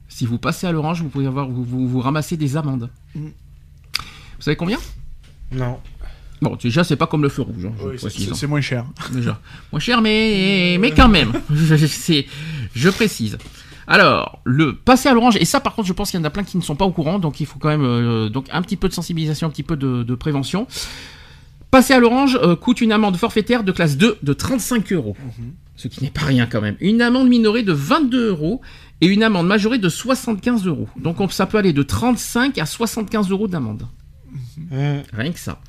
Si 0.08 0.26
vous 0.26 0.36
passez 0.36 0.66
à 0.66 0.72
l'orange, 0.72 1.00
vous 1.00 1.08
pouvez 1.08 1.26
avoir, 1.26 1.48
vous, 1.48 1.64
vous, 1.64 1.88
vous 1.88 2.00
ramassez 2.00 2.36
des 2.36 2.58
amendes. 2.58 2.90
Mm. 3.14 3.28
Vous 3.28 4.42
savez 4.42 4.56
combien? 4.56 4.78
Non. 5.50 5.80
Bon, 6.42 6.56
déjà, 6.56 6.84
c'est 6.84 6.96
pas 6.96 7.06
comme 7.06 7.22
le 7.22 7.28
feu 7.30 7.40
rouge, 7.42 7.64
hein, 7.64 7.72
je 7.78 7.84
Oui, 7.86 7.92
c'est- 7.94 8.06
précise. 8.08 8.28
c'est 8.28 8.34
c'est 8.34 8.46
moins 8.46 8.60
cher. 8.60 8.84
hein, 8.84 9.04
déjà. 9.12 9.40
Moins 9.72 9.80
cher, 9.80 10.02
mais, 10.02 10.76
mais 10.78 10.90
quand 10.90 11.08
même. 11.08 11.32
je, 11.50 11.86
c'est- 11.86 12.26
je 12.74 12.90
précise. 12.90 13.38
Alors, 13.86 14.40
le 14.44 14.74
passer 14.76 15.08
à 15.08 15.14
l'orange, 15.14 15.36
et 15.36 15.44
ça 15.44 15.60
par 15.60 15.74
contre, 15.74 15.88
je 15.88 15.92
pense 15.92 16.10
qu'il 16.10 16.18
y 16.20 16.22
en 16.22 16.26
a 16.26 16.30
plein 16.30 16.44
qui 16.44 16.56
ne 16.56 16.62
sont 16.62 16.76
pas 16.76 16.84
au 16.84 16.92
courant, 16.92 17.18
donc 17.18 17.40
il 17.40 17.46
faut 17.46 17.58
quand 17.58 17.68
même 17.68 17.84
euh, 17.84 18.28
donc 18.28 18.46
un 18.52 18.62
petit 18.62 18.76
peu 18.76 18.88
de 18.88 18.94
sensibilisation, 18.94 19.46
un 19.48 19.50
petit 19.50 19.62
peu 19.62 19.76
de, 19.76 20.02
de 20.02 20.14
prévention. 20.14 20.66
Passer 21.70 21.94
à 21.94 21.98
l'orange 22.00 22.38
euh, 22.42 22.54
coûte 22.54 22.80
une 22.82 22.92
amende 22.92 23.16
forfaitaire 23.16 23.64
de 23.64 23.72
classe 23.72 23.96
2 23.96 24.18
de 24.22 24.32
35 24.34 24.92
euros, 24.92 25.16
ce 25.74 25.88
qui 25.88 26.04
n'est 26.04 26.10
pas 26.10 26.26
rien 26.26 26.46
quand 26.46 26.60
même. 26.60 26.76
Une 26.80 27.00
amende 27.00 27.28
minorée 27.28 27.62
de 27.62 27.72
22 27.72 28.28
euros 28.28 28.60
et 29.00 29.06
une 29.06 29.22
amende 29.22 29.46
majorée 29.46 29.78
de 29.78 29.88
75 29.88 30.66
euros. 30.66 30.88
Donc 30.96 31.18
on- 31.20 31.28
ça 31.30 31.46
peut 31.46 31.56
aller 31.58 31.72
de 31.72 31.82
35 31.82 32.58
à 32.58 32.66
75 32.66 33.30
euros 33.30 33.48
d'amende. 33.48 33.86
Mhm. 34.70 35.02
Rien 35.14 35.32
que 35.32 35.38
ça. 35.38 35.60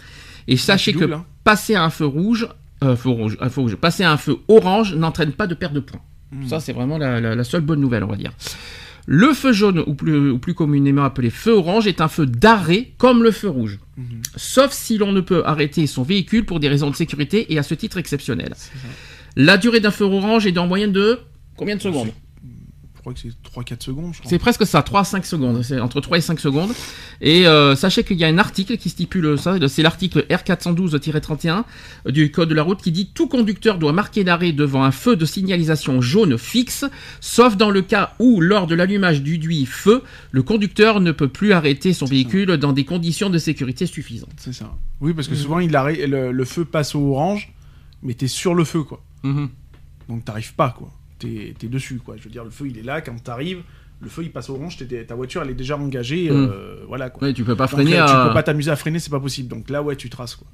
Et 0.47 0.57
sachez 0.57 0.91
tu 0.91 0.99
que 0.99 1.05
hein. 1.11 1.25
passer 1.45 1.73
à 1.75 1.83
un 1.83 1.89
feu 1.89 2.05
rouge, 2.05 2.49
euh, 2.83 2.97
feu 2.97 3.09
rouge, 3.09 3.37
un 3.39 3.49
feu 3.49 3.61
rouge, 3.61 3.75
passer 3.77 4.03
à 4.03 4.11
un 4.11 4.17
feu 4.17 4.37
orange 4.49 4.93
n'entraîne 4.95 5.31
pas 5.31 5.47
de 5.47 5.55
perte 5.55 5.73
de 5.73 5.79
points. 5.79 6.01
Hmm. 6.33 6.47
Ça, 6.47 6.59
c'est 6.59 6.73
vraiment 6.73 6.97
la, 6.97 7.19
la- 7.21 7.35
la 7.35 7.43
seule 7.43 7.61
bonne 7.61 7.79
nouvelle, 7.79 8.03
on 8.03 8.07
va 8.07 8.15
dire. 8.15 8.31
Le 9.05 9.33
feu 9.33 9.51
jaune, 9.51 9.83
ou 9.85 9.93
plus, 9.95 10.31
ou 10.31 10.39
plus 10.39 10.53
communément 10.53 11.03
appelé 11.03 11.29
feu 11.29 11.51
orange, 11.51 11.87
est 11.87 11.99
un 11.99 12.07
feu 12.07 12.25
d'arrêt 12.25 12.91
comme 12.97 13.21
le 13.21 13.31
feu 13.31 13.49
rouge. 13.49 13.79
Mhm. 13.97 14.21
Sauf 14.37 14.71
si 14.71 14.97
l'on 14.97 15.11
ne 15.11 15.19
peut 15.21 15.43
arrêter 15.45 15.85
son 15.87 16.03
véhicule 16.03 16.45
pour 16.45 16.59
des 16.61 16.69
raisons 16.69 16.89
de 16.89 16.95
sécurité 16.95 17.51
et 17.53 17.59
à 17.59 17.63
ce 17.63 17.73
titre 17.73 17.97
exceptionnel. 17.97 18.53
La 19.35 19.57
durée 19.57 19.81
d'un 19.81 19.91
feu 19.91 20.05
orange 20.05 20.45
est 20.47 20.51
d'en 20.53 20.67
moyenne 20.67 20.91
de 20.93 21.19
combien 21.57 21.75
de 21.75 21.81
secondes? 21.81 22.09
Crois 23.03 23.13
que 23.13 23.19
c'est 23.19 23.75
3-4 23.75 23.83
secondes. 23.83 24.13
C'est 24.25 24.39
presque 24.39 24.65
ça, 24.65 24.81
3 24.81 25.01
à 25.01 25.03
5 25.03 25.25
secondes. 25.25 25.61
C'est 25.61 25.79
entre 25.79 25.99
3 26.01 26.17
et 26.17 26.21
5 26.21 26.39
secondes. 26.39 26.71
Et 27.21 27.45
euh, 27.47 27.75
sachez 27.75 28.03
qu'il 28.03 28.17
y 28.17 28.23
a 28.23 28.27
un 28.27 28.37
article 28.37 28.77
qui 28.77 28.89
stipule 28.89 29.37
ça, 29.37 29.55
c'est 29.67 29.81
l'article 29.81 30.25
R412-31 30.29 31.63
du 32.07 32.31
Code 32.31 32.49
de 32.49 32.55
la 32.55 32.63
route 32.63 32.81
qui 32.81 32.91
dit 32.91 33.07
tout 33.13 33.27
conducteur 33.27 33.77
doit 33.77 33.93
marquer 33.93 34.23
l'arrêt 34.23 34.51
devant 34.51 34.83
un 34.83 34.91
feu 34.91 35.15
de 35.15 35.25
signalisation 35.25 36.01
jaune 36.01 36.37
fixe, 36.37 36.85
sauf 37.21 37.57
dans 37.57 37.69
le 37.69 37.81
cas 37.81 38.13
où, 38.19 38.39
lors 38.41 38.67
de 38.67 38.75
l'allumage 38.75 39.21
du 39.21 39.37
duit 39.37 39.65
feu, 39.65 40.01
le 40.31 40.43
conducteur 40.43 40.99
ne 41.01 41.11
peut 41.11 41.27
plus 41.27 41.51
arrêter 41.53 41.93
son 41.93 42.05
véhicule 42.05 42.57
dans 42.57 42.73
des 42.73 42.85
conditions 42.85 43.29
de 43.29 43.37
sécurité 43.37 43.85
suffisantes. 43.85 44.29
C'est 44.37 44.53
ça. 44.53 44.73
Oui, 45.01 45.13
parce 45.13 45.27
que 45.27 45.35
souvent, 45.35 45.59
il 45.59 45.75
arrête- 45.75 46.07
le, 46.07 46.31
le 46.31 46.45
feu 46.45 46.65
passe 46.65 46.95
au 46.95 47.11
orange, 47.11 47.51
mais 48.01 48.13
t'es 48.13 48.27
sur 48.27 48.55
le 48.55 48.63
feu, 48.63 48.83
quoi. 48.83 49.03
Donc 50.09 50.25
t'arrives 50.25 50.53
pas, 50.53 50.73
quoi. 50.77 50.91
T'es 51.27 51.65
es 51.65 51.69
dessus, 51.69 51.99
quoi. 52.03 52.15
Je 52.17 52.23
veux 52.23 52.29
dire, 52.29 52.43
le 52.43 52.49
feu, 52.49 52.67
il 52.67 52.77
est 52.77 52.83
là, 52.83 53.01
quand 53.01 53.15
t'arrives, 53.23 53.61
le 54.01 54.09
feu, 54.09 54.23
il 54.23 54.31
passe 54.31 54.49
au 54.49 54.55
orange, 54.55 54.77
t'es- 54.77 55.05
ta 55.05 55.15
voiture, 55.15 55.41
elle 55.41 55.49
est 55.51 55.53
déjà 55.55 55.77
engagée, 55.77 56.29
Mm. 56.29 56.33
euh, 56.51 56.75
voilà, 56.87 57.09
quoi. 57.09 57.27
Ouais, 57.27 57.33
tu 57.33 57.43
peux 57.43 57.55
pas 57.55 57.65
Donc, 57.65 57.71
freiner 57.73 57.97
euh, 57.99 58.05
à... 58.05 58.07
Tu 58.23 58.27
peux 58.27 58.33
pas 58.33 58.43
t'amuser 58.43 58.71
à 58.71 58.75
freiner, 58.75 58.99
c'est 58.99 59.09
pas 59.09 59.19
possible. 59.19 59.47
Donc 59.49 59.69
là, 59.69 59.81
ouais, 59.81 59.95
tu 59.95 60.09
traces, 60.09 60.35
quoi. 60.35 60.47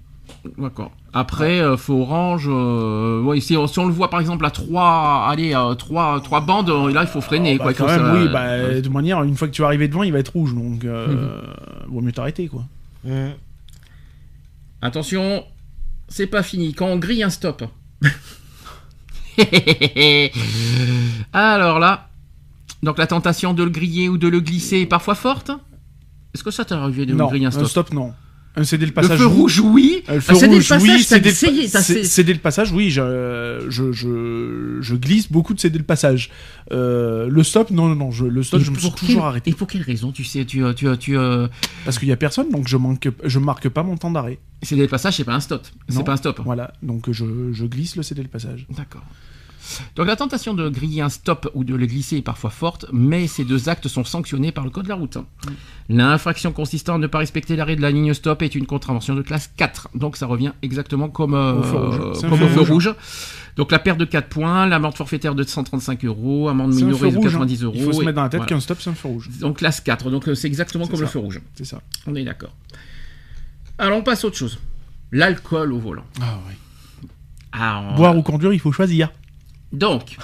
D'accord. 0.60 0.92
Après, 1.12 1.60
euh, 1.60 1.76
feu 1.76 1.94
orange, 1.94 2.46
euh, 2.48 3.20
ouais, 3.24 3.40
si, 3.40 3.58
on- 3.58 3.66
si 3.66 3.80
on 3.80 3.88
le 3.88 3.94
voit 3.94 4.12
par 4.12 4.20
exemple 4.20 4.46
à 4.46 4.52
3, 4.52 5.26
allez, 5.28 5.54
à 5.56 5.74
3, 5.76 6.22
trois 6.22 6.42
bandes, 6.42 6.70
euh, 6.70 6.92
là 6.94 7.02
il 7.02 7.08
faut 7.08 7.20
freiner. 7.20 7.58
Bah, 7.58 7.64
quoi. 7.64 7.74
Quand 7.74 7.88
même, 7.88 8.00
ça- 8.00 8.14
oui, 8.14 8.28
bah, 8.32 8.80
de 8.80 8.90
manière, 8.90 9.24
une 9.24 9.36
fois 9.36 9.48
que 9.48 9.54
tu 9.54 9.62
vas 9.64 9.68
arriver 9.70 9.88
devant, 9.88 10.04
il 10.04 10.14
va 10.14 10.20
être 10.20 10.30
rouge, 10.34 10.54
donc 10.54 10.86
euh, 10.86 11.42
Mhm. 11.88 11.92
vaut 11.92 12.02
mieux 12.02 12.12
t'arrêter, 12.12 12.48
quoi. 12.48 12.64
Attention, 14.82 15.44
c'est 16.08 16.28
pas 16.28 16.44
fini. 16.44 16.74
Quand 16.74 16.88
on 16.88 16.98
grille 16.98 17.24
un 17.24 17.30
stop. 17.30 17.64
Alors 21.34 21.80
là, 21.80 22.10
donc 22.84 22.98
la 22.98 23.08
tentation 23.08 23.54
de 23.54 23.64
le 23.64 23.70
griller 23.70 24.10
ou 24.10 24.18
de 24.18 24.28
le 24.28 24.40
glisser 24.40 24.80
est 24.80 24.86
parfois 24.86 25.16
forte. 25.16 25.52
Est-ce 26.34 26.44
que 26.44 26.52
ça 26.52 26.66
t'est 26.66 26.76
arrivé 26.76 27.06
de 27.06 27.14
non, 27.14 27.28
griller 27.28 27.46
un 27.46 27.50
un 27.50 27.52
stop, 27.52 27.68
stop, 27.68 27.94
non. 27.94 28.14
Un 28.56 28.64
CD 28.64 28.86
le 28.86 28.90
Le 28.90 28.94
passage. 28.94 29.20
feu 29.20 29.26
rouge, 29.28 29.60
oui. 29.60 30.04
Euh, 30.10 30.16
le 30.16 30.22
feu 30.22 30.34
CD 30.34 30.48
le 30.48 30.54
rouge, 30.56 30.70
passage, 30.70 30.90
oui. 30.90 31.30
essayé. 31.30 32.04
CD 32.04 32.34
le 32.34 32.40
passage, 32.40 32.72
oui. 32.72 32.90
Je, 32.90 33.66
je, 33.70 33.92
je, 33.92 34.78
je 34.82 34.96
glisse 34.96 35.32
beaucoup 35.32 35.54
de 35.54 35.60
CD 35.60 35.78
le 35.78 35.84
passage. 35.84 36.30
Euh, 36.72 37.28
le 37.30 37.44
stop, 37.44 37.70
non, 37.70 37.88
non, 37.88 37.96
non. 37.96 38.12
Je, 38.12 38.26
le 38.26 38.42
stop, 38.44 38.60
Et 38.60 38.64
je 38.64 38.72
me 38.72 38.78
suis 38.78 38.92
toujours 38.92 39.26
arrêté. 39.26 39.52
Et 39.52 39.54
pour 39.54 39.68
quelle 39.68 39.84
raison 39.84 40.12
tu 40.12 40.24
sais, 40.24 40.46
tu, 40.46 40.64
tu, 40.76 40.88
tu, 40.98 41.18
euh, 41.18 41.48
Parce 41.86 42.00
qu'il 42.00 42.08
y 42.08 42.12
a 42.12 42.18
personne, 42.18 42.50
donc 42.50 42.68
je 42.68 42.78
manque, 42.78 43.08
je 43.24 43.40
marque 43.40 43.70
pas 43.70 43.84
mon 43.84 43.98
temps 43.98 44.12
d'arrêt. 44.12 44.40
CD 44.64 44.82
le 44.82 44.88
passage, 44.88 45.18
c'est 45.18 45.24
pas 45.24 45.36
un 45.36 45.40
stop. 45.40 45.66
C'est 45.88 46.04
pas 46.04 46.14
un 46.14 46.18
stop. 46.18 46.42
Voilà. 46.44 46.74
Donc 46.82 47.12
je, 47.12 47.54
je 47.54 47.66
glisse 47.66 47.96
le 47.96 48.04
CD 48.04 48.24
le 48.24 48.30
passage. 48.30 48.66
D'accord. 48.76 49.04
Donc 49.96 50.08
la 50.08 50.16
tentation 50.16 50.54
de 50.54 50.70
griller 50.70 51.02
un 51.02 51.10
stop 51.10 51.50
ou 51.54 51.64
de 51.64 51.76
le 51.76 51.86
glisser 51.86 52.18
est 52.18 52.22
parfois 52.22 52.50
forte, 52.50 52.86
mais 52.92 53.28
ces 53.28 53.44
deux 53.46 53.70
actes 53.70 53.88
sont 53.88 54.04
sanctionnés 54.04 54.52
par 54.52 54.64
le 54.64 54.70
code 54.70 54.84
de 54.86 54.90
la 54.90 54.96
route. 54.96 55.18
L'infraction 55.90 56.52
consistant 56.52 56.96
à 56.96 56.98
ne 56.98 57.08
pas 57.08 57.18
respecter 57.20 57.56
l'arrêt 57.56 57.76
de 57.76 57.82
la 57.82 57.92
ligne 57.92 58.14
stop 58.14 58.42
est 58.42 58.54
une 58.56 58.66
contravention 58.68 59.16
de 59.16 59.22
classe 59.22 59.52
4. 59.58 59.90
Donc 59.96 60.18
ça 60.18 60.26
revient 60.28 60.52
exactement 60.62 61.10
comme, 61.10 61.34
euh, 61.34 61.54
Au 61.60 61.64
feu 61.64 61.78
rouge. 61.78 62.18
C'est 62.20 62.26
un 62.26 62.30
comme 62.30 62.40
feu 62.40 62.46
au 62.46 62.50
feu 62.50 62.60
rouge. 62.60 62.88
rouge. 62.88 62.96
Donc 63.56 63.72
la 63.72 63.80
perte 63.80 63.98
de 63.98 64.06
4 64.06 64.30
points, 64.30 64.68
l'amende 64.68 64.96
forfaitaire 64.96 65.36
de 65.36 65.44
135 65.44 66.06
euros, 66.06 66.48
amende 66.50 66.74
minorée 66.74 67.12
de 67.12 67.18
rouge. 67.18 67.26
hein. 67.28 67.40
90 67.40 67.64
euros. 67.64 67.76
Il 67.78 67.84
faut 67.84 67.94
se 67.94 68.02
et- 68.02 68.06
mettre 68.06 68.16
dans 68.16 68.24
la 68.24 68.30
tête 68.30 68.38
voilà. 68.40 68.50
qu'un 68.50 68.60
stop, 68.60 68.78
c'est 68.82 68.90
un 68.90 68.94
feu 68.94 69.08
rouge. 69.10 69.30
Donc 69.40 69.58
classe 69.58 69.82
4, 69.82 70.10
donc 70.12 70.28
euh, 70.28 70.36
c'est 70.36 70.48
exactement 70.48 70.86
comme 70.88 71.00
le 71.00 71.06
ça. 71.06 71.12
feu 71.12 71.20
rouge. 71.20 71.42
C'est 71.56 71.66
ça. 71.66 71.82
On 72.08 72.16
est 72.16 72.24
d'accord. 72.24 72.56
Alors 73.78 73.98
on 73.98 74.04
passe 74.04 74.24
à 74.24 74.28
autre 74.28 74.38
chose. 74.38 74.60
L'alcool 75.12 75.74
au 75.74 75.80
volant. 75.80 76.06
Ah 76.22 76.38
oui. 76.48 76.54
Alors, 77.52 77.96
Boire 77.96 78.16
ou 78.16 78.22
conduire, 78.22 78.54
il 78.54 78.60
faut 78.60 78.72
choisir. 78.72 79.12
Donc, 79.72 80.18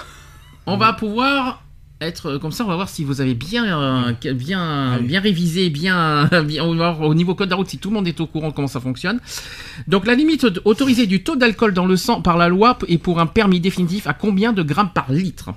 on 0.66 0.76
va 0.76 0.92
pouvoir 0.92 1.62
être 2.00 2.36
comme 2.38 2.52
ça, 2.52 2.64
on 2.64 2.68
va 2.68 2.74
voir 2.74 2.88
si 2.88 3.04
vous 3.04 3.20
avez 3.20 3.34
bien, 3.34 3.64
euh, 3.80 4.32
bien, 4.34 5.00
bien 5.00 5.20
révisé, 5.20 5.70
bien, 5.70 6.28
bien, 6.44 6.62
on 6.64 6.74
va 6.74 6.92
voir 6.92 7.08
au 7.08 7.14
niveau 7.14 7.34
code 7.34 7.48
de 7.48 7.52
la 7.52 7.56
route 7.56 7.68
si 7.68 7.78
tout 7.78 7.88
le 7.88 7.94
monde 7.94 8.08
est 8.08 8.20
au 8.20 8.26
courant 8.26 8.48
de 8.48 8.54
comment 8.54 8.68
ça 8.68 8.80
fonctionne. 8.80 9.20
Donc, 9.86 10.06
la 10.06 10.14
limite 10.14 10.46
autorisée 10.64 11.06
du 11.06 11.22
taux 11.22 11.36
d'alcool 11.36 11.72
dans 11.72 11.86
le 11.86 11.96
sang 11.96 12.20
par 12.20 12.36
la 12.36 12.48
loi 12.48 12.78
est 12.88 12.98
pour 12.98 13.20
un 13.20 13.26
permis 13.26 13.60
définitif 13.60 14.06
à 14.06 14.14
combien 14.14 14.52
de 14.52 14.62
grammes 14.62 14.90
par 14.92 15.10
litre? 15.10 15.50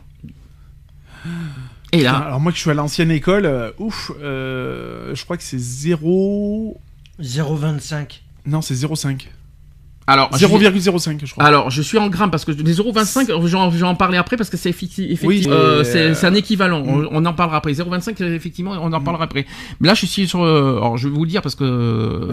Et 1.92 2.04
là, 2.04 2.18
Alors 2.18 2.40
moi 2.40 2.52
que 2.52 2.58
je 2.58 2.62
suis 2.62 2.70
à 2.70 2.76
l'ancienne 2.76 3.12
école, 3.12 3.46
euh, 3.46 3.72
ouf, 3.80 4.12
euh, 4.22 5.14
je 5.16 5.24
crois 5.24 5.38
que 5.38 5.44
c'est 5.44 5.58
0... 5.58 6.80
0,25. 7.20 8.22
Non, 8.46 8.62
c'est 8.62 8.76
0,5. 8.76 9.28
Alors, 10.10 10.30
je- 10.38 10.46
0,05 10.46 11.26
je 11.26 11.32
crois. 11.32 11.44
alors, 11.46 11.70
je 11.70 11.82
suis 11.82 11.98
en 11.98 12.10
grammes 12.10 12.32
parce 12.32 12.46
que 12.46 12.52
les 12.52 12.74
0,25, 12.74 13.28
j'en- 13.48 13.72
je 13.72 13.78
vais 13.78 13.84
en 13.84 13.96
parler 13.96 14.18
après 14.18 14.36
parce 14.38 14.50
que 14.50 14.58
c'est 14.58 14.70
effecti- 14.72 15.12
effectivement, 15.12 15.28
Oui, 15.28 15.46
euh, 15.50 15.84
c'est- 15.84 16.26
un 16.26 16.34
équivalent. 16.34 16.84
Mm. 16.84 16.90
On, 16.90 17.08
on 17.12 17.26
en 17.26 17.34
parlera 17.34 17.58
après. 17.58 17.74
0,25, 17.74 18.20
euh, 18.22 18.36
effectivement, 18.36 18.72
on 18.82 18.92
en 18.94 19.02
parlera 19.02 19.24
après. 19.26 19.46
Mais 19.80 19.88
là, 19.88 19.94
je 19.94 20.06
suis 20.06 20.28
sur. 20.28 20.44
euh, 20.44 20.78
alors, 20.78 20.98
je 20.98 21.08
vais 21.08 21.14
vous 21.16 21.24
le 21.24 21.30
dire 21.30 21.42
parce 21.42 21.56
que 21.56 22.28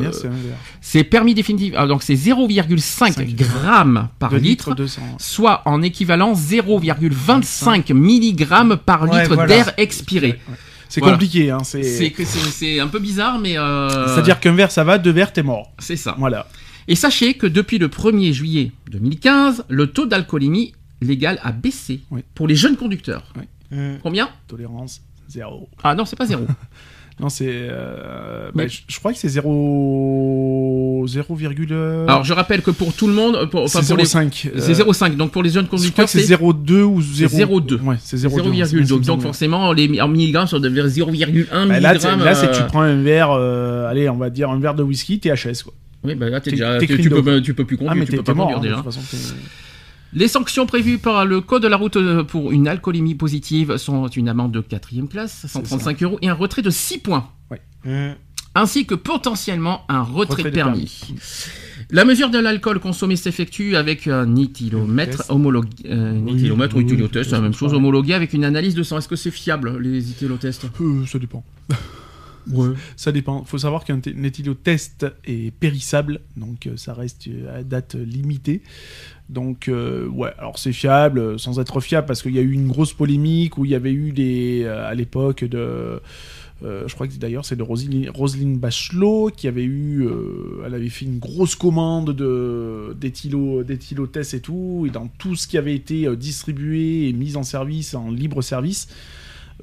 c'est 0.81 1.05
permis 1.05 1.35
définitif. 1.35 1.75
Ah, 1.77 1.87
donc, 1.87 2.03
c'est 2.03 2.17
0,5 2.17 3.15
Cinq. 3.15 3.35
grammes 3.35 4.09
par 4.19 4.35
litre, 4.35 4.75
200. 4.75 5.03
soit 5.19 5.63
en 5.65 5.83
équivalent 5.83 6.35
0,25 6.35 7.91
milligrammes 7.91 8.77
par 8.77 9.03
Ouais, 9.03 9.23
litre 9.23 9.35
voilà. 9.35 9.49
d'air 9.55 9.73
expiré. 9.77 10.27
Ouais, 10.29 10.33
ouais. 10.49 10.55
C'est 10.89 11.01
Voilà. 11.01 11.15
compliqué, 11.17 11.51
hein. 11.51 11.59
C'est... 11.65 12.81
Un 12.81 12.87
peu 12.87 12.99
bizarre, 13.01 13.39
mais 13.41 13.59
euh, 13.59 14.07
C'est-à-dire 14.15 14.39
qu'un 14.39 14.53
verre 14.55 14.71
ça 14.71 14.85
va, 14.85 14.99
deux 14.99 15.11
verres 15.11 15.33
t'es 15.33 15.43
mort. 15.43 15.73
c'est 15.79 15.97
ça. 15.97 16.15
Voilà. 16.19 16.47
Et 16.89 16.95
sachez 16.95 17.35
que 17.35 17.47
depuis 17.47 17.79
le 17.79 17.89
1er 17.89 18.33
juillet 18.33 18.73
2015, 18.91 19.65
le 19.69 19.87
taux 19.89 20.07
d'alcoolémie 20.07 20.73
légal 21.03 21.39
a 21.43 21.53
baissé 21.53 22.01
Oui. 22.11 22.21
pour 22.35 22.47
les 22.49 22.55
jeunes 22.57 22.77
conducteurs. 22.77 23.25
Hmm. 23.71 23.97
Combien? 24.03 24.29
Tolérance, 24.47 25.03
zéro. 25.29 25.69
Ah 25.83 25.95
non, 25.95 26.05
c'est 26.05 26.17
pas 26.17 26.27
zéro. 26.27 26.47
Non, 27.19 27.31
c'est... 27.31 27.47
euh, 27.49 28.51
Mais- 28.55 28.65
bah, 28.67 28.69
je, 28.71 28.81
je 28.89 28.99
crois 28.99 29.11
que 29.11 29.19
c'est 29.19 29.31
0... 29.31 31.07
0, 31.09 31.37
Alors 32.07 32.25
je 32.25 32.33
rappelle 32.35 32.61
que 32.61 32.71
pour 32.71 32.93
tout 32.93 33.07
le 33.07 33.15
monde, 33.15 33.49
pour, 33.51 33.63
enfin, 33.63 33.81
c'est 33.81 33.89
pour 33.89 33.97
les- 33.97 34.05
0,5. 34.05 34.49
euh, 34.49 34.59
c'est 34.59 34.73
0,5. 34.73 35.17
Donc 35.17 35.31
pour 35.33 35.43
les 35.43 35.49
jeunes 35.49 35.65
Je 35.65 35.69
crois 35.69 35.79
conducteurs, 35.79 36.05
que 36.05 36.11
c'est 36.11 36.21
c'est 36.27 36.35
0,2 36.37 36.83
ou 36.83 37.01
0... 37.01 37.61
0,2. 37.61 37.81
Ouais, 37.83 37.97
c'est 38.01 38.19
0,2. 38.19 38.67
0,2. 38.67 38.87
Donc, 38.87 39.01
donc 39.03 39.23
forcément, 39.23 39.73
les 39.73 39.99
en 40.01 40.09
milligrammes 40.09 40.47
sont 40.47 40.59
de 40.59 40.69
0,1 40.69 41.47
Bah, 41.69 41.81
là, 41.81 41.99
c'est- 41.99 42.07
milligrammes. 42.09 42.25
là, 42.25 42.35
c'est 42.35 42.49
euh, 42.49 42.53
tu 42.59 42.63
prends 42.65 42.83
un 42.83 43.01
verre, 43.03 43.31
euh, 43.31 43.89
allez, 43.89 44.11
on 44.11 44.17
va 44.17 44.29
dire 44.29 44.51
un 44.51 44.59
verre 44.61 44.75
de 44.75 44.83
whisky, 44.83 45.19
t'es 45.19 45.31
HS 45.35 45.63
quoi. 45.65 45.73
Oui, 46.07 46.15
bah 46.15 46.31
là, 46.31 46.41
t'es 46.41 46.51
T'es- 46.51 46.57
déjà, 46.57 46.79
t'es 46.79 46.87
tu, 46.87 47.11
peux, 47.11 47.21
dog. 47.23 47.43
tu 47.43 47.53
peux 47.55 47.65
plus 47.65 47.77
conduire, 47.77 47.93
Ah, 47.93 47.99
mais 47.99 48.05
tu 48.07 48.13
t'es 48.13 48.17
peux 48.17 48.23
t'es 48.23 48.33
pas 48.33 48.35
mort, 48.37 48.47
conduire 48.53 48.61
de 48.61 48.69
déjà. 48.69 48.77
toute 48.83 48.93
façon. 48.95 49.01
t'es- 49.11 49.35
Les 50.13 50.29
sanctions 50.29 50.65
prévues 50.67 50.99
par 50.99 51.27
le 51.27 51.41
code 51.41 51.63
de 51.63 51.69
la 51.69 51.77
route 51.77 51.97
euh, 51.97 52.23
pour 52.25 52.53
une 52.53 52.69
alcoolémie 52.69 53.15
positive 53.17 53.77
sont 53.77 54.07
une 54.09 54.29
amende 54.29 54.53
de 54.53 54.61
quatrième 54.61 55.09
classe, 55.09 55.47
135 55.49 56.03
euros, 56.05 56.19
et 56.23 56.29
un 56.29 56.35
retrait 56.35 56.63
de 56.63 56.71
6 56.71 56.99
points. 56.99 57.29
Hmm. 57.85 58.15
ainsi 58.57 58.85
que 58.87 58.95
potentiellement 58.97 59.83
un 59.89 60.01
retrait, 60.03 60.37
Retrait 60.37 60.43
de 60.45 60.49
de 60.49 60.55
permis. 60.55 61.01
La 61.91 62.05
mesure 62.07 62.31
de 62.31 62.39
l'alcool 62.39 62.81
consommé 62.81 63.15
s'effectue 63.15 63.77
avec 63.77 64.09
un 64.09 64.35
éthylomètre 64.35 65.19
Test. 65.19 65.31
homologué, 65.31 65.69
euh, 65.91 66.13
un 66.13 66.21
Oui, 66.25 66.33
éthylomètre 66.37 66.75
ou 66.75 66.79
oui, 66.79 66.85
éthylotest, 66.85 67.27
oui, 67.27 67.31
c'est 67.31 67.37
la 67.37 67.43
même 67.43 67.53
chose, 67.55 67.75
homologué 67.75 68.15
avec 68.15 68.33
une 68.33 68.45
analyse 68.45 68.75
de 68.75 68.83
sang. 68.83 68.99
Est-ce 68.99 69.09
que 69.09 69.15
c'est 69.15 69.31
fiable 69.31 69.79
les 69.79 70.11
éthylotests 70.11 70.67
Euh, 70.81 71.05
ça 71.07 71.19
dépend. 71.19 71.45
Ça 72.97 73.13
dépend. 73.13 73.45
faut 73.45 73.59
savoir 73.59 73.85
qu'un 73.85 74.01
t- 74.01 74.15
un 74.17 74.23
éthylotest 74.23 75.07
est 75.25 75.51
périssable, 75.53 76.21
donc 76.37 76.67
euh, 76.67 76.77
ça 76.77 76.95
reste 76.95 77.29
euh, 77.29 77.61
à 77.61 77.63
date 77.63 77.95
limitée. 77.95 78.63
Donc, 79.29 79.69
euh, 79.69 80.07
ouais, 80.07 80.33
alors 80.39 80.59
c'est 80.59 80.73
fiable, 80.73 81.39
sans 81.39 81.59
être 81.59 81.81
fiable, 81.81 82.07
parce 82.07 82.23
qu'il 82.23 82.35
y 82.35 82.39
a 82.39 82.43
eu 82.43 82.53
une 82.53 82.69
grosse 82.69 82.93
polémique 82.93 83.59
où 83.59 83.65
il 83.65 83.73
y 83.73 83.75
avait 83.75 83.93
eu 83.93 84.13
des. 84.13 84.65
à 84.67 84.95
l'époque 84.95 85.43
de. 85.45 86.01
je 86.63 86.95
crois 86.95 87.09
que 87.09 87.15
d'ailleurs 87.15 87.45
c'est 87.45 87.57
de 87.57 87.63
Roselyne, 87.65 88.57
Bachelot 88.59 89.31
qui 89.37 89.49
avait 89.49 89.65
eu, 89.65 90.07
elle 90.65 90.75
avait 90.75 90.89
fait 90.89 91.07
une 91.07 91.19
grosse 91.19 91.57
commande 91.57 92.13
de 92.15 92.97
d'éthylo, 93.01 93.65
d'éthylotests 93.65 94.35
et 94.35 94.41
tout, 94.41 94.85
et 94.87 94.91
dans 94.91 95.09
tout 95.19 95.35
ce 95.35 95.49
qui 95.49 95.59
avait 95.59 95.75
été 95.75 96.15
distribué 96.17 97.09
et 97.09 97.13
mis 97.13 97.37
en 97.37 97.43
service 97.43 97.95
en 97.95 98.11
libre 98.13 98.43
service, 98.43 98.87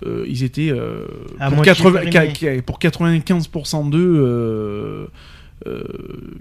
euh, 0.06 0.26
ils 0.28 0.44
étaient 0.44 0.72
euh, 0.72 1.06
pour, 1.48 1.58
moitié 1.58 1.74
80 1.74 2.00
périmés. 2.12 2.34
ca- 2.36 2.56
ca- 2.56 2.62
pour 2.62 2.80
95% 2.80 3.90
d'eux, 3.90 4.00
euh, 4.18 5.06
euh, 5.68 5.84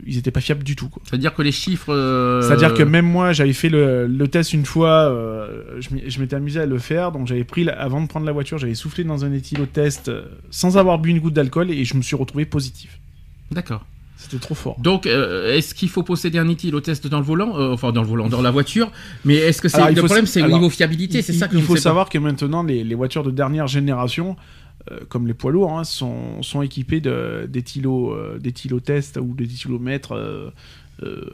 ils 0.07 0.19
étaient 0.19 0.31
pas 0.33 0.41
fiables 0.41 0.65
du 0.65 0.75
tout. 0.75 0.89
C'est-à-dire 1.05 1.35
que 1.35 1.43
les 1.43 1.53
chiffres. 1.53 1.93
euh, 1.93 2.43
C'est-à-dire 2.43 2.75
que 2.75 2.83
même 2.83 3.07
moi, 3.07 3.33
j'avais 3.33 3.53
fait 3.53 3.69
le, 3.69 4.07
le 4.09 4.29
test 4.29 4.53
une 4.53 4.65
fois, 4.65 5.11
euh, 5.13 5.81
je 5.81 6.21
m'étais 6.21 6.35
amusé 6.35 6.61
à 6.61 6.67
le 6.67 6.79
faire, 6.79 7.13
donc 7.13 7.27
j'avais 7.29 7.45
pris, 7.45 7.63
la- 7.65 7.81
avant 7.81 8.01
de 8.01 8.09
prendre 8.09 8.27
la 8.27 8.33
voiture, 8.33 8.59
j'avais 8.59 8.75
soufflé 8.75 9.05
dans 9.05 9.25
un 9.25 9.33
éthylotest 9.33 10.11
sans 10.51 10.77
avoir 10.77 10.99
bu 10.99 11.11
une 11.11 11.21
goutte 11.21 11.35
d'alcool 11.35 11.71
et 11.71 11.85
je 11.85 11.97
me 11.97 12.03
suis 12.03 12.17
retrouvé 12.17 12.47
positif. 12.47 12.99
D'accord. 13.53 13.85
C'était 14.23 14.39
trop 14.39 14.55
fort. 14.55 14.79
Donc, 14.81 15.07
euh, 15.07 15.55
est-ce 15.57 15.75
qu'il 15.75 15.89
faut 15.89 16.03
posséder 16.03 16.39
un 16.39 16.49
éthylotest 16.49 17.07
dans 17.07 17.19
le 17.19 17.25
volant 17.25 17.59
Euh, 17.59 17.73
Enfin, 17.73 17.93
dans 17.93 18.03
le 18.03 18.09
volant, 18.09 18.29
dans 18.29 18.41
la 18.43 18.51
voiture? 18.51 18.91
Mais 19.25 19.35
est-ce 19.37 19.61
que 19.61 19.69
c'est 19.69 19.79
le 19.91 19.95
problème, 20.03 20.27
c'est 20.27 20.41
au 20.41 20.45
alors, 20.45 20.59
niveau 20.59 20.71
fiabilité 20.71 21.23
C'est 21.23 21.33
ça 21.33 21.49
que 21.49 21.57
il 21.57 21.63
faut 21.63 21.75
pas. 21.75 21.81
savoir 21.81 22.09
que 22.09 22.19
maintenant, 22.19 22.63
les, 22.63 22.85
les 22.85 22.95
voitures 22.95 23.25
de 23.25 23.31
dernière 23.31 23.67
génération, 23.67 24.37
euh, 24.91 25.01
comme 25.09 25.27
les 25.27 25.35
poids 25.35 25.53
lourds, 25.53 25.79
hein, 25.79 25.85
sont, 25.85 26.43
sont 26.43 26.63
équipées 26.63 27.01
de- 27.01 27.47
d'éthylo, 27.49 28.17
d'éthylotests 28.39 29.19
ou 29.21 29.35
d'éthylomètres 29.35 30.15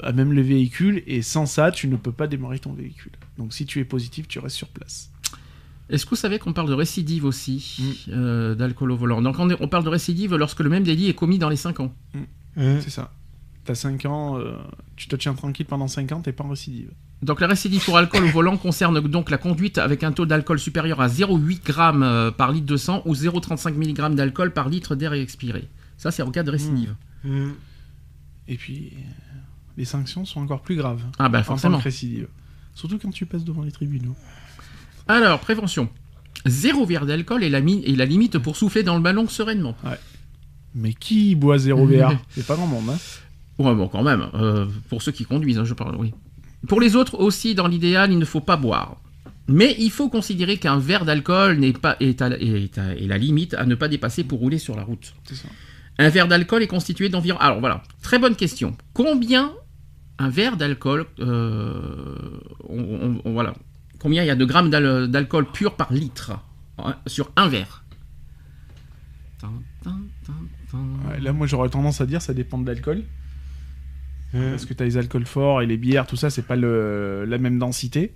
à 0.03 0.13
même 0.13 0.33
le 0.33 0.41
véhicule, 0.41 1.03
et 1.07 1.21
sans 1.21 1.45
ça, 1.45 1.71
tu 1.71 1.89
ne 1.89 1.97
peux 1.97 2.13
pas 2.13 2.27
démarrer 2.27 2.59
ton 2.59 2.73
véhicule. 2.73 3.13
Donc 3.37 3.53
si 3.53 3.67
tu 3.67 3.81
es 3.81 3.85
positif, 3.85 4.27
tu 4.27 4.39
restes 4.39 4.57
sur 4.57 4.69
place. 4.69 5.11
Est-ce 5.91 6.05
que 6.05 6.11
vous 6.11 6.17
savez 6.17 6.39
qu'on 6.39 6.53
parle 6.53 6.69
de 6.69 6.75
récidive 6.75 7.25
aussi, 7.25 7.77
Mm. 8.09 8.11
euh, 8.13 8.55
d'alcool 8.55 8.93
au 8.93 8.97
volant? 8.97 9.23
Donc, 9.23 9.37
on, 9.39 9.49
est- 9.51 9.57
on 9.61 9.69
parle 9.69 9.85
de 9.85 9.89
récidive 9.89 10.35
lorsque 10.37 10.61
le 10.61 10.69
même 10.69 10.85
délit 10.85 11.09
est 11.09 11.15
commis 11.15 11.39
dans 11.39 11.49
les 11.49 11.57
5 11.57 11.81
ans. 11.81 11.95
Hmm. 12.59 12.81
C'est 12.81 12.91
ça. 12.91 13.13
T'as 13.65 13.75
5 13.75 14.05
ans, 14.07 14.39
euh, 14.39 14.57
tu 14.97 15.09
te 15.09 15.17
tiens 15.17 15.33
tranquille 15.35 15.65
pendant 15.67 15.89
5 15.89 16.13
ans, 16.13 16.21
t'es 16.21 16.33
pas 16.33 16.45
en 16.45 16.49
récidive. 16.51 16.91
Donc 17.23 17.41
la 17.41 17.47
récidive 17.49 17.85
pour 17.85 17.97
alcool 17.99 18.25
au 18.25 18.29
volant 18.29 18.57
concerne 18.57 19.01
donc 19.01 19.31
la 19.31 19.39
conduite 19.39 19.79
avec 19.79 20.05
un 20.05 20.13
taux 20.13 20.27
d'alcool 20.27 20.59
supérieur 20.59 21.01
à 21.01 21.09
0,8 21.09 21.67
g 21.67 21.73
euh, 21.79 22.31
par 22.31 22.53
litre 22.53 22.67
de 22.67 22.77
sang 22.77 23.03
ou 23.07 23.15
0,35 23.15 23.73
mg 23.75 24.15
d'alcool 24.15 24.53
par 24.53 24.69
litre 24.69 24.95
d'air 24.95 25.13
expiré. 25.15 25.69
Ça, 25.97 26.11
c'est 26.11 26.23
en 26.23 26.31
cas 26.31 26.43
de 26.45 26.51
récidive. 26.51 26.95
Hmm. 27.25 27.51
Et 28.47 28.57
puis, 28.57 28.93
euh, 28.95 29.01
les 29.77 29.85
sanctions 29.85 30.25
sont 30.25 30.41
encore 30.41 30.63
plus 30.63 30.77
graves. 30.77 31.03
Ah 31.19 31.29
bah 31.29 31.43
forcément. 31.43 31.79
récidive. 31.79 32.29
Surtout 32.75 32.99
quand 32.99 33.11
tu 33.11 33.27
passes 33.27 33.45
devant 33.45 33.63
les 33.63 33.73
tribunaux. 33.73 34.15
Alors, 35.09 35.41
prévention. 35.41 35.89
Zéro 36.47 36.87
verre 36.87 37.05
d'alcool 37.07 37.43
est 37.43 37.49
la, 37.51 37.61
mi- 37.61 37.83
est 37.85 37.97
la 37.97 38.05
limite 38.05 38.39
pour 38.39 38.57
souffler 38.57 38.83
dans 38.85 38.95
le 38.95 39.03
ballon 39.03 39.27
sereinement. 39.29 39.75
Mais 40.81 40.93
qui 40.95 41.35
boit 41.35 41.59
zéro 41.59 41.85
verre 41.87 42.11
C'est 42.31 42.47
pas 42.47 42.55
grand 42.57 42.67
monde, 42.67 42.89
hein 42.91 42.99
Ouais, 43.59 43.75
bon, 43.75 43.89
quand 43.89 44.03
même. 44.05 44.27
euh, 44.35 44.67
pour 44.89 45.03
ceux 45.03 45.11
qui 45.13 45.25
conduisent, 45.25 45.59
hein, 45.59 45.65
je 45.65 45.75
parle, 45.75 45.97
oui. 45.97 46.15
Pour 46.69 46.81
les 46.81 46.95
autres 46.97 47.19
aussi, 47.19 47.55
dans 47.55 47.67
l'idéal, 47.67 48.13
il 48.13 48.19
ne 48.19 48.25
faut 48.25 48.41
pas 48.41 48.57
boire. 48.57 48.97
Mais 49.49 49.75
il 49.79 49.91
faut 49.91 50.09
considérer 50.09 50.59
qu'un 50.59 50.79
verre 50.79 51.05
d'alcool 51.05 51.57
n'est 51.59 51.73
pas 51.73 51.97
est, 52.01 52.21
à- 52.23 52.29
est 52.39 52.77
à- 52.79 52.95
est 52.95 53.07
la 53.07 53.17
limite 53.19 53.55
à 53.55 53.65
ne 53.67 53.75
pas 53.75 53.89
dépasser 53.89 54.23
pour 54.23 54.39
rouler 54.41 54.59
sur 54.59 54.77
la 54.77 54.83
route. 54.85 55.15
C'est 55.25 55.35
ça. 55.37 55.49
Un 55.99 56.11
verre 56.11 56.29
d'alcool 56.29 56.63
est 56.63 56.67
constitué 56.69 57.09
d'environ. 57.09 57.39
Alors 57.41 57.59
voilà, 57.59 57.83
très 58.03 58.19
bonne 58.19 58.37
question. 58.37 58.77
Combien 58.93 59.53
un 60.19 60.29
verre 60.29 60.57
d'alcool, 60.57 61.07
euh, 61.21 61.81
on- 62.69 62.79
on- 62.79 63.21
on- 63.25 63.33
voilà, 63.33 63.55
combien 63.99 64.23
il 64.23 64.27
y 64.27 64.31
a 64.31 64.37
de 64.37 64.45
grammes 64.45 64.71
d'al- 64.71 65.09
d'alcool 65.09 65.47
pur 65.51 65.75
par 65.75 65.93
litre 65.93 66.33
hein, 66.79 66.95
sur 67.07 67.31
un 67.37 67.49
verre? 67.49 67.85
Ouais, 71.09 71.21
là, 71.21 71.33
moi, 71.33 71.47
j'aurais 71.47 71.69
tendance 71.69 72.01
à 72.01 72.07
dire 72.07 72.21
ça 72.23 72.35
dépend 72.35 72.59
de 72.59 72.67
l'alcool. 72.67 73.05
Hum. 74.35 74.51
Parce 74.51 74.67
que 74.67 74.75
t'as 74.75 74.85
les 74.85 74.97
alcools 74.99 75.25
forts 75.27 75.63
et 75.63 75.67
les 75.67 75.77
bières, 75.77 76.07
tout 76.07 76.17
ça, 76.17 76.29
c'est 76.31 76.43
pas 76.47 76.57
le, 76.57 77.25
la 77.27 77.39
même 77.39 77.59
densité. 77.59 78.13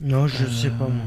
Non, 0.00 0.26
je 0.26 0.44
sais 0.46 0.70
pas 0.70 0.88
moi. 0.88 1.04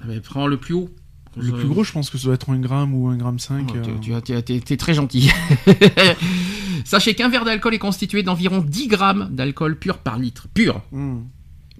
Ah, 0.00 0.04
mais 0.06 0.20
prends 0.20 0.46
le 0.46 0.58
plus 0.58 0.74
haut. 0.74 0.90
Le 1.36 1.50
plus 1.52 1.66
gros, 1.66 1.82
je 1.82 1.90
pense 1.90 2.10
que 2.10 2.18
ça 2.18 2.24
doit 2.26 2.34
être 2.34 2.50
un 2.50 2.58
gramme 2.60 2.94
ou 2.94 3.08
un 3.08 3.16
gramme 3.16 3.40
5. 3.40 3.66
Oh, 3.68 3.78
tu- 3.82 4.00
tu 4.00 4.14
as- 4.14 4.20
tu 4.20 4.32
as- 4.34 4.42
t'es 4.42 4.76
très 4.76 4.94
gentil. 4.94 5.28
Sachez 6.84 7.14
qu'un 7.14 7.28
verre 7.28 7.44
d'alcool 7.44 7.74
est 7.74 7.78
constitué 7.78 8.22
d'environ 8.22 8.60
10 8.60 8.86
grammes 8.88 9.28
d'alcool 9.32 9.76
pur 9.76 9.98
par 9.98 10.18
litre. 10.18 10.46
Pur. 10.54 10.82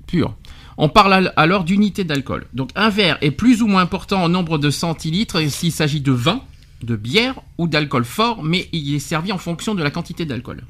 Pur. 0.08 0.36
On 0.76 0.88
parle 0.88 1.12
al- 1.12 1.32
alors 1.36 1.64
d'unité 1.64 2.04
d'alcool. 2.04 2.46
Donc 2.52 2.70
un 2.74 2.88
verre 2.90 3.18
est 3.20 3.30
plus 3.30 3.62
ou 3.62 3.66
moins 3.66 3.82
important 3.82 4.22
en 4.22 4.28
nombre 4.28 4.58
de 4.58 4.70
centilitres 4.70 5.40
s'il 5.50 5.72
s'agit 5.72 6.00
de 6.00 6.12
vin, 6.12 6.42
de 6.82 6.96
bière 6.96 7.40
ou 7.58 7.68
d'alcool 7.68 8.04
fort, 8.04 8.42
mais 8.42 8.68
il 8.72 8.94
est 8.94 8.98
servi 8.98 9.32
en 9.32 9.38
fonction 9.38 9.74
de 9.74 9.82
la 9.82 9.90
quantité 9.90 10.24
d'alcool. 10.26 10.62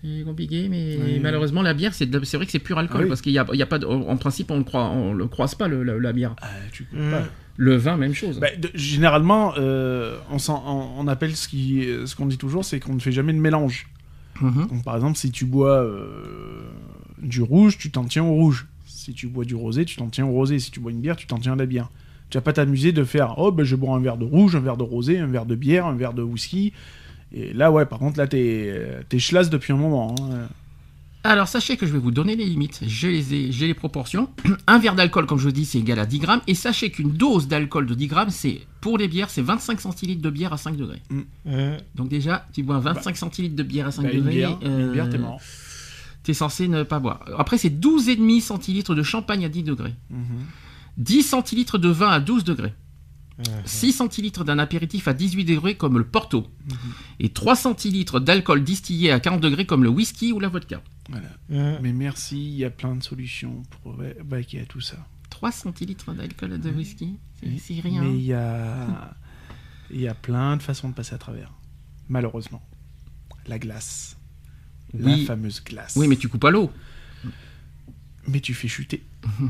C'est 0.00 0.22
compliqué, 0.24 0.68
mais 0.68 0.98
Oui. 1.02 1.20
malheureusement 1.20 1.62
la 1.62 1.72
bière, 1.74 1.94
c'est 1.94 2.04
vrai 2.10 2.44
que 2.46 2.52
c'est 2.52 2.58
pur 2.58 2.78
alcool, 2.78 3.00
Ah 3.00 3.02
oui. 3.04 3.08
parce 3.08 3.22
qu'il 3.22 3.32
y 3.32 3.38
a, 3.38 3.46
il 3.52 3.58
y 3.58 3.62
a 3.62 3.66
pas, 3.66 3.78
de- 3.78 3.86
en 3.86 4.16
principe, 4.16 4.50
on 4.50 4.58
ne 4.58 4.62
croit, 4.62 4.84
on 4.90 5.14
le 5.14 5.26
croise 5.26 5.54
pas 5.54 5.66
le- 5.66 5.82
la, 5.82 5.96
la 5.98 6.12
bière. 6.12 6.36
Ah, 6.42 6.46
tu 6.72 6.84
pas. 6.84 7.22
Le 7.56 7.76
vin, 7.76 7.96
même 7.96 8.14
chose. 8.14 8.38
Bah, 8.40 8.48
de- 8.58 8.70
généralement, 8.74 9.54
euh, 9.58 10.18
on, 10.30 10.38
s'en- 10.38 10.62
on- 10.66 11.00
on 11.04 11.06
appelle 11.08 11.34
ce 11.36 11.46
qui- 11.48 11.86
ce 12.04 12.14
qu'on 12.16 12.26
dit 12.26 12.36
toujours, 12.36 12.64
c'est 12.64 12.80
qu'on 12.80 12.94
ne 12.94 13.00
fait 13.00 13.12
jamais 13.12 13.32
de 13.32 13.38
mélange. 13.38 13.86
Donc, 14.42 14.82
par 14.84 14.96
exemple, 14.96 15.16
si 15.16 15.30
tu 15.30 15.44
bois 15.44 15.80
euh, 15.82 16.68
du 17.22 17.40
rouge, 17.42 17.78
tu 17.78 17.90
t'en 17.92 18.04
tiens 18.04 18.24
au 18.24 18.32
rouge. 18.32 18.66
Si 19.04 19.12
tu 19.12 19.26
bois 19.28 19.44
du 19.44 19.54
rosé, 19.54 19.84
tu 19.84 19.96
t'en 19.96 20.08
tiens 20.08 20.24
au 20.26 20.32
rosé. 20.32 20.58
Si 20.58 20.70
tu 20.70 20.80
bois 20.80 20.90
une 20.90 21.00
bière, 21.00 21.16
tu 21.16 21.26
t'en 21.26 21.38
tiens 21.38 21.52
à 21.52 21.56
la 21.56 21.66
bière. 21.66 21.90
Tu 22.30 22.38
vas 22.38 22.42
pas 22.42 22.54
t'amuser 22.54 22.92
de 22.92 23.04
faire 23.04 23.34
oh 23.38 23.52
ben 23.52 23.64
je 23.64 23.76
bois 23.76 23.94
un 23.94 24.00
verre 24.00 24.16
de 24.16 24.24
rouge, 24.24 24.56
un 24.56 24.60
verre 24.60 24.76
de 24.78 24.82
rosé, 24.82 25.18
un 25.18 25.26
verre 25.26 25.44
de 25.46 25.54
bière, 25.54 25.84
un 25.86 25.94
verre 25.94 26.14
de 26.14 26.22
whisky. 26.22 26.72
Et 27.32 27.52
là 27.52 27.70
ouais, 27.70 27.84
par 27.84 27.98
contre 27.98 28.18
là 28.18 28.26
t'es 28.26 28.74
t'es 29.08 29.18
chlasse 29.18 29.50
depuis 29.50 29.72
un 29.72 29.76
moment. 29.76 30.14
hein. 30.18 30.48
Alors 31.26 31.48
sachez 31.48 31.78
que 31.78 31.86
je 31.86 31.92
vais 31.92 31.98
vous 31.98 32.10
donner 32.10 32.36
les 32.36 32.44
limites. 32.44 32.80
J'ai 32.86 33.10
les, 33.22 33.50
j'ai 33.52 33.66
les 33.66 33.72
proportions. 33.74 34.28
Un 34.66 34.78
verre 34.78 34.94
d'alcool, 34.94 35.24
comme 35.24 35.38
je 35.38 35.48
dis, 35.48 35.64
c'est 35.64 35.78
égal 35.78 35.98
à 35.98 36.04
10 36.04 36.18
grammes. 36.18 36.40
Et 36.46 36.54
sachez 36.54 36.90
qu'une 36.90 37.12
dose 37.12 37.48
d'alcool 37.48 37.86
de 37.86 37.94
10 37.94 38.06
grammes, 38.08 38.28
c'est 38.30 38.60
pour 38.82 38.98
les 38.98 39.08
bières, 39.08 39.30
c'est 39.30 39.40
25 39.40 39.80
centilitres 39.80 40.20
de 40.20 40.28
bière 40.28 40.52
à 40.52 40.58
5 40.58 40.76
degrés. 40.76 41.00
Hum. 41.10 41.24
Donc 41.94 42.08
déjà, 42.10 42.46
tu 42.52 42.62
bois 42.62 42.78
25 42.78 43.16
centilitres 43.16 43.56
de 43.56 43.62
bière 43.62 43.86
à 43.86 43.90
5 43.90 44.02
Bah, 44.02 44.10
une 44.12 44.18
degrés. 44.18 44.34
bière, 44.34 44.58
euh, 44.64 44.86
une 44.86 44.92
bière, 44.92 45.08
t'es 45.08 45.16
mort. 45.18 45.40
T'es 46.24 46.34
censé 46.34 46.66
ne 46.68 46.82
pas 46.82 46.98
boire. 46.98 47.24
Après, 47.38 47.58
c'est 47.58 47.70
12,5 47.70 48.40
centilitres 48.40 48.94
de 48.96 49.02
champagne 49.04 49.44
à 49.44 49.48
10 49.48 49.62
degrés. 49.62 49.94
Mhm. 50.10 50.24
10 50.96 51.22
centilitres 51.22 51.78
de 51.78 51.88
vin 51.88 52.08
à 52.10 52.18
12 52.20 52.42
degrés. 52.44 52.74
Mhm. 53.38 53.44
6 53.64 53.92
centilitres 53.92 54.44
d'un 54.44 54.58
apéritif 54.58 55.06
à 55.08 55.12
18 55.12 55.44
degrés 55.44 55.76
comme 55.76 55.98
le 55.98 56.04
Porto. 56.04 56.46
Mhm. 56.68 56.76
Et 57.20 57.28
3 57.30 57.56
centilitres 57.56 58.20
d'alcool 58.20 58.64
distillé 58.64 59.10
à 59.12 59.20
40 59.20 59.40
degrés 59.40 59.66
comme 59.66 59.82
le 59.84 59.90
whisky 59.90 60.32
ou 60.32 60.40
la 60.40 60.48
vodka. 60.48 60.82
Voilà. 61.10 61.28
Hum. 61.50 61.78
Mais 61.82 61.92
merci, 61.92 62.36
il 62.42 62.54
y 62.56 62.64
a 62.64 62.70
plein 62.70 62.96
de 62.96 63.02
solutions 63.02 63.62
pour 63.82 63.92
va- 63.94 64.04
vaquer 64.24 64.60
à 64.60 64.64
tout 64.66 64.80
ça. 64.80 64.96
3 65.30 65.52
centilitres 65.52 66.12
d'alcool 66.14 66.58
de 66.58 66.70
whisky, 66.70 67.18
c'est- 67.58 67.80
rien. 67.80 68.02
Mais 68.02 68.14
il 68.16 68.24
y 68.24 68.32
a 68.32 69.14
il 69.90 70.00
y 70.00 70.08
a 70.08 70.14
plein 70.14 70.56
de 70.56 70.62
façons 70.62 70.88
de 70.88 70.94
passer 70.94 71.14
à 71.14 71.18
travers. 71.18 71.52
Malheureusement, 72.08 72.62
la 73.46 73.58
glace, 73.58 74.13
Oui. 74.98 75.20
la 75.20 75.26
fameuse 75.26 75.62
glace. 75.64 75.94
Oui, 75.96 76.06
mais 76.08 76.16
tu 76.16 76.28
coupes 76.28 76.44
à 76.44 76.50
l'eau. 76.50 76.70
mais 78.28 78.40
tu 78.40 78.54
fais 78.54 78.68
chuter. 78.68 79.02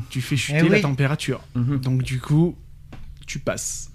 tu 0.09 0.21
fais 0.21 0.37
chuter 0.37 0.59
Eh 0.65 0.69
la 0.69 0.75
oui. 0.77 0.81
température. 0.81 1.41
Mhm. 1.55 1.77
Donc 1.79 2.03
du 2.03 2.19
coup, 2.19 2.57
tu 3.25 3.39
passes. 3.39 3.91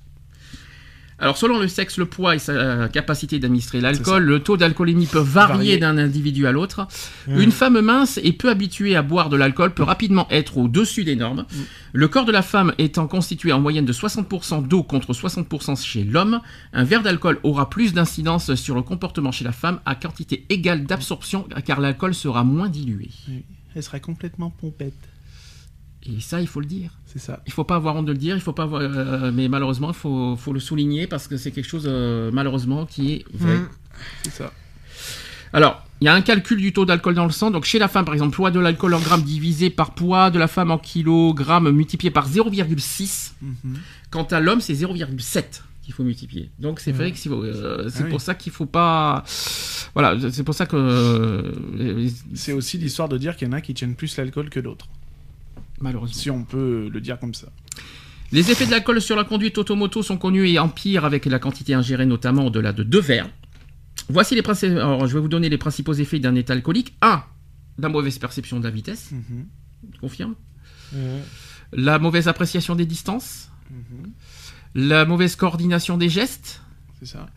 Alors, 1.21 1.37
selon 1.37 1.59
le 1.59 1.69
sexe, 1.69 1.99
le 1.99 2.07
poids 2.07 2.35
et 2.35 2.39
sa 2.39 2.53
euh, 2.53 2.89
capacité 2.89 3.39
d'administrer 3.39 3.81
l'alcool, 3.81 4.25
le 4.25 4.41
taux 4.41 4.57
d'alcoolémie 4.57 5.07
peut 5.07 5.19
varier 5.19 5.55
Varier. 5.55 5.79
d'un 5.79 5.99
individu 5.99 6.47
à 6.47 6.53
l'autre. 6.53 6.89
Hum. 7.29 7.39
Une 7.39 7.53
femme 7.53 7.81
mince 7.81 8.19
et 8.23 8.33
peu 8.33 8.49
habituée 8.49 8.97
à 8.97 9.03
boire 9.03 9.29
de 9.29 9.37
l'alcool 9.37 9.75
peut 9.75 9.83
rapidement 9.83 10.27
être 10.31 10.57
au-dessus 10.57 11.05
des 11.05 11.17
normes. 11.17 11.43
Mm. 11.43 11.57
Le 11.93 12.09
corps 12.09 12.25
de 12.25 12.33
la 12.33 12.41
femme 12.41 12.73
étant 12.79 13.07
constitué 13.07 13.53
en 13.53 13.61
moyenne 13.61 13.85
de 13.85 13.93
60% 13.93 14.67
d'eau 14.67 14.83
contre 14.83 15.13
60% 15.13 15.85
chez 15.85 16.05
l'homme, 16.05 16.41
un 16.73 16.85
verre 16.85 17.03
d'alcool 17.03 17.39
aura 17.43 17.69
plus 17.69 17.93
d'incidence 17.93 18.55
sur 18.55 18.75
le 18.75 18.83
comportement 18.83 19.31
chez 19.31 19.45
la 19.45 19.53
femme 19.53 19.81
à 19.85 19.95
quantité 19.95 20.47
égale 20.49 20.85
d'absorption 20.85 21.47
car 21.67 21.81
l'alcool 21.81 22.15
sera 22.15 22.45
moins 22.45 22.69
dilué. 22.69 23.11
Elle 23.75 23.83
sera 23.83 24.01
complètement 24.01 24.51
pompette. 24.51 24.95
Et 26.07 26.21
ça, 26.21 26.41
il 26.41 26.47
faut 26.47 26.61
le 26.61 26.67
dire. 26.67 26.93
C'est 27.13 27.19
ça. 27.19 27.43
Il 27.47 27.53
faut 27.53 27.65
pas 27.65 27.75
avoir 27.77 27.97
honte 27.97 28.07
de 28.07 28.13
le 28.13 28.19
dire, 28.19 28.37
il 28.37 28.41
faut 28.41 28.53
pas 28.53 28.63
avoir, 28.63 28.83
euh, 28.83 29.33
mais 29.35 29.49
malheureusement, 29.49 29.89
il 29.89 29.97
faut, 29.97 30.37
faut 30.37 30.53
le 30.53 30.61
souligner 30.61 31.09
parce 31.09 31.27
que 31.27 31.37
c'est 31.37 31.51
quelque 31.51 31.67
chose, 31.69 31.87
euh, 31.87 32.31
malheureusement, 32.33 32.87
qui 32.87 33.15
est 33.15 33.25
vrai. 33.33 33.57
Hum. 33.57 33.69
C'est 34.23 34.33
ça. 34.33 34.53
Alors, 35.53 35.85
il 36.01 36.05
y 36.05 36.09
a 36.09 36.15
un 36.15 36.21
calcul 36.21 36.59
du 36.59 36.73
taux 36.73 36.85
d'alcool 36.85 37.15
dans 37.15 37.25
le 37.25 37.33
sang. 37.33 37.51
Donc, 37.51 37.65
chez 37.65 37.81
la 37.81 37.89
femme, 37.89 38.05
par 38.05 38.15
exemple, 38.15 38.37
poids 38.37 38.53
de 38.53 38.61
l'alcool 38.61 38.95
en 38.95 39.01
grammes 39.01 39.23
divisé 39.23 39.71
par 39.71 39.95
poids 39.95 40.31
de 40.31 40.39
la 40.39 40.47
femme 40.47 40.71
en 40.71 40.79
kilogrammes 40.79 41.71
multiplié 41.71 42.13
par 42.13 42.29
0,6. 42.29 43.33
Mhm. 43.43 43.77
Quant 44.11 44.23
à 44.25 44.39
l'homme, 44.39 44.61
c'est 44.61 44.75
0,7 44.75 45.63
qu'il 45.83 45.93
faut 45.93 46.05
multiplier. 46.05 46.51
Donc, 46.61 46.79
c'est 46.79 46.93
vrai 46.93 47.11
que 47.11 47.19
c'est 47.19 47.29
euh, 47.31 47.89
c'est 47.89 48.03
Ah 48.03 48.05
oui. 48.05 48.11
pour 48.11 48.21
ça 48.21 48.37
qu'il 48.37 48.53
faut 48.53 48.67
pas. 48.67 49.25
Voilà, 49.95 50.17
c'est 50.31 50.45
pour 50.45 50.55
ça 50.55 50.67
que. 50.67 51.53
C'est 52.35 52.53
aussi 52.53 52.79
l'histoire 52.79 53.09
de 53.09 53.19
dire 53.19 53.37
qu'il 53.37 53.49
y 53.49 53.51
en 53.51 53.55
a 53.55 53.61
qui 53.61 53.75
tiennent 53.75 53.97
plus 53.97 54.17
l'alcool 54.17 54.49
que 54.49 54.61
d'autres. 54.61 54.87
Malheureusement. 55.81 56.17
Si 56.17 56.31
on 56.31 56.45
peut 56.45 56.89
le 56.93 57.01
dire 57.01 57.19
comme 57.19 57.35
ça. 57.35 57.49
Les 58.33 58.51
effets 58.51 58.67
de 58.67 58.71
l'alcool 58.71 59.01
sur 59.01 59.17
la 59.17 59.25
conduite 59.25 59.59
automoto 59.59 60.03
sont 60.03 60.17
connus 60.17 60.49
et 60.49 60.59
empirent 60.59 61.05
avec 61.05 61.27
la 61.27 61.39
quantité 61.39 61.75
ingérée, 61.75 62.07
notamment 62.07 62.47
au-delà 62.47 62.73
de 62.73 62.85
deux 62.85 63.01
verres. 63.01 63.29
Voici 64.09 64.35
les 64.35 64.43
principaux. 64.43 64.77
Alors, 64.77 65.07
je 65.07 65.15
vais 65.15 65.21
vous 65.21 65.29
donner 65.29 65.49
les 65.49 65.59
principaux 65.59 65.95
effets 65.95 66.21
d'un 66.21 66.35
état 66.35 66.53
alcoolique. 66.53 66.97
1. 67.03 67.25
La 67.79 67.89
mauvaise 67.89 68.19
perception 68.19 68.59
de 68.59 68.65
la 68.65 68.71
vitesse. 68.71 69.11
Mhm. 69.11 69.47
Je 69.95 69.99
confirme. 69.99 70.35
La 71.73 71.99
mauvaise 71.99 72.29
appréciation 72.29 72.77
des 72.77 72.87
distances. 72.87 73.51
Mhm. 73.71 74.13
La 74.75 75.05
mauvaise 75.05 75.37
coordination 75.37 75.97
des 75.97 76.09
gestes. 76.09 76.63
C'est 77.01 77.07
ça. 77.07 77.29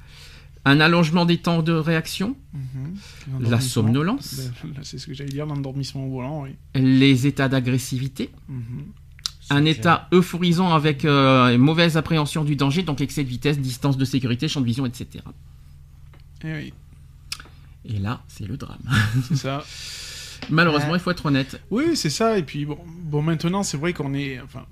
Un 0.66 0.80
allongement 0.80 1.26
des 1.26 1.38
temps 1.39 1.61
de 1.61 1.74
réaction. 1.74 2.36
Mhm. 2.53 3.41
La 3.49 3.59
somnolence. 3.59 4.36
Ben, 4.64 4.72
C'est 4.84 4.97
ce 4.97 5.07
que 5.07 5.14
j'allais 5.14 5.30
dire, 5.32 5.45
l'endormissement 5.45 6.05
au 6.05 6.09
volant, 6.09 6.43
oui. 6.43 6.51
Les 6.76 7.28
états 7.28 7.49
d'agressivité. 7.49 8.30
Mhm. 8.47 8.86
Un 9.49 9.66
état 9.66 10.07
euphorisant 10.14 10.74
avec 10.74 11.03
euh, 11.03 11.53
une 11.53 11.59
mauvaise 11.61 11.97
appréhension 11.97 12.45
du 12.45 12.55
danger, 12.55 12.84
donc 12.84 13.01
excès 13.01 13.24
de 13.26 13.30
vitesse, 13.30 13.59
distance 13.59 13.97
de 13.97 14.05
sécurité, 14.05 14.47
champ 14.47 14.61
de 14.61 14.66
vision, 14.66 14.86
etc. 14.86 15.22
Eh 16.45 16.53
oui, 16.53 16.74
Et 17.86 17.99
là, 17.99 18.22
c'est 18.30 18.47
le 18.47 18.55
drame. 18.55 18.80
c'est 19.28 19.36
ça. 19.36 19.64
Malheureusement, 20.49 20.91
Ouais. 20.91 20.97
il 20.97 21.01
faut 21.01 21.11
être 21.11 21.26
honnête. 21.26 21.61
Oui, 21.72 21.95
c'est 21.95 22.09
ça. 22.09 22.38
Et 22.38 22.43
puis 22.43 22.66
bon, 22.66 22.78
bon 23.03 23.22
maintenant, 23.22 23.64
c'est 23.64 23.78
vrai 23.78 23.91
qu'on 23.93 24.14
est. 24.14 24.39
Enfin, 24.41 24.66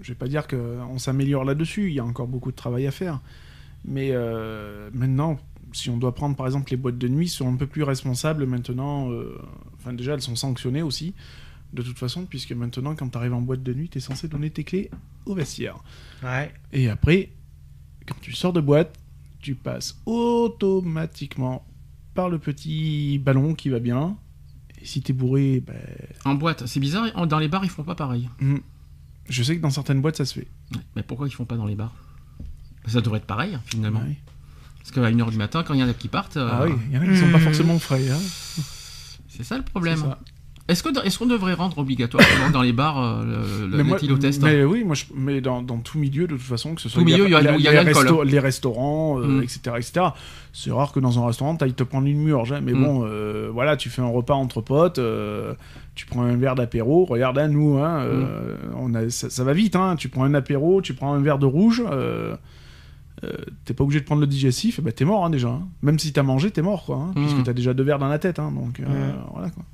je 0.00 0.08
vais 0.08 0.14
pas 0.14 0.28
dire 0.28 0.46
qu'on 0.46 0.98
s'améliore 0.98 1.44
là-dessus. 1.44 1.88
Il 1.88 1.94
y 1.94 2.00
a 2.00 2.04
encore 2.04 2.26
beaucoup 2.28 2.50
de 2.50 2.56
travail 2.56 2.86
à 2.86 2.90
faire. 2.90 3.20
Mais 3.84 4.10
euh, 4.12 4.90
maintenant, 4.92 5.38
si 5.72 5.90
on 5.90 5.96
doit 5.96 6.14
prendre 6.14 6.36
par 6.36 6.46
exemple 6.46 6.70
les 6.70 6.76
boîtes 6.76 6.98
de 6.98 7.08
nuit, 7.08 7.28
sont 7.28 7.48
un 7.52 7.56
peu 7.56 7.66
plus 7.66 7.82
responsables 7.82 8.46
maintenant. 8.46 9.10
euh, 9.10 9.38
Enfin, 9.78 9.92
déjà, 9.92 10.14
elles 10.14 10.22
sont 10.22 10.36
sanctionnées 10.36 10.82
aussi. 10.82 11.14
De 11.72 11.82
toute 11.82 11.98
façon, 11.98 12.24
puisque 12.24 12.52
maintenant, 12.52 12.94
quand 12.94 13.08
tu 13.10 13.18
arrives 13.18 13.34
en 13.34 13.42
boîte 13.42 13.62
de 13.62 13.74
nuit, 13.74 13.88
tu 13.88 13.98
es 13.98 14.00
censé 14.00 14.26
donner 14.28 14.50
tes 14.50 14.64
clés 14.64 14.90
au 15.26 15.34
vestiaire. 15.34 15.76
Ouais. 16.22 16.52
Et 16.72 16.88
après, 16.88 17.30
quand 18.06 18.16
tu 18.20 18.32
sors 18.32 18.52
de 18.54 18.60
boîte, 18.60 18.98
tu 19.40 19.54
passes 19.54 20.00
automatiquement 20.06 21.64
par 22.14 22.28
le 22.28 22.38
petit 22.38 23.18
ballon 23.22 23.54
qui 23.54 23.68
va 23.68 23.78
bien. 23.78 24.16
Et 24.80 24.84
si 24.86 25.02
t'es 25.02 25.12
bourré, 25.12 25.60
ben, 25.64 25.76
En 26.24 26.34
boîte, 26.34 26.66
c'est 26.66 26.80
bizarre, 26.80 27.26
dans 27.26 27.38
les 27.38 27.48
bars, 27.48 27.64
ils 27.64 27.70
font 27.70 27.84
pas 27.84 27.94
pareil. 27.94 28.28
hmm, 28.40 28.56
je 29.28 29.42
sais 29.42 29.56
que 29.56 29.60
dans 29.62 29.70
certaines 29.70 30.00
boîtes, 30.00 30.16
ça 30.16 30.24
se 30.24 30.34
fait. 30.34 30.48
Ouais, 30.74 30.80
Mais 30.96 31.02
pourquoi 31.02 31.28
ils 31.28 31.32
font 31.32 31.44
pas 31.44 31.56
dans 31.56 31.66
les 31.66 31.74
bars? 31.76 31.94
Ça 32.88 33.00
devrait 33.00 33.18
être 33.18 33.26
pareil, 33.26 33.54
hein, 33.54 33.60
finalement. 33.66 34.00
Ouais. 34.00 34.16
Parce 34.78 34.90
qu'à 34.92 35.02
1h 35.10 35.30
du 35.30 35.36
matin, 35.36 35.62
quand 35.66 35.74
il 35.74 35.80
y 35.80 35.84
en 35.84 35.88
a 35.88 35.92
qui 35.92 36.08
partent, 36.08 36.36
euh, 36.38 36.48
Ah 36.50 36.64
oui, 36.64 36.72
il 36.90 36.96
y 36.96 36.98
en 36.98 37.02
a 37.02 37.06
qui 37.06 37.16
sont 37.18 37.30
pas 37.30 37.38
forcément 37.38 37.78
frais. 37.78 38.08
Hein. 38.10 38.18
c'est 39.28 39.44
ça 39.44 39.56
le 39.56 39.62
problème. 39.64 39.98
Est-ce 40.68 40.82
qu'on 41.18 41.24
devrait 41.26 41.54
rendre 41.54 41.78
obligatoire 41.78 42.22
dans 42.52 42.60
les 42.60 42.74
bars 42.74 43.02
euh, 43.02 43.66
le, 43.70 43.76
le 43.78 43.82
l'éthylotest 43.82 44.42
Mais 44.42 44.64
oui, 44.64 44.84
moi, 44.84 44.94
je, 44.94 45.04
mais 45.14 45.40
dans, 45.40 45.62
dans 45.62 45.78
tout 45.78 45.98
milieu, 45.98 46.26
de 46.26 46.34
toute 46.36 46.42
façon, 46.42 46.74
que 46.74 46.82
ce 46.82 46.90
soit 46.90 47.00
Tout 47.00 47.06
milieu, 47.06 47.24
il 47.24 47.30
y 47.30 47.34
a- 47.34 47.40
y 47.56 47.62
les, 47.62 47.72
l'alcool. 47.72 48.06
resto- 48.06 48.24
les 48.24 48.38
restaurants, 48.38 49.18
euh, 49.18 49.26
Mm. 49.26 49.42
etc., 49.44 49.60
etc. 49.78 50.06
C'est 50.52 50.70
rare 50.70 50.92
que 50.92 51.00
dans 51.00 51.18
un 51.22 51.26
restaurant, 51.26 51.56
tu 51.56 51.64
ailles 51.64 51.72
te 51.72 51.84
prendre 51.84 52.06
une 52.06 52.18
murge. 52.22 52.52
hein. 52.52 52.60
Mais 52.62 52.74
Mm. 52.74 52.84
bon, 52.84 53.02
euh, 53.06 53.48
voilà, 53.50 53.78
tu 53.78 53.88
fais 53.88 54.02
un 54.02 54.08
repas 54.08 54.34
entre 54.34 54.60
potes, 54.60 54.98
euh, 54.98 55.54
tu 55.94 56.04
prends 56.04 56.22
un 56.22 56.36
verre 56.36 56.54
d'apéro. 56.54 57.06
Regarde, 57.06 57.36
là, 57.36 57.48
nous, 57.48 57.78
hein, 57.78 58.04
Mm. 58.04 58.26
on 58.76 58.94
a, 58.94 59.08
ça, 59.08 59.30
ça 59.30 59.44
va 59.44 59.54
vite. 59.54 59.74
Hein. 59.74 59.96
Tu 59.96 60.10
prends 60.10 60.24
un 60.24 60.34
apéro, 60.34 60.82
tu 60.82 60.92
prends 60.92 61.14
un 61.14 61.20
verre 61.22 61.38
de 61.38 61.46
rouge. 61.46 61.82
Euh, 63.24 63.32
t'es 63.64 63.74
pas 63.74 63.84
obligé 63.84 64.00
de 64.00 64.04
prendre 64.04 64.20
le 64.20 64.26
digestif, 64.26 64.78
et 64.78 64.82
ben 64.82 64.92
t'es 64.92 65.04
mort 65.04 65.24
hein, 65.24 65.30
déjà. 65.30 65.48
hein. 65.48 65.66
Même 65.82 65.98
si 65.98 66.12
t'as 66.12 66.22
mangé, 66.22 66.50
t'es 66.50 66.62
mort, 66.62 66.84
quoi. 66.84 66.96
hein, 66.96 67.12
Mm. 67.16 67.24
Puisque 67.26 67.42
t'as 67.44 67.52
déjà 67.52 67.74
deux 67.74 67.82
verres 67.82 67.98
dans 67.98 68.08
la 68.08 68.18
tête. 68.18 68.38
hein. 68.38 68.52
donc 68.52 68.80
euh, 68.80 69.12
voilà, 69.32 69.50
quoi. 69.50 69.64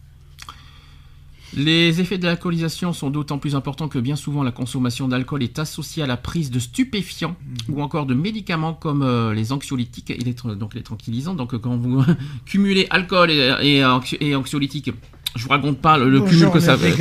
Les 1.57 2.01
effets 2.01 2.19
de 2.19 2.25
l'alcoolisation 2.27 2.93
sont 2.93 3.11
d'autant 3.11 3.39
plus 3.39 3.55
importants 3.55 3.87
que 3.87 4.01
bien 4.01 4.17
souvent 4.17 4.43
la 4.43 4.51
consommation 4.51 5.07
d'alcool 5.07 5.41
est 5.45 5.61
associée 5.61 6.03
à 6.03 6.07
la 6.07 6.17
prise 6.17 6.51
de 6.51 6.59
stupéfiants 6.59 7.37
ou 7.69 7.81
encore 7.81 8.07
de 8.07 8.15
médicaments 8.15 8.75
comme 8.75 9.03
euh, 9.03 9.33
les 9.35 9.53
anxiolytiques 9.53 10.11
et 10.11 10.17
les, 10.17 10.33
donc 10.57 10.75
les 10.75 10.83
tranquillisants. 10.83 11.35
Donc 11.35 11.57
quand 11.61 11.77
vous 11.77 12.05
cumulez 12.45 12.89
alcool 12.91 13.31
et, 13.31 13.55
et, 13.63 13.83
anxio- 13.85 14.17
et 14.21 14.35
anxiolytiques, 14.35 14.91
je 15.37 15.43
vous 15.45 15.49
raconte 15.51 15.79
pas 15.79 15.97
le, 15.97 16.11
le 16.11 16.23
cumul 16.23 16.51
que 16.51 16.59
ça 16.61 16.77
fait. 16.77 16.97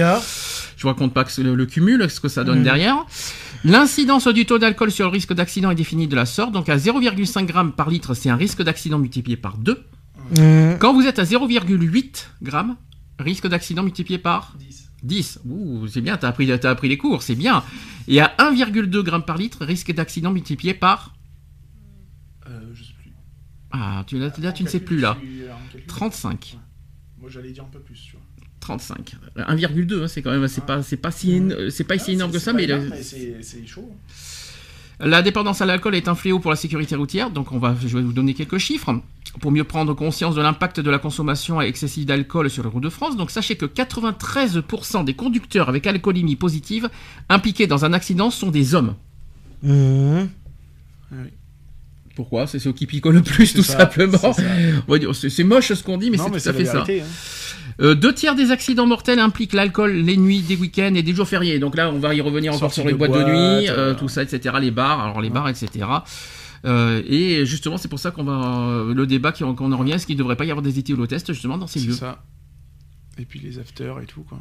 Je 0.77 0.81
vous 0.83 0.87
raconte 0.89 1.13
pas 1.13 1.23
que 1.23 1.41
le, 1.41 1.55
le 1.55 1.65
cumul, 1.65 2.07
ce 2.07 2.19
que 2.19 2.27
ça 2.27 2.43
donne 2.43 2.59
Mm. 2.59 2.63
derrière. 2.63 3.05
L'incidence 3.65 4.27
du 4.27 4.45
taux 4.45 4.59
d'alcool 4.59 4.91
sur 4.91 5.05
le 5.05 5.11
risque 5.11 5.33
d'accident 5.33 5.71
est 5.71 5.75
définie 5.75 6.07
de 6.07 6.15
la 6.15 6.25
sorte. 6.25 6.51
Donc 6.51 6.67
à 6.67 6.75
0,5 6.75 7.47
g 7.47 7.71
par 7.75 7.89
litre, 7.89 8.13
c'est 8.13 8.29
un 8.29 8.35
risque 8.35 8.61
d'accident 8.61 8.99
multiplié 8.99 9.37
par 9.37 9.57
2. 9.57 9.85
Mmh. 10.37 10.77
Quand 10.79 10.93
vous 10.93 11.05
êtes 11.05 11.19
à 11.19 11.23
0,8 11.23 12.27
grammes, 12.41 12.75
risque 13.19 13.47
d'accident 13.47 13.83
multiplié 13.83 14.17
par 14.17 14.55
10. 14.59 14.89
10. 15.03 15.39
Ouh, 15.45 15.87
c'est 15.87 16.01
bien, 16.01 16.17
t'as 16.17 16.29
appris, 16.29 16.47
t'as 16.59 16.69
appris 16.69 16.89
les 16.89 16.97
cours, 16.97 17.21
c'est 17.21 17.35
bien. 17.35 17.63
Et 18.07 18.19
à 18.19 18.33
1,2 18.39 19.01
grammes 19.01 19.23
par 19.23 19.37
litre, 19.37 19.65
risque 19.65 19.93
d'accident 19.93 20.31
multiplié 20.31 20.73
par... 20.73 21.13
Euh, 22.47 22.59
je 22.73 22.83
sais 22.83 22.93
plus. 23.01 23.11
Ah, 23.71 24.03
tu, 24.07 24.19
là, 24.19 24.29
là, 24.39 24.51
tu 24.51 24.63
ne 24.63 24.67
sais 24.67 24.81
plus 24.81 24.99
là. 24.99 25.17
je 25.21 25.27
suis 25.27 25.43
en 25.49 25.71
calcul. 25.71 25.87
35. 25.87 26.57
Moi 27.17 27.29
j'allais 27.29 27.51
dire 27.51 27.63
un 27.63 27.67
peu 27.67 27.79
plus, 27.79 28.01
tu 28.01 28.11
vois. 28.13 28.21
35. 28.63 29.15
1,2, 29.37 30.03
hein, 30.03 30.07
c'est 30.07 30.21
quand 30.21 30.31
même, 30.31 30.47
c'est 30.47 30.65
pas, 30.65 30.81
c'est 30.81 30.97
pas 30.97 31.11
si, 31.11 31.41
c'est 31.69 31.83
pas 31.83 31.97
si 31.99 32.11
Ah, 32.11 32.13
énorme 32.13 32.31
c'est- 32.31 32.37
que 32.37 32.43
ça, 32.43 32.51
c'est 32.51 32.57
mais, 32.57 32.65
le- 32.65 32.91
c'est 33.01 33.37
c'est 33.41 33.65
chaud. 33.67 33.91
La 34.99 35.21
dépendance 35.21 35.61
à 35.61 35.65
l'alcool 35.65 35.95
est 35.95 36.07
un 36.07 36.15
fléau 36.15 36.39
pour 36.39 36.51
la 36.51 36.55
sécurité 36.57 36.95
routière, 36.95 37.29
donc 37.29 37.51
on 37.51 37.57
va, 37.59 37.75
je 37.81 37.87
vais 37.97 38.01
vous 38.03 38.13
donner 38.13 38.33
quelques 38.33 38.59
chiffres 38.59 39.01
pour 39.41 39.51
mieux 39.51 39.63
prendre 39.63 39.93
conscience 39.95 40.35
de 40.35 40.41
l'impact 40.41 40.79
de 40.79 40.89
la 40.91 40.99
consommation 40.99 41.59
excessive 41.59 42.05
d'alcool 42.05 42.49
sur 42.49 42.63
les 42.63 42.69
routes 42.69 42.83
de 42.83 42.89
France. 42.89 43.17
Donc 43.17 43.31
sachez 43.31 43.55
que 43.55 43.65
93% 43.65 45.03
des 45.03 45.13
conducteurs 45.15 45.67
avec 45.67 45.87
alcoolémie 45.87 46.35
positive 46.35 46.89
impliqués 47.29 47.67
dans 47.67 47.83
un 47.85 47.91
accident 47.93 48.29
sont 48.29 48.51
des 48.51 48.75
hommes. 48.75 48.95
Mmh. 49.63 50.21
Pourquoi? 52.15 52.45
C'est 52.47 52.59
ceux 52.59 52.73
qui 52.73 52.85
picolent 52.85 53.15
le 53.15 53.21
plus, 53.23 53.47
C'est 53.47 53.57
tout 53.57 53.63
ça, 53.63 53.79
simplement. 53.79 54.33
c'est 54.33 55.13
C'est 55.13 55.29
c'est 55.29 55.43
moche 55.43 55.73
ce 55.73 55.83
qu'on 55.83 55.97
dit, 55.97 56.11
mais 56.11 56.17
c'est 56.17 56.29
tout 56.29 56.35
à 56.35 56.39
c'est 56.39 56.53
fait 56.53 56.65
ça. 56.65 56.83
hein. 56.87 57.03
Euh, 57.81 57.95
deux 57.95 58.13
tiers 58.13 58.35
des 58.35 58.51
accidents 58.51 58.85
mortels 58.85 59.17
impliquent 59.17 59.53
l'alcool 59.53 59.93
les 59.93 60.15
nuits, 60.15 60.41
des 60.41 60.55
week-ends 60.55 60.93
et 60.93 61.01
des 61.01 61.13
jours 61.15 61.27
fériés. 61.27 61.57
Donc 61.57 61.75
là, 61.75 61.89
on 61.89 61.97
va 61.97 62.13
y 62.13 62.21
revenir 62.21 62.53
encore 62.53 62.71
sur 62.71 62.85
les 62.85 62.91
de 62.93 62.97
boîtes 62.97 63.11
de 63.11 63.15
boîte, 63.15 63.27
nuit, 63.27 63.67
euh, 63.67 63.77
euh, 63.77 63.93
tout 63.95 64.07
ça, 64.09 64.21
etc. 64.21 64.55
Les 64.61 64.69
bars, 64.69 64.99
alors 65.01 65.21
les 65.21 65.31
bars, 65.31 65.49
etc. 65.49 65.85
Euh, 66.65 67.01
et 67.07 67.45
justement, 67.47 67.77
c'est 67.77 67.87
pour 67.87 67.99
ça 67.99 68.11
qu'on 68.11 68.23
va 68.23 68.93
le 68.93 69.05
débat 69.07 69.31
qu'on 69.31 69.71
en 69.71 69.77
revient, 69.77 69.93
est-ce 69.93 70.05
qu'il 70.05 70.15
ne 70.15 70.19
devrait 70.19 70.35
pas 70.35 70.45
y 70.45 70.51
avoir 70.51 70.61
des 70.61 70.77
éthylotests 70.77 71.33
justement 71.33 71.57
dans 71.57 71.65
ces 71.67 71.79
C'est 71.79 71.87
lieux? 71.87 71.93
ça. 71.93 72.21
Et 73.17 73.25
puis 73.25 73.39
les 73.39 73.57
afters 73.57 73.99
et 74.01 74.05
tout, 74.05 74.21
quoi. 74.21 74.37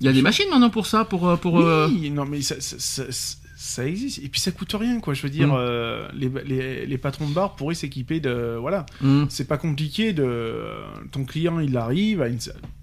Il 0.00 0.06
y 0.06 0.08
a 0.08 0.12
des 0.12 0.22
machines 0.22 0.46
maintenant 0.50 0.70
pour 0.70 0.86
ça, 0.86 1.04
pour 1.04 1.36
pour. 1.40 1.54
Oui, 1.54 2.10
non, 2.10 2.24
mais 2.26 2.40
ça, 2.42 2.54
ça, 2.60 2.76
ça- 2.78 3.36
ça- 3.60 3.86
existe. 3.86 4.22
Et 4.24 4.28
puis 4.28 4.40
ça 4.40 4.50
coûte 4.52 4.72
rien, 4.78 5.00
quoi. 5.00 5.14
Je 5.14 5.22
veux 5.22 5.30
dire, 5.30 5.48
Mm. 5.48 5.56
euh, 5.58 6.08
les, 6.14 6.30
les, 6.44 6.86
les 6.86 6.98
patrons 6.98 7.28
de 7.28 7.34
bar 7.34 7.56
pourraient 7.56 7.74
s'équiper 7.74 8.20
de. 8.20 8.56
Voilà. 8.60 8.86
hum, 9.02 9.26
C'est 9.28 9.46
pas 9.48 9.58
compliqué 9.58 10.12
de. 10.12 10.62
Ton 11.10 11.24
client, 11.24 11.58
il 11.60 11.76
arrive. 11.76 12.22
À 12.22 12.28
une... 12.28 12.38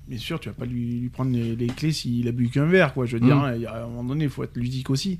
Bien 0.07 0.18
sûr, 0.19 0.39
tu 0.39 0.49
vas 0.49 0.56
pas 0.56 0.65
lui, 0.65 0.99
lui 0.99 1.10
prendre 1.10 1.31
les, 1.31 1.56
les 1.56 1.68
clés 1.68 1.91
s'il 1.91 2.27
a 2.27 2.31
bu 2.31 2.49
qu'un 2.49 2.65
verre, 2.65 2.93
quoi. 2.93 3.06
Je 3.06 3.18
veux 3.18 3.26
dire, 3.26 3.35
Mm. 3.38 3.43
hein, 3.45 3.57
à 3.68 3.84
un 3.84 3.88
moment 3.88 4.03
donné, 4.03 4.26
il 4.26 4.30
faut 4.30 4.43
être 4.43 4.56
ludique 4.57 4.89
aussi. 4.89 5.19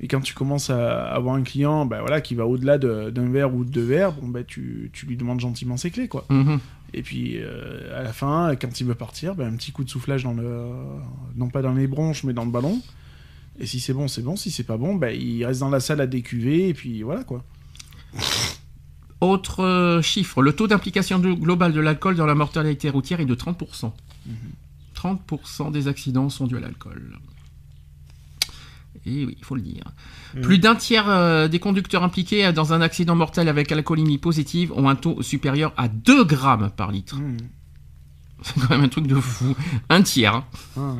Et 0.00 0.08
quand 0.08 0.20
tu 0.20 0.34
commences 0.34 0.68
à 0.70 1.02
avoir 1.12 1.36
un 1.36 1.42
client 1.42 1.86
bah, 1.86 2.00
voilà, 2.00 2.20
qui 2.20 2.34
va 2.34 2.44
au-delà 2.46 2.76
de- 2.78 3.10
d'un 3.10 3.28
verre 3.30 3.54
ou 3.54 3.64
de 3.64 3.70
deux 3.70 3.84
verres, 3.84 4.12
bon, 4.12 4.26
bah, 4.28 4.42
tu, 4.42 4.90
tu 4.92 5.06
lui 5.06 5.16
demandes 5.16 5.38
gentiment 5.40 5.76
ses 5.76 5.90
clés, 5.90 6.08
quoi. 6.08 6.24
hum. 6.30 6.58
Et 6.94 7.02
puis 7.02 7.36
euh, 7.38 7.98
à 7.98 8.02
la 8.02 8.12
fin, 8.12 8.54
quand 8.60 8.80
il 8.80 8.86
veut 8.86 8.94
partir, 8.96 9.34
ben, 9.34 9.52
un 9.52 9.56
petit 9.56 9.70
coup 9.72 9.84
de 9.84 9.88
soufflage 9.90 10.24
dans 10.24 10.34
le, 10.34 10.66
non 11.36 11.48
pas 11.48 11.62
dans 11.62 11.72
les 11.72 11.86
bronches, 11.86 12.24
mais 12.24 12.32
dans 12.32 12.44
le 12.44 12.50
ballon. 12.50 12.80
Et 13.58 13.66
si 13.66 13.80
c'est 13.80 13.92
bon, 13.92 14.08
c'est 14.08 14.22
bon. 14.22 14.36
Si 14.36 14.50
c'est 14.50 14.64
pas 14.64 14.76
bon, 14.76 14.94
ben, 14.94 15.14
il 15.14 15.44
reste 15.44 15.60
dans 15.60 15.70
la 15.70 15.80
salle 15.80 16.00
à 16.00 16.06
décuver. 16.06 16.68
Et 16.68 16.74
puis 16.74 17.02
voilà 17.02 17.24
quoi. 17.24 17.44
Autre 19.20 19.60
euh, 19.62 20.02
chiffre, 20.02 20.42
le 20.42 20.52
taux 20.52 20.66
d'implication 20.66 21.20
globale 21.20 21.72
de 21.72 21.80
l'alcool 21.80 22.16
dans 22.16 22.26
la 22.26 22.34
mortalité 22.34 22.90
routière 22.90 23.20
est 23.20 23.24
de 23.24 23.34
30%. 23.36 23.92
30% 24.96 25.70
des 25.70 25.86
accidents 25.86 26.28
sont 26.28 26.46
dus 26.46 26.56
à 26.56 26.60
l'alcool. 26.60 27.18
Et 29.06 29.24
oui, 29.26 29.36
il 29.38 29.44
faut 29.44 29.54
le 29.54 29.62
dire. 29.62 29.84
Mhm. 30.34 30.42
Plus 30.42 30.58
d'un 30.58 30.74
tiers 30.76 31.08
euh, 31.08 31.48
des 31.48 31.58
conducteurs 31.58 32.02
impliqués 32.04 32.52
dans 32.52 32.72
un 32.72 32.80
accident 32.80 33.14
mortel 33.16 33.48
avec 33.48 33.70
alcoolémie 33.72 34.18
positive 34.18 34.72
ont 34.72 34.88
un 34.88 34.96
taux 34.96 35.22
supérieur 35.22 35.72
à 35.76 35.88
2 35.88 36.24
grammes 36.24 36.70
par 36.76 36.92
litre. 36.92 37.16
Mmh. 37.16 37.36
C'est 38.42 38.60
quand 38.60 38.70
même 38.70 38.82
un 38.82 38.88
truc 38.88 39.06
de 39.06 39.14
fou. 39.16 39.54
Un 39.88 40.02
tiers. 40.02 40.34
hein. 40.34 40.44
Ah, 40.76 40.80
hein. 40.80 40.96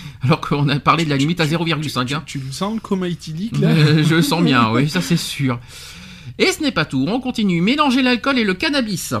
Alors 0.22 0.40
qu'on 0.40 0.68
a 0.68 0.78
parlé 0.78 1.04
de 1.04 1.10
la 1.10 1.16
limite 1.16 1.40
à 1.40 1.46
Tu, 1.46 1.54
0,5. 1.54 2.14
hein. 2.14 2.22
tu 2.26 2.38
le 2.38 2.50
sens 2.52 2.74
le 2.74 2.80
coma 2.80 3.08
éthylique 3.08 3.58
là 3.58 3.68
Euh, 3.70 4.02
Je 4.04 4.14
le 4.16 4.22
sens 4.22 4.42
bien, 4.42 4.70
oui, 4.72 4.88
ça 4.88 5.00
c'est 5.00 5.16
sûr. 5.16 5.58
Et 6.38 6.46
ce 6.46 6.62
n'est 6.62 6.72
pas 6.72 6.84
tout, 6.84 7.04
on 7.08 7.20
continue. 7.20 7.60
Mélanger 7.60 8.02
l'alcool 8.02 8.38
et 8.38 8.44
le 8.44 8.54
cannabis 8.54 9.14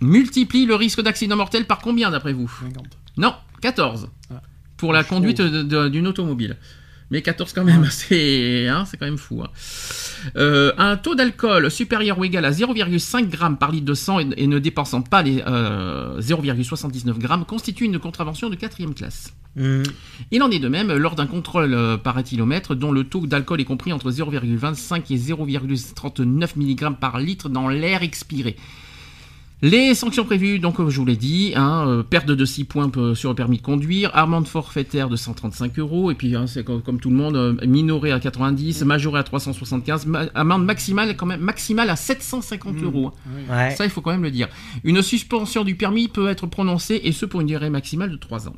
multiplie 0.00 0.66
le 0.66 0.74
risque 0.74 1.00
d'accident 1.02 1.36
mortel 1.36 1.66
par 1.66 1.78
combien 1.78 2.10
d'après 2.10 2.32
vous? 2.32 2.50
50. 2.60 2.84
Non, 3.16 3.34
14. 3.62 4.08
Ah. 4.30 4.40
Pour 4.76 4.92
la 4.92 5.04
conduite 5.04 5.40
d'une 5.40 6.06
automobile. 6.06 6.56
Mais 7.10 7.22
14 7.22 7.52
quand 7.52 7.64
même, 7.64 7.86
c'est 7.90 8.68
hein, 8.68 8.84
c'est 8.86 8.96
quand 8.96 9.06
même 9.06 9.18
fou. 9.18 9.42
hein. 9.42 9.50
Euh, 10.36 10.72
un 10.78 10.96
taux 10.96 11.14
d'alcool 11.14 11.70
supérieur 11.70 12.18
ou 12.18 12.24
égal 12.24 12.44
à 12.44 12.50
0,5 12.50 13.30
g 13.30 13.38
par 13.58 13.72
litre 13.72 13.84
de 13.84 13.94
sang 13.94 14.20
et, 14.20 14.26
et 14.36 14.46
ne 14.46 14.58
dépassant 14.58 15.02
pas 15.02 15.22
les 15.22 15.42
euh, 15.46 16.20
0,79 16.20 17.20
g 17.20 17.28
constitue 17.46 17.84
une 17.84 17.98
contravention 17.98 18.48
de 18.48 18.54
quatrième 18.54 18.94
classe. 18.94 19.32
Mmh. 19.56 19.82
Il 20.30 20.42
en 20.42 20.50
est 20.50 20.58
de 20.58 20.68
même 20.68 20.92
lors 20.92 21.14
d'un 21.14 21.26
contrôle 21.26 21.74
euh, 21.74 21.96
par 21.96 22.18
éthylomètre 22.18 22.74
dont 22.74 22.90
le 22.90 23.04
taux 23.04 23.26
d'alcool 23.26 23.60
est 23.60 23.64
compris 23.64 23.92
entre 23.92 24.10
0,25 24.10 25.12
et 25.12 25.16
0,39 25.16 26.56
mg 26.56 26.96
par 26.98 27.18
litre 27.20 27.48
dans 27.48 27.68
l'air 27.68 28.02
expiré. 28.02 28.56
Les 29.62 29.94
sanctions 29.94 30.24
prévues, 30.24 30.58
donc 30.58 30.76
je 30.90 30.96
vous 30.98 31.06
l'ai 31.06 31.16
dit, 31.16 31.52
hein, 31.56 31.84
euh, 31.88 32.02
perte 32.02 32.26
de 32.26 32.44
6 32.44 32.64
points 32.64 32.90
sur 33.14 33.30
le 33.30 33.34
permis 33.34 33.56
de 33.56 33.62
conduire, 33.62 34.10
amende 34.14 34.46
forfaitaire 34.46 35.08
de 35.08 35.16
135 35.16 35.78
euros, 35.78 36.10
et 36.10 36.14
puis 36.14 36.36
hein, 36.36 36.46
c'est 36.46 36.64
comme, 36.64 36.82
comme 36.82 37.00
tout 37.00 37.08
le 37.08 37.16
monde, 37.16 37.34
euh, 37.36 37.54
minoré 37.66 38.12
à 38.12 38.20
90, 38.20 38.82
majoré 38.84 39.20
à 39.20 39.22
375, 39.22 40.04
ma- 40.06 40.26
amende 40.34 40.66
maximale 40.66 41.16
quand 41.16 41.24
même 41.24 41.40
maximale 41.40 41.88
à 41.88 41.96
750 41.96 42.74
Mmh. 42.74 42.84
euros. 42.84 43.12
hein. 43.48 43.54
Ouais. 43.68 43.74
Ça, 43.74 43.84
il 43.84 43.90
faut 43.90 44.02
quand 44.02 44.10
même 44.10 44.22
le 44.24 44.30
dire. 44.30 44.48
Une 44.82 45.00
suspension 45.00 45.64
du 45.64 45.76
permis 45.76 46.08
peut 46.08 46.28
être 46.28 46.46
prononcée, 46.46 47.00
et 47.02 47.12
ce 47.12 47.24
pour 47.24 47.40
une 47.40 47.46
durée 47.46 47.70
maximale 47.70 48.10
de 48.10 48.16
3 48.16 48.48
ans. 48.48 48.56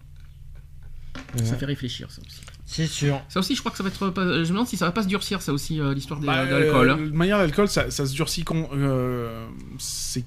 Ça 1.44 1.54
fait 1.56 1.66
réfléchir, 1.66 2.10
ça 2.10 2.20
aussi. 2.26 2.40
C'est 2.64 2.86
sûr. 2.86 3.20
Ça 3.28 3.38
aussi, 3.40 3.54
je 3.54 3.60
crois 3.60 3.70
que 3.70 3.76
ça 3.76 3.84
va 3.84 3.90
être. 3.90 4.12
Je 4.16 4.22
me 4.40 4.44
demande 4.48 4.66
si 4.66 4.76
ça 4.76 4.86
va 4.86 4.90
pas 4.92 5.02
se 5.04 5.08
durcir, 5.08 5.40
ça 5.42 5.52
aussi, 5.52 5.78
euh, 5.80 5.94
l'histoire 5.94 6.18
Bah, 6.18 6.46
d'alcool. 6.46 6.88
euh, 6.90 6.94
hein. 6.94 6.96
de 6.96 7.10
manière, 7.16 7.38
l'alcool, 7.38 7.68
ça, 7.68 7.90
ça 7.90 8.06
se 8.06 8.14
durcit. 8.14 8.42
Con, 8.42 8.68
euh, 8.74 9.46
c'est, 9.78 10.24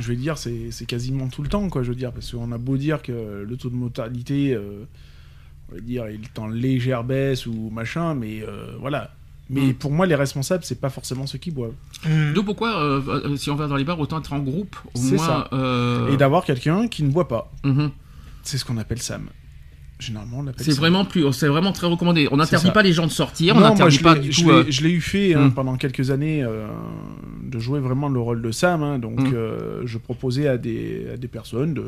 je 0.00 0.08
vais 0.08 0.16
dire, 0.16 0.38
c'est, 0.38 0.70
c'est 0.70 0.86
quasiment 0.86 1.28
tout 1.28 1.42
le 1.42 1.48
temps, 1.48 1.68
quoi. 1.68 1.82
Je 1.82 1.88
veux 1.90 1.94
dire, 1.96 2.12
parce 2.12 2.30
qu'on 2.32 2.50
a 2.52 2.58
beau 2.58 2.76
dire 2.76 3.02
que 3.02 3.44
le 3.48 3.56
taux 3.56 3.70
de 3.70 3.74
mortalité, 3.76 4.54
euh, 4.54 4.84
on 5.70 5.74
va 5.74 5.80
dire, 5.80 6.08
il 6.08 6.22
est 6.22 6.38
en 6.38 6.48
légère 6.48 7.04
baisse 7.04 7.46
ou 7.46 7.70
machin, 7.70 8.14
mais 8.14 8.42
euh, 8.42 8.72
voilà. 8.80 9.12
Mais 9.50 9.68
Mm. 9.68 9.74
pour 9.74 9.90
moi, 9.92 10.04
les 10.06 10.14
responsables, 10.14 10.62
c'est 10.64 10.78
pas 10.80 10.90
forcément 10.90 11.26
ceux 11.26 11.38
qui 11.38 11.50
boivent. 11.50 11.72
Mmh. 12.06 12.34
D'où 12.34 12.42
pourquoi, 12.44 12.78
euh, 12.82 13.36
si 13.36 13.50
on 13.50 13.54
va 13.56 13.66
dans 13.66 13.76
les 13.76 13.84
bars, 13.84 13.98
autant 13.98 14.18
être 14.20 14.34
en 14.34 14.40
groupe, 14.40 14.76
au 14.94 15.00
moins. 15.00 15.16
ça. 15.18 15.48
euh, 15.54 16.12
Et 16.12 16.18
d'avoir 16.18 16.44
quelqu'un 16.44 16.86
qui 16.86 17.02
ne 17.02 17.10
boit 17.10 17.28
pas. 17.28 17.50
mhm. 17.64 17.90
C'est 18.42 18.58
ce 18.58 18.64
qu'on 18.66 18.76
appelle 18.76 19.00
Sam. 19.00 19.28
Généralement, 19.98 20.44
C'est 20.58 20.72
vraiment 20.76 21.04
plus, 21.04 21.32
c'est 21.32 21.48
vraiment 21.48 21.72
très 21.72 21.88
recommandé. 21.88 22.28
On 22.30 22.36
n'interdit 22.36 22.70
pas 22.70 22.82
les 22.84 22.92
gens 22.92 23.06
de 23.06 23.10
sortir, 23.12 23.56
on 23.56 23.60
Non, 23.60 23.70
n'interdit 23.70 23.96
je 23.96 24.02
pas 24.02 24.14
du 24.14 24.30
tout. 24.30 24.48
euh, 24.48 24.64
Je 24.68 24.82
l'ai 24.82 24.90
eu 24.92 25.00
fait 25.00 25.34
hein, 25.34 25.46
Mm. 25.48 25.52
pendant 25.54 25.76
quelques 25.76 26.10
années 26.12 26.42
euh, 26.44 26.68
de 27.42 27.58
jouer 27.58 27.80
vraiment 27.80 28.08
le 28.08 28.20
rôle 28.20 28.40
de 28.40 28.50
Sam. 28.52 28.82
hein, 28.84 29.00
donc, 29.00 29.18
Mm. 29.20 29.32
euh, 29.34 29.82
je 29.86 29.98
proposais 29.98 30.46
à 30.46 30.56
des, 30.56 31.08
à 31.14 31.16
des 31.16 31.26
personnes, 31.26 31.74
de, 31.74 31.84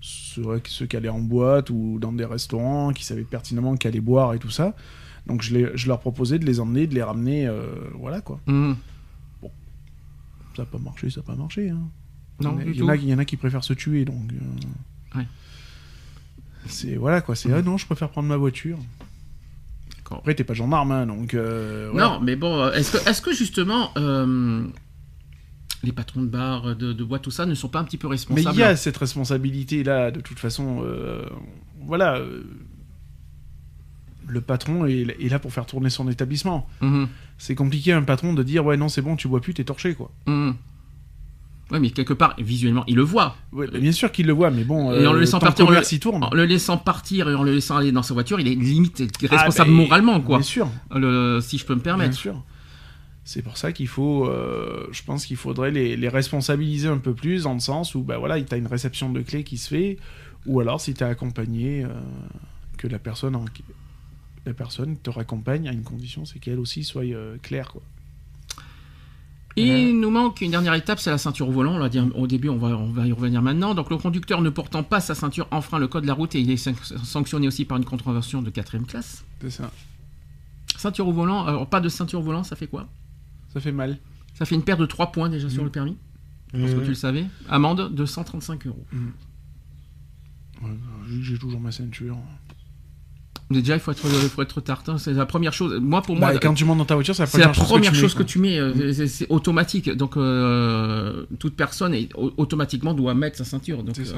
ceux, 0.00 0.42
ceux 0.66 0.86
qui 0.86 0.96
allaient 0.96 1.10
en 1.10 1.18
boîte 1.20 1.68
ou 1.68 1.98
dans 2.00 2.12
des 2.12 2.24
restaurants, 2.24 2.92
qui 2.94 3.04
savaient 3.04 3.24
pertinemment 3.24 3.76
qu'aller 3.76 4.00
boire 4.00 4.32
et 4.32 4.38
tout 4.38 4.50
ça. 4.50 4.74
Donc, 5.26 5.42
je, 5.42 5.52
les- 5.52 5.70
je 5.74 5.86
leur 5.88 6.00
proposais 6.00 6.38
de 6.38 6.46
les 6.46 6.60
emmener, 6.60 6.86
de 6.86 6.94
les 6.94 7.02
ramener. 7.02 7.46
euh, 7.46 7.62
voilà 7.94 8.22
quoi. 8.22 8.40
mhm. 8.46 8.74
Ça 10.56 10.62
n'a 10.62 10.66
pas 10.66 10.78
marché, 10.78 11.10
ça 11.10 11.20
n'a 11.20 11.26
pas 11.26 11.36
marché. 11.36 11.68
hein. 11.70 11.88
Non, 12.40 12.56
il, 12.64 12.72
y 12.74 12.78
y 12.78 13.08
y 13.10 13.14
en 13.14 13.18
a 13.18 13.24
qui 13.24 13.36
préfèrent 13.36 13.64
se 13.64 13.74
tuer. 13.74 14.04
Donc, 14.04 14.16
Ouais. 15.14 15.26
C'est 16.66 16.96
voilà 16.96 17.20
quoi. 17.20 17.34
C'est 17.36 17.52
ah 17.52 17.62
non, 17.62 17.76
je 17.76 17.86
préfère 17.86 18.10
prendre 18.10 18.28
ma 18.28 18.36
voiture. 18.36 18.78
D'accord. 19.96 20.18
Après, 20.18 20.34
t'es 20.34 20.44
pas 20.44 20.54
gendarme, 20.54 20.90
hein, 20.92 21.06
donc. 21.06 21.34
euh, 21.34 21.88
voilà. 21.92 22.08
Non, 22.08 22.20
mais 22.20 22.36
bon, 22.36 22.58
euh, 22.60 22.72
est-ce 22.72 22.92
que, 22.92 23.08
est-ce 23.08 23.22
que 23.22 23.32
justement. 23.32 23.90
euh, 23.96 24.64
les 25.84 25.92
patrons 25.92 26.22
de 26.22 26.26
bars, 26.26 26.74
de, 26.74 26.92
de 26.92 27.04
boîtes, 27.04 27.22
tout 27.22 27.30
ça, 27.30 27.46
ne 27.46 27.54
sont 27.54 27.68
pas 27.68 27.78
un 27.78 27.84
petit 27.84 27.98
peu 27.98 28.08
Mais 28.08 28.12
responsables 28.14 28.56
il 28.56 28.58
y 28.60 28.62
a 28.64 28.74
cette 28.74 28.96
responsabilité-là, 28.96 30.10
de 30.10 30.20
toute 30.20 30.38
façon. 30.40 30.80
euh, 30.82 31.24
voilà. 31.86 32.20
le 34.26 34.40
patron 34.40 34.86
est, 34.86 35.16
est 35.20 35.28
là 35.28 35.38
pour 35.38 35.52
faire 35.52 35.66
tourner 35.66 35.88
son 35.88 36.08
établissement. 36.08 36.68
Mhm, 36.80 37.08
C'est 37.38 37.54
compliqué, 37.54 37.92
un 37.92 38.02
patron, 38.02 38.34
de 38.34 38.42
dire 38.42 38.66
Ouais, 38.66 38.76
non, 38.76 38.88
c'est 38.88 39.02
bon, 39.02 39.14
tu 39.16 39.28
bois 39.28 39.40
plus, 39.40 39.54
t'es 39.54 39.64
torché, 39.64 39.94
quoi. 39.94 40.10
mhm. 40.26 40.54
Ouais, 41.70 41.80
mais 41.80 41.90
quelque 41.90 42.14
part, 42.14 42.34
visuellement, 42.38 42.84
il 42.86 42.96
le 42.96 43.02
voit. 43.02 43.36
Bah, 43.52 43.64
bien 43.78 43.92
sûr 43.92 44.10
qu'il 44.10 44.26
le 44.26 44.32
voit, 44.32 44.50
mais 44.50 44.64
bon, 44.64 44.90
Et 44.92 45.06
en 45.06 45.12
le 45.12 45.18
euh, 45.18 45.20
laissant 45.20 45.38
partir, 45.38 45.66
il 45.92 46.00
tourne. 46.00 46.24
En 46.24 46.30
le 46.34 46.44
laissant 46.46 46.78
partir 46.78 47.28
et 47.28 47.34
en 47.34 47.42
le 47.42 47.52
laissant 47.54 47.76
aller 47.76 47.92
dans 47.92 48.02
sa 48.02 48.14
voiture, 48.14 48.40
il 48.40 48.48
est 48.48 48.54
limite 48.54 48.98
responsable 49.20 49.52
Ah, 49.58 49.64
bah, 49.64 49.70
moralement, 49.70 50.20
quoi. 50.22 50.38
Bien 50.38 50.44
sûr, 50.44 50.68
Le- 50.94 51.40
si 51.42 51.58
je 51.58 51.66
peux 51.66 51.74
me 51.74 51.80
bien 51.80 51.92
permettre. 51.96 52.16
sûr. 52.16 52.42
C'est 53.24 53.42
pour 53.42 53.58
ça 53.58 53.72
qu'il 53.72 53.88
faut, 53.88 54.26
euh, 54.26 54.86
je 54.92 55.02
pense 55.02 55.26
qu'il 55.26 55.36
faudrait 55.36 55.70
les, 55.70 55.98
les 55.98 56.08
responsabiliser 56.08 56.88
un 56.88 56.96
peu 56.96 57.12
plus 57.12 57.42
dans 57.42 57.52
le 57.52 57.60
sens 57.60 57.94
où, 57.94 58.00
bah 58.02 58.16
voilà, 58.16 58.40
tu 58.40 58.54
as 58.54 58.56
une 58.56 58.66
réception 58.66 59.12
de 59.12 59.20
clé 59.20 59.44
qui 59.44 59.58
se 59.58 59.68
fait, 59.68 59.98
ou 60.46 60.60
alors 60.60 60.80
si 60.80 60.94
tu 60.94 61.04
es 61.04 61.06
accompagné, 61.06 61.84
euh, 61.84 61.88
que 62.78 62.88
la 62.88 62.98
personne, 62.98 63.36
en- 63.36 63.44
la 64.46 64.54
personne 64.54 64.96
te 64.96 65.10
raccompagne 65.10 65.68
à 65.68 65.72
une 65.72 65.82
condition, 65.82 66.24
c'est 66.24 66.38
qu'elle 66.38 66.58
aussi 66.58 66.82
soit 66.84 67.04
claire, 67.42 67.68
quoi. 67.72 67.82
Et 69.60 69.88
il 69.90 69.98
nous 70.00 70.10
manque 70.10 70.40
une 70.40 70.50
dernière 70.50 70.74
étape, 70.74 70.98
c'est 71.00 71.10
la 71.10 71.18
ceinture 71.18 71.48
au 71.48 71.52
volant. 71.52 71.74
On 71.74 71.78
l'a 71.78 71.88
dit 71.88 71.98
au 72.00 72.26
début, 72.26 72.48
on 72.48 72.56
va, 72.58 72.68
on 72.68 72.90
va 72.90 73.06
y 73.06 73.12
revenir 73.12 73.42
maintenant. 73.42 73.74
Donc 73.74 73.90
le 73.90 73.96
conducteur 73.96 74.40
ne 74.42 74.50
portant 74.50 74.82
pas 74.82 75.00
sa 75.00 75.14
ceinture 75.14 75.48
enfreint 75.50 75.78
le 75.78 75.88
code 75.88 76.02
de 76.02 76.06
la 76.08 76.14
route 76.14 76.34
et 76.34 76.40
il 76.40 76.50
est 76.50 76.56
san- 76.56 76.74
sanctionné 77.04 77.46
aussi 77.48 77.64
par 77.64 77.76
une 77.78 77.84
contravention 77.84 78.42
de 78.42 78.50
quatrième 78.50 78.86
classe. 78.86 79.24
C'est 79.40 79.50
ça. 79.50 79.70
Ceinture 80.76 81.08
au 81.08 81.12
volant, 81.12 81.44
alors 81.44 81.66
pas 81.68 81.80
de 81.80 81.88
ceinture 81.88 82.20
au 82.20 82.22
volant, 82.22 82.44
ça 82.44 82.54
fait 82.56 82.66
quoi? 82.68 82.88
Ça 83.52 83.60
fait 83.60 83.72
mal. 83.72 83.98
Ça 84.34 84.44
fait 84.44 84.54
une 84.54 84.62
perte 84.62 84.78
de 84.80 84.86
3 84.86 85.10
points 85.12 85.28
déjà 85.28 85.48
sur 85.50 85.64
le 85.64 85.70
permis. 85.70 85.96
Je 86.54 86.60
pense 86.60 86.70
que 86.70 86.76
Mhm. 86.76 86.82
tu 86.84 86.88
le 86.90 86.94
savais. 86.94 87.26
Amende 87.48 87.92
de 87.94 88.04
135 88.06 88.66
euros. 88.68 88.86
Ouais, 90.62 90.70
vu 91.06 91.18
que 91.18 91.24
j'ai 91.24 91.38
toujours 91.38 91.60
ma 91.60 91.72
ceinture. 91.72 92.16
Déjà, 93.50 93.74
il 93.74 93.80
faut 93.80 93.92
être, 93.92 94.02
il 94.04 94.28
faut 94.28 94.42
être 94.42 94.60
tartin. 94.60 94.98
C'est 94.98 95.12
la 95.14 95.24
première 95.24 95.52
chose. 95.54 95.78
Moi, 95.80 96.02
pour 96.02 96.16
Bah, 96.18 96.32
moi, 96.32 96.38
quand 96.38 96.52
tu 96.52 96.64
montes 96.66 96.78
dans 96.78 96.84
ta 96.84 96.94
voiture, 96.94 97.14
c'est 97.14 97.22
la 97.22 97.28
première, 97.28 97.52
première 97.52 97.94
chose 97.94 98.00
chose 98.02 98.14
que 98.14 98.22
tu 98.22 98.38
mets, 98.38 98.56
tu 98.56 98.78
mets. 98.78 98.84
euh, 98.84 98.92
c'est- 98.92 99.06
C'est 99.06 99.26
automatique. 99.30 99.90
Donc, 99.90 100.16
euh, 100.16 101.24
toute 101.38 101.56
personne 101.56 101.94
est, 101.94 102.10
automatiquement 102.14 102.92
doit 102.94 103.14
mettre 103.14 103.38
sa 103.38 103.44
ceinture. 103.44 103.82
Donc, 103.82 103.96
C'est 103.96 104.04
ça. 104.04 104.16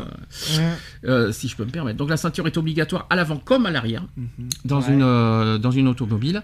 euh, 0.58 0.74
euh, 1.04 1.32
si 1.32 1.46
je 1.48 1.54
peux 1.56 1.64
me 1.64 1.70
permettre. 1.70 1.96
Donc, 1.98 2.10
la 2.10 2.16
ceinture 2.16 2.46
est 2.46 2.56
obligatoire 2.56 3.06
à 3.08 3.14
l'avant 3.16 3.36
comme 3.36 3.66
à 3.66 3.70
l'arrière. 3.70 4.02
Mhm. 4.16 4.48
dans, 4.64 4.80
Ouais. 4.80 4.92
une, 4.92 5.02
euh, 5.02 5.58
dans 5.58 5.70
une 5.70 5.86
automobile. 5.88 6.42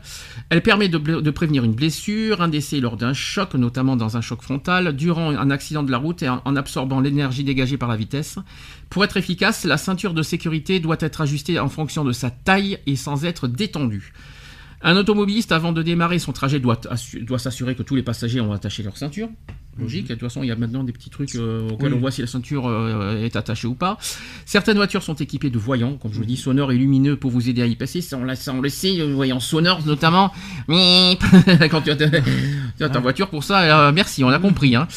Elle 0.51 0.63
permet 0.63 0.89
de, 0.89 1.31
prévenir 1.31 1.65
une 1.65 1.75
blessure, 1.75 2.41
un 2.41 2.49
décès 2.49 2.81
lors 2.81 2.97
d'un 2.97 3.13
choc, 3.13 3.55
notamment 3.55 3.97
dans 3.97 4.17
un 4.17 4.21
choc 4.21 4.43
frontal, 4.43 4.95
durant 4.95 5.31
un 5.31 5.51
accident 5.51 5.83
de 5.83 5.91
la 5.91 5.99
route 5.99 6.23
et 6.23 6.29
en, 6.29 6.41
en 6.45 6.57
absorbant 6.57 7.01
l'énergie 7.01 7.45
dégagée 7.45 7.77
par 7.77 7.89
la 7.89 7.97
vitesse. 7.97 8.39
Pour 8.91 9.05
être 9.05 9.17
efficace, 9.17 9.65
la 9.65 9.77
ceinture 9.77 10.15
de 10.15 10.23
sécurité 10.23 10.79
doit 10.81 10.97
être 11.01 11.21
ajustée 11.21 11.59
en 11.59 11.69
fonction 11.69 12.05
de 12.05 12.13
sa 12.13 12.31
taille 12.31 12.76
et 12.87 12.97
sans 12.97 13.25
être 13.25 13.49
détendue. 13.49 14.13
Un 14.83 14.97
automobiliste, 14.97 15.53
avant 15.53 15.73
de 15.73 15.83
démarrer 15.83 16.19
son 16.19 16.33
trajet, 16.33 16.61
doit, 16.61 16.81
doit 17.23 17.39
s'assurer 17.39 17.75
que 17.75 17.83
tous 17.83 17.97
les 17.97 18.03
passagers 18.03 18.41
ont 18.41 18.53
attaché 18.53 18.83
leur 18.83 18.97
ceinture. 18.97 19.29
Logique, 19.79 20.07
de 20.09 20.15
toute 20.15 20.23
façon, 20.23 20.43
il 20.43 20.47
y 20.47 20.51
a 20.51 20.57
maintenant 20.57 20.85
des 20.85 20.93
petits 20.93 21.11
trucs 21.11 21.35
euh, 21.35 21.69
auxquels 21.71 21.89
Oui. 21.93 21.95
on 21.99 22.01
voit 22.01 22.11
si 22.11 22.23
la 22.23 22.27
ceinture 22.27 22.67
euh, 22.67 23.23
est 23.23 23.37
attachée 23.37 23.67
ou 23.67 23.75
pas. 23.75 23.99
Certaines 24.47 24.77
voitures 24.77 25.03
sont 25.03 25.15
équipées 25.15 25.51
de 25.51 25.59
voyants, 25.59 25.97
comme 25.99 26.13
je 26.13 26.19
vous 26.19 26.25
dis, 26.25 26.37
sonores 26.39 26.73
et 26.73 26.79
lumineux 26.79 27.17
pour 27.17 27.31
vous 27.31 27.49
aider 27.51 27.61
à 27.63 27.67
y 27.67 27.75
passer. 27.77 28.01
Ça, 28.01 28.17
on, 28.17 28.25
l'a- 28.25 28.37
ça, 28.37 28.55
on 28.55 28.61
le 28.63 28.69
sait, 28.71 29.01
euh, 29.01 29.13
voyants 29.13 29.41
sonores 29.41 29.85
notamment. 29.85 30.33
Quand 30.69 31.81
tu 31.83 31.91
as, 31.91 31.97
ta- 31.97 32.09
tu 32.11 32.85
as 32.85 32.89
ta 32.89 33.01
voiture 33.01 33.29
pour 33.29 33.45
ça, 33.45 33.89
euh, 33.89 33.93
merci, 33.93 34.25
on 34.25 34.29
a 34.29 34.39
compris. 34.39 34.77
hein. 34.77 34.89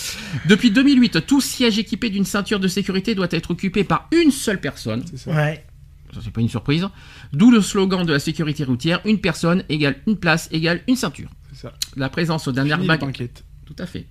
Depuis 0.47 0.72
2008, 0.72 1.26
tout 1.26 1.41
siège 1.41 1.77
équipé 1.80 2.10
d'une 2.10 2.26
ceinture 2.26 2.60
de 2.60 2.68
sécurité 2.68 3.15
doit 3.15 3.27
être 3.31 3.51
occupé 3.51 3.84
par 3.84 4.07
une 4.14 4.31
seule 4.31 4.61
personne. 4.61 5.03
C'est 5.10 5.18
ça. 5.18 5.31
Ouais. 5.31 5.64
Ça, 6.14 6.22
c'est 6.23 6.31
pas 6.31 6.41
une 6.41 6.49
surprise. 6.49 6.88
D'où 7.34 7.52
le 7.52 7.61
slogan 7.61 8.06
de 8.06 8.14
la 8.14 8.19
sécurité 8.19 8.64
routière 8.64 9.02
une 9.06 9.19
personne 9.19 9.64
égale 9.69 9.98
une 10.07 10.18
place 10.18 10.49
égale 10.52 10.81
une 10.88 10.95
ceinture. 10.95 11.30
C'est 11.52 11.61
ça. 11.61 11.73
La 11.95 12.10
présence 12.10 12.48
d'un 12.49 12.65
airbag. 12.65 12.99
Tout 13.65 13.76
à 13.77 13.86
fait. 13.86 14.07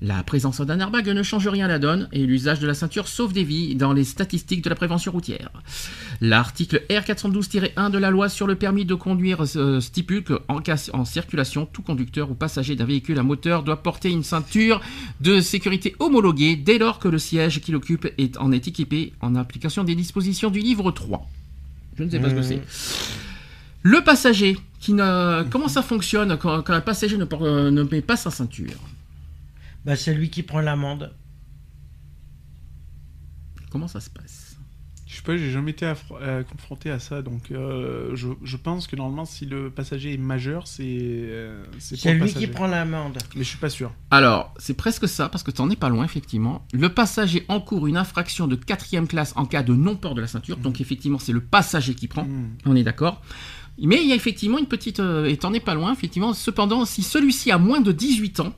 La 0.00 0.22
présence 0.22 0.60
d'un 0.60 0.78
airbag 0.78 1.08
ne 1.08 1.22
change 1.24 1.48
rien 1.48 1.64
à 1.64 1.68
la 1.68 1.80
donne 1.80 2.08
et 2.12 2.24
l'usage 2.24 2.60
de 2.60 2.68
la 2.68 2.74
ceinture 2.74 3.08
sauve 3.08 3.32
des 3.32 3.42
vies 3.42 3.74
dans 3.74 3.92
les 3.92 4.04
statistiques 4.04 4.62
de 4.62 4.68
la 4.70 4.76
prévention 4.76 5.10
routière. 5.10 5.50
L'article 6.20 6.82
R412-1 6.88 7.90
de 7.90 7.98
la 7.98 8.10
loi 8.10 8.28
sur 8.28 8.46
le 8.46 8.54
permis 8.54 8.84
de 8.84 8.94
conduire 8.94 9.44
euh, 9.56 9.80
stipule 9.80 10.22
qu'en 10.22 10.60
cas 10.60 10.88
en 10.92 11.04
circulation, 11.04 11.66
tout 11.66 11.82
conducteur 11.82 12.30
ou 12.30 12.34
passager 12.34 12.76
d'un 12.76 12.84
véhicule 12.84 13.18
à 13.18 13.24
moteur 13.24 13.64
doit 13.64 13.82
porter 13.82 14.10
une 14.10 14.22
ceinture 14.22 14.80
de 15.20 15.40
sécurité 15.40 15.96
homologuée 15.98 16.54
dès 16.54 16.78
lors 16.78 17.00
que 17.00 17.08
le 17.08 17.18
siège 17.18 17.60
qu'il 17.60 17.74
occupe 17.74 18.06
est, 18.18 18.36
en 18.36 18.52
est 18.52 18.68
équipé 18.68 19.14
en 19.20 19.34
application 19.34 19.82
des 19.82 19.96
dispositions 19.96 20.50
du 20.50 20.60
livre 20.60 20.92
3. 20.92 21.28
Je 21.96 22.04
ne 22.04 22.10
sais 22.10 22.20
pas 22.20 22.30
ce 22.30 22.34
que 22.34 22.42
c'est. 22.42 22.62
Le 23.82 24.00
passager, 24.02 24.56
qui 24.78 24.92
ne... 24.92 25.42
comment 25.50 25.68
ça 25.68 25.82
fonctionne 25.82 26.36
quand, 26.38 26.62
quand 26.62 26.74
un 26.74 26.80
passager 26.80 27.16
ne, 27.16 27.26
euh, 27.40 27.72
ne 27.72 27.82
met 27.82 28.00
pas 28.00 28.16
sa 28.16 28.30
ceinture? 28.30 28.78
Bah, 29.84 29.96
c'est 29.96 30.14
lui 30.14 30.30
qui 30.30 30.42
prend 30.42 30.60
l'amende. 30.60 31.14
Comment 33.70 33.88
ça 33.88 34.00
se 34.00 34.10
passe? 34.10 34.56
Je 35.06 35.16
sais 35.16 35.22
pas, 35.22 35.36
j'ai 35.38 35.50
jamais 35.50 35.70
été 35.70 35.86
affro- 35.86 36.18
euh, 36.20 36.42
confronté 36.42 36.90
à 36.90 36.98
ça, 36.98 37.22
donc 37.22 37.50
euh, 37.50 38.14
je, 38.14 38.28
je 38.44 38.56
pense 38.58 38.86
que 38.86 38.94
normalement, 38.94 39.24
si 39.24 39.46
le 39.46 39.70
passager 39.70 40.12
est 40.12 40.18
majeur, 40.18 40.66
c'est 40.66 40.84
euh, 40.86 41.64
c'est 41.78 41.96
pour 41.96 42.02
C'est 42.02 42.14
le 42.14 42.24
lui 42.26 42.32
qui 42.34 42.46
prend 42.46 42.66
l'amende. 42.66 43.16
Mais 43.34 43.42
je 43.42 43.48
suis 43.48 43.56
pas 43.58 43.70
sûr. 43.70 43.90
Alors, 44.10 44.52
c'est 44.58 44.74
presque 44.74 45.08
ça, 45.08 45.30
parce 45.30 45.42
que 45.42 45.50
t'en 45.50 45.70
es 45.70 45.76
pas 45.76 45.88
loin, 45.88 46.04
effectivement. 46.04 46.66
Le 46.74 46.90
passager 46.92 47.46
encourt 47.48 47.86
une 47.86 47.96
infraction 47.96 48.46
de 48.46 48.54
quatrième 48.54 49.08
classe 49.08 49.32
en 49.36 49.46
cas 49.46 49.62
de 49.62 49.72
non-port 49.74 50.14
de 50.14 50.20
la 50.20 50.26
ceinture. 50.26 50.58
Donc, 50.58 50.78
effectivement, 50.82 51.18
c'est 51.18 51.32
le 51.32 51.40
passager 51.40 51.94
qui 51.94 52.06
prend. 52.06 52.24
Mhm. 52.26 52.50
On 52.66 52.76
est 52.76 52.84
d'accord. 52.84 53.22
Mais 53.80 54.02
il 54.02 54.08
y 54.08 54.12
a 54.12 54.14
effectivement 54.14 54.58
une 54.58 54.66
petite... 54.66 55.00
euh, 55.00 55.24
et 55.24 55.38
t'en 55.38 55.54
es 55.54 55.60
pas 55.60 55.74
loin, 55.74 55.92
effectivement. 55.92 56.34
Cependant, 56.34 56.84
si 56.84 57.02
celui-ci 57.02 57.50
a 57.50 57.56
moins 57.58 57.80
de 57.80 57.92
18 57.92 58.40
ans, 58.40 58.52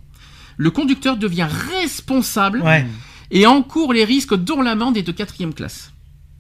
le 0.60 0.70
conducteur 0.70 1.16
devient 1.16 1.48
responsable 1.80 2.60
Ouais. 2.60 2.84
et 3.30 3.46
encourt 3.46 3.94
les 3.94 4.04
risques 4.04 4.34
dont 4.34 4.60
l'amende 4.60 4.94
est 4.98 5.02
de 5.02 5.10
quatrième 5.10 5.54
classe. 5.54 5.90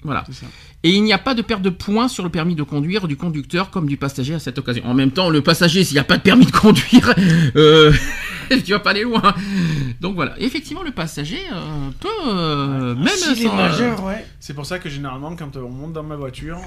Voilà. 0.02 0.24
Et 0.82 0.90
il 0.90 1.02
n'y 1.04 1.12
a 1.14 1.18
pas 1.18 1.34
de 1.34 1.40
perte 1.40 1.62
de 1.62 1.70
points 1.70 2.06
sur 2.08 2.22
le 2.22 2.28
permis 2.28 2.54
de 2.54 2.62
conduire 2.62 3.08
du 3.08 3.16
conducteur 3.16 3.70
comme 3.70 3.86
du 3.86 3.96
passager 3.96 4.34
à 4.34 4.38
cette 4.38 4.58
occasion. 4.58 4.84
En 4.84 4.92
même 4.92 5.10
temps, 5.10 5.30
le 5.30 5.40
passager, 5.40 5.84
s'il 5.84 5.94
n'y 5.94 6.00
a 6.00 6.04
pas 6.04 6.18
de 6.18 6.22
permis 6.22 6.44
de 6.44 6.50
conduire, 6.50 7.14
euh, 7.56 7.92
tu 8.64 8.72
vas 8.72 8.78
pas 8.78 8.90
aller 8.90 9.04
loin. 9.04 9.34
Donc 10.02 10.16
voilà. 10.16 10.34
Effectivement, 10.38 10.82
le 10.82 10.90
passager 10.90 11.40
euh, 11.52 11.88
peut, 11.98 12.08
euh, 12.28 12.94
même 12.94 13.08
sans, 13.08 13.32
euh, 13.42 13.56
majeur, 13.56 14.04
ouais. 14.04 14.26
C'est 14.38 14.52
pour 14.54 14.66
ça 14.66 14.78
que 14.78 14.90
généralement, 14.90 15.34
quand 15.34 15.56
on 15.56 15.70
monte 15.70 15.94
dans 15.94 16.02
ma 16.02 16.16
voiture, 16.16 16.58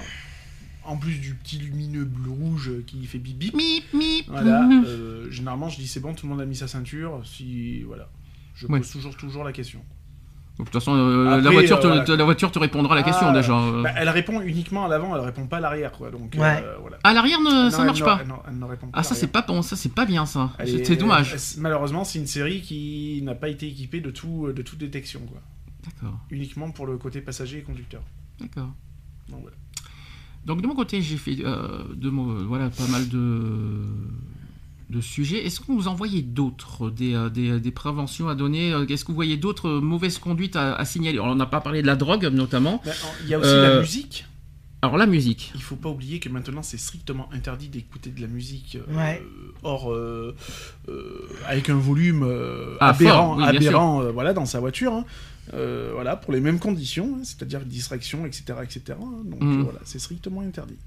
en 0.86 0.98
plus 0.98 1.20
du 1.20 1.34
petit 1.36 1.58
lumineux 1.58 2.06
bleu-rouge 2.06 2.72
qui 2.88 3.06
fait 3.06 3.18
bip 3.20 3.38
bip, 3.38 3.54
mip, 3.56 3.84
mip. 3.94 4.26
voilà, 4.28 4.68
euh, 4.88 5.30
généralement 5.32 5.70
je 5.70 5.78
dis 5.78 5.88
c'est 5.88 6.00
bon, 6.00 6.14
tout 6.14 6.26
le 6.26 6.32
monde 6.32 6.42
a 6.42 6.46
mis 6.46 6.56
sa 6.56 6.68
ceinture. 6.68 7.22
Si 7.26 7.82
voilà, 7.84 8.10
je 8.56 8.68
Ouais. 8.68 8.80
pose 8.80 8.92
toujours 8.92 9.16
toujours 9.18 9.44
la 9.44 9.52
question. 9.54 9.80
Donc, 10.60 10.68
De 10.68 10.72
toute 10.72 10.82
façon, 10.84 10.96
euh, 10.96 11.42
la, 11.42 11.50
voiture 11.50 11.78
euh, 11.78 11.82
te, 11.82 11.88
voilà. 11.88 12.16
la 12.16 12.24
voiture 12.26 12.52
te 12.52 12.60
répondra 12.60 12.94
à 12.94 12.96
la 12.98 13.02
question 13.02 13.26
Ah, 13.30 13.34
déjà. 13.34 13.54
Bah, 13.82 13.90
elle 13.96 14.10
répond 14.10 14.40
uniquement 14.40 14.86
à 14.86 14.88
l'avant, 14.88 15.16
elle 15.16 15.24
répond 15.26 15.48
pas 15.48 15.58
à 15.58 15.60
l'arrière, 15.62 15.92
quoi. 15.94 16.12
Donc 16.12 16.36
Ouais. 16.38 16.62
euh, 16.64 16.78
voilà. 16.80 17.00
À 17.04 17.12
l'arrière, 17.12 17.40
ne, 17.42 17.46
Non, 17.64 17.70
ça 17.72 17.80
elle 17.80 17.86
marche 17.88 18.02
ne- 18.02 18.06
pas. 18.06 18.20
elle 18.22 18.28
ne- 18.28 18.34
elle 18.50 18.60
ne 18.60 18.66
répond 18.66 18.86
pas 18.86 19.00
Ah, 19.00 19.02
ça 19.02 19.16
c'est 19.16 19.32
pas 19.32 19.42
bon, 19.42 19.64
ça 19.64 19.76
c'est 19.76 19.90
pas 19.96 20.06
bien 20.06 20.28
ça. 20.28 20.52
C'est 20.60 20.70
est- 20.70 20.86
c'est 20.86 20.96
dommage. 20.96 21.34
elle- 21.34 21.62
malheureusement, 21.62 22.04
c'est 22.04 22.20
une 22.20 22.28
série 22.28 22.62
qui 22.62 23.20
n'a 23.24 23.34
pas 23.34 23.50
été 23.50 23.68
équipée 23.68 24.00
de 24.00 24.12
tout 24.12 24.52
de 24.54 24.62
toute 24.62 24.78
détection, 24.78 25.22
quoi. 25.22 25.42
D'accord, 25.86 26.20
Uniquement 26.30 26.70
pour 26.70 26.86
le 26.86 26.98
côté 27.00 27.20
passager 27.22 27.58
et 27.58 27.62
conducteur. 27.64 28.04
d'accord. 28.40 28.70
Donc 29.30 29.42
voilà. 29.42 29.58
Donc 30.46 30.62
de 30.62 30.68
mon 30.68 30.76
côté, 30.76 31.02
j'ai 31.02 31.18
fait 31.18 31.38
euh, 31.44 31.84
de 31.96 32.10
voilà, 32.10 32.70
pas 32.70 32.88
mal 32.88 33.08
de, 33.08 33.22
de 34.90 35.02
sujets. 35.02 35.46
Est-ce 35.46 35.60
que 35.62 35.72
vous 35.72 35.88
en 35.88 35.96
voyez 35.96 36.22
d'autres, 36.22 36.90
des, 36.90 37.14
euh, 37.16 37.30
des, 37.30 37.60
des 37.60 37.72
préventions 37.72 38.28
à 38.28 38.36
donner? 38.36 38.74
Euh, 38.74 38.86
Est-ce 38.88 39.04
que 39.06 39.10
vous 39.12 39.16
voyez 39.16 39.38
d'autres 39.38 39.70
euh, 39.70 39.82
mauvaises 39.82 40.18
conduites 40.18 40.56
à, 40.56 40.76
à 40.76 40.86
signaler? 40.86 41.18
Alors, 41.18 41.32
On 41.32 41.36
n'a 41.36 41.46
pas 41.46 41.62
parlé 41.62 41.82
de 41.82 41.88
la 41.88 41.96
drogue 41.96 42.26
notamment. 42.26 42.82
Mais, 42.86 42.92
en- 42.92 42.96
Il 43.24 43.30
y 43.30 43.34
a 43.34 43.40
aussi 43.40 43.48
Euh, 43.50 43.74
la 43.76 43.80
musique. 43.80 44.26
Alors 44.82 44.98
la 44.98 45.06
musique. 45.06 45.54
Il 45.56 45.62
faut 45.62 45.78
pas 45.78 45.88
oublier 45.88 46.20
que 46.20 46.28
maintenant 46.28 46.62
c'est 46.62 46.78
strictement 46.78 47.30
interdit 47.32 47.70
d'écouter 47.70 48.10
de 48.10 48.20
la 48.20 48.28
musique 48.28 48.76
euh, 48.90 48.94
Ouais. 48.98 49.24
hors 49.64 49.90
euh, 49.94 50.36
euh, 50.90 51.22
avec 51.48 51.70
un 51.70 51.76
volume 51.76 52.24
euh, 52.24 52.76
Ah, 52.82 52.90
aberrant, 52.90 53.28
fort, 53.28 53.38
oui, 53.38 53.44
bien 53.58 53.62
aberrant 53.70 54.02
euh, 54.02 54.12
voilà 54.12 54.34
dans 54.34 54.46
sa 54.46 54.60
voiture. 54.60 54.92
hein. 54.92 55.06
Euh, 55.54 55.92
voilà 55.94 56.16
pour 56.16 56.32
les 56.34 56.40
mêmes 56.40 56.58
conditions, 56.60 57.18
hein, 57.18 57.24
c'est-à-dire 57.24 57.60
distraction, 57.62 58.26
etc., 58.26 58.44
etc. 58.64 58.82
hein. 59.02 59.24
Donc 59.26 59.42
Mhm. 59.44 59.60
euh, 59.60 59.64
voilà, 59.64 59.80
c'est 59.84 60.00
strictement 60.00 60.42
interdit. 60.42 60.78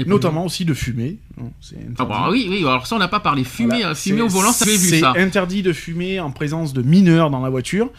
Et 0.00 0.04
Notamment 0.04 0.44
aussi 0.44 0.64
de 0.64 0.74
fumer. 0.74 1.18
hein, 1.40 1.46
c'est 1.60 1.76
interdit. 1.76 1.94
Ah 1.98 2.04
bah 2.04 2.28
oui, 2.30 2.46
oui. 2.50 2.58
Alors 2.60 2.86
ça, 2.86 2.94
on 2.96 2.98
n'a 3.00 3.08
pas 3.08 3.20
parlé. 3.20 3.42
Fumer, 3.44 3.68
Voilà, 3.76 3.88
euh, 3.90 3.94
fumer 3.94 4.16
c'est- 4.18 4.22
au 4.22 4.28
volant, 4.28 4.52
ça 4.52 4.64
vu 4.64 4.76
C'est 4.76 5.00
ça. 5.00 5.12
interdit 5.16 5.62
de 5.62 5.72
fumer 5.72 6.20
en 6.20 6.30
présence 6.30 6.72
de 6.72 6.82
mineurs 6.82 7.30
dans 7.30 7.40
la 7.40 7.50
voiture. 7.50 7.90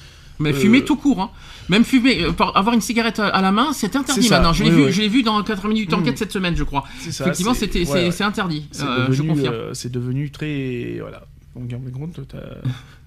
Mais 0.42 0.52
euh, 0.52 0.54
fumer 0.54 0.86
tout 0.86 0.96
court. 0.96 1.20
Hein. 1.22 1.32
Même 1.68 1.84
fumer, 1.84 2.24
euh, 2.24 2.32
avoir 2.56 2.74
une 2.74 2.80
cigarette 2.82 3.20
à, 3.20 3.42
la 3.42 3.52
main, 3.52 3.74
c'est 3.74 3.94
interdit 3.98 4.24
C'est 4.24 4.30
maintenant. 4.30 4.54
Je 4.54 4.64
l'ai 4.64 4.70
oui, 4.70 4.76
vu, 4.78 4.86
oui. 4.86 4.92
je 4.94 5.02
l'ai 5.02 5.10
vu 5.10 5.24
dans 5.24 5.44
4 5.44 5.68
minutes 5.68 5.90
d'enquête 5.90 6.14
Mhm. 6.14 6.18
cette 6.18 6.32
semaine, 6.32 6.56
je 6.56 6.64
crois. 6.64 6.86
C'est 7.02 7.12
ça. 7.12 7.26
Effectivement, 7.26 7.54
c'est- 7.54 7.60
c'était, 7.66 7.80
ouais, 7.80 7.86
c'est, 7.86 7.94
ouais. 8.06 8.12
c'est 8.12 8.24
interdit. 8.24 8.66
C'est 8.72 8.84
Euh, 8.84 9.08
je 9.08 9.12
devenu, 9.22 9.30
confirme. 9.30 9.54
euh, 9.54 9.74
c'est 9.74 9.92
devenu 9.92 10.30
très 10.32 10.98
voilà. 11.02 11.24
Donc 11.68 11.94
en 11.96 12.00
compte, 12.00 12.20
t'as 12.28 12.38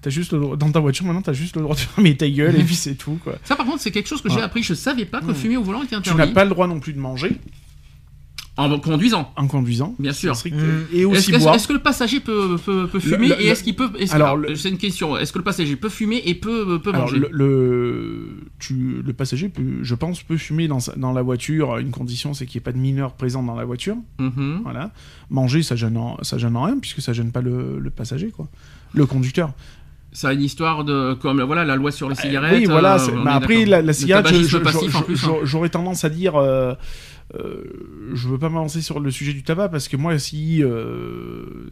t'as 0.01 0.09
juste 0.09 0.33
le 0.33 0.39
droit- 0.39 0.55
dans 0.57 0.71
ta 0.71 0.79
voiture 0.79 1.05
maintenant, 1.05 1.21
t'as 1.21 1.33
juste 1.33 1.55
le 1.55 1.61
droit 1.63 1.75
de 1.75 1.79
fermer 1.81 2.15
ta 2.15 2.29
gueule 2.29 2.55
et 2.59 2.63
puis 2.65 2.75
c'est 2.75 2.95
tout 2.95 3.19
quoi. 3.23 3.35
Ça, 3.43 3.55
par 3.55 3.65
contre, 3.65 3.81
c'est 3.81 3.91
quelque 3.91 4.07
chose 4.07 4.21
que 4.21 4.29
j'ai 4.29 4.41
appris. 4.41 4.63
Je 4.63 4.73
savais 4.73 5.05
pas 5.05 5.21
que 5.21 5.33
fumer 5.33 5.57
au 5.57 5.63
volant 5.63 5.79
était 5.83 5.89
Tu 6.01 6.09
interdit. 6.09 6.17
n'as 6.17 6.27
pas 6.27 6.43
le 6.43 6.49
droit 6.51 6.67
non 6.67 6.79
plus 6.79 6.93
de 6.93 6.99
manger. 6.99 7.37
En 8.55 8.77
conduisant. 8.79 9.33
En 9.35 9.47
conduisant. 9.47 9.95
Bien 9.97 10.13
sûr. 10.13 10.35
Strict. 10.35 10.55
Mm. 10.55 10.61
Et 10.93 10.99
Est-ce 10.99 11.07
aussi 11.07 11.31
que, 11.31 11.37
boire. 11.39 11.55
est-ce 11.55 11.67
que 11.67 11.73
le 11.73 11.79
passager 11.79 12.19
peut, 12.19 12.55
peut, 12.63 12.85
peut 12.87 12.99
fumer 12.99 13.29
le- 13.29 13.41
et 13.41 13.47
est-ce 13.47 13.63
qu'il 13.63 13.75
peut. 13.75 13.89
est-ce- 13.97 14.13
alors, 14.13 14.37
le- 14.37 14.53
c'est 14.55 14.69
une 14.69 14.77
question. 14.77 15.17
Est-ce 15.17 15.33
que 15.33 15.39
le 15.39 15.43
passager 15.43 15.75
peut 15.75 15.89
fumer 15.89 16.21
et 16.25 16.35
peut, 16.35 16.79
peut 16.79 16.91
Alors, 16.91 17.07
manger? 17.07 17.17
le, 17.17 17.29
le, 17.31 18.29
tu, 18.59 19.01
le 19.03 19.13
passager, 19.13 19.49
peut, 19.49 19.63
je 19.81 19.95
pense, 19.95 20.21
peut 20.21 20.37
fumer 20.37 20.67
dans, 20.67 20.77
dans 20.97 21.13
la 21.13 21.23
voiture. 21.23 21.77
Une 21.77 21.89
condition, 21.89 22.35
c'est 22.35 22.45
qu'il 22.45 22.59
n'y 22.59 22.61
ait 22.61 22.65
pas 22.65 22.71
de 22.73 22.77
mineur 22.77 23.13
présent 23.13 23.41
dans 23.41 23.55
la 23.55 23.65
voiture. 23.65 23.95
Mhm. 24.19 24.59
Voilà. 24.63 24.91
Manger, 25.31 25.63
ça 25.63 25.75
gêne, 25.75 25.97
en- 25.97 26.17
ça 26.21 26.37
gêne 26.37 26.55
en 26.55 26.63
rien, 26.63 26.77
puisque 26.79 27.01
ça 27.01 27.11
gêne 27.11 27.31
pas 27.31 27.41
le, 27.41 27.79
le 27.79 27.89
passager, 27.89 28.29
quoi. 28.29 28.47
Le 28.93 29.07
conducteur. 29.07 29.51
Ça 30.11 30.27
a 30.29 30.33
une 30.33 30.43
histoire 30.43 30.83
de. 30.83 31.15
Comme 31.15 31.41
voilà, 31.41 31.65
la 31.65 31.75
loi 31.75 31.89
sur 31.89 32.07
les 32.07 32.13
cigarettes. 32.13 32.53
oui, 32.59 32.65
voilà. 32.65 32.97
euh, 32.97 32.99
c'est- 32.99 33.27
après, 33.29 33.65
la, 33.65 33.93
cigarette, 33.93 34.27
je- 34.27 34.31
tabagisme 34.31 34.49
je- 34.51 34.57
passif 34.63 34.91
je- 34.91 34.97
en 34.97 35.01
plus. 35.01 35.15
je- 35.17 35.25
hein. 35.27 35.33
j'aurais 35.41 35.69
tendance 35.69 36.03
à 36.05 36.09
dire. 36.11 36.35
euh, 36.35 36.75
euh, 37.35 37.63
je 38.13 38.27
veux 38.27 38.37
pas 38.37 38.49
m'avancer 38.49 38.81
sur 38.81 38.99
le 38.99 39.09
sujet 39.11 39.33
du 39.33 39.43
tabac, 39.43 39.69
parce 39.69 39.87
que 39.87 39.97
moi, 39.97 40.17
si. 40.19 40.63
euh, 40.63 41.69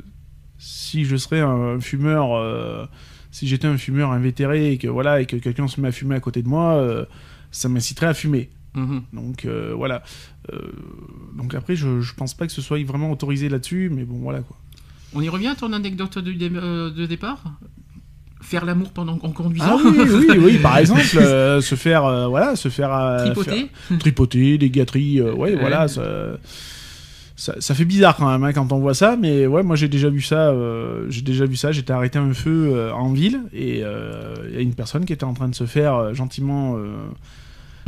si 0.57 1.05
je 1.05 1.15
serais 1.15 1.39
un 1.41 1.79
fumeur. 1.79 2.35
euh, 2.35 2.85
si 3.31 3.47
j'étais 3.47 3.67
un 3.67 3.77
fumeur 3.77 4.11
invétéré 4.11 4.73
et 4.73 4.77
que 4.77 4.88
voilà 4.89 5.21
et 5.21 5.25
que 5.25 5.38
quelqu'un 5.38 5.67
se 5.67 5.79
met 5.79 5.88
à 5.88 5.91
fumer 5.93 6.15
à 6.15 6.19
côté 6.19 6.43
de 6.43 6.49
moi, 6.49 6.73
euh, 6.75 7.05
ça 7.49 7.69
m'inciterait 7.69 8.07
à 8.07 8.13
fumer. 8.13 8.49
Mhm. 8.75 9.03
Donc 9.13 9.45
voilà. 9.75 10.03
Donc 11.35 11.55
après, 11.55 11.75
je, 11.75 12.01
je 12.01 12.13
pense 12.13 12.33
pas 12.33 12.45
que 12.45 12.51
ce 12.53 12.61
soit 12.61 12.83
vraiment 12.83 13.09
autorisé 13.11 13.47
là-dessus, 13.49 13.89
mais 13.91 14.03
bon, 14.03 14.19
voilà 14.19 14.41
quoi. 14.41 14.57
On 15.13 15.21
y 15.21 15.29
revient 15.29 15.47
à 15.47 15.55
ton 15.55 15.71
anecdote 15.73 16.19
du 16.19 16.35
dé- 16.35 16.49
de 16.49 17.05
départ? 17.05 17.43
Faire 18.41 18.65
l'amour 18.65 18.91
pendant 18.91 19.13
en 19.13 19.19
Ah 19.23 19.30
conduisant 19.34 19.80
oui, 19.85 19.97
oui, 20.30 20.38
oui, 20.39 20.57
par 20.57 20.77
exemple, 20.80 21.01
euh, 21.18 21.61
se 21.61 21.76
faire, 21.76 22.05
euh, 22.05 22.27
voilà, 22.27 22.55
se 22.55 22.69
faire, 22.69 22.93
euh, 22.93 23.26
Tripoter 23.26 23.69
faire- 23.88 23.99
tripoter, 23.99 24.57
des 24.57 24.69
gâteries, 24.69 25.22
ouais, 25.22 25.55
voilà, 25.55 25.88
ça, 25.88 26.03
ça, 27.35 27.55
ça 27.59 27.73
fait 27.76 27.85
bizarre 27.85 28.15
quand 28.18 28.30
même 28.31 28.43
hein, 28.43 28.53
quand 28.53 28.72
on 28.72 28.80
voit 28.80 28.93
ça, 28.93 29.15
mais 29.19 29.47
ouais, 29.47 29.63
moi 29.63 29.76
j'ai 29.76 29.88
déjà 29.88 30.09
vu 30.09 30.22
ça, 30.22 30.53
j'ai 31.09 31.22
déjà 31.22 31.45
vu 31.45 31.55
ça. 31.55 31.72
J'étais 31.72 31.93
arrêté 31.93 32.19
un 32.19 32.34
feu 32.34 32.91
en 32.93 33.11
ville 33.13 33.41
et 33.53 33.80
il 33.80 34.53
y 34.53 34.57
a 34.57 34.61
une 34.61 34.73
personne 34.76 35.05
qui 35.05 35.13
était 35.13 35.23
en 35.23 35.34
train 35.34 35.49
de 35.49 35.55
se 35.55 35.65
faire 35.65 36.13
gentiment. 36.13 36.77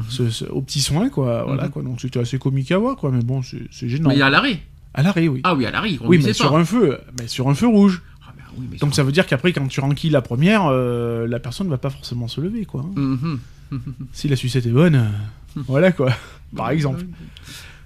ce- 0.10 0.30
ce- 0.32 0.46
au 0.46 0.62
petit 0.62 0.82
soin 0.82 1.08
quoi 1.10 1.44
voilà 1.46 1.66
Mhm. 1.66 1.70
quoi 1.70 1.84
donc 1.84 2.02
c'était 2.02 2.20
assez 2.20 2.40
comique 2.40 2.72
à 2.72 2.80
voir 2.80 2.96
quoi 2.96 3.12
mais 3.12 3.22
bon 3.24 3.42
c'est 3.44 3.88
gênant 3.88 4.10
Mais 4.10 4.20
à 4.24 4.30
l'arrêt. 4.32 4.60
à 4.96 5.04
l'arrêt 5.04 5.28
oui 5.28 5.42
Ah 5.44 5.54
oui, 5.54 5.68
à 5.68 5.72
l'arrêt. 5.72 5.92
oui 6.04 6.20
mais 6.26 6.34
sur 6.34 6.52
pas. 6.52 6.58
un 6.58 6.66
feu 6.66 6.98
mais 7.20 7.28
sur 7.28 7.48
un 7.48 7.54
feu 7.54 7.68
rouge 7.68 8.02
Ah 8.13 8.13
oui, 8.58 8.68
mais 8.72 8.78
donc 8.78 8.94
ça 8.96 9.04
veut 9.04 9.12
dire 9.12 9.26
qu'après, 9.26 9.54
quand 9.54 9.68
tu 9.68 9.80
renquilles 9.80 10.10
la 10.12 10.22
première, 10.22 10.66
euh, 10.68 11.28
la 11.28 11.40
personne 11.40 11.68
va 11.70 11.78
pas 11.78 11.90
forcément 11.90 12.28
se 12.28 12.42
lever, 12.42 12.66
quoi. 12.66 12.84
Mhm. 12.96 13.40
Si 14.14 14.28
la 14.28 14.36
sucette 14.36 14.66
est 14.68 14.72
bonne, 14.72 14.96
euh, 14.96 15.10
voilà, 15.56 15.92
quoi. 15.92 16.14
Par 16.56 16.70
exemple. 16.70 17.06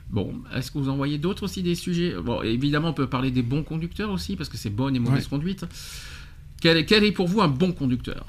Bon, 0.09 0.33
est-ce 0.55 0.71
que 0.71 0.77
vous 0.77 0.89
en 0.89 0.95
voyez 0.97 1.17
d'autres 1.17 1.43
aussi 1.43 1.63
des 1.63 1.75
sujets? 1.75 2.13
Bon, 2.23 2.41
évidemment, 2.41 2.89
on 2.89 2.93
peut 2.93 3.07
parler 3.07 3.31
des 3.31 3.41
bons 3.41 3.63
conducteurs 3.63 4.09
aussi, 4.11 4.35
parce 4.35 4.49
que 4.49 4.57
c'est 4.57 4.69
bonne 4.69 4.95
et 4.95 4.99
mauvaise 4.99 5.23
Ouais. 5.23 5.29
conduite. 5.29 5.65
Quel 6.61 6.77
est, 6.77 6.85
quel 6.85 7.03
est 7.03 7.11
pour 7.11 7.27
vous 7.27 7.41
un 7.41 7.47
bon 7.47 7.71
conducteur? 7.71 8.25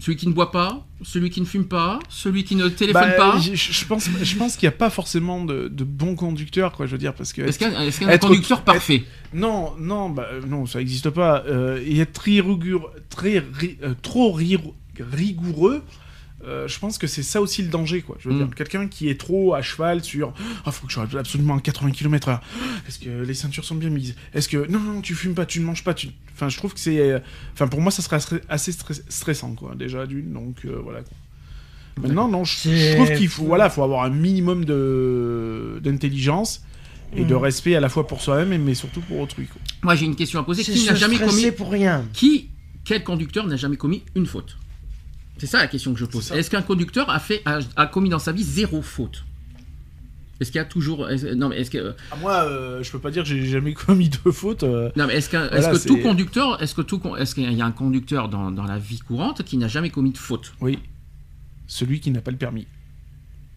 Celui 0.00 0.16
qui 0.16 0.26
ne 0.26 0.32
boit 0.32 0.50
pas, 0.50 0.86
celui 1.02 1.28
qui 1.30 1.40
ne 1.40 1.46
fume 1.46 1.66
pas, 1.66 1.98
celui 2.08 2.42
qui 2.44 2.56
ne 2.56 2.68
téléphone 2.68 3.10
Bah, 3.16 3.32
pas 3.32 3.38
je, 3.38 3.54
je 3.54 3.84
pense, 3.84 4.08
je 4.22 4.36
pense 4.36 4.56
qu'il 4.56 4.66
n'y 4.68 4.74
a 4.74 4.76
pas 4.78 4.88
forcément 4.90 5.44
de, 5.44 5.68
de 5.68 5.84
bons 5.84 6.14
conducteurs, 6.16 6.72
quoi. 6.72 6.86
Je 6.86 6.92
veux 6.92 6.98
dire, 6.98 7.14
parce 7.14 7.32
que 7.34 7.42
Est-ce 7.42 7.58
qu'il 7.58 7.70
y 7.70 7.74
a, 7.74 7.84
y 7.84 8.04
un 8.04 8.08
être- 8.08 8.26
conducteur 8.26 8.62
parfait 8.62 9.04
non, 9.34 9.74
non, 9.78 10.08
bah, 10.08 10.26
euh, 10.32 10.40
non, 10.46 10.66
ça 10.66 10.78
n'existe 10.78 11.10
pas. 11.10 11.44
Euh, 11.46 11.80
et 11.86 12.00
être 12.00 12.12
très 12.14 12.40
rigoureux, 12.40 12.90
très 13.10 13.38
ri- 13.38 13.76
euh, 13.82 13.94
trop 14.02 14.32
ri- 14.32 14.56
rigoureux. 14.98 15.82
Euh, 16.44 16.66
je 16.68 16.78
pense 16.78 16.96
que 16.98 17.06
c'est 17.06 17.22
ça 17.22 17.40
aussi 17.40 17.62
le 17.62 17.68
danger, 17.68 18.00
quoi. 18.02 18.16
Je 18.20 18.28
veux 18.28 18.34
Mm. 18.34 18.38
dire, 18.46 18.54
quelqu'un 18.54 18.88
qui 18.88 19.08
est 19.08 19.20
trop 19.20 19.54
à 19.54 19.62
cheval 19.62 20.02
sur 20.02 20.32
Ah, 20.64 20.72
faut 20.72 20.86
que 20.86 20.92
je 20.92 20.98
sois 20.98 21.06
absolument 21.20 21.56
à 21.56 21.60
80 21.60 21.90
km/h. 21.90 22.40
Est-ce 22.88 22.98
que 22.98 23.10
les 23.10 23.34
ceintures 23.34 23.64
sont 23.64 23.74
bien 23.74 23.90
mises? 23.90 24.14
Est-ce 24.34 24.48
que. 24.48 24.66
Non, 24.70 24.78
non, 24.80 25.00
tu 25.02 25.14
fumes 25.14 25.34
pas, 25.34 25.44
tu 25.46 25.60
ne 25.60 25.64
manges 25.66 25.84
pas. 25.84 25.92
Tu... 25.94 26.08
Enfin, 26.34 26.48
je 26.48 26.56
trouve 26.56 26.72
que 26.74 26.80
c'est. 26.80 26.98
euh, 26.98 27.18
Enfin, 27.52 27.68
pour 27.68 27.80
moi, 27.80 27.90
ça 27.92 28.02
serait 28.02 28.16
assez- 28.16 28.40
assez 28.48 28.72
stre- 28.72 29.02
stressant, 29.08 29.52
quoi, 29.54 29.74
déjà, 29.74 30.06
d'une. 30.06 30.32
Donc, 30.32 30.64
euh, 30.64 30.78
voilà, 30.82 31.00
quoi. 31.02 31.16
Maintenant, 32.02 32.28
non, 32.28 32.44
je, 32.44 32.94
trouve 32.94 33.12
qu'il 33.14 33.28
faut, 33.28 33.44
voilà, 33.44 33.68
faut 33.68 33.82
avoir 33.82 34.04
un 34.04 34.10
minimum 34.10 34.64
de 34.64 35.80
d'intelligence 35.82 36.62
et 37.14 37.24
de 37.24 37.34
Mm. 37.34 37.38
respect 37.38 37.74
à 37.74 37.80
la 37.80 37.88
fois 37.90 38.06
pour 38.06 38.20
soi-même, 38.22 38.62
mais 38.62 38.74
surtout 38.74 39.00
pour 39.02 39.18
autrui, 39.20 39.46
quoi. 39.46 39.60
Moi, 39.82 39.94
j'ai 39.96 40.06
une 40.06 40.16
question 40.16 40.40
à 40.40 40.44
poser. 40.44 40.62
Qui 40.62 40.86
n'a 40.86 40.94
jamais 40.94 41.18
commis 41.18 41.50
pour 41.50 41.70
rien. 41.70 42.06
Qui, 42.14 42.48
quel 42.84 43.04
conducteur 43.04 43.46
n'a 43.46 43.56
jamais 43.56 43.76
commis 43.76 44.02
une 44.14 44.26
faute? 44.26 44.56
C'est 45.40 45.46
ça 45.46 45.58
la 45.58 45.66
question 45.66 45.92
que 45.94 45.98
je 45.98 46.04
pose. 46.04 46.30
Est-ce 46.32 46.50
qu'un 46.50 46.62
conducteur 46.62 47.08
a, 47.10 47.18
fait, 47.18 47.42
a, 47.46 47.58
a 47.76 47.86
commis 47.86 48.10
dans 48.10 48.18
sa 48.18 48.30
vie 48.30 48.42
zéro 48.44 48.82
faute? 48.82 49.24
Est-ce 50.38 50.50
qu'il 50.52 50.58
y 50.58 50.62
a 50.62 50.66
toujours. 50.66 51.06
non, 51.36 51.48
mais 51.50 51.58
est-ce 51.60 51.70
que. 51.70 51.94
Ah, 52.10 52.16
moi, 52.20 52.32
euh, 52.44 52.82
je 52.82 52.90
peux 52.90 52.98
pas 52.98 53.10
dire 53.10 53.22
que 53.24 53.28
j'ai 53.28 53.44
jamais 53.46 53.74
commis 53.86 54.08
de 54.08 54.30
faute. 54.30 54.62
euh. 54.62 54.90
Non, 54.96 55.06
mais 55.06 55.14
est-ce, 55.14 55.28
qu'un- 55.28 55.48
Voilà, 55.48 55.58
est-ce 55.58 55.70
que 55.70 55.78
c'est- 55.78 55.88
tout 55.88 55.98
conducteur, 55.98 56.62
est-ce 56.62 56.74
que 56.74 56.82
tout, 56.82 56.98
con- 56.98 57.16
est-ce 57.16 57.34
qu'il 57.34 57.50
y 57.52 57.60
a 57.60 57.66
un 57.66 57.72
conducteur 57.72 58.28
dans, 58.28 58.50
dans 58.50 58.64
la 58.64 58.78
vie 58.78 58.98
courante 59.00 59.42
qui 59.44 59.56
n'a 59.58 59.68
jamais 59.68 59.90
commis 59.90 60.12
de 60.12 60.18
faute? 60.18 60.52
Oui. 60.60 60.78
Celui 61.66 62.00
qui 62.00 62.10
n'a 62.10 62.20
pas 62.20 62.30
le 62.30 62.36
permis. 62.38 62.66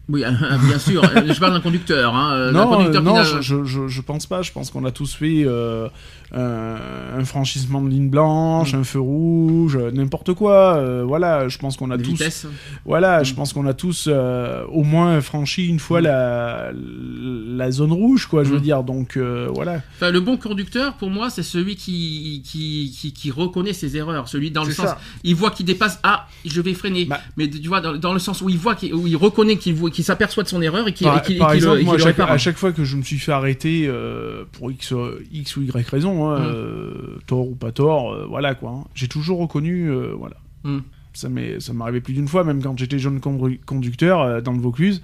Oui, 0.08 0.22
bien 0.68 0.78
sûr. 0.78 1.02
je 1.02 1.38
parle 1.40 1.54
d'un 1.54 1.60
conducteur. 1.60 2.14
Hein, 2.14 2.32
euh, 2.34 2.52
non, 2.52 2.66
conducteur 2.68 3.00
euh, 3.00 3.04
non 3.04 3.22
je, 3.22 3.86
je, 3.88 4.00
pense 4.02 4.26
pas. 4.26 4.42
Je 4.42 4.52
pense 4.52 4.70
qu'on 4.70 4.84
a 4.84 4.90
tous 4.90 5.14
fait 5.14 5.44
euh, 5.46 5.88
un, 6.32 6.76
un 7.18 7.24
franchissement 7.24 7.80
de 7.80 7.88
ligne 7.88 8.10
blanche, 8.10 8.74
Mm. 8.74 8.78
un 8.80 8.84
feu 8.84 9.00
rouge, 9.00 9.78
n'importe 9.94 10.34
quoi. 10.34 10.76
euh, 10.76 11.04
voilà, 11.06 11.48
je 11.48 11.56
pense 11.58 11.76
qu'on 11.76 11.90
a 11.90 11.96
tous. 11.96 12.10
vitesse. 12.10 12.46
Voilà, 12.84 13.20
Mm. 13.20 13.24
je 13.24 13.34
pense 13.34 13.52
qu'on 13.54 13.66
a 13.66 13.72
tous 13.74 14.08
au 14.08 14.82
moins 14.82 15.20
franchi 15.22 15.66
une 15.68 15.78
fois 15.78 16.00
la, 16.02 16.70
la 16.74 17.70
zone 17.70 17.92
rouge, 17.92 18.26
quoi. 18.26 18.44
Je 18.44 18.50
veux 18.50 18.58
Mm. 18.58 18.62
dire. 18.62 18.82
Donc 18.84 19.16
voilà. 19.16 19.80
Enfin, 19.96 20.10
le 20.10 20.20
bon 20.20 20.36
conducteur, 20.36 20.94
pour 20.94 21.08
moi, 21.10 21.30
c'est 21.30 21.42
celui 21.42 21.76
qui, 21.76 22.42
qui, 22.44 22.94
qui, 22.98 23.12
qui 23.12 23.30
reconnaît 23.30 23.72
ses 23.72 23.96
erreurs. 23.96 24.28
Celui 24.28 24.50
dans 24.50 24.64
le 24.64 24.72
sens, 24.72 24.86
ça. 24.86 24.98
il 25.22 25.34
voit 25.34 25.50
qu'il 25.50 25.66
dépasse. 25.66 25.98
Ah, 26.02 26.26
je 26.44 26.60
vais 26.60 26.74
freiner. 26.74 27.06
Bah. 27.06 27.20
Mais 27.36 27.48
tu 27.48 27.66
vois, 27.68 27.80
dans, 27.80 27.94
dans 27.96 28.12
le 28.12 28.18
sens 28.18 28.42
où 28.42 28.48
il 28.50 28.58
voit, 28.58 28.74
qu'il- 28.74 28.92
où 28.94 29.06
il 29.06 29.16
reconnaît 29.16 29.56
qu'il 29.56 29.74
voit- 29.74 29.90
qu'il 29.94 30.04
s'aperçoit 30.04 30.42
de 30.42 30.48
son 30.48 30.60
erreur 30.60 30.86
et 30.88 30.92
qu'il 30.92 31.06
Par, 31.06 31.22
et 31.28 31.34
le- 31.38 31.54
exemple, 31.54 31.82
moi, 31.84 31.94
à 31.94 31.96
le 31.96 32.02
chaque, 32.02 32.16
répare. 32.16 32.30
à 32.30 32.36
chaque 32.38 32.56
fois 32.58 32.72
que 32.72 32.84
je 32.84 32.96
me 32.96 33.02
suis 33.02 33.18
fait 33.18 33.32
arrêter 33.32 33.86
euh, 33.88 34.44
pour 34.52 34.70
X, 34.70 34.92
euh, 34.92 35.24
X 35.32 35.56
ou 35.56 35.62
Y 35.62 35.88
raison, 35.88 36.28
hein, 36.28 36.38
Mm. 36.40 36.42
euh, 36.44 37.18
tort 37.26 37.48
ou 37.48 37.54
pas 37.54 37.72
tort, 37.72 38.12
euh, 38.12 38.26
voilà 38.28 38.54
quoi. 38.54 38.70
hein. 38.70 38.84
J'ai 38.94 39.08
toujours 39.08 39.38
reconnu, 39.38 39.90
voilà. 40.18 40.36
Mm. 40.64 40.78
Ça 41.14 41.28
m'est 41.28 41.60
ça 41.60 41.72
arrivé 41.84 42.00
plus 42.00 42.12
d'une 42.14 42.28
fois, 42.28 42.42
même 42.44 42.60
quand 42.62 42.76
j'étais 42.78 42.98
jeune 42.98 43.20
condu- 43.20 43.60
conducteur 43.64 44.42
dans 44.42 44.52
le 44.52 44.58
Vaucluse. 44.58 45.00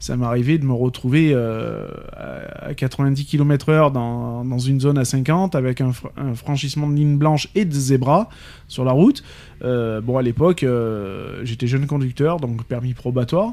Ça 0.00 0.16
arrivé 0.26 0.58
de 0.58 0.64
me 0.66 0.72
retrouver 0.74 1.32
à 1.34 2.66
à 2.66 2.74
90 2.74 3.24
km/h 3.24 3.92
dans, 3.92 4.44
dans 4.44 4.58
une 4.58 4.80
zone 4.80 4.98
à 4.98 5.04
50 5.04 5.54
avec 5.54 5.80
un, 5.80 5.90
fr- 5.90 6.10
un 6.16 6.34
franchissement 6.34 6.88
de 6.88 6.94
ligne 6.96 7.16
blanche 7.16 7.48
et 7.54 7.64
de 7.64 7.72
zébra 7.72 8.28
sur 8.68 8.84
la 8.84 8.92
route. 8.92 9.22
Bon, 9.62 10.18
à 10.18 10.22
l'époque, 10.22 10.64
j'étais 11.44 11.66
jeune 11.66 11.86
conducteur, 11.86 12.38
donc 12.40 12.64
permis 12.64 12.92
probatoire. 12.94 13.52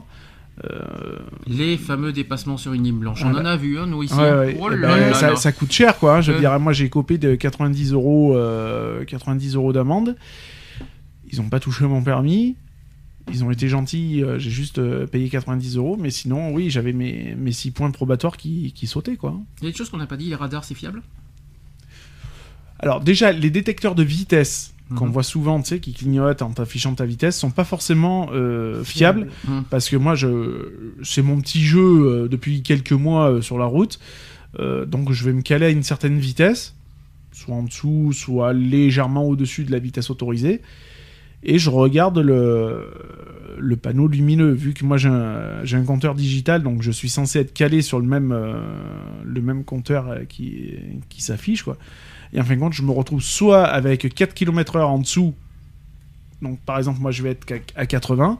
Euh, 0.70 1.18
Les 1.48 1.78
fameux 1.78 2.12
dépassements 2.12 2.58
sur 2.58 2.74
une 2.74 2.84
ligne 2.84 3.00
blanche. 3.00 3.24
On 3.26 3.32
Voilà. 3.32 3.50
en 3.50 3.54
a 3.54 3.58
vu, 3.58 3.80
hein, 3.80 3.88
nous 3.88 4.04
ici. 4.04 4.14
Ouais, 4.14 4.32
ouais. 4.32 4.58
Oh 4.60 4.70
là 4.70 4.76
là 4.98 5.14
ça, 5.14 5.30
là. 5.32 5.36
ça 5.36 5.52
coûte 5.52 5.72
cher, 5.72 5.98
quoi. 5.98 6.18
hein. 6.18 6.22
Je 6.22 6.32
veux 6.32 6.38
Ouais. 6.38 6.42
dire, 6.42 6.60
moi, 6.60 6.74
j'ai 6.74 6.90
copé 6.90 7.18
de 7.18 7.36
90 7.36 7.94
euros, 7.94 8.36
euh, 8.38 9.04
90 9.06 9.56
euros 9.56 9.74
d'amende. 9.74 10.16
Ils 11.32 11.40
ont 11.42 11.50
pas 11.50 11.60
touché 11.60 11.86
mon 11.86 12.04
permis. 12.04 12.56
Ils 13.32 13.44
ont 13.44 13.52
été 13.52 13.68
gentils. 13.70 14.24
euh, 14.24 14.38
j'ai 14.40 14.50
juste 14.50 14.78
euh, 14.80 15.08
payé 15.08 15.30
90 15.30 15.78
euros. 15.78 15.98
Mais 16.00 16.10
sinon, 16.10 16.52
oui, 16.54 16.70
j'avais 16.70 16.92
mes, 16.94 17.34
mes 17.38 17.52
6 17.54 17.72
points 17.72 17.90
probatoires 17.92 18.36
qui, 18.38 18.74
qui 18.74 18.88
sautaient, 18.88 19.16
quoi. 19.16 19.40
Il 19.62 19.66
y 19.66 19.68
a 19.68 19.72
des 19.72 19.78
choses 19.78 19.90
qu'on 19.90 19.98
n'a 19.98 20.08
pas 20.08 20.18
dit. 20.18 20.26
Les 20.26 20.36
radars, 20.36 20.64
c'est 20.66 20.76
fiable? 20.76 21.02
Alors, 22.80 23.00
déjà, 23.02 23.32
les 23.32 23.50
détecteurs 23.52 23.96
de 23.96 24.04
vitesse 24.04 24.74
qu'on 24.96 25.06
Mhm. 25.08 25.12
voit 25.12 25.24
souvent, 25.24 25.62
tu 25.62 25.70
sais, 25.70 25.80
qui 25.80 25.94
clignotent 25.94 26.42
en 26.42 26.52
t'affichant 26.52 26.94
ta 26.96 27.06
vitesse, 27.06 27.38
sont 27.38 27.52
pas 27.52 27.64
forcément 27.64 28.30
euh, 28.34 28.84
fiables. 28.84 29.28
Parce 29.70 29.90
que 29.90 29.96
moi, 29.96 30.16
je, 30.16 30.70
c'est 31.04 31.22
mon 31.22 31.40
petit 31.42 31.62
jeu 31.62 31.80
euh, 31.82 32.28
depuis 32.28 32.62
quelques 32.64 32.92
mois 32.92 33.32
euh, 33.32 33.42
sur 33.42 33.58
la 33.58 33.66
route. 33.66 34.00
Euh, 34.60 34.86
donc, 34.86 35.12
je 35.12 35.24
vais 35.24 35.34
me 35.34 35.42
caler 35.42 35.66
à 35.68 35.70
une 35.70 35.84
certaine 35.84 36.20
vitesse, 36.20 36.76
soit 37.32 37.56
en 37.56 37.64
dessous, 37.64 38.12
soit 38.14 38.52
légèrement 38.54 39.24
au-dessus 39.26 39.64
de 39.64 39.72
la 39.72 39.80
vitesse 39.80 40.10
autorisée. 40.10 40.62
Et 41.44 41.58
je 41.58 41.70
regarde 41.72 42.20
le, 42.20 42.92
le 43.58 43.76
panneau 43.76 44.08
lumineux. 44.08 44.52
Vu 44.52 44.74
que 44.74 44.86
moi, 44.86 44.98
j'ai 44.98 45.08
un, 45.10 45.64
j'ai 45.64 45.76
un 45.78 45.84
compteur 45.84 46.14
digital, 46.14 46.62
donc 46.62 46.84
je 46.84 46.92
suis 46.92 47.10
censé 47.10 47.40
être 47.40 47.54
calé 47.54 47.82
sur 47.82 48.00
le 48.00 48.06
même, 48.06 48.32
euh, 48.32 48.62
le 49.26 49.42
même 49.42 49.64
compteur 49.64 50.08
euh, 50.10 50.20
qui, 50.28 50.76
qui 51.10 51.22
s'affiche. 51.24 51.64
quoi. 51.64 51.78
Et 52.34 52.40
en 52.40 52.44
fin 52.44 52.56
de 52.56 52.60
compte, 52.60 52.74
je 52.74 52.84
me 52.84 52.92
retrouve 52.92 53.22
soit 53.22 53.66
avec 53.66 54.14
4 54.14 54.34
km/h 54.34 54.82
en 54.82 55.00
dessous. 55.00 55.34
Donc, 56.42 56.60
par 56.62 56.78
exemple, 56.78 57.00
moi, 57.00 57.12
je 57.12 57.24
vais 57.24 57.32
être 57.32 57.46
à 57.76 57.86
80 57.86 58.40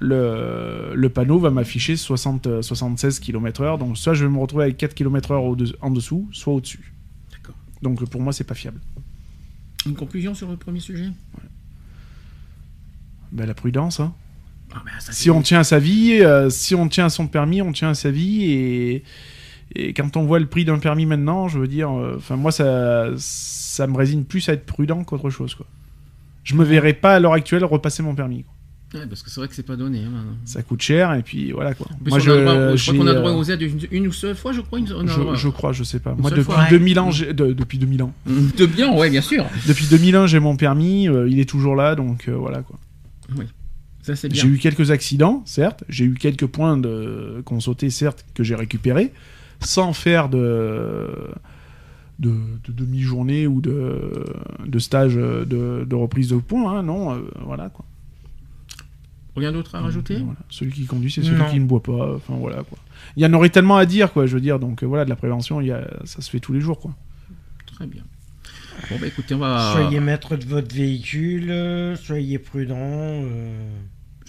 le, 0.00 0.92
le 0.94 1.08
panneau 1.10 1.38
va 1.38 1.50
m'afficher 1.50 1.96
60, 1.96 2.46
euh, 2.46 2.62
76 2.62 3.20
km/h. 3.20 3.78
Donc, 3.78 3.98
soit 3.98 4.14
je 4.14 4.24
vais 4.24 4.30
me 4.30 4.38
retrouver 4.38 4.64
avec 4.64 4.76
4 4.78 4.94
km/h 4.94 5.74
en 5.80 5.90
dessous, 5.90 6.28
soit 6.32 6.54
au-dessus. 6.54 6.92
D'accord. 7.30 7.54
Donc, 7.82 8.04
pour 8.08 8.20
moi, 8.20 8.32
c'est 8.32 8.44
pas 8.44 8.54
fiable. 8.54 8.80
Une 9.86 9.94
conclusion 9.94 10.34
sur 10.34 10.50
le 10.50 10.56
premier 10.56 10.80
sujet? 10.80 11.10
Ben, 13.32 13.46
la 13.46 13.54
prudence, 13.54 14.00
hein. 14.00 14.14
Ah, 14.72 14.82
ben, 14.84 14.92
ça, 14.98 15.12
Si 15.12 15.30
on 15.30 15.42
tient 15.42 15.60
à 15.60 15.64
sa 15.64 15.78
vie, 15.78 16.20
euh, 16.22 16.48
si 16.48 16.74
on 16.74 16.88
tient 16.88 17.06
à 17.06 17.10
son 17.10 17.26
permis, 17.26 17.60
on 17.60 17.72
tient 17.72 17.90
à 17.90 17.94
sa 17.94 18.10
vie 18.10 18.44
et, 18.44 19.04
Et 19.76 19.92
quand 19.92 20.16
on 20.16 20.24
voit 20.24 20.38
le 20.40 20.46
prix 20.46 20.64
d'un 20.64 20.78
permis 20.78 21.06
maintenant, 21.06 21.48
je 21.48 21.58
veux 21.58 21.68
dire, 21.68 21.90
euh, 21.90 22.14
enfin 22.16 22.36
moi 22.36 22.50
ça, 22.52 23.08
ça 23.16 23.86
me 23.86 23.96
résigne 23.96 24.24
plus 24.24 24.48
à 24.48 24.52
être 24.54 24.66
prudent 24.66 25.04
qu'autre 25.04 25.30
chose 25.30 25.54
quoi. 25.54 25.66
Je 26.44 26.54
me 26.54 26.64
verrais 26.64 26.94
pas 26.94 27.14
à 27.14 27.20
l'heure 27.20 27.34
actuelle 27.34 27.64
repasser 27.64 28.02
mon 28.02 28.14
permis. 28.14 28.42
quoi. 28.44 28.54
Ouais, 29.00 29.06
parce 29.06 29.22
que 29.22 29.30
c'est 29.30 29.38
vrai 29.38 29.46
que 29.46 29.54
c'est 29.54 29.62
pas 29.66 29.76
donné. 29.76 30.00
hein. 30.00 30.24
Ça 30.44 30.62
coûte 30.64 30.82
cher 30.82 31.14
et 31.14 31.22
puis 31.22 31.52
voilà 31.52 31.74
quoi. 31.74 31.86
Moi 32.04 32.18
droit- 32.18 32.74
je 32.76 32.90
crois 32.90 32.94
qu'on 33.04 33.06
a 33.06 33.14
droit 33.14 33.30
euh, 33.30 33.36
aux 33.36 33.44
aides 33.44 33.62
une, 33.62 33.78
une 33.92 34.06
ou 34.08 34.12
seule 34.12 34.34
fois, 34.34 34.52
je 34.52 34.60
crois. 34.60 34.80
une- 34.80 34.92
on 34.92 35.06
a 35.06 35.34
je, 35.36 35.40
je 35.40 35.48
crois, 35.48 35.72
je 35.72 35.84
sais 35.84 36.00
pas. 36.00 36.10
Une 36.14 36.20
Moi 36.22 36.30
depuis 36.30 36.42
fois. 36.42 36.66
2000 36.68 36.98
ans, 36.98 37.12
j'ai- 37.12 37.32
de- 37.32 37.52
depuis 37.52 37.78
2000 37.78 38.02
ans. 38.02 38.12
Ouais, 38.96 39.10
bien 39.10 39.20
sûr. 39.20 39.46
Depuis 39.68 39.86
2001, 39.86 40.26
j'ai 40.26 40.40
mon 40.40 40.56
permis, 40.56 41.08
euh, 41.08 41.28
il 41.28 41.38
est 41.38 41.48
toujours 41.48 41.76
là, 41.76 41.94
donc 41.94 42.26
euh, 42.28 42.32
voilà 42.34 42.62
quoi. 42.62 42.76
Ça, 44.02 44.16
c'est 44.16 44.28
bien. 44.28 44.42
J'ai 44.42 44.48
eu 44.48 44.58
quelques 44.58 44.90
accidents, 44.90 45.42
certes. 45.44 45.84
J'ai 45.88 46.06
eu 46.06 46.14
quelques 46.14 46.46
points 46.46 46.76
de 46.78 47.42
qu'on 47.44 47.60
sautait, 47.60 47.90
certes, 47.90 48.24
que 48.34 48.42
j'ai 48.42 48.54
récupérés, 48.54 49.12
sans 49.60 49.92
faire 49.92 50.28
de 50.28 51.08
de, 52.18 52.30
de 52.66 52.72
demi-journée 52.72 53.46
ou 53.46 53.62
de, 53.62 54.24
de 54.66 54.78
stage 54.78 55.16
euh, 55.16 55.46
de, 55.46 55.86
de 55.88 55.94
reprise 55.94 56.28
de 56.28 56.36
points. 56.36 56.78
hein, 56.78 56.82
non, 56.82 57.14
euh, 57.14 57.20
voilà 57.44 57.70
quoi. 57.70 57.84
Rien 59.36 59.52
d'autre 59.52 59.74
à 59.74 59.80
rajouter 59.80 60.16
Voilà. 60.16 60.38
Celui 60.50 60.72
qui 60.72 60.84
conduit, 60.86 61.10
c'est 61.10 61.22
celui 61.22 61.38
Non. 61.38 61.48
qui 61.48 61.58
ne 61.60 61.64
boit 61.64 61.82
pas. 61.82 62.16
Enfin 62.16 62.34
voilà 62.36 62.62
quoi. 62.64 62.76
Il 63.16 63.22
y 63.22 63.26
en 63.26 63.32
aurait 63.32 63.48
tellement 63.48 63.76
à 63.78 63.86
dire 63.86 64.12
quoi. 64.12 64.26
Je 64.26 64.34
veux 64.34 64.40
dire, 64.40 64.58
donc 64.58 64.82
euh, 64.82 64.86
voilà, 64.86 65.04
de 65.04 65.10
la 65.10 65.16
prévention, 65.16 65.60
il 65.62 65.68
y 65.68 65.72
a, 65.72 65.88
ça 66.04 66.20
se 66.20 66.28
fait 66.30 66.40
tous 66.40 66.52
les 66.52 66.60
jours 66.60 66.78
quoi. 66.78 66.94
Très 67.72 67.86
bien. 67.86 68.02
Bon, 68.90 68.96
bah 69.00 69.06
écoutez, 69.06 69.34
on 69.34 69.38
va. 69.38 69.72
Soyez 69.72 70.00
maître 70.00 70.36
de 70.36 70.44
votre 70.44 70.74
véhicule, 70.74 71.50
euh, 71.50 71.96
soyez 71.96 72.38
prudent. 72.38 72.76
euh, 72.78 73.78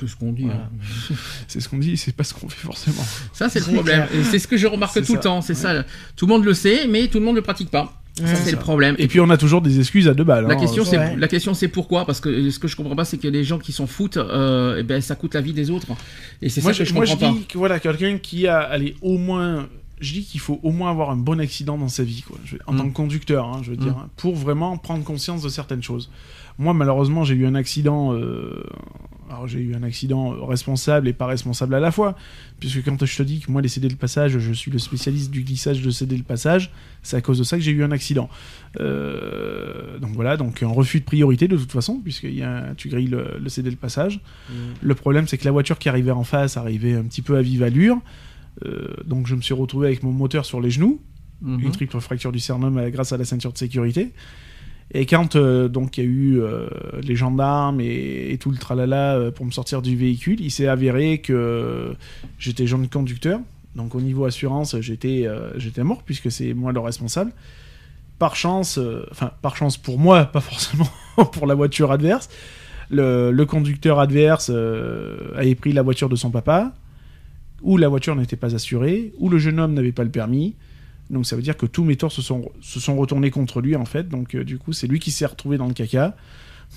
C'est 0.01 0.07
ce 0.07 0.15
qu'on 0.17 0.31
dit. 0.33 0.43
Voilà. 0.43 0.59
hein. 0.61 1.15
C'est 1.47 1.61
ce 1.61 1.69
qu'on 1.69 1.77
dit, 1.77 1.95
c'est 1.95 2.15
pas 2.15 2.23
ce 2.23 2.33
qu'on 2.33 2.49
fait 2.49 2.65
forcément. 2.65 3.03
Ça, 3.33 3.47
c'est 3.49 3.59
le 3.59 3.65
problème. 3.73 4.07
clair. 4.07 4.09
Et 4.19 4.23
c'est 4.23 4.39
ce 4.39 4.47
que 4.47 4.57
je 4.57 4.67
remarque 4.67 5.01
tout 5.05 5.13
le 5.13 5.19
temps. 5.19 5.41
C'est 5.41 5.53
ça. 5.53 5.83
Tout 6.15 6.25
le 6.27 6.33
monde 6.33 6.43
le 6.43 6.53
sait, 6.53 6.87
mais 6.87 7.07
tout 7.07 7.19
le 7.19 7.25
monde 7.25 7.35
ne 7.35 7.39
le 7.39 7.43
pratique 7.43 7.69
pas. 7.69 7.93
Ça, 8.17 8.35
c'est 8.35 8.51
le 8.51 8.57
problème. 8.57 8.95
Et 8.99 9.07
puis 9.07 9.19
on 9.21 9.29
a 9.29 9.37
toujours 9.37 9.61
des 9.61 9.79
excuses 9.79 10.07
à 10.09 10.13
deux 10.13 10.25
balles. 10.25 10.45
La 10.45 10.53
hein. 10.55 10.59
question, 10.59 10.83
c'est 10.83 10.97
Ouais. 10.97 11.15
la 11.15 11.27
question, 11.29 11.53
c'est 11.53 11.69
pourquoi? 11.69 12.05
Parce 12.05 12.19
que 12.19 12.49
ce 12.49 12.59
que 12.59 12.67
je 12.67 12.75
comprends 12.75 12.95
pas, 12.95 13.05
c'est 13.05 13.17
que 13.17 13.27
les 13.27 13.43
gens 13.45 13.57
qui 13.57 13.71
s'en 13.71 13.87
foutent, 13.87 14.17
euh, 14.17 14.75
eh 14.79 14.83
ben, 14.83 15.01
ça 15.01 15.15
coûte 15.15 15.33
la 15.33 15.41
vie 15.41 15.53
des 15.53 15.69
autres. 15.71 15.87
Et 16.41 16.49
c'est 16.49 16.61
moi, 16.61 16.73
ça 16.73 16.79
que 16.79 16.85
je 16.85 16.93
moi, 16.93 17.05
comprends 17.05 17.31
pas. 17.31 17.37
dis 17.37 17.45
que 17.45 17.57
voilà, 17.57 17.79
quelqu'un 17.79 18.17
qui 18.17 18.47
a, 18.47 18.59
allez, 18.59 18.95
au 19.01 19.17
moins, 19.17 19.67
je 20.01 20.13
dis 20.13 20.25
qu'il 20.25 20.39
faut 20.41 20.59
au 20.61 20.71
moins 20.71 20.91
avoir 20.91 21.09
un 21.11 21.15
bon 21.15 21.39
accident 21.39 21.77
dans 21.77 21.87
sa 21.87 22.03
vie, 22.03 22.21
quoi. 22.27 22.37
Je- 22.43 22.57
en 22.67 22.73
Mm. 22.73 22.77
tant 22.77 22.89
que 22.89 22.93
conducteur, 22.93 23.45
hein, 23.45 23.61
je 23.63 23.71
veux 23.71 23.77
Mm. 23.77 23.83
dire, 23.83 23.97
hein, 23.97 24.09
pour 24.17 24.35
vraiment 24.35 24.77
prendre 24.77 25.03
conscience 25.05 25.41
de 25.41 25.49
certaines 25.49 25.81
choses. 25.83 26.09
Moi, 26.61 26.73
malheureusement, 26.73 27.23
j'ai 27.23 27.33
eu 27.35 27.45
un 27.45 27.55
accident. 27.55 28.13
euh, 28.13 28.63
alors, 29.29 29.47
j'ai 29.47 29.59
eu 29.59 29.73
un 29.75 29.83
accident 29.83 30.45
responsable 30.45 31.07
et 31.07 31.13
pas 31.13 31.25
responsable 31.25 31.73
à 31.75 31.79
la 31.79 31.91
fois, 31.91 32.15
puisque 32.59 32.83
quand 32.83 33.03
je 33.05 33.17
te 33.17 33.23
dis 33.23 33.39
que 33.39 33.49
moi, 33.51 33.61
les 33.61 33.69
CD 33.69 33.87
de 33.87 33.95
passage, 33.95 34.37
je 34.37 34.51
suis 34.51 34.69
le 34.71 34.77
spécialiste 34.77 35.31
du 35.31 35.43
glissage 35.43 35.81
de 35.81 35.89
CD 35.89 36.17
de 36.17 36.23
passage, 36.23 36.69
c'est 37.01 37.15
à 37.17 37.21
cause 37.21 37.39
de 37.39 37.43
ça 37.45 37.55
que 37.57 37.63
j'ai 37.63 37.71
eu 37.71 37.81
un 37.83 37.91
accident. 37.91 38.29
Euh, 38.79 39.97
donc 39.99 40.11
voilà, 40.11 40.37
donc 40.37 40.61
un 40.63 40.67
refus 40.67 40.99
de 40.99 41.05
priorité 41.05 41.47
de 41.47 41.57
toute 41.57 41.71
façon, 41.71 41.99
puisque 42.03 42.23
il 42.23 42.35
y 42.35 42.43
a 42.43 42.69
un- 42.69 42.75
tu 42.75 42.89
grilles 42.89 43.07
le, 43.07 43.37
le 43.41 43.49
CD 43.49 43.69
de 43.71 43.75
passage. 43.75 44.19
Le 44.81 44.95
problème, 44.95 45.27
c'est 45.27 45.37
que 45.37 45.45
la 45.45 45.51
voiture 45.51 45.79
qui 45.79 45.89
arrivait 45.89 46.11
en 46.11 46.23
face 46.23 46.57
arrivait 46.57 46.93
un 46.93 47.03
petit 47.03 47.21
peu 47.21 47.37
à 47.37 47.41
vive 47.41 47.63
allure. 47.63 47.97
Euh, 48.65 48.87
donc 49.05 49.27
je 49.27 49.35
me 49.35 49.41
suis 49.41 49.53
retrouvé 49.53 49.87
avec 49.87 50.03
mon 50.03 50.11
moteur 50.11 50.45
sur 50.45 50.59
les 50.61 50.71
genoux, 50.71 50.99
Mhm. 51.41 51.59
une 51.61 51.71
triple 51.71 51.99
fracture 52.01 52.31
du 52.31 52.39
sternum 52.39 52.89
grâce 52.91 53.13
à 53.13 53.17
la 53.17 53.25
ceinture 53.25 53.51
de 53.53 53.57
sécurité. 53.57 54.11
Et 54.93 55.05
quand 55.05 55.35
euh, 55.35 55.69
donc 55.69 55.97
il 55.97 56.03
y 56.03 56.07
a 56.07 56.09
eu 56.09 56.41
euh, 56.41 56.67
les 57.01 57.15
gendarmes 57.15 57.79
et, 57.79 58.37
tout 58.41 58.51
le 58.51 58.57
tralala 58.57 59.15
euh, 59.15 59.31
pour 59.31 59.45
me 59.45 59.51
sortir 59.51 59.81
du 59.81 59.95
véhicule, 59.95 60.41
il 60.41 60.51
s'est 60.51 60.67
avéré 60.67 61.19
que 61.19 61.95
j'étais 62.37 62.67
jeune 62.67 62.87
conducteur. 62.87 63.39
Donc 63.75 63.95
au 63.95 64.01
niveau 64.01 64.25
assurance, 64.25 64.75
j'étais 64.81 65.27
mort 65.77 66.03
puisque 66.03 66.29
c'est 66.29 66.53
moi 66.53 66.73
le 66.73 66.79
responsable. 66.81 67.31
Par 68.19 68.35
chance, 68.35 68.79
enfin 69.11 69.31
par 69.41 69.55
chance 69.55 69.77
pour 69.77 69.97
moi, 69.97 70.25
pas 70.33 70.41
forcément 70.41 70.89
pour 71.31 71.47
la 71.47 71.55
voiture 71.55 71.91
adverse, 71.91 72.29
le, 72.89 73.31
le 73.31 73.45
conducteur 73.45 73.99
adverse 73.99 74.49
avait 74.49 75.55
pris 75.55 75.71
la 75.71 75.83
voiture 75.83 76.09
de 76.09 76.17
son 76.17 76.31
papa, 76.31 76.73
ou 77.61 77.77
la 77.77 77.87
voiture 77.87 78.15
n'était 78.15 78.35
pas 78.35 78.53
assurée, 78.53 79.13
ou 79.19 79.29
le 79.29 79.37
jeune 79.37 79.59
homme 79.59 79.73
n'avait 79.73 79.93
pas 79.93 80.03
le 80.03 80.09
permis. 80.09 80.55
Donc 81.11 81.25
ça 81.27 81.35
veut 81.35 81.41
dire 81.41 81.57
que 81.57 81.65
tous 81.67 81.83
mes 81.83 81.95
torts 81.97 82.11
se 82.11 82.21
sont, 82.21 82.49
se 82.61 82.79
sont 82.79 82.95
retournés 82.95 83.29
contre 83.31 83.61
lui 83.61 83.75
en 83.75 83.85
fait. 83.85 84.07
Donc 84.09 84.33
euh, 84.35 84.43
du 84.43 84.57
coup 84.57 84.73
c'est 84.73 84.87
lui 84.87 84.99
qui 84.99 85.11
s'est 85.11 85.25
retrouvé 85.25 85.57
dans 85.57 85.67
le 85.67 85.73
caca. 85.73 86.15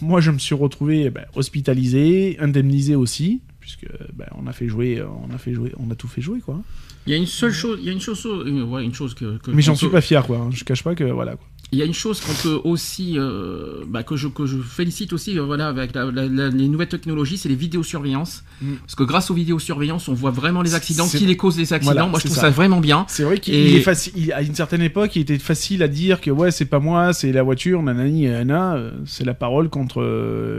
Moi 0.02 0.20
je 0.20 0.30
me 0.32 0.38
suis 0.38 0.54
retrouvé 0.56 1.04
eh 1.04 1.10
ben, 1.10 1.24
hospitalisé, 1.36 2.36
indemnisé 2.40 2.94
aussi, 2.96 3.40
puisque 3.60 3.86
ben, 4.12 4.26
on 4.36 4.46
a 4.46 4.52
fait 4.52 4.68
jouer, 4.68 4.98
euh, 4.98 5.06
on 5.28 5.32
a 5.34 5.38
fait 5.38 5.54
jouer, 5.54 5.72
on 5.78 5.90
a 5.90 5.94
tout 5.94 6.08
fait 6.08 6.20
jouer 6.20 6.40
quoi. 6.40 6.60
Il 7.06 7.10
y 7.12 7.14
a 7.14 7.16
une 7.18 7.26
seule 7.26 7.52
chose, 7.52 7.78
il 7.80 7.86
y 7.86 7.90
a 7.90 7.92
une 7.92 8.00
chose, 8.00 8.24
euh, 8.26 8.64
ouais, 8.64 8.84
une 8.84 8.94
chose 8.94 9.14
que. 9.14 9.36
que- 9.38 9.50
Mais 9.50 9.62
j'en 9.62 9.74
suis 9.76 9.88
pas 9.88 10.00
fier 10.00 10.26
quoi. 10.26 10.38
hein. 10.38 10.50
Je 10.52 10.64
cache 10.64 10.82
pas 10.82 10.94
que 10.94 11.04
voilà. 11.04 11.36
Quoi. 11.36 11.46
Il 11.74 11.78
y 11.78 11.82
a 11.82 11.86
une 11.86 11.92
chose 11.92 12.20
qu'on 12.20 12.32
peut 12.42 12.60
aussi, 12.62 13.18
euh, 13.18 13.82
bah, 13.88 14.04
que, 14.04 14.14
je, 14.14 14.28
que 14.28 14.46
je 14.46 14.58
félicite 14.58 15.12
aussi, 15.12 15.36
euh, 15.38 15.42
voilà, 15.42 15.66
avec 15.66 15.92
la- 15.94 16.04
la- 16.10 16.26
la- 16.28 16.48
les 16.48 16.68
nouvelles 16.68 16.88
technologies, 16.88 17.36
c'est 17.36 17.48
les 17.48 17.56
vidéosurveillances. 17.56 18.44
Mm. 18.62 18.74
Parce 18.82 18.94
que 18.94 19.02
grâce 19.02 19.30
aux 19.30 19.34
vidéosurveillances, 19.34 20.08
on 20.08 20.14
voit 20.14 20.30
vraiment 20.30 20.62
les 20.62 20.74
accidents, 20.76 21.08
qui 21.08 21.26
les 21.26 21.36
cause 21.36 21.56
des 21.56 21.72
accidents. 21.72 21.92
Voilà, 21.92 22.06
Moi, 22.06 22.20
je 22.20 22.26
trouve 22.26 22.36
ça. 22.36 22.42
ça. 22.42 22.50
vraiment 22.50 22.80
bien. 22.80 23.04
C'est 23.08 23.24
vrai 23.24 23.38
qu'il 23.38 23.54
Et- 23.54 23.76
est 23.76 23.80
facile. 23.80 24.12
il- 24.16 24.32
À 24.32 24.42
une 24.42 24.54
certaine 24.54 24.82
époque, 24.82 25.16
il 25.16 25.22
était 25.22 25.38
facile 25.38 25.82
à 25.82 25.88
dire 25.88 26.20
que 26.20 26.30
ouais, 26.30 26.52
c'est 26.52 26.64
pas 26.64 26.78
moi, 26.78 27.12
c'est 27.12 27.32
la 27.32 27.42
voiture, 27.42 27.82
nanani, 27.82 28.26
nanana. 28.28 28.74
euh, 28.76 28.90
C'est 29.04 29.24
la 29.24 29.34
parole 29.34 29.68
contre 29.68 29.98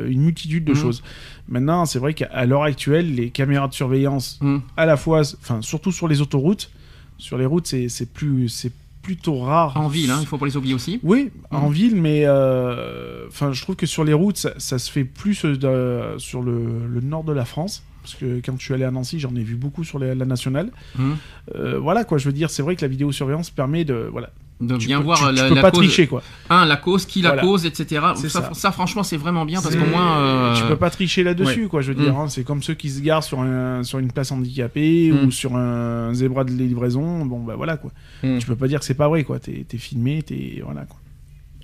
une 0.10 0.22
multitude 0.22 0.66
de 0.66 0.74
Mhm. 0.74 0.78
choses. 0.78 1.02
Maintenant, 1.48 1.86
c'est 1.86 2.00
vrai 2.00 2.14
qu'à 2.14 2.46
l'heure 2.46 2.64
actuelle, 2.64 3.16
les 3.16 3.30
caméras 3.30 3.68
de 3.70 3.74
surveillance, 3.74 4.38
Mm. 4.42 4.58
à 4.76 4.86
la 4.86 4.98
fois, 4.98 5.22
enfin 5.42 5.62
surtout 5.62 5.92
sur 5.94 6.08
les 6.08 6.20
autoroutes, 6.20 6.70
sur 7.18 7.38
les 7.38 7.46
routes, 7.46 7.68
c'est 7.68 7.88
c'est 7.88 8.12
plus, 8.12 8.50
c'est 8.50 8.72
plutôt 9.06 9.40
rare. 9.40 9.78
En 9.78 9.88
ville, 9.88 10.10
hein, 10.10 10.18
il 10.22 10.26
faut 10.28 10.38
pas 10.38 10.46
les 10.48 10.58
oublier 10.58 10.74
aussi. 10.74 11.00
Oui, 11.04 11.30
en 11.52 11.68
Mhm. 11.68 11.74
ville, 11.74 11.96
mais 11.96 12.24
euh, 12.26 13.28
enfin, 13.28 13.52
je 13.54 13.62
trouve 13.62 13.76
que 13.76 13.86
sur 13.86 14.04
les 14.04 14.14
routes, 14.14 14.38
ça, 14.38 14.54
ça 14.58 14.80
se 14.80 14.92
fait 14.92 15.04
plus 15.06 15.46
euh, 15.46 15.56
de- 15.58 16.18
sur 16.20 16.42
le, 16.42 16.88
le 16.88 17.02
nord 17.02 17.24
de 17.24 17.32
la 17.34 17.46
France. 17.46 17.84
Parce 18.02 18.16
que 18.16 18.40
quand 18.46 18.54
je 18.60 18.64
suis 18.64 18.74
allé 18.74 18.84
à 18.84 18.92
Nancy, 18.92 19.20
j'en 19.20 19.36
ai 19.36 19.44
vu 19.44 19.56
beaucoup 19.56 19.84
sur 19.84 19.98
les- 20.00 20.14
la 20.16 20.26
nationale. 20.26 20.72
Mhm. 20.98 21.18
Euh, 21.56 21.80
voilà 21.80 22.04
quoi, 22.04 22.18
je 22.18 22.26
veux 22.26 22.34
dire, 22.34 22.50
c'est 22.50 22.62
vrai 22.64 22.76
que 22.76 22.82
la 22.82 22.88
vidéosurveillance 22.88 23.50
permet 23.50 23.84
de, 23.86 24.08
voilà, 24.12 24.30
De 24.62 24.78
tu 24.78 24.88
bien 24.88 25.00
peux, 25.00 25.04
voir 25.04 25.18
tu- 25.20 25.26
tu 25.26 25.42
la, 25.42 25.50
peux 25.50 25.56
la 25.56 25.62
pas 25.62 25.72
cause. 25.72 25.80
tricher 25.80 26.08
quoi. 26.08 26.24
Un, 26.50 26.64
la 26.66 26.78
cause, 26.78 27.06
qui 27.06 27.22
la 27.22 27.30
Voilà. 27.32 27.42
cause, 27.42 27.66
etc. 27.66 28.02
Ça, 28.16 28.30
ça. 28.30 28.50
ça, 28.54 28.72
franchement, 28.72 29.04
c'est 29.04 29.18
vraiment 29.18 29.44
bien 29.46 29.62
parce 29.62 29.76
qu'au 29.76 29.86
moins. 29.86 30.20
euh, 30.20 30.56
Tu 30.56 30.64
peux 30.64 30.78
pas 30.78 30.90
tricher 30.90 31.24
là-dessus, 31.24 31.68
quoi. 31.68 31.82
Je 31.82 31.92
veux 31.92 32.02
dire, 32.02 32.14
Mm. 32.14 32.18
hein, 32.22 32.28
c'est 32.30 32.46
comme 32.46 32.64
ceux 32.64 32.74
qui 32.74 32.90
se 32.90 33.02
garent 33.02 33.24
sur, 33.24 33.42
un, 33.42 33.84
sur 33.84 34.00
une 34.00 34.12
place 34.14 34.32
handicapée 34.32 35.12
Mm. 35.12 35.26
ou 35.28 35.32
sur 35.32 35.58
un 35.58 36.14
zébra 36.14 36.46
de 36.46 36.52
livraison. 36.52 37.26
Bon, 37.26 37.44
bah 37.44 37.56
voilà, 37.58 37.76
quoi. 37.76 37.92
Mm. 38.24 38.38
Tu 38.40 38.46
peux 38.48 38.56
pas 38.56 38.70
dire 38.70 38.80
que 38.80 38.86
c'est 38.86 38.94
pas 38.94 39.10
vrai, 39.10 39.26
quoi. 39.26 39.40
T'es 39.40 39.66
t'es 39.68 39.78
filmé, 39.78 40.24
t'es. 40.24 40.62
Voilà, 40.64 40.86
quoi. 40.86 41.00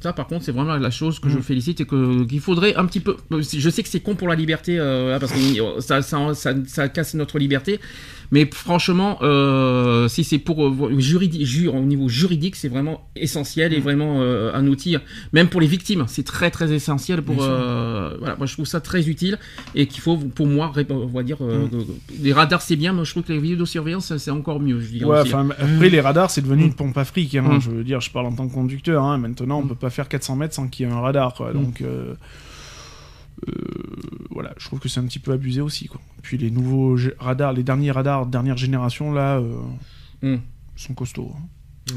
Ça, 0.01 0.13
par 0.13 0.25
contre, 0.27 0.43
c'est 0.43 0.51
vraiment 0.51 0.75
la 0.77 0.89
chose 0.89 1.19
que 1.19 1.29
je 1.29 1.37
Mm. 1.37 1.43
félicite 1.43 1.81
et 1.81 1.85
qu'il 1.85 2.39
faudrait 2.41 2.75
un 2.75 2.85
petit 2.87 2.99
peu. 2.99 3.15
Je 3.39 3.69
sais 3.69 3.83
que 3.83 3.89
c'est 3.89 3.99
con 4.01 4.15
pour 4.15 4.27
la 4.27 4.35
liberté, 4.35 4.77
euh, 4.79 5.17
parce 5.19 5.31
que 5.31 5.37
ça, 5.79 6.01
ça, 6.01 6.33
ça, 6.33 6.53
ça 6.65 6.89
casse 6.89 7.13
notre 7.13 7.37
liberté. 7.39 7.79
Mais 8.33 8.49
franchement, 8.53 9.17
euh, 9.23 10.07
si 10.07 10.23
c'est 10.23 10.37
pour 10.37 10.65
euh, 10.65 10.99
juridique, 10.99 11.45
ju- 11.45 11.67
au 11.67 11.81
niveau 11.81 12.07
juridique, 12.07 12.55
c'est 12.55 12.69
vraiment 12.69 13.07
essentiel 13.15 13.73
et 13.73 13.79
Mm. 13.79 13.83
vraiment 13.83 14.21
euh, 14.21 14.51
un 14.53 14.65
outil, 14.67 14.95
même 15.33 15.49
pour 15.49 15.59
les 15.59 15.67
victimes, 15.67 16.05
c'est 16.07 16.23
très 16.23 16.49
très 16.49 16.71
essentiel 16.71 17.21
pour. 17.21 17.35
Voilà, 17.35 18.35
moi 18.37 18.45
je 18.47 18.53
trouve 18.53 18.65
ça 18.65 18.79
très 18.81 19.09
utile 19.09 19.37
et 19.75 19.85
qu'il 19.87 20.01
faut, 20.01 20.15
pour 20.17 20.47
moi, 20.47 20.71
on 20.89 21.05
va 21.07 21.23
dire, 21.23 21.37
Mm. 21.41 21.69
les 22.21 22.33
radars 22.33 22.61
c'est 22.61 22.75
bien, 22.77 22.93
mais 22.93 23.03
je 23.03 23.11
trouve 23.11 23.23
que 23.23 23.33
les 23.33 23.39
vidéosurveillance 23.39 24.15
c'est 24.17 24.31
encore 24.31 24.59
mieux. 24.59 24.79
Je 24.79 24.87
dirais 24.91 25.05
Ouais, 25.05 25.19
après, 25.59 25.89
les 25.89 25.99
radars, 26.01 26.31
c'est 26.31 26.41
devenu 26.41 26.63
Mm. 26.63 26.67
une 26.67 26.73
pompe 26.75 26.97
à 26.97 27.03
fric. 27.05 27.35
Hein, 27.35 27.41
Mm. 27.57 27.61
Je 27.61 27.69
veux 27.71 27.83
dire, 27.83 27.99
je 28.01 28.11
parle 28.11 28.27
en 28.27 28.31
tant 28.33 28.47
que 28.47 28.53
conducteur. 28.53 29.03
Hein. 29.03 29.17
Maintenant, 29.17 29.59
on 29.59 29.63
Mm. 29.65 29.69
peut 29.69 29.75
pas 29.75 29.89
faire 29.89 30.07
400 30.07 30.35
mètres 30.37 30.53
sans 30.55 30.67
qu'il 30.67 30.87
y 30.87 30.89
ait 30.89 30.93
un 30.93 30.99
radar, 31.01 31.33
quoi. 31.33 31.51
Mm. 31.51 31.53
Donc. 31.53 31.83
Voilà, 34.29 34.51
je 34.57 34.65
trouve 34.67 34.79
que 34.79 34.89
c'est 34.89 34.99
un 34.99 35.05
petit 35.05 35.19
peu 35.19 35.31
abusé 35.31 35.61
aussi, 35.61 35.87
quoi. 35.87 36.01
Puis 36.21 36.37
les 36.37 36.51
nouveaux 36.51 36.97
radars, 37.19 37.53
les 37.53 37.63
derniers 37.63 37.91
radars 37.91 38.25
dernière 38.25 38.57
génération, 38.57 39.11
là, 39.11 39.37
euh, 39.39 39.55
Mm. 40.21 40.37
sont 40.75 40.93
costauds. 40.93 41.31
hein. 41.35 41.93